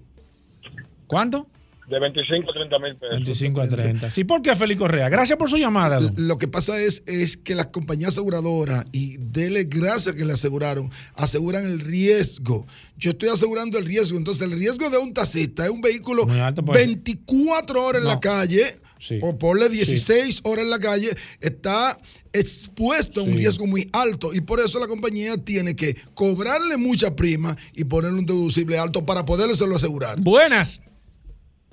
¿Cuánto? 1.07 1.47
De 1.89 2.01
25 2.01 2.51
a 2.51 2.55
30 2.55 2.79
mil 2.81 2.97
pesos. 2.97 3.15
25 3.15 3.61
a 3.61 3.69
30. 3.69 4.11
Sí, 4.11 4.25
¿por 4.25 4.43
qué, 4.43 4.57
Félix 4.57 4.79
Correa? 4.81 5.09
Gracias 5.09 5.39
por 5.39 5.49
su 5.49 5.57
llamada. 5.57 6.01
don. 6.01 6.15
Lo 6.17 6.37
que 6.37 6.49
pasa 6.49 6.81
es, 6.81 7.03
es 7.07 7.37
que 7.37 7.55
las 7.55 7.69
compañías 7.69 8.09
aseguradoras, 8.09 8.87
y 8.91 9.19
dele 9.19 9.65
gracias 9.65 10.15
que 10.17 10.25
le 10.25 10.33
aseguraron, 10.33 10.91
aseguran 11.15 11.65
el 11.65 11.79
riesgo. 11.81 12.67
Yo 12.97 13.11
estoy 13.11 13.29
asegurando 13.29 13.79
el 13.79 13.85
riesgo. 13.85 14.19
Entonces, 14.19 14.43
el 14.45 14.59
riesgo 14.59 14.91
de 14.91 14.99
un 14.99 15.15
taxista 15.15 15.65
es 15.65 15.71
un 15.71 15.81
vehículo 15.81 16.27
alto, 16.29 16.65
pues. 16.65 16.79
24 16.85 17.85
horas 17.85 18.03
en 18.03 18.09
la 18.09 18.19
calle, 18.19 18.81
Sí. 18.99 19.21
o 19.23 19.39
ponle 19.39 19.69
16 19.69 20.41
horas 20.43 20.65
en 20.65 20.71
la 20.71 20.79
calle, 20.81 21.11
está 21.41 21.97
expuesto 22.33 23.21
a 23.21 23.25
un 23.25 23.31
Sí. 23.33 23.37
riesgo 23.39 23.67
muy 23.67 23.89
alto. 23.93 24.35
Y 24.35 24.41
por 24.41 24.59
eso 24.59 24.81
la 24.81 24.87
compañía 24.89 25.37
tiene 25.37 25.77
que 25.77 25.97
cobrarle 26.15 26.77
mucha 26.79 27.15
prima 27.15 27.57
y 27.75 27.85
ponerle 27.85 28.19
un 28.19 28.27
deducible 28.27 28.79
alto 28.79 29.05
para 29.07 29.25
podérselo 29.25 29.77
asegurar. 29.77 30.19
Buenas. 30.21 30.81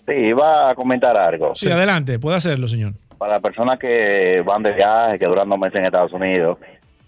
Sí, 0.06 0.12
iba 0.14 0.70
a 0.70 0.76
comentar 0.76 1.16
algo. 1.16 1.56
Sí, 1.56 1.70
adelante, 1.70 2.20
puede 2.20 2.38
hacerlo, 2.38 2.68
señor. 2.68 2.93
Para 3.18 3.39
personas 3.39 3.80
que 3.80 4.41
van 4.45 4.64
de 4.64 4.74
viaje, 4.74 5.18
que 5.20 5.26
duran 5.26 5.47
dos 5.47 5.58
meses 5.60 5.80
en 5.80 5.86
Estados 5.86 6.12
Unidos 6.12 6.58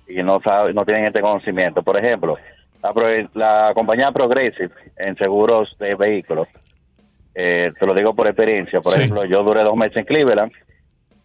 y 0.08 0.24
no 0.24 0.40
saben, 0.42 0.74
no 0.76 0.86
tienen 0.86 1.06
este 1.06 1.20
conocimiento. 1.22 1.84
Por 1.84 1.98
ejemplo, 1.98 2.38
la, 3.34 3.72
compañía 3.74 4.12
Progressive 4.12 4.72
en 4.98 5.18
seguros 5.18 5.76
de 5.80 5.96
vehículos, 5.96 6.48
eh, 7.34 7.72
te 7.78 7.86
lo 7.86 7.94
digo 7.94 8.14
por 8.14 8.28
experiencia. 8.28 8.80
Por 8.80 8.94
Sí. 8.94 9.00
ejemplo, 9.00 9.26
yo 9.26 9.44
duré 9.44 9.64
dos 9.64 9.76
meses 9.76 9.98
en 9.98 10.06
Cleveland 10.06 10.52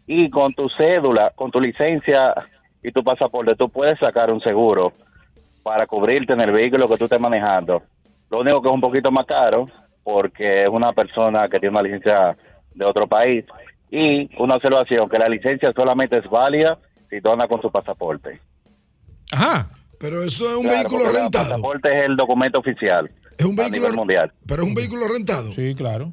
y 0.07 0.29
con 0.29 0.53
tu 0.55 0.69
cédula, 0.71 1.31
con 1.37 1.51
tu 1.53 1.61
licencia 1.61 2.35
y 2.83 2.91
tu 2.91 3.05
pasaporte, 3.05 3.55
tú 3.55 3.69
puedes 3.69 3.99
sacar 3.99 4.31
un 4.33 4.41
seguro 4.41 4.93
para 5.63 5.87
cubrirte 5.87 6.33
en 6.33 6.41
el 6.41 6.51
vehículo 6.51 6.89
que 6.89 6.97
tú 6.97 7.05
estés 7.05 7.21
manejando. 7.21 7.83
Lo 8.31 8.41
único 8.41 8.61
que 8.63 8.69
es 8.69 8.75
un 8.75 8.81
poquito 8.81 9.11
más 9.13 9.27
caro 9.27 9.69
porque 10.13 10.63
es 10.65 10.69
una 10.69 10.93
persona 10.93 11.49
que 11.49 11.59
tiene 11.61 11.71
una 11.79 11.83
licencia 11.83 12.37
de 12.75 12.85
otro 12.85 13.07
país 13.07 13.45
y 13.91 14.29
una 14.39 14.57
observación 14.57 15.09
que 15.09 15.19
la 15.19 15.29
licencia 15.29 15.73
solamente 15.75 16.19
es 16.19 16.29
válida 16.29 16.79
si 17.09 17.21
tú 17.21 17.31
andas 17.31 17.49
con 17.49 17.61
tu 17.61 17.71
pasaporte. 17.71 18.41
Ajá. 19.33 19.71
Pero 19.99 20.23
eso 20.23 20.49
es 20.49 20.57
un 20.57 20.63
Claro, 20.63 20.77
vehículo 20.79 21.05
porque 21.05 21.17
el 21.19 21.23
rentado. 21.25 21.45
pasaporte 21.51 21.99
es 21.99 22.05
el 22.07 22.17
documento 22.17 22.59
oficial 22.59 23.11
Es 23.37 23.45
un 23.45 23.53
a 23.53 23.63
vehículo 23.65 23.81
nivel 23.81 23.93
mundial. 23.97 24.33
Pero 24.47 24.63
es 24.63 24.69
un 24.69 24.75
vehículo 24.75 25.09
rentado. 25.09 25.53
Sí, 25.53 25.75
claro. 25.75 26.13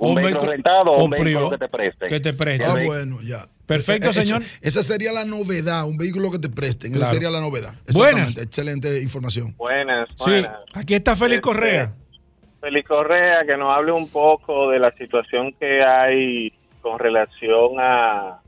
Un, 0.00 0.14
vehículo 0.14 0.46
rentado 0.52 0.92
o 0.92 1.04
un 1.04 1.10
vehículo 1.10 1.50
que 1.50 1.58
te 1.58 1.68
preste. 1.68 2.06
Que 2.06 2.20
te 2.20 2.32
preste. 2.32 2.64
Ah, 2.64 2.76
bueno, 2.84 3.18
ya. 3.22 3.38
Perfecto, 3.66 4.10
Esa- 4.10 4.20
señor. 4.22 4.42
Esa 4.62 4.82
sería 4.82 5.12
la 5.12 5.24
novedad, 5.24 5.86
un 5.86 5.96
vehículo 5.96 6.30
que 6.30 6.38
te 6.38 6.48
presten. 6.48 6.94
Esa 6.94 7.06
sería 7.06 7.30
la 7.30 7.40
novedad. 7.40 7.74
Buenas. 7.92 8.36
Excelente 8.38 9.02
información. 9.02 9.54
Buenas, 9.56 10.08
Sí, 10.24 10.44
aquí 10.74 10.94
está 10.94 11.14
Félix 11.16 11.40
Correa. 11.40 11.92
Félix 12.60 12.88
Correa 12.88 13.44
que 13.44 13.56
nos 13.56 13.74
hable 13.74 13.92
un 13.92 14.08
poco 14.10 14.70
de 14.70 14.78
la 14.78 14.90
situación 14.92 15.52
que 15.52 15.84
hay 15.84 16.52
con 16.80 16.98
relación 16.98 17.78
a, 17.78 18.40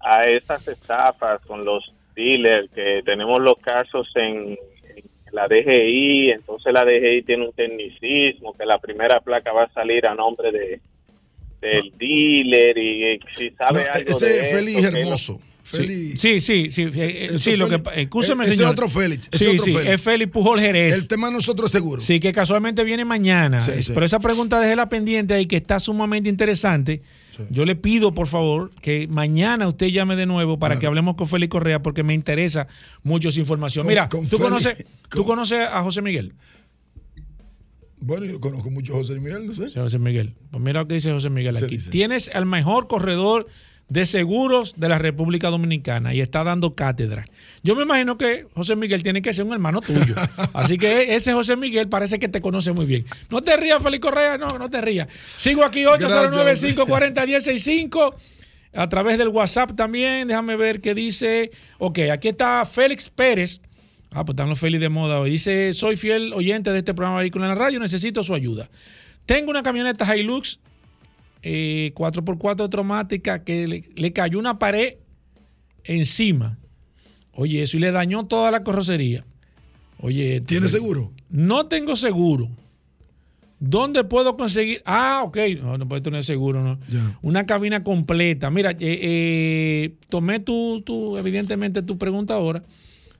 a 0.00 0.26
esas 0.26 0.66
estafas 0.68 1.40
con 1.46 1.64
los 1.64 1.92
dealers, 2.14 2.70
que 2.70 3.02
tenemos 3.04 3.40
los 3.40 3.56
casos 3.58 4.08
en, 4.14 4.56
en 4.96 5.04
la 5.32 5.48
DGI, 5.48 6.30
entonces 6.30 6.72
la 6.72 6.84
DGI 6.84 7.22
tiene 7.22 7.46
un 7.46 7.52
tecnicismo, 7.52 8.54
que 8.54 8.64
la 8.64 8.78
primera 8.78 9.20
placa 9.20 9.52
va 9.52 9.64
a 9.64 9.72
salir 9.72 10.06
a 10.06 10.14
nombre 10.14 10.52
de 10.52 10.80
del 11.64 11.92
dealer 11.96 12.76
y 12.76 13.18
si 13.34 13.50
sabe 13.50 13.88
algo 13.88 14.10
Ese 14.10 14.26
de 14.26 14.40
es 14.40 14.52
Félix 14.52 14.84
Hermoso. 14.84 15.40
Félix. 15.64 16.20
Sí, 16.20 16.40
sí, 16.40 16.66
sí. 16.70 16.82
eh, 16.82 16.90
eh, 16.94 17.26
Ese 17.30 17.38
sí, 17.38 17.56
lo 17.56 17.68
que 17.68 17.76
ese 17.96 18.44
señor. 18.56 18.70
otro 18.72 18.88
Félix, 18.88 19.28
ese 19.32 19.44
Sí, 19.46 19.50
otro 19.52 19.64
sí, 19.64 19.72
Félix. 19.72 19.90
es 19.92 20.02
Félix 20.02 20.30
Pujol 20.30 20.60
Jerez. 20.60 20.94
El 20.94 21.08
tema 21.08 21.30
nosotros 21.30 21.70
seguro. 21.70 22.02
Sí, 22.02 22.20
que 22.20 22.32
casualmente 22.32 22.84
viene 22.84 23.04
mañana. 23.06 23.62
Sí, 23.62 23.70
Eh, 23.74 23.82
sí. 23.82 23.92
Pero 23.94 24.04
esa 24.04 24.20
pregunta 24.20 24.60
déjela 24.60 24.88
pendiente 24.90 25.32
ahí, 25.34 25.46
que 25.46 25.56
está 25.56 25.78
sumamente 25.78 26.28
interesante. 26.28 27.02
Yo 27.50 27.64
le 27.64 27.74
pido, 27.74 28.14
por 28.14 28.28
favor, 28.28 28.70
que 28.80 29.08
mañana 29.08 29.66
usted 29.66 29.88
llame 29.88 30.14
de 30.16 30.26
nuevo 30.26 30.58
para 30.58 30.78
que 30.78 30.86
hablemos 30.86 31.16
con 31.16 31.26
Félix 31.26 31.50
Correa, 31.50 31.82
porque 31.82 32.02
me 32.04 32.14
interesa 32.14 32.68
mucho 33.02 33.30
esa 33.30 33.40
información. 33.40 33.84
Con- 33.84 33.88
Mira, 33.88 34.08
con 34.08 34.28
¿tú, 34.28 34.36
Félix- 34.36 34.42
conoces, 34.42 34.84
¿tú 35.08 35.24
conoces 35.24 35.58
a 35.60 35.82
José 35.82 36.00
Miguel? 36.02 36.34
Bueno, 37.98 38.26
yo 38.26 38.38
conozco 38.38 38.70
mucho 38.70 38.92
a 38.94 38.96
José 38.98 39.14
Miguel, 39.18 39.46
no 39.46 39.54
sé. 39.54 39.70
Sí, 39.70 39.78
José 39.78 39.98
Miguel. 39.98 40.34
Pues 40.50 40.62
mira 40.62 40.80
lo 40.82 40.88
que 40.88 40.94
dice 40.94 41.10
José 41.10 41.30
Miguel 41.30 41.56
aquí. 41.56 41.78
Tienes 41.78 42.28
al 42.34 42.44
mejor 42.44 42.86
corredor 42.86 43.46
de 43.88 44.06
seguros 44.06 44.74
de 44.76 44.88
la 44.88 44.98
República 44.98 45.50
Dominicana 45.50 46.14
y 46.14 46.20
está 46.20 46.44
dando 46.44 46.74
cátedra. 46.74 47.26
Yo 47.62 47.76
me 47.76 47.82
imagino 47.82 48.16
que 48.16 48.46
José 48.54 48.76
Miguel 48.76 49.02
tiene 49.02 49.20
que 49.22 49.32
ser 49.32 49.44
un 49.44 49.52
hermano 49.52 49.80
tuyo. 49.80 50.14
Así 50.52 50.78
que 50.78 51.14
ese 51.14 51.32
José 51.32 51.56
Miguel 51.56 51.88
parece 51.88 52.18
que 52.18 52.28
te 52.28 52.40
conoce 52.40 52.72
muy 52.72 52.86
bien. 52.86 53.04
No 53.30 53.42
te 53.42 53.56
rías, 53.56 53.80
Félix 53.82 54.02
Correa, 54.02 54.38
no, 54.38 54.58
no 54.58 54.70
te 54.70 54.80
rías. 54.80 55.08
Sigo 55.36 55.64
aquí 55.64 55.84
809-540-1065 55.84 58.14
a 58.74 58.88
través 58.88 59.18
del 59.18 59.28
WhatsApp 59.28 59.74
también. 59.74 60.28
Déjame 60.28 60.56
ver 60.56 60.80
qué 60.80 60.94
dice. 60.94 61.50
Ok, 61.78 61.98
aquí 62.12 62.28
está 62.28 62.64
Félix 62.64 63.10
Pérez. 63.10 63.60
Ah, 64.12 64.24
pues 64.24 64.34
están 64.34 64.48
los 64.48 64.60
Félix 64.60 64.80
de 64.80 64.88
moda 64.88 65.20
hoy. 65.20 65.30
Dice, 65.30 65.72
soy 65.72 65.96
fiel 65.96 66.32
oyente 66.32 66.70
de 66.70 66.78
este 66.78 66.94
programa 66.94 67.18
Vehículo 67.18 67.44
en 67.44 67.50
la 67.50 67.56
Radio, 67.56 67.80
necesito 67.80 68.22
su 68.22 68.34
ayuda. 68.34 68.70
Tengo 69.26 69.50
una 69.50 69.62
camioneta 69.62 70.16
Hilux 70.16 70.60
eh, 71.44 71.92
4x4 71.94 72.60
automática 72.62 73.44
que 73.44 73.66
le, 73.66 73.84
le 73.94 74.12
cayó 74.12 74.38
una 74.38 74.58
pared 74.58 74.94
encima. 75.84 76.58
Oye, 77.32 77.62
eso 77.62 77.76
y 77.76 77.80
le 77.80 77.90
dañó 77.92 78.24
toda 78.26 78.50
la 78.50 78.62
carrocería. 78.64 79.24
Oye, 79.98 80.40
¿Tiene 80.40 80.68
seguro? 80.68 81.12
No 81.30 81.66
tengo 81.66 81.96
seguro. 81.96 82.48
¿Dónde 83.60 84.04
puedo 84.04 84.36
conseguir? 84.36 84.82
Ah, 84.84 85.22
ok. 85.24 85.38
No, 85.62 85.78
no 85.78 85.88
puedo 85.88 86.02
tener 86.02 86.22
seguro, 86.24 86.62
¿no? 86.62 86.78
Una 87.22 87.46
cabina 87.46 87.82
completa. 87.82 88.50
Mira, 88.50 88.72
eh, 88.72 88.76
eh, 88.80 89.94
tomé 90.08 90.40
tu, 90.40 90.82
tu, 90.82 91.16
evidentemente, 91.16 91.82
tu 91.82 91.96
pregunta 91.96 92.34
ahora. 92.34 92.62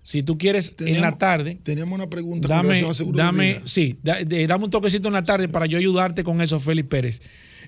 Si 0.03 0.23
tú 0.23 0.37
quieres 0.37 0.75
en 0.81 1.01
la 1.01 1.17
tarde, 1.17 1.59
Teníamos 1.63 1.95
una 1.95 2.11
pregunta 2.11 2.47
dame, 2.47 2.81
dame, 3.17 3.61
sí, 3.65 3.97
da- 4.03 4.23
de- 4.23 4.47
dame 4.47 4.65
un 4.65 4.71
toquecito 4.71 5.09
en 5.09 5.15
la 5.15 5.25
tarde 5.25 5.49
para 5.49 5.65
yo 5.65 5.79
ayudarte 5.79 6.23
con 6.25 6.43
eso, 6.43 6.61
Félix 6.61 6.89
Pérez, 6.91 7.23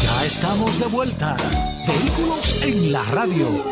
Ya 0.00 0.24
estamos 0.24 0.78
de 0.78 0.86
vuelta. 0.86 1.36
Vehículos 1.88 2.62
en 2.62 2.92
la 2.92 3.02
radio. 3.04 3.64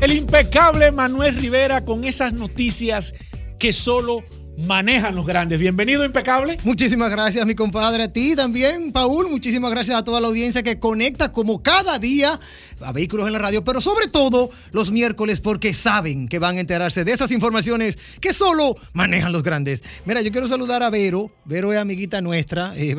El 0.00 0.12
impecable 0.12 0.92
Manuel 0.92 1.34
Rivera 1.36 1.84
con 1.84 2.04
esas 2.04 2.32
noticias 2.32 3.14
que 3.58 3.72
solo 3.72 4.22
manejan 4.56 5.14
los 5.14 5.26
grandes. 5.26 5.58
Bienvenido, 5.58 6.04
impecable. 6.04 6.58
Muchísimas 6.64 7.10
gracias, 7.10 7.44
mi 7.46 7.54
compadre. 7.54 8.04
A 8.04 8.12
ti 8.12 8.36
también, 8.36 8.92
Paul. 8.92 9.28
Muchísimas 9.30 9.70
gracias 9.70 9.98
a 9.98 10.04
toda 10.04 10.20
la 10.20 10.28
audiencia 10.28 10.62
que 10.62 10.78
conecta 10.78 11.32
como 11.32 11.62
cada 11.62 11.98
día 11.98 12.38
a 12.80 12.92
Vehículos 12.92 13.26
en 13.26 13.32
la 13.32 13.38
Radio, 13.38 13.62
pero 13.64 13.80
sobre 13.80 14.08
todo 14.08 14.50
los 14.72 14.90
miércoles 14.90 15.40
porque 15.40 15.72
saben 15.72 16.28
que 16.28 16.38
van 16.38 16.56
a 16.56 16.60
enterarse 16.60 17.04
de 17.04 17.12
esas 17.12 17.30
informaciones 17.30 17.98
que 18.20 18.32
solo 18.32 18.76
manejan 18.92 19.32
los 19.32 19.42
grandes. 19.42 19.82
Mira, 20.04 20.20
yo 20.20 20.30
quiero 20.32 20.48
saludar 20.48 20.82
a 20.82 20.90
Vero. 20.90 21.30
Vero 21.44 21.72
es 21.72 21.78
amiguita 21.78 22.20
nuestra. 22.20 22.74
eh, 22.76 22.96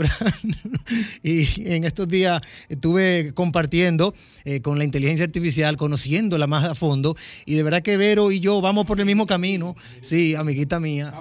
y 1.23 1.71
en 1.71 1.83
estos 1.83 2.07
días 2.07 2.41
estuve 2.69 3.33
compartiendo 3.33 4.13
eh, 4.45 4.61
con 4.61 4.77
la 4.77 4.83
inteligencia 4.83 5.25
artificial, 5.25 5.77
conociéndola 5.77 6.47
más 6.47 6.63
a 6.63 6.75
fondo. 6.75 7.15
Y 7.45 7.55
de 7.55 7.63
verdad 7.63 7.81
que 7.81 7.97
Vero 7.97 8.31
y 8.31 8.39
yo 8.39 8.61
vamos 8.61 8.85
por 8.85 8.99
el 8.99 9.05
mismo 9.05 9.25
camino. 9.27 9.75
Sí, 10.01 10.35
amiguita 10.35 10.79
mía. 10.79 11.13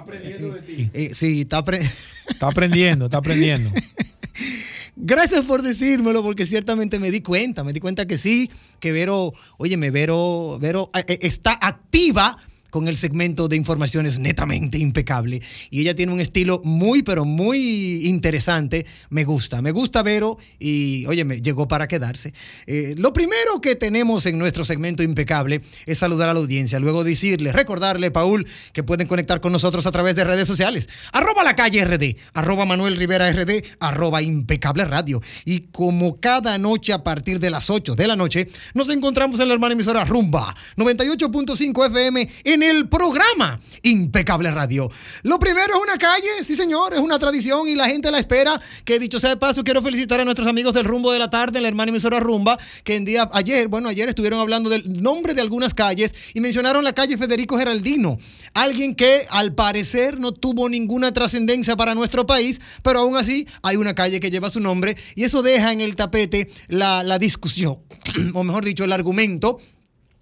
Eh, 0.93 1.11
sí, 1.13 1.41
está 1.41 1.63
apre- 1.63 1.89
Está 2.29 2.47
aprendiendo, 2.47 3.05
está 3.05 3.17
aprendiendo. 3.17 3.69
Gracias 4.95 5.43
por 5.45 5.61
decírmelo, 5.63 6.21
porque 6.21 6.45
ciertamente 6.45 6.99
me 6.99 7.09
di 7.11 7.21
cuenta, 7.21 7.63
me 7.63 7.73
di 7.73 7.79
cuenta 7.79 8.05
que 8.05 8.17
sí, 8.17 8.49
que 8.79 8.91
Vero, 8.91 9.33
óyeme, 9.57 9.89
Vero, 9.91 10.59
Vero 10.61 10.89
eh, 10.93 11.03
eh, 11.07 11.17
está 11.21 11.53
activa 11.53 12.37
con 12.73 12.87
el 12.87 12.97
segmento 12.97 13.47
de 13.47 13.55
informaciones 13.55 14.17
netamente 14.17 14.79
impecable. 14.79 15.43
Y 15.69 15.81
ella 15.81 15.93
tiene 15.93 16.11
un 16.11 16.19
estilo 16.19 16.59
muy, 16.63 17.03
pero 17.03 17.23
muy 17.23 18.07
interesante. 18.07 18.87
Me 19.11 19.25
gusta, 19.25 19.61
me 19.61 19.69
gusta 19.69 20.01
Vero 20.01 20.39
y, 20.57 21.05
óyeme, 21.05 21.39
llegó 21.39 21.67
para 21.67 21.87
quedarse. 21.87 22.33
Eh, 22.65 22.95
lo 22.97 23.13
primero 23.13 23.61
que 23.61 23.75
tenemos 23.75 24.25
en 24.25 24.39
nuestro 24.39 24.65
segmento 24.65 25.03
impecable 25.03 25.61
es 25.85 25.99
saludar 25.99 26.29
a 26.29 26.33
la 26.33 26.39
audiencia, 26.39 26.79
luego 26.79 27.03
decirle, 27.03 27.51
recordarle, 27.51 28.09
Paul, 28.09 28.47
que 28.71 28.81
pueden 28.81 29.05
conectar 29.05 29.39
con 29.39 29.51
nosotros 29.51 29.85
a 29.85 29.91
través 29.91 30.15
de 30.15 30.23
redes 30.23 30.47
sociales. 30.47 30.89
Arroba 31.11 31.43
la 31.43 31.55
calle 31.55 31.85
RD, 31.85 32.15
arroba 32.33 32.65
Manuel 32.65 32.97
Rivera 32.97 33.31
RD, 33.31 33.63
arroba 33.81 34.23
impecable 34.23 34.85
radio. 34.85 35.21
Y 35.45 35.67
como 35.67 36.19
cada 36.19 36.57
noche 36.57 36.91
a 36.91 37.03
partir 37.03 37.39
de 37.39 37.51
las 37.51 37.69
8 37.69 37.93
de 37.93 38.07
la 38.07 38.15
noche, 38.15 38.47
nos 38.73 38.89
encontramos 38.89 39.39
en 39.39 39.47
la 39.47 39.53
hermana 39.53 39.73
emisora 39.73 40.05
Rumba 40.05 40.55
98.5 40.75 41.85
FM 41.85 42.29
en 42.45 42.62
el 42.69 42.87
programa 42.87 43.59
Impecable 43.83 44.49
Radio. 44.51 44.89
Lo 45.23 45.39
primero 45.39 45.75
es 45.75 45.81
una 45.81 45.97
calle, 45.97 46.43
sí 46.45 46.55
señor, 46.55 46.93
es 46.93 46.99
una 46.99 47.19
tradición 47.19 47.67
y 47.67 47.75
la 47.75 47.87
gente 47.87 48.09
la 48.11 48.19
espera. 48.19 48.59
Que 48.85 48.99
dicho 48.99 49.19
sea 49.19 49.31
de 49.31 49.37
paso, 49.37 49.63
quiero 49.63 49.81
felicitar 49.81 50.19
a 50.19 50.25
nuestros 50.25 50.47
amigos 50.47 50.73
del 50.73 50.85
Rumbo 50.85 51.11
de 51.11 51.19
la 51.19 51.29
Tarde, 51.29 51.59
la 51.61 51.67
hermana 51.67 51.89
emisora 51.89 52.19
Rumba, 52.19 52.57
que 52.83 52.95
en 52.95 53.05
día 53.05 53.29
ayer, 53.33 53.67
bueno, 53.67 53.89
ayer 53.89 54.07
estuvieron 54.07 54.39
hablando 54.39 54.69
del 54.69 55.01
nombre 55.01 55.33
de 55.33 55.41
algunas 55.41 55.73
calles 55.73 56.13
y 56.33 56.39
mencionaron 56.39 56.83
la 56.83 56.93
calle 56.93 57.17
Federico 57.17 57.57
Geraldino, 57.57 58.17
alguien 58.53 58.95
que 58.95 59.25
al 59.29 59.53
parecer 59.53 60.19
no 60.19 60.31
tuvo 60.31 60.69
ninguna 60.69 61.11
trascendencia 61.11 61.75
para 61.75 61.95
nuestro 61.95 62.25
país, 62.25 62.61
pero 62.81 62.99
aún 62.99 63.17
así 63.17 63.47
hay 63.61 63.75
una 63.75 63.95
calle 63.95 64.19
que 64.19 64.31
lleva 64.31 64.49
su 64.49 64.59
nombre 64.59 64.95
y 65.15 65.23
eso 65.23 65.41
deja 65.41 65.71
en 65.71 65.81
el 65.81 65.95
tapete 65.95 66.49
la, 66.67 67.03
la 67.03 67.19
discusión, 67.19 67.79
o 68.33 68.43
mejor 68.43 68.63
dicho, 68.63 68.83
el 68.83 68.93
argumento 68.93 69.59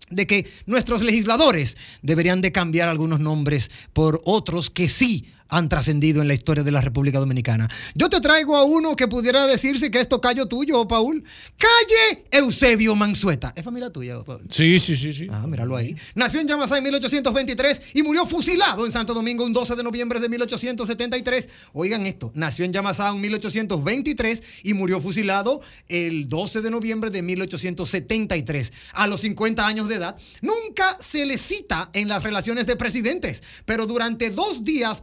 de 0.09 0.27
que 0.27 0.51
nuestros 0.65 1.01
legisladores 1.03 1.77
deberían 2.01 2.41
de 2.41 2.51
cambiar 2.51 2.89
algunos 2.89 3.19
nombres 3.19 3.71
por 3.93 4.21
otros 4.25 4.69
que 4.69 4.89
sí 4.89 5.25
han 5.51 5.69
trascendido 5.69 6.21
en 6.21 6.27
la 6.27 6.33
historia 6.33 6.63
de 6.63 6.71
la 6.71 6.81
República 6.81 7.19
Dominicana. 7.19 7.69
Yo 7.93 8.09
te 8.09 8.19
traigo 8.21 8.55
a 8.55 8.63
uno 8.63 8.95
que 8.95 9.07
pudiera 9.07 9.45
decirse 9.45 9.91
que 9.91 9.99
es 9.99 10.07
tocayo 10.07 10.47
tuyo, 10.47 10.87
Paul. 10.87 11.23
Calle 11.57 12.23
Eusebio 12.31 12.95
Mansueta. 12.95 13.53
¿Es 13.55 13.63
familia 13.63 13.89
tuya, 13.89 14.23
Paul? 14.23 14.47
Sí, 14.49 14.79
sí, 14.79 14.95
sí, 14.95 15.13
sí. 15.13 15.27
Ah, 15.29 15.45
míralo 15.45 15.75
ahí. 15.75 15.93
Nació 16.15 16.39
en 16.39 16.47
Yamasá 16.47 16.77
en 16.77 16.85
1823 16.85 17.81
y 17.93 18.01
murió 18.01 18.25
fusilado 18.25 18.85
en 18.85 18.91
Santo 18.93 19.13
Domingo 19.13 19.45
un 19.45 19.51
12 19.51 19.75
de 19.75 19.83
noviembre 19.83 20.21
de 20.21 20.29
1873. 20.29 21.49
Oigan 21.73 22.05
esto, 22.05 22.31
nació 22.33 22.63
en 22.63 22.71
Yamasá 22.71 23.09
en 23.09 23.19
1823 23.19 24.41
y 24.63 24.73
murió 24.73 25.01
fusilado 25.01 25.61
el 25.89 26.29
12 26.29 26.61
de 26.61 26.71
noviembre 26.71 27.09
de 27.09 27.21
1873. 27.21 28.71
A 28.93 29.07
los 29.07 29.19
50 29.21 29.67
años 29.67 29.89
de 29.89 29.95
edad, 29.95 30.15
nunca 30.41 30.97
se 31.01 31.25
le 31.25 31.37
cita 31.37 31.89
en 31.91 32.07
las 32.07 32.23
relaciones 32.23 32.67
de 32.67 32.77
presidentes, 32.77 33.43
pero 33.65 33.85
durante 33.85 34.29
dos 34.29 34.63
días 34.63 35.01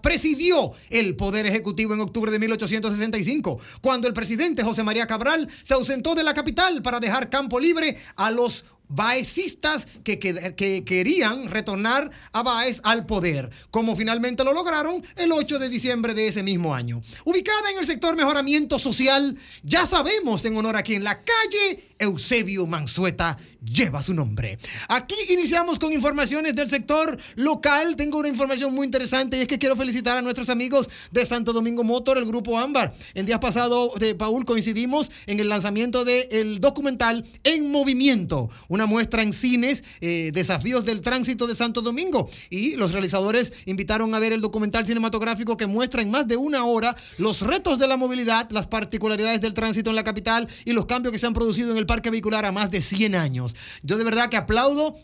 el 0.91 1.17
Poder 1.17 1.47
Ejecutivo 1.47 1.95
en 1.95 2.01
octubre 2.01 2.31
de 2.31 2.39
1865, 2.39 3.59
cuando 3.81 4.07
el 4.09 4.15
presidente 4.15 4.63
José 4.63 4.83
María 4.85 5.07
Cabral 5.07 5.49
se 5.63 5.75
ausentó 5.75 6.15
de 6.15 6.23
la 6.25 6.35
capital 6.35 6.83
para 6.83 7.01
dejar 7.01 7.29
campo 7.31 7.59
libre 7.61 7.99
a 8.17 8.31
los 8.31 8.65
baecistas 8.91 9.87
que, 10.03 10.19
que- 10.19 10.55
que 10.57 10.85
querían 10.85 11.51
retornar 11.51 12.11
a 12.33 12.43
Baez 12.43 12.81
al 12.85 13.05
poder, 13.05 13.51
como 13.71 13.95
finalmente 13.97 14.45
lo 14.45 14.53
lograron 14.55 15.05
el 15.17 15.31
8 15.33 15.59
de 15.59 15.69
diciembre 15.69 16.15
de 16.15 16.29
ese 16.29 16.43
mismo 16.43 16.75
año. 16.75 17.03
Ubicada 17.25 17.71
en 17.71 17.79
el 17.79 17.87
sector 17.87 18.17
mejoramiento 18.17 18.79
social, 18.79 19.37
ya 19.63 19.85
sabemos 19.85 20.45
en 20.47 20.57
honor 20.57 20.77
a 20.77 20.83
quién, 20.83 21.05
la 21.05 21.23
calle 21.23 21.88
Eusebio 21.99 22.67
Mansueta 22.67 23.39
lleva 23.65 24.03
su 24.03 24.15
nombre. 24.15 24.59
Aquí 24.89 25.15
iniciamos 25.31 25.79
con 25.79 25.93
informaciones 25.93 26.55
del 26.55 26.71
sector 26.71 27.19
local. 27.37 27.97
Tengo 27.97 28.19
una 28.19 28.29
información 28.29 28.75
muy 28.75 28.87
interesante 28.87 29.37
y 29.37 29.41
es 29.41 29.49
que 29.49 29.59
quiero 29.59 29.77
felicitar 29.77 30.17
a 30.17 30.23
nuestros 30.23 30.49
amigos 30.49 30.89
de 31.11 31.27
Santo 31.27 31.53
Domingo 31.53 31.85
Motor, 31.85 32.19
el 32.19 32.25
grupo 32.25 32.59
Ámbar. 32.59 32.95
En 33.15 33.27
días 33.27 33.39
pasados, 33.39 33.95
de 33.99 34.15
Paul, 34.15 34.45
coincidimos 34.45 35.11
en 35.27 35.41
el 35.41 35.49
lanzamiento 35.49 36.05
del 36.05 36.61
documental 36.61 37.25
En 37.45 37.71
Movimiento, 37.71 38.51
una 38.69 38.87
muestra 38.87 39.23
en 39.23 39.33
cines, 39.33 39.83
eh, 40.01 40.31
desafíos 40.33 40.85
del 40.85 41.03
tránsito 41.03 41.47
de 41.47 41.55
Santo 41.55 41.83
Domingo. 41.83 42.29
Y 42.51 42.77
los 42.77 42.93
realizadores 42.93 43.53
invitaron 43.67 44.15
a 44.15 44.19
ver 44.19 44.33
el 44.33 44.41
documental 44.41 44.87
cinematográfico 44.87 45.57
que 45.57 45.67
muestra 45.67 46.03
en 46.03 46.11
más 46.11 46.27
de 46.27 46.37
una 46.37 46.65
hora 46.65 46.97
los 47.19 47.41
retos 47.41 47.79
de 47.79 47.89
la 47.89 47.97
movilidad, 47.97 48.51
las 48.51 48.67
particularidades 48.67 49.41
del 49.41 49.55
tránsito 49.55 49.91
en 49.91 49.97
la 49.97 50.05
capital 50.05 50.49
y 50.65 50.73
los 50.73 50.87
cambios 50.87 51.13
que 51.13 51.19
se 51.19 51.27
han 51.27 51.35
producido 51.35 51.73
en 51.73 51.79
el 51.79 51.87
parque 51.89 52.11
vehicular 52.11 52.45
a 52.45 52.53
más 52.53 52.71
de 52.71 52.81
100 52.81 53.17
años. 53.17 53.57
Yo 53.83 53.99
de 53.99 54.05
verdad 54.05 54.29
que 54.29 54.37
aplaudo 54.37 54.95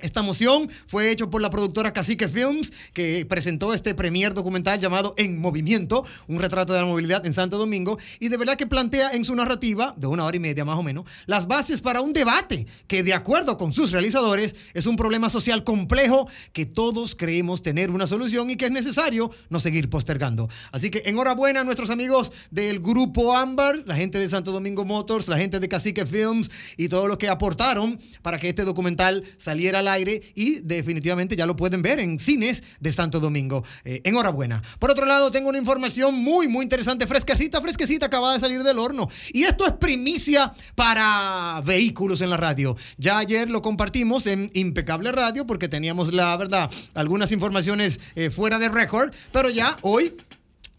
esta 0.00 0.22
moción 0.22 0.70
fue 0.86 1.10
hecho 1.10 1.28
por 1.28 1.42
la 1.42 1.50
productora 1.50 1.92
Cacique 1.92 2.28
Films, 2.28 2.72
que 2.92 3.26
presentó 3.26 3.74
este 3.74 3.94
premier 3.94 4.32
documental 4.32 4.78
llamado 4.78 5.12
En 5.16 5.40
Movimiento, 5.40 6.04
un 6.28 6.38
retrato 6.38 6.72
de 6.72 6.80
la 6.80 6.86
movilidad 6.86 7.26
en 7.26 7.32
Santo 7.32 7.58
Domingo, 7.58 7.98
y 8.20 8.28
de 8.28 8.36
verdad 8.36 8.56
que 8.56 8.66
plantea 8.66 9.10
en 9.10 9.24
su 9.24 9.34
narrativa, 9.34 9.94
de 9.96 10.06
una 10.06 10.24
hora 10.24 10.36
y 10.36 10.40
media 10.40 10.64
más 10.64 10.78
o 10.78 10.84
menos, 10.84 11.04
las 11.26 11.48
bases 11.48 11.80
para 11.80 12.00
un 12.00 12.12
debate 12.12 12.66
que, 12.86 13.02
de 13.02 13.12
acuerdo 13.12 13.56
con 13.56 13.72
sus 13.72 13.90
realizadores, 13.90 14.54
es 14.72 14.86
un 14.86 14.94
problema 14.94 15.30
social 15.30 15.64
complejo 15.64 16.28
que 16.52 16.64
todos 16.64 17.16
creemos 17.16 17.62
tener 17.62 17.90
una 17.90 18.06
solución 18.06 18.50
y 18.50 18.56
que 18.56 18.66
es 18.66 18.70
necesario 18.70 19.32
no 19.48 19.58
seguir 19.58 19.90
postergando. 19.90 20.48
Así 20.70 20.90
que 20.90 21.02
enhorabuena 21.06 21.60
a 21.60 21.64
nuestros 21.64 21.90
amigos 21.90 22.30
del 22.52 22.78
Grupo 22.78 23.36
Ámbar, 23.36 23.82
la 23.84 23.96
gente 23.96 24.18
de 24.18 24.28
Santo 24.28 24.52
Domingo 24.52 24.84
Motors, 24.84 25.26
la 25.26 25.38
gente 25.38 25.58
de 25.58 25.68
Cacique 25.68 26.06
Films 26.06 26.50
y 26.76 26.88
todos 26.88 27.08
los 27.08 27.18
que 27.18 27.28
aportaron 27.28 27.98
para 28.22 28.38
que 28.38 28.48
este 28.50 28.64
documental 28.64 29.24
saliera 29.38 29.77
al 29.78 29.88
aire 29.88 30.20
y 30.34 30.60
definitivamente 30.60 31.36
ya 31.36 31.46
lo 31.46 31.56
pueden 31.56 31.82
ver 31.82 32.00
en 32.00 32.18
cines 32.18 32.62
de 32.80 32.92
Santo 32.92 33.20
Domingo. 33.20 33.64
Eh, 33.84 34.00
enhorabuena. 34.04 34.62
Por 34.78 34.90
otro 34.90 35.06
lado, 35.06 35.30
tengo 35.30 35.48
una 35.48 35.58
información 35.58 36.14
muy, 36.14 36.48
muy 36.48 36.64
interesante, 36.64 37.06
fresquecita, 37.06 37.60
fresquecita, 37.60 38.06
acaba 38.06 38.34
de 38.34 38.40
salir 38.40 38.62
del 38.62 38.78
horno. 38.78 39.08
Y 39.32 39.44
esto 39.44 39.66
es 39.66 39.72
primicia 39.72 40.52
para 40.74 41.62
vehículos 41.64 42.20
en 42.20 42.30
la 42.30 42.36
radio. 42.36 42.76
Ya 42.96 43.18
ayer 43.18 43.48
lo 43.48 43.62
compartimos 43.62 44.26
en 44.26 44.50
Impecable 44.54 45.12
Radio 45.12 45.46
porque 45.46 45.68
teníamos, 45.68 46.12
la 46.12 46.36
verdad, 46.36 46.70
algunas 46.94 47.32
informaciones 47.32 48.00
eh, 48.14 48.30
fuera 48.30 48.58
de 48.58 48.68
récord, 48.68 49.12
pero 49.32 49.50
ya 49.50 49.78
hoy 49.82 50.14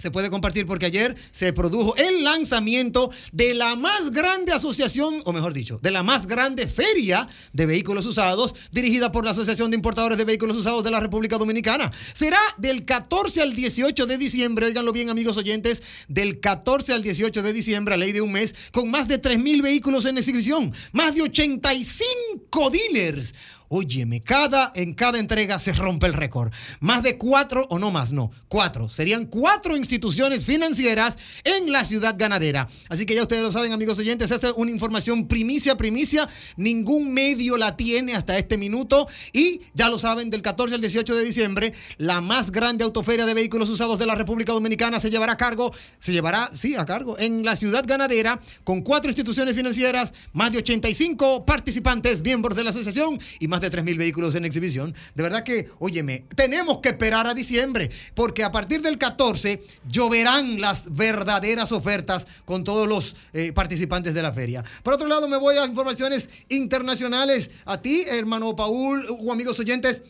se 0.02 0.12
puede 0.12 0.30
compartir 0.30 0.66
porque 0.66 0.86
ayer 0.86 1.18
se 1.32 1.52
produjo 1.52 1.94
el 1.98 2.24
lanzamiento 2.24 3.12
de 3.34 3.54
la 3.54 3.76
más 3.76 4.12
grande 4.12 4.54
asociación, 4.54 5.22
o 5.26 5.34
mejor 5.34 5.54
dicho, 5.54 5.78
de 5.82 5.92
la 5.92 6.04
más 6.04 6.26
grande 6.26 6.68
feria 6.68 7.28
de 7.52 7.66
vehículos 7.66 8.06
usados 8.06 8.56
dirigida 8.72 9.12
por 9.12 9.26
la 9.26 9.32
Asociación 9.32 9.72
de 9.72 9.76
Importadores 9.76 10.18
de 10.18 10.24
Vehículos 10.24 10.56
Usados 10.56 10.86
de 10.86 10.92
la 10.92 11.02
República 11.02 11.38
Dominicana. 11.38 11.92
Será 12.18 12.40
del 12.58 12.86
14 12.86 13.42
al 13.42 13.54
18 13.54 14.06
de 14.06 14.18
diciembre, 14.18 14.68
óiganlo 14.68 14.94
bien 14.94 15.10
amigos 15.10 15.36
oyentes, 15.36 15.84
del 16.08 16.40
14 16.40 16.94
al 16.94 17.04
18 17.04 17.44
de 17.44 17.52
diciembre, 17.52 17.96
a 17.96 17.98
ley 17.98 18.14
de 18.14 18.22
un 18.22 18.32
mes, 18.32 18.56
con 18.72 18.90
más 18.90 19.10
de 19.10 19.22
3.000 19.22 19.62
vehículos 19.62 20.06
en 20.06 20.18
exhibición, 20.18 20.74
más 20.94 21.14
de 21.14 21.24
85 21.24 22.70
dealers. 22.70 23.34
Óyeme, 23.70 24.24
cada, 24.24 24.72
en 24.74 24.96
cada 24.96 25.20
entrega 25.20 25.60
se 25.60 25.74
rompe 25.74 26.08
el 26.08 26.14
récord. 26.14 26.52
Más 26.80 27.04
de 27.04 27.20
cuatro, 27.20 27.68
o 27.70 27.78
no 27.78 27.92
más, 27.92 28.12
no, 28.12 28.32
cuatro. 28.48 28.90
Serían 28.90 29.26
cuatro 29.26 29.78
instituciones 29.78 30.44
financieras 30.44 31.18
en 31.44 31.72
la 31.72 31.84
ciudad 31.84 32.16
ganadera. 32.18 32.68
Así 32.90 33.06
que 33.06 33.14
ya 33.14 33.22
ustedes 33.22 33.44
lo 33.44 33.52
saben, 33.52 33.72
amigos 33.72 34.00
oyentes, 34.00 34.32
esta 34.32 34.48
es 34.48 34.54
una 34.58 34.72
información 34.72 35.28
primicia, 35.28 35.78
primicia. 35.78 36.28
Ningún 36.58 37.14
medio 37.14 37.58
la 37.58 37.78
tiene 37.78 38.16
hasta 38.16 38.40
este 38.40 38.58
minuto. 38.58 39.08
Y 39.34 39.62
ya 39.76 39.88
lo 39.90 40.00
saben, 40.00 40.32
del 40.32 40.42
14 40.42 40.74
al 40.74 40.82
18 40.82 41.16
de 41.16 41.24
diciembre, 41.24 41.74
la 41.98 42.22
más 42.22 42.52
grande 42.52 42.84
autoferia 42.84 43.28
de 43.28 43.36
vehículos 43.36 43.70
usados 43.70 44.00
de 44.00 44.08
la 44.08 44.16
República 44.16 44.52
Dominicana 44.52 45.00
se 45.00 45.12
llevará 45.12 45.34
a 45.34 45.38
cargo, 45.38 45.72
se 46.00 46.12
llevará, 46.12 46.50
sí, 46.56 46.74
a 46.74 46.86
cargo, 46.88 47.20
en 47.20 47.46
la 47.46 47.56
ciudad 47.56 47.84
ganadera, 47.86 48.40
con 48.64 48.82
cuatro 48.82 49.12
instituciones 49.12 49.56
financieras, 49.56 50.12
más 50.34 50.52
de 50.52 50.58
85 50.58 51.46
participantes, 51.46 52.24
miembros 52.24 52.58
de 52.58 52.64
la 52.64 52.72
asociación 52.72 53.20
y 53.40 53.48
más 53.48 53.59
de 53.62 53.72
3.000 53.72 53.98
vehículos 53.98 54.36
en 54.36 54.46
exhibición. 54.46 54.94
De 55.16 55.24
verdad 55.24 55.44
que, 55.44 55.70
óyeme, 55.80 56.26
tenemos 56.36 56.80
que 56.80 56.90
esperar 56.90 57.28
a 57.28 57.34
diciembre, 57.34 57.90
porque 58.14 58.44
a 58.44 58.52
partir 58.52 58.82
del 58.82 58.98
14 58.98 59.62
lloverán 59.90 60.62
las 60.62 60.94
verdaderas 60.94 61.72
ofertas 61.72 62.26
con 62.46 62.64
todos 62.64 62.88
los 62.88 63.16
eh, 63.34 63.52
participantes 63.54 64.14
de 64.14 64.22
la 64.22 64.34
feria. 64.34 64.64
Por 64.84 64.94
otro 64.94 65.08
lado, 65.08 65.28
me 65.28 65.38
voy 65.38 65.58
a 65.58 65.66
informaciones 65.66 66.30
internacionales. 66.50 67.50
A 67.66 67.82
ti, 67.82 68.04
hermano 68.08 68.56
Paul, 68.56 69.06
o 69.22 69.32
amigos 69.32 69.60
oyentes, 69.60 70.04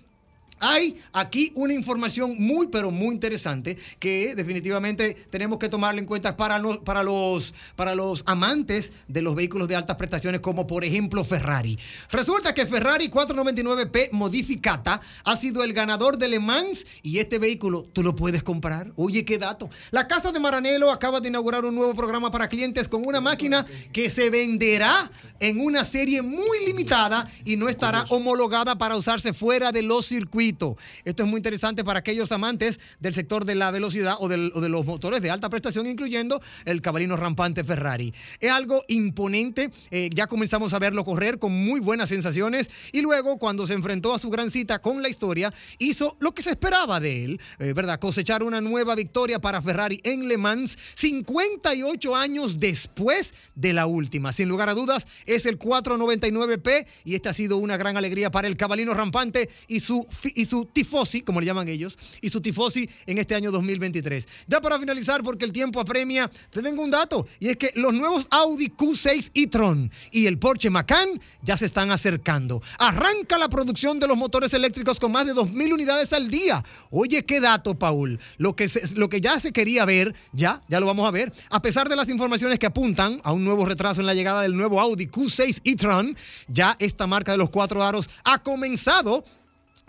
hay 0.59 0.99
aquí 1.13 1.51
una 1.55 1.73
información 1.73 2.35
muy, 2.39 2.67
pero 2.67 2.91
muy 2.91 3.13
interesante 3.13 3.77
que 3.99 4.35
definitivamente 4.35 5.13
tenemos 5.29 5.59
que 5.59 5.69
tomarla 5.69 5.99
en 5.99 6.05
cuenta 6.05 6.35
para, 6.37 6.59
los- 6.59 6.77
para, 6.79 7.03
los, 7.03 7.53
para 7.75 7.95
los 7.95 8.23
amantes 8.25 8.91
de 9.07 9.21
los 9.21 9.35
vehículos 9.35 9.67
de 9.67 9.75
altas 9.75 9.95
prestaciones, 9.95 10.41
como 10.41 10.67
por 10.67 10.83
ejemplo 10.83 11.23
Ferrari. 11.23 11.77
Resulta 12.11 12.53
que 12.53 12.65
Ferrari 12.65 13.09
499P 13.09 14.11
modificata 14.11 15.01
ha 15.23 15.35
sido 15.35 15.63
el 15.63 15.73
ganador 15.73 16.17
de 16.17 16.27
Le 16.27 16.39
Mans 16.39 16.85
y 17.03 17.19
este 17.19 17.39
vehículo 17.39 17.87
tú 17.93 18.03
lo 18.03 18.15
puedes 18.15 18.43
comprar. 18.43 18.91
Oye, 18.95 19.25
qué 19.25 19.37
dato. 19.37 19.69
La 19.91 20.07
Casa 20.07 20.31
de 20.31 20.39
Maranelo 20.39 20.91
acaba 20.91 21.19
de 21.19 21.29
inaugurar 21.29 21.65
un 21.65 21.75
nuevo 21.75 21.93
programa 21.93 22.31
para 22.31 22.47
clientes 22.47 22.87
con 22.87 23.05
una 23.05 23.21
máquina 23.21 23.65
que 23.91 24.09
se 24.09 24.29
venderá 24.29 25.11
en 25.39 25.61
una 25.61 25.83
serie 25.83 26.21
muy 26.21 26.65
limitada 26.65 27.31
y 27.45 27.55
no 27.55 27.69
estará 27.69 28.05
homologada 28.09 28.77
para 28.77 28.95
usarse 28.97 29.33
fuera 29.33 29.71
de 29.71 29.83
los 29.83 30.07
circuitos. 30.07 30.48
Esto 30.53 31.23
es 31.23 31.29
muy 31.29 31.37
interesante 31.37 31.83
para 31.83 31.99
aquellos 31.99 32.31
amantes 32.31 32.79
del 32.99 33.13
sector 33.13 33.45
de 33.45 33.55
la 33.55 33.71
velocidad 33.71 34.15
o, 34.19 34.27
del- 34.27 34.51
o 34.55 34.61
de 34.61 34.69
los 34.69 34.85
motores 34.85 35.21
de 35.21 35.29
alta 35.31 35.49
prestación, 35.49 35.87
incluyendo 35.87 36.41
el 36.65 36.81
cabalino 36.81 37.17
rampante 37.17 37.63
Ferrari. 37.63 38.13
Es 38.39 38.51
algo 38.51 38.83
imponente, 38.87 39.71
eh, 39.91 40.09
ya 40.13 40.27
comenzamos 40.27 40.73
a 40.73 40.79
verlo 40.79 41.03
correr 41.03 41.39
con 41.39 41.51
muy 41.51 41.79
buenas 41.79 42.09
sensaciones 42.09 42.69
y 42.91 43.01
luego 43.01 43.37
cuando 43.37 43.67
se 43.67 43.73
enfrentó 43.73 44.13
a 44.13 44.19
su 44.19 44.29
gran 44.29 44.51
cita 44.51 44.79
con 44.79 45.01
la 45.01 45.09
historia, 45.09 45.53
hizo 45.77 46.17
lo 46.19 46.33
que 46.33 46.41
se 46.41 46.51
esperaba 46.51 46.99
de 46.99 47.25
él, 47.25 47.41
eh, 47.59 47.73
¿verdad? 47.73 47.99
Cosechar 47.99 48.43
una 48.43 48.61
nueva 48.61 48.95
victoria 48.95 49.39
para 49.39 49.61
Ferrari 49.61 49.99
en 50.03 50.27
Le 50.27 50.37
Mans 50.37 50.77
58 50.95 52.15
años 52.15 52.59
después 52.59 53.33
de 53.55 53.73
la 53.73 53.85
última. 53.85 54.31
Sin 54.31 54.47
lugar 54.49 54.69
a 54.69 54.73
dudas, 54.73 55.05
es 55.25 55.45
el 55.45 55.57
499P 55.59 56.85
y 57.05 57.15
esta 57.15 57.31
ha 57.31 57.33
sido 57.33 57.57
una 57.57 57.77
gran 57.77 57.97
alegría 57.97 58.31
para 58.31 58.47
el 58.47 58.57
cabalino 58.57 58.93
rampante 58.93 59.49
y 59.67 59.79
su, 59.81 60.05
y 60.39 60.45
su 60.45 60.63
tifosi, 60.63 61.21
como 61.21 61.41
le 61.41 61.45
llaman 61.45 61.67
ellos, 61.67 61.99
y 62.21 62.29
su 62.29 62.39
tifosi 62.39 62.89
en 63.05 63.17
este 63.17 63.35
año 63.35 63.51
2023. 63.51 64.25
Ya 64.47 64.61
para 64.61 64.79
finalizar, 64.79 65.21
porque 65.21 65.43
el 65.43 65.51
tiempo 65.51 65.81
apremia, 65.81 66.31
te 66.49 66.61
tengo 66.61 66.81
un 66.81 66.89
dato 66.89 67.27
y 67.39 67.49
es 67.49 67.57
que 67.57 67.73
los 67.75 67.93
nuevos 67.93 68.25
Audi 68.31 68.69
Q6 68.69 69.31
e-tron 69.33 69.91
y 70.11 70.27
el 70.27 70.39
Porsche 70.39 70.69
Macan 70.69 71.09
ya 71.41 71.57
se 71.57 71.65
están 71.65 71.91
acercando. 71.91 72.61
Arranca 72.77 73.37
la 73.37 73.49
producción 73.49 73.99
de 73.99 74.07
los 74.07 74.15
motores 74.15 74.53
eléctricos 74.53 74.97
con 74.97 75.11
más 75.11 75.25
de 75.25 75.33
2.000 75.33 75.73
unidades 75.73 76.13
al 76.13 76.29
día. 76.29 76.63
Oye, 76.89 77.25
qué 77.25 77.41
dato, 77.41 77.77
Paul. 77.77 78.17
Lo 78.37 78.55
que, 78.55 78.71
lo 78.95 79.09
que 79.09 79.19
ya 79.19 79.41
se 79.41 79.51
quería 79.51 79.83
ver, 79.83 80.15
ya, 80.31 80.61
ya 80.69 80.79
lo 80.79 80.85
vamos 80.85 81.05
a 81.05 81.11
ver. 81.11 81.33
A 81.49 81.61
pesar 81.61 81.89
de 81.89 81.97
las 81.97 82.07
informaciones 82.07 82.59
que 82.59 82.65
apuntan 82.65 83.19
a 83.25 83.33
un 83.33 83.43
nuevo 83.43 83.65
retraso 83.65 83.99
en 83.99 84.07
la 84.07 84.13
llegada 84.13 84.43
del 84.43 84.55
nuevo 84.55 84.79
Audi 84.79 85.07
Q6 85.07 85.59
e-tron, 85.65 86.15
ya 86.47 86.77
esta 86.79 87.07
marca 87.07 87.33
de 87.33 87.37
los 87.37 87.49
cuatro 87.49 87.83
aros 87.83 88.09
ha 88.23 88.41
comenzado 88.41 89.25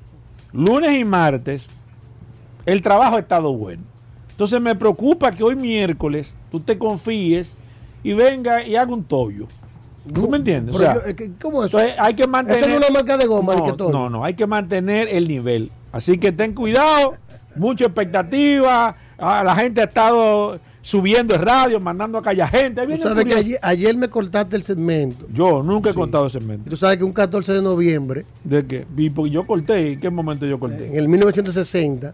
lunes 0.51 0.97
y 0.97 1.03
martes 1.05 1.68
el 2.65 2.81
trabajo 2.81 3.15
ha 3.15 3.19
estado 3.19 3.53
bueno. 3.53 3.84
Entonces 4.31 4.60
me 4.61 4.76
preocupa 4.76 5.31
que 5.31 5.44
hoy 5.44 5.56
miércoles 5.56 6.34
tú 6.52 6.60
te 6.60 6.77
confíes 6.77 7.56
y 8.03 8.14
venga 8.14 8.65
y 8.65 8.76
haga 8.76 8.91
un 8.94 9.03
tollo. 9.03 9.48
¿Tú 10.14 10.27
me 10.30 10.38
entiendes? 10.38 10.76
O 10.76 10.80
sea, 10.80 10.95
yo- 10.95 11.26
¿Cómo 11.41 11.64
es 11.64 11.69
eso? 11.69 11.77
entonces 11.80 11.99
hay 11.99 12.14
que 12.14 12.27
mantener. 12.27 12.60
Eso 12.61 12.69
no 12.69 12.76
es 12.80 12.90
una 12.90 12.99
marca 12.99 13.18
de 13.18 13.26
goma, 13.26 13.56
no, 13.56 13.64
de 13.65 13.72
que 13.72 13.77
todo. 13.77 13.91
no, 13.91 14.10
no, 14.10 14.23
hay 14.26 14.34
que 14.34 14.45
mantener 14.48 15.07
el 15.07 15.27
nivel. 15.27 15.72
Así 15.94 16.18
que 16.18 16.31
ten 16.31 16.53
cuidado, 16.53 17.14
mucha 17.56 17.85
expectativa. 17.85 18.95
Ah, 19.18 19.44
la 19.45 19.56
gente 19.56 19.80
ha 19.81 19.85
estado 19.85 20.60
subiendo 20.81 21.34
el 21.35 21.41
radio, 21.41 21.80
mandando 21.80 22.18
a 22.18 22.22
callar 22.22 22.49
gente. 22.49 22.81
Ahí 22.81 22.88
Tú 22.98 23.03
sabes 23.03 23.23
el 23.23 23.31
que 23.31 23.35
ayer, 23.40 23.60
ayer 23.61 23.95
me 23.95 24.10
cortaste 24.10 24.57
el 24.57 24.64
segmento. 24.64 25.26
Yo 25.31 25.64
nunca 25.64 25.91
he 25.91 25.94
Sí. 25.94 25.99
contado 25.99 26.26
ese 26.26 26.40
segmento. 26.40 26.69
Tú 26.69 26.76
sabes 26.76 26.98
que 26.98 27.03
un 27.06 27.14
14 27.14 27.53
de 27.53 27.61
noviembre, 27.61 28.26
¿De 28.44 28.65
qué? 28.65 28.85
Yo 29.31 29.48
corté. 29.48 29.94
¿En 29.94 29.99
qué 30.02 30.10
momento 30.10 30.45
yo 30.45 30.60
corté? 30.60 30.88
en 30.88 30.98
el 30.98 31.07
1960, 31.07 32.14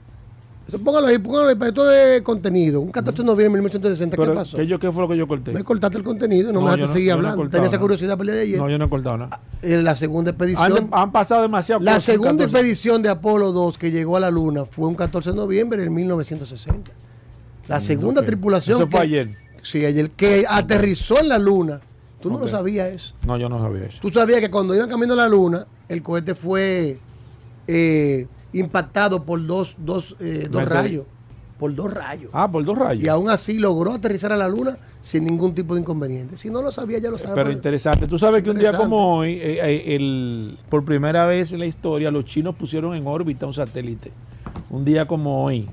eso 0.70 0.80
póngalo 0.80 1.08
ahí, 1.08 1.18
póngalo 1.18 1.48
ahí, 1.50 1.56
para 1.56 1.70
esto 1.70 1.91
es 1.91 2.22
contenido. 2.22 2.80
Un 2.80 2.91
14 2.91 3.24
de 3.24 3.26
noviembre 3.26 3.58
de 3.60 3.64
1960, 3.64 4.16
¿qué 4.16 4.32
pasó? 4.32 4.58
¿qué, 4.58 4.68
yo, 4.68 4.80
¿Qué 4.80 4.91
fue 4.91 5.02
lo 5.02 5.10
que 5.10 5.18
yo 5.18 5.28
corté? 5.28 5.52
Me 5.52 5.64
cortaste 5.64 5.98
el 5.98 6.04
contenido, 6.04 6.54
no, 6.54 6.60
No, 6.60 6.66
me 6.68 6.72
dejaste 6.74 6.88
no- 6.88 6.94
seguir 6.94 7.12
hablando. 7.12 7.50
Tenía 7.50 7.68
esa 7.68 7.80
curiosidad 7.80 8.18
para 8.18 8.22
el 8.22 8.28
día 8.28 8.36
de 8.36 8.41
ayer. 8.44 8.58
No, 8.60 8.70
yo 8.70 8.78
no 8.78 8.86
he 8.86 8.90
cortado 8.90 9.18
nada. 9.18 9.41
En 9.64 9.84
la 9.84 9.96
segunda 9.96 10.32
expedición. 10.32 10.72
Han, 10.72 10.90
han 10.91 11.12
pasado 11.12 11.41
demasiado 11.41 11.84
La 11.84 12.00
segunda 12.00 12.44
expedición 12.44 13.02
de 13.02 13.10
Apolo 13.10 13.52
2 13.52 13.78
que 13.78 13.91
llegó 13.91 14.16
a 14.16 14.20
la 14.20 14.30
Luna 14.30 14.66
fue 14.66 14.88
un 14.88 14.96
14 14.96 15.32
de 15.32 15.36
noviembre 15.36 15.82
del 15.82 15.90
1960. 15.90 16.91
La 17.68 17.80
segunda 17.80 18.22
ok. 18.22 18.28
tripulación. 18.28 18.78
Eso 18.78 18.88
fue 18.88 19.00
que- 19.02 19.06
ayer. 19.06 19.30
Sí, 19.62 19.84
ayer, 19.86 20.12
que 20.12 20.46
aterrizó 20.48 21.20
en 21.20 21.30
la 21.30 21.38
Luna. 21.40 21.82
Tú 22.22 22.30
no 22.30 22.40
lo 22.40 22.48
sabías 22.48 22.90
eso. 22.94 23.16
No, 23.26 23.38
yo 23.38 23.50
no 23.50 23.60
sabía 23.60 23.86
eso. 23.86 24.00
Tú 24.02 24.10
sabías 24.10 24.40
que 24.40 24.52
cuando 24.52 24.76
iban 24.76 24.90
camino 24.90 25.14
a 25.14 25.18
la 25.18 25.28
Luna, 25.28 25.66
el 25.88 26.02
cohete 26.04 26.36
fue 26.36 27.00
eh, 27.68 28.28
impactado 28.54 29.24
por 29.24 29.46
dos, 29.46 29.76
dos, 29.80 30.16
eh, 30.20 30.48
dos 30.50 30.66
rayos. 30.66 31.06
Por 31.58 31.76
dos 31.76 31.94
rayos. 31.94 32.30
Ah, 32.34 32.50
por 32.50 32.64
dos 32.64 32.78
rayos. 32.78 33.04
Y 33.04 33.10
aún 33.10 33.30
así 33.30 33.60
logró 33.60 33.92
aterrizar 33.94 34.32
a 34.32 34.38
la 34.38 34.48
Luna 34.48 34.78
sin 35.02 35.26
ningún 35.26 35.54
tipo 35.54 35.76
de 35.76 35.82
inconveniente. 35.82 36.38
Si 36.38 36.50
no 36.50 36.62
lo 36.62 36.72
sabía, 36.72 37.00
ya 37.00 37.12
lo 37.12 37.18
sabía. 37.18 37.36
Pero 37.36 37.52
interesante. 37.52 38.08
Tú 38.08 38.18
sabes 38.18 38.44
que 38.44 38.50
un 38.52 38.58
día 38.60 38.76
como 38.78 39.18
hoy, 39.18 39.34
eh, 39.34 39.60
eh, 39.62 39.96
el, 39.96 40.58
por 40.70 40.86
primera 40.86 41.26
vez 41.26 41.52
en 41.52 41.60
la 41.60 41.66
historia, 41.66 42.12
los 42.12 42.24
chinos 42.24 42.56
pusieron 42.56 42.96
en 42.96 43.06
órbita 43.06 43.46
un 43.46 43.54
satélite. 43.54 44.12
Un 44.70 44.86
día 44.86 45.06
como 45.06 45.44
hoy. 45.44 45.68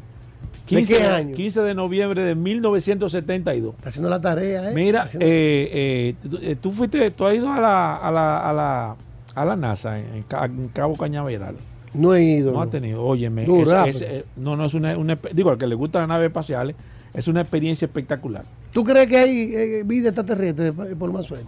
¿De 0.69 0.83
qué 0.83 1.05
año? 1.05 1.37
15 1.37 1.61
de 1.61 1.75
noviembre 1.77 2.23
de 2.25 2.35
1972. 2.35 3.75
Está 3.77 3.89
haciendo 3.91 4.11
la 4.11 4.21
tarea, 4.21 4.71
¿eh? 4.71 4.75
Mira, 4.75 5.03
Haciendo- 5.05 5.25
eh, 5.25 5.71
eh, 5.73 6.15
tú, 6.29 6.39
eh, 6.43 6.57
tú 6.61 6.71
fuiste, 6.73 7.11
tú 7.13 7.25
has 7.27 7.35
ido 7.35 7.49
a 7.53 7.61
la, 7.61 7.97
a 7.97 8.11
la, 8.11 8.39
a 8.51 8.53
la, 8.53 8.97
a 9.37 9.45
la 9.45 9.55
NASA 9.55 10.01
en, 10.01 10.25
en 10.29 10.69
Cabo 10.71 10.97
Cañaveral. 10.97 11.55
No 11.97 12.15
he 12.15 12.23
ido. 12.23 12.53
No 12.53 12.61
ha 12.61 12.67
no. 12.67 12.71
tenido, 12.71 13.03
óyeme. 13.05 13.43
es- 13.43 13.49
Dura, 13.49 13.87
es- 13.89 13.99
pero- 13.99 14.13
eh, 14.13 14.25
no, 14.37 14.57
no 14.57 14.65
es 14.67 14.75
una, 14.75 14.97
una 14.97 15.19
digo, 15.33 15.51
al 15.51 15.59
que 15.59 15.67
le 15.67 15.75
gustan 15.75 16.03
las 16.03 16.09
naves 16.09 16.27
espaciales, 16.29 16.77
es 17.15 17.29
una 17.29 17.41
experiencia 17.41 17.87
espectacular. 17.87 18.45
¿Tú 18.73 18.85
crees 18.85 19.07
que 19.09 19.17
hay 19.17 19.55
eh, 19.55 19.83
vida 19.87 20.09
extraterrestre 20.09 20.73
por 20.73 21.13
más 21.13 21.27
suerte? 21.27 21.47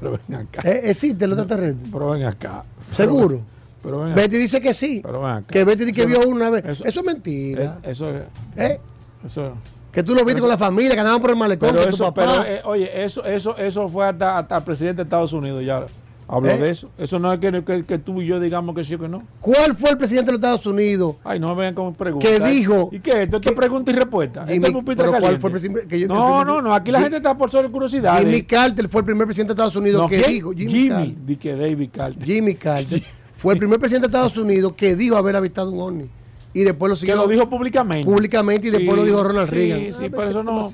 Pero 0.00 0.18
ven 0.28 0.38
acá. 0.40 0.62
Eh, 0.68 0.90
¿Existe 0.90 1.24
el 1.24 1.32
extraterrestre? 1.32 1.88
Pero 1.92 2.10
ven 2.10 2.24
acá. 2.24 2.64
¿Seguro? 2.92 3.40
Pero 3.82 4.00
ven 4.00 4.12
acá. 4.12 4.20
Betty 4.22 4.36
dice 4.36 4.60
que 4.60 4.74
sí. 4.74 5.00
Pero 5.02 5.20
ven 5.22 5.30
acá. 5.30 5.46
Que 5.52 5.64
Betty 5.64 5.84
dice 5.84 5.92
que 5.92 6.06
vio 6.06 6.20
no- 6.22 6.28
una 6.28 6.50
vez. 6.50 6.64
eso- 6.64 6.84
Eso, 6.84 7.00
es 7.00 7.06
mentira. 7.06 7.78
Eh, 7.82 7.90
Eso 7.92 8.10
es. 8.10 8.22
¿Eh? 8.56 8.80
Eso 9.24 9.52
Que 9.92 10.02
tú 10.02 10.14
lo 10.14 10.24
viste 10.26 10.40
con 10.40 10.50
la 10.50 10.58
familia, 10.58 10.92
que 10.92 11.00
andaban 11.00 11.20
por 11.22 11.30
el 11.30 11.36
malecón 11.36 11.70
Pero 11.72 11.84
con 11.84 11.90
tu 11.92 11.98
papá. 11.98 12.42
pero, 12.42 12.44
eh, 12.44 12.60
oye, 12.64 13.04
eso, 13.04 13.24
eso, 13.24 13.56
eso 13.56 13.88
fue 13.88 14.06
hasta, 14.06 14.38
hasta 14.38 14.58
el 14.58 14.62
presidente 14.64 14.96
de 14.98 15.02
Estados 15.04 15.32
Unidos 15.32 15.64
ya 15.64 15.86
habló 16.28 16.50
¿Eh? 16.50 16.58
de 16.58 16.70
eso. 16.70 16.90
Eso 16.98 17.18
no 17.18 17.32
es 17.32 17.38
que, 17.38 17.62
que, 17.64 17.84
que 17.84 17.98
tú 17.98 18.20
y 18.20 18.26
yo 18.26 18.40
digamos 18.40 18.74
que 18.74 18.82
sí 18.84 18.94
o 18.94 18.98
que 18.98 19.08
no. 19.08 19.22
¿Cuál 19.40 19.76
fue 19.76 19.90
el 19.90 19.98
presidente 19.98 20.26
de 20.26 20.32
los 20.32 20.38
Estados 20.40 20.66
Unidos? 20.66 21.16
Ay, 21.24 21.38
no 21.38 21.48
me 21.54 21.60
vean 21.62 21.74
como 21.74 21.94
pregunta. 21.94 22.26
Que 22.28 22.40
dijo- 22.40 22.88
¿Y 22.92 23.00
qué? 23.00 23.22
Esto 23.22 23.38
es 23.42 23.52
pregunta 23.52 23.90
y 23.90 23.94
respuesta. 23.94 24.44
Jimmy- 24.46 24.66
Esto 24.66 24.78
es 24.78 24.84
pero 24.96 25.10
¿cuál 25.12 25.38
fue 25.40 25.48
el 25.50 25.52
presidente 25.52 25.86
que 25.88 26.00
yo- 26.00 26.08
No, 26.08 26.42
el- 26.42 26.46
no, 26.48 26.62
no. 26.62 26.74
Aquí 26.74 26.90
la 26.90 27.00
gente 27.00 27.16
está 27.18 27.36
por 27.36 27.50
sobre 27.50 27.68
curiosidad. 27.70 28.18
Jimmy 28.18 28.42
Carter 28.42 28.88
fue 28.88 29.00
el 29.02 29.04
primer 29.06 29.26
presidente 29.26 29.50
de 29.52 29.54
Estados 29.54 29.76
Unidos 29.76 30.02
No, 30.02 30.08
que 30.08 30.18
dijo. 30.18 30.52
Jimmy, 30.52 30.70
Jimmy, 30.70 30.88
Carter. 30.88 31.14
di 31.26 31.36
que 31.36 31.56
David 31.56 31.90
Carter. 31.92 32.24
Jimmy 32.24 32.54
Carter 32.54 33.02
fue 33.36 33.52
el 33.54 33.58
primer 33.58 33.78
presidente 33.78 34.08
de 34.08 34.10
Estados 34.10 34.36
Unidos 34.36 34.72
que 34.76 34.96
dijo 34.96 35.16
haber 35.16 35.36
avistado 35.36 35.70
un 35.70 35.80
ovni. 35.80 36.08
Y 36.52 36.62
después 36.64 36.88
lo 36.88 36.94
Que 36.96 37.00
siguió 37.00 37.16
lo 37.16 37.28
dijo 37.28 37.48
públicamente. 37.50 38.04
públicamente 38.10 38.68
y 38.68 38.70
después 38.70 38.92
Sí, 38.92 38.96
lo 38.96 39.04
dijo 39.04 39.22
Ronald 39.22 39.48
sí, 39.48 39.54
Reagan. 39.54 39.92
Sí, 39.92 40.04
Ah, 40.06 40.08
pero 40.10 40.28
eso 40.30 40.42
no. 40.42 40.66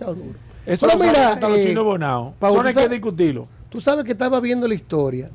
Eso 0.64 0.86
Pero 0.86 0.98
lo 0.98 1.04
mira, 1.04 1.32
hasta 1.32 1.48
los 1.48 1.58
eh, 1.58 1.64
chinos 1.66 1.84
bonados. 1.84 2.34
Eso 2.40 2.62
no 2.62 2.68
hay 2.68 2.74
que 2.74 2.88
discutirlo. 2.88 3.48
Tú 3.72 3.80
sabes 3.80 4.04
que 4.04 4.12
estaba 4.12 4.38
viendo 4.38 4.68
la 4.68 4.74
historia, 4.74 5.30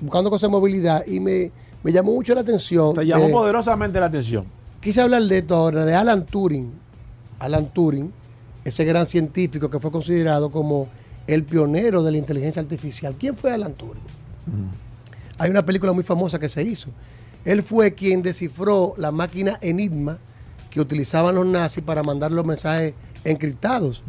buscando 0.00 0.28
cosas 0.30 0.48
de 0.48 0.52
movilidad, 0.52 1.06
y 1.06 1.20
me, 1.20 1.50
me 1.82 1.92
llamó 1.92 2.12
mucho 2.12 2.34
la 2.34 2.40
atención. 2.40 2.94
Te 2.94 3.06
llamó 3.06 3.26
de- 3.26 3.32
poderosamente 3.32 4.00
la 4.00 4.06
atención. 4.06 4.44
Quise 4.80 5.00
hablar 5.00 5.22
de 5.22 5.38
esto 5.38 5.54
ahora, 5.54 5.84
de 5.84 5.94
Alan 5.94 6.26
Turing. 6.26 6.70
Alan 7.38 7.66
Turing, 7.72 8.12
ese 8.64 8.84
gran 8.84 9.06
científico 9.06 9.70
que 9.70 9.78
fue 9.80 9.90
considerado 9.90 10.50
como 10.50 10.88
el 11.26 11.44
pionero 11.44 12.02
de 12.02 12.10
la 12.12 12.18
inteligencia 12.18 12.60
artificial. 12.60 13.14
¿Quién 13.18 13.36
fue 13.36 13.52
Alan 13.52 13.72
Turing? 13.74 14.02
Hay 15.38 15.50
una 15.50 15.64
película 15.64 15.92
muy 15.92 16.02
famosa 16.04 16.38
que 16.38 16.48
se 16.48 16.62
hizo. 16.62 16.88
Él 17.44 17.62
fue 17.62 17.94
quien 17.94 18.22
descifró 18.22 18.94
la 18.98 19.10
máquina 19.12 19.58
Enigma 19.60 20.18
que 20.70 20.80
utilizaban 20.80 21.34
los 21.34 21.46
nazis 21.46 21.82
para 21.84 22.02
mandar 22.02 22.32
los 22.32 22.44
mensajes 22.44 22.94
encriptados. 23.24 24.02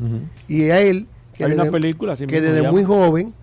Y 0.47 0.69
a 0.69 0.81
él, 0.81 1.07
que 1.37 1.43
Hay 1.45 1.51
una 1.53 1.63
desde- 1.63 1.71
película, 1.71 2.15
que 2.15 2.41
desde 2.41 2.69
muy 2.71 2.83
joven 2.83 3.33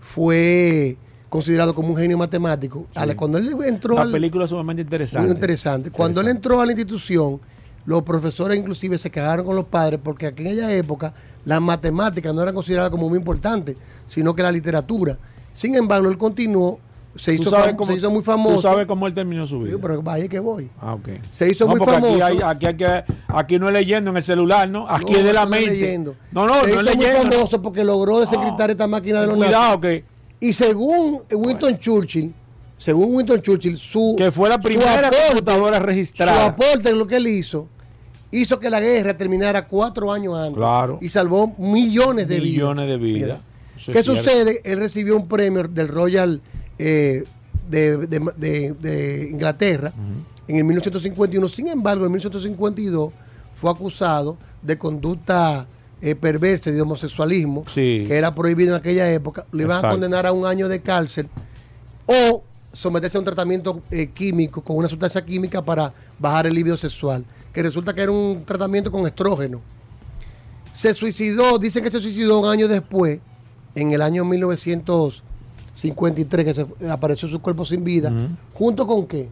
fue 0.00 0.96
considerado 1.28 1.74
como 1.74 1.88
un 1.90 1.96
genio 1.96 2.18
matemático. 2.18 2.86
La- 2.94 3.14
Cuando 3.16 3.38
él 3.38 3.54
entró 3.64 3.94
La 3.94 4.02
al- 4.02 4.12
película 4.12 4.44
es 4.44 4.50
sumamente 4.50 4.82
interesante. 4.82 5.26
muy 5.26 5.34
interesante. 5.34 5.90
Cuando 5.90 6.20
él 6.20 6.28
entró 6.28 6.60
a 6.60 6.66
la 6.66 6.72
institución, 6.72 7.40
los 7.86 8.02
profesores 8.02 8.58
inclusive 8.58 8.98
se 8.98 9.10
cagaron 9.10 9.46
con 9.46 9.56
los 9.56 9.64
padres 9.66 10.00
porque 10.02 10.26
en 10.26 10.32
aquella 10.32 10.72
época 10.74 11.14
las 11.44 11.60
matemáticas 11.60 12.34
no 12.34 12.42
eran 12.42 12.54
consideradas 12.54 12.90
como 12.90 13.08
muy 13.08 13.18
importantes, 13.18 13.76
sino 14.06 14.34
que 14.34 14.42
la 14.42 14.52
literatura. 14.52 15.16
Sin 15.54 15.74
embargo, 15.74 16.08
él 16.10 16.18
continuó, 16.18 16.78
se 17.16 17.34
hizo, 17.34 17.50
sabes 17.50 17.68
fam- 17.68 17.76
cómo- 17.76 17.90
se 17.90 17.96
hizo 17.96 18.10
muy 18.10 18.22
famoso. 18.22 18.56
Tú 18.56 18.62
sabes 18.62 18.86
cómo 18.86 19.06
él 19.06 19.14
terminó 19.14 19.46
su 19.46 19.60
vida. 19.60 19.74
Sí, 19.74 19.78
pero 19.82 20.00
vaya 20.02 20.28
que 20.28 20.38
voy. 20.38 20.68
Ah, 20.80 20.94
ok. 20.94 21.08
Se 21.30 21.50
hizo 21.50 21.64
No, 21.66 21.76
muy 21.76 21.84
famoso. 21.84 22.12
Aquí, 22.14 22.22
hay- 22.22 22.40
aquí, 22.44 22.66
hay 22.66 22.76
que- 22.76 23.04
aquí 23.28 23.58
no 23.58 23.66
es 23.68 23.72
leyendo 23.74 24.10
en 24.10 24.16
el 24.16 24.24
celular, 24.24 24.68
¿no? 24.68 24.88
Aquí 24.88 25.12
No, 25.12 25.18
es 25.18 25.24
de 25.24 25.32
la 25.32 25.44
no 25.44 25.54
es 25.54 25.60
mente. 25.64 25.70
leyendo. 25.80 26.14
No, 26.32 26.46
no, 26.46 26.54
se 26.54 26.60
no 26.74 26.80
es 26.80 26.86
hizo 26.86 26.96
muy 26.96 27.04
leyendo. 27.06 27.32
famoso 27.32 27.62
porque 27.62 27.84
logró 27.84 28.20
desencriptar 28.20 28.70
esta 28.70 28.86
máquina 28.86 29.20
de 29.22 29.26
los 29.26 29.36
Cuidado 29.36 29.78
nazis. 29.78 29.80
que 29.80 30.04
Y 30.42 30.52
según 30.54 31.20
Winston 31.32 31.78
Churchill, 31.78 32.32
según 32.78 33.14
Winston 33.16 33.42
Churchill, 33.42 33.76
su 33.76 34.14
que 34.16 34.30
fue 34.30 34.48
la 34.48 34.54
su 34.54 34.62
primera 34.62 35.00
aporte- 35.08 35.16
computadora 35.28 35.76
su 35.78 35.82
registrada. 35.82 36.46
aporte 36.46 36.88
en 36.90 36.98
lo 36.98 37.06
que 37.06 37.16
él 37.16 37.26
hizo 37.26 37.68
hizo 38.32 38.60
que 38.60 38.70
la 38.70 38.80
guerra 38.80 39.16
terminara 39.18 39.66
cuatro 39.66 40.12
años 40.12 40.36
antes 40.38 40.54
Claro. 40.56 40.98
y 41.02 41.08
salvó 41.08 41.52
millones 41.58 42.28
de 42.28 42.36
vidas. 42.36 42.52
Millones 42.52 42.88
de 42.88 42.96
vidas. 42.96 43.40
Es 43.76 43.86
¿Qué 43.86 44.02
sucede? 44.04 44.60
Él 44.64 44.78
recibió 44.78 45.16
un 45.16 45.26
premio 45.26 45.64
del 45.64 45.88
Royal 45.88 46.40
eh, 46.82 47.24
de, 47.70 47.96
de- 48.06 48.32
de- 48.36 48.72
de 48.80 49.28
Inglaterra 49.30 49.92
en 50.48 50.56
el 50.56 50.64
1951. 50.64 51.48
Sin 51.48 51.68
embargo, 51.68 52.04
en 52.06 52.12
1952 52.12 53.12
fue 53.54 53.70
acusado 53.70 54.36
de 54.62 54.76
conducta 54.78 55.66
eh, 56.02 56.14
perversa 56.14 56.70
de 56.70 56.80
homosexualismo, 56.80 57.64
Sí. 57.68 58.04
que 58.08 58.16
era 58.16 58.34
prohibido 58.34 58.74
en 58.74 58.80
aquella 58.80 59.10
época. 59.12 59.44
Le 59.52 59.64
iban 59.64 59.76
a 59.76 59.90
condenar 59.92 60.26
a 60.26 60.32
un 60.32 60.46
año 60.46 60.66
de 60.68 60.80
cárcel 60.80 61.28
o 62.06 62.42
someterse 62.72 63.18
a 63.18 63.20
un 63.20 63.24
tratamiento 63.26 63.82
eh, 63.90 64.06
químico 64.06 64.62
con 64.62 64.76
una 64.76 64.88
sustancia 64.88 65.24
química 65.24 65.60
para 65.62 65.92
bajar 66.18 66.46
el 66.46 66.54
libido 66.54 66.76
sexual, 66.78 67.24
que 67.52 67.62
resulta 67.62 67.92
que 67.92 68.00
era 68.00 68.12
un 68.12 68.44
tratamiento 68.46 68.90
con 68.90 69.06
estrógeno. 69.06 69.60
Se 70.72 70.94
suicidó, 70.94 71.58
dicen 71.58 71.82
que 71.84 71.90
se 71.90 72.00
suicidó 72.00 72.38
un 72.40 72.48
año 72.48 72.66
después, 72.68 73.18
en 73.74 73.92
el 73.92 74.00
año 74.02 74.24
1953, 75.74 76.44
que 76.44 76.54
se, 76.54 76.90
apareció 76.90 77.28
su 77.28 77.40
cuerpo 77.40 77.64
sin 77.64 77.84
vida. 77.84 78.12
¿Junto 78.54 78.86
con 78.86 79.06
qué? 79.06 79.28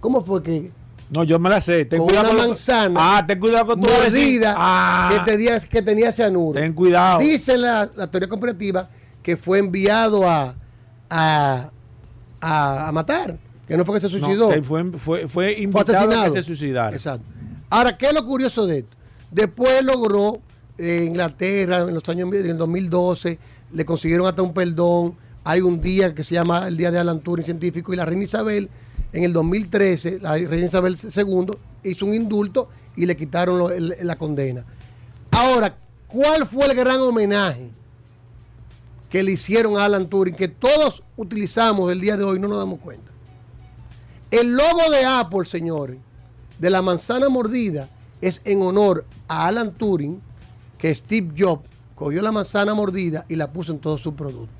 ¿Cómo 0.00 0.22
fue 0.22 0.42
que 0.42 0.70
No, 1.10 1.24
yo 1.24 1.38
me 1.38 1.50
la 1.50 1.60
sé. 1.60 1.84
Ten 1.84 1.98
con 1.98 2.08
cuidado 2.08 2.30
una 2.30 2.38
con 2.38 2.48
manzana 2.48 3.00
Ah, 3.18 3.24
ten 3.26 3.38
cuidado 3.38 3.66
con 3.66 3.80
tu 3.80 3.88
mordida 3.88 4.54
Ah, 4.56 5.10
que, 5.24 5.32
tenía, 5.32 5.60
que 5.60 5.82
tenía 5.82 6.12
cianuro? 6.12 6.58
ten 6.58 6.72
cuidado. 6.72 7.18
Dice 7.18 7.58
la, 7.58 7.90
la 7.96 8.06
teoría 8.10 8.28
comparativa 8.28 8.88
que 9.22 9.36
fue 9.36 9.58
enviado 9.58 10.26
a, 10.28 10.54
a, 11.10 11.70
a, 12.40 12.88
a 12.88 12.92
matar, 12.92 13.36
que 13.68 13.76
no 13.76 13.84
fue 13.84 13.96
que 13.96 14.00
se 14.00 14.08
suicidó. 14.08 14.54
No, 14.54 14.62
fue, 14.62 14.84
fue, 14.84 14.98
fue 14.98 15.28
fue 15.28 15.54
invitado 15.58 16.20
a 16.20 16.24
que 16.26 16.30
se 16.32 16.42
suicidara. 16.42 16.96
Exacto. 16.96 17.26
Ahora, 17.68 17.96
¿qué 17.98 18.06
es 18.06 18.14
lo 18.14 18.24
curioso 18.24 18.66
de 18.66 18.78
esto? 18.78 18.96
Después 19.30 19.84
logró 19.84 20.40
eh, 20.78 21.04
Inglaterra 21.06 21.80
en 21.80 21.92
los 21.94 22.08
años 22.08 22.32
en 22.32 22.46
el 22.50 22.56
2012, 22.58 23.38
le 23.72 23.84
consiguieron 23.84 24.26
hasta 24.26 24.40
un 24.42 24.54
perdón. 24.54 25.14
Hay 25.44 25.60
un 25.60 25.80
día 25.80 26.14
que 26.14 26.22
se 26.22 26.34
llama 26.34 26.68
el 26.68 26.76
Día 26.76 26.90
de 26.90 26.98
Alan 26.98 27.20
Turing 27.20 27.44
Científico 27.44 27.92
y 27.92 27.96
la 27.96 28.04
reina 28.04 28.24
Isabel 28.24 28.68
en 29.12 29.24
el 29.24 29.32
2013, 29.32 30.20
la 30.20 30.34
reina 30.34 30.66
Isabel 30.66 30.96
II 30.96 31.56
hizo 31.82 32.06
un 32.06 32.14
indulto 32.14 32.68
y 32.94 33.06
le 33.06 33.16
quitaron 33.16 33.72
la 34.02 34.16
condena. 34.16 34.64
Ahora, 35.30 35.74
¿cuál 36.06 36.46
fue 36.46 36.66
el 36.66 36.74
gran 36.74 37.00
homenaje 37.00 37.70
que 39.08 39.22
le 39.22 39.32
hicieron 39.32 39.76
a 39.76 39.86
Alan 39.86 40.08
Turing 40.08 40.34
que 40.34 40.48
todos 40.48 41.02
utilizamos 41.16 41.90
el 41.90 42.00
día 42.00 42.16
de 42.16 42.24
hoy 42.24 42.38
no 42.38 42.48
nos 42.48 42.58
damos 42.58 42.78
cuenta? 42.80 43.10
El 44.30 44.52
logo 44.52 44.90
de 44.92 45.04
Apple, 45.04 45.44
señores, 45.44 45.98
de 46.58 46.70
la 46.70 46.82
manzana 46.82 47.28
mordida, 47.28 47.88
es 48.20 48.42
en 48.44 48.62
honor 48.62 49.04
a 49.26 49.46
Alan 49.46 49.72
Turing, 49.72 50.20
que 50.78 50.94
Steve 50.94 51.32
Jobs 51.36 51.68
cogió 51.94 52.22
la 52.22 52.30
manzana 52.30 52.74
mordida 52.74 53.24
y 53.28 53.36
la 53.36 53.52
puso 53.52 53.72
en 53.72 53.80
todos 53.80 54.00
sus 54.00 54.14
productos. 54.14 54.59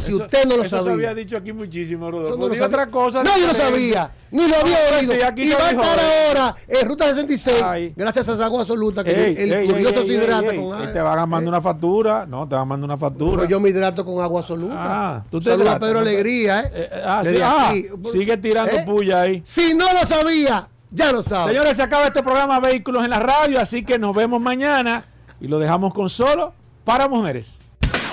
Si 0.00 0.12
Eso- 0.12 0.22
usted 0.24 0.44
no 0.46 0.56
lo 0.56 0.62
eso 0.62 0.76
se 0.78 0.82
sabía. 0.84 0.92
había 0.92 1.14
dicho 1.14 1.36
aquí 1.36 1.52
muchísimo, 1.52 2.10
Rodolfo. 2.10 2.36
No 2.36 2.48
lo 2.48 2.54
Diga 2.54 2.64
sabía. 2.64 2.76
otra 2.82 2.90
cosa. 2.90 3.22
No, 3.22 3.30
yo 3.38 3.46
no 3.48 3.54
sabía. 3.54 4.10
Ni 4.30 4.48
lo 4.48 4.56
había 4.56 4.76
Ah, 4.76 4.98
oído. 4.98 5.14
y 5.14 5.50
va 5.50 5.66
a 5.66 5.70
estar 5.70 5.98
ahora 5.98 6.56
en 6.68 6.88
Ruta 6.88 7.04
66, 7.08 7.62
Ay. 7.62 7.92
gracias 7.96 8.28
a 8.28 8.34
esa 8.34 8.44
agua 8.46 8.60
absoluta, 8.62 9.04
que 9.04 9.10
Ey, 9.10 9.34
el 9.38 9.52
ey, 9.52 9.68
curioso 9.68 10.00
ey, 10.00 10.06
se 10.06 10.12
hidrata 10.14 10.46
con 10.46 10.58
agua. 10.72 10.92
Te 10.92 11.00
van 11.00 11.18
a 11.18 11.26
mandar 11.26 11.48
una 11.48 11.60
factura. 11.60 12.26
No, 12.26 12.48
te 12.48 12.54
van 12.54 12.62
a 12.62 12.64
mandar 12.64 12.84
una 12.86 12.96
factura. 12.96 13.36
Pero 13.36 13.48
yo 13.48 13.60
me 13.60 13.68
hidrato 13.68 14.04
con 14.04 14.22
agua 14.22 14.40
absoluta. 14.40 14.74
Ah, 14.76 15.24
tú 15.30 15.38
te 15.40 15.50
Saludos 15.50 15.74
a 15.74 15.78
Pedro. 15.78 15.98
Alegría, 16.00 16.60
¿eh? 16.60 16.70
Eh, 16.74 17.02
ah, 17.04 17.22
sí, 17.24 17.34
ah, 17.42 17.72
sigue 18.12 18.36
tirando 18.36 18.72
¿Eh? 18.76 18.84
puya 18.86 19.20
ahí. 19.20 19.42
Si 19.44 19.74
no 19.74 19.84
lo 19.92 20.06
sabía, 20.06 20.66
ya 20.90 21.12
lo 21.12 21.22
sabe. 21.22 21.52
Señores, 21.52 21.76
se 21.76 21.82
acaba 21.82 22.06
este 22.06 22.22
programa 22.22 22.58
Vehículos 22.60 23.04
en 23.04 23.10
la 23.10 23.18
Radio, 23.20 23.60
así 23.60 23.84
que 23.84 23.98
nos 23.98 24.14
vemos 24.16 24.40
mañana 24.40 25.04
y 25.40 25.46
lo 25.48 25.58
dejamos 25.58 25.92
con 25.92 26.08
solo 26.08 26.52
para 26.84 27.06
mujeres. 27.08 27.59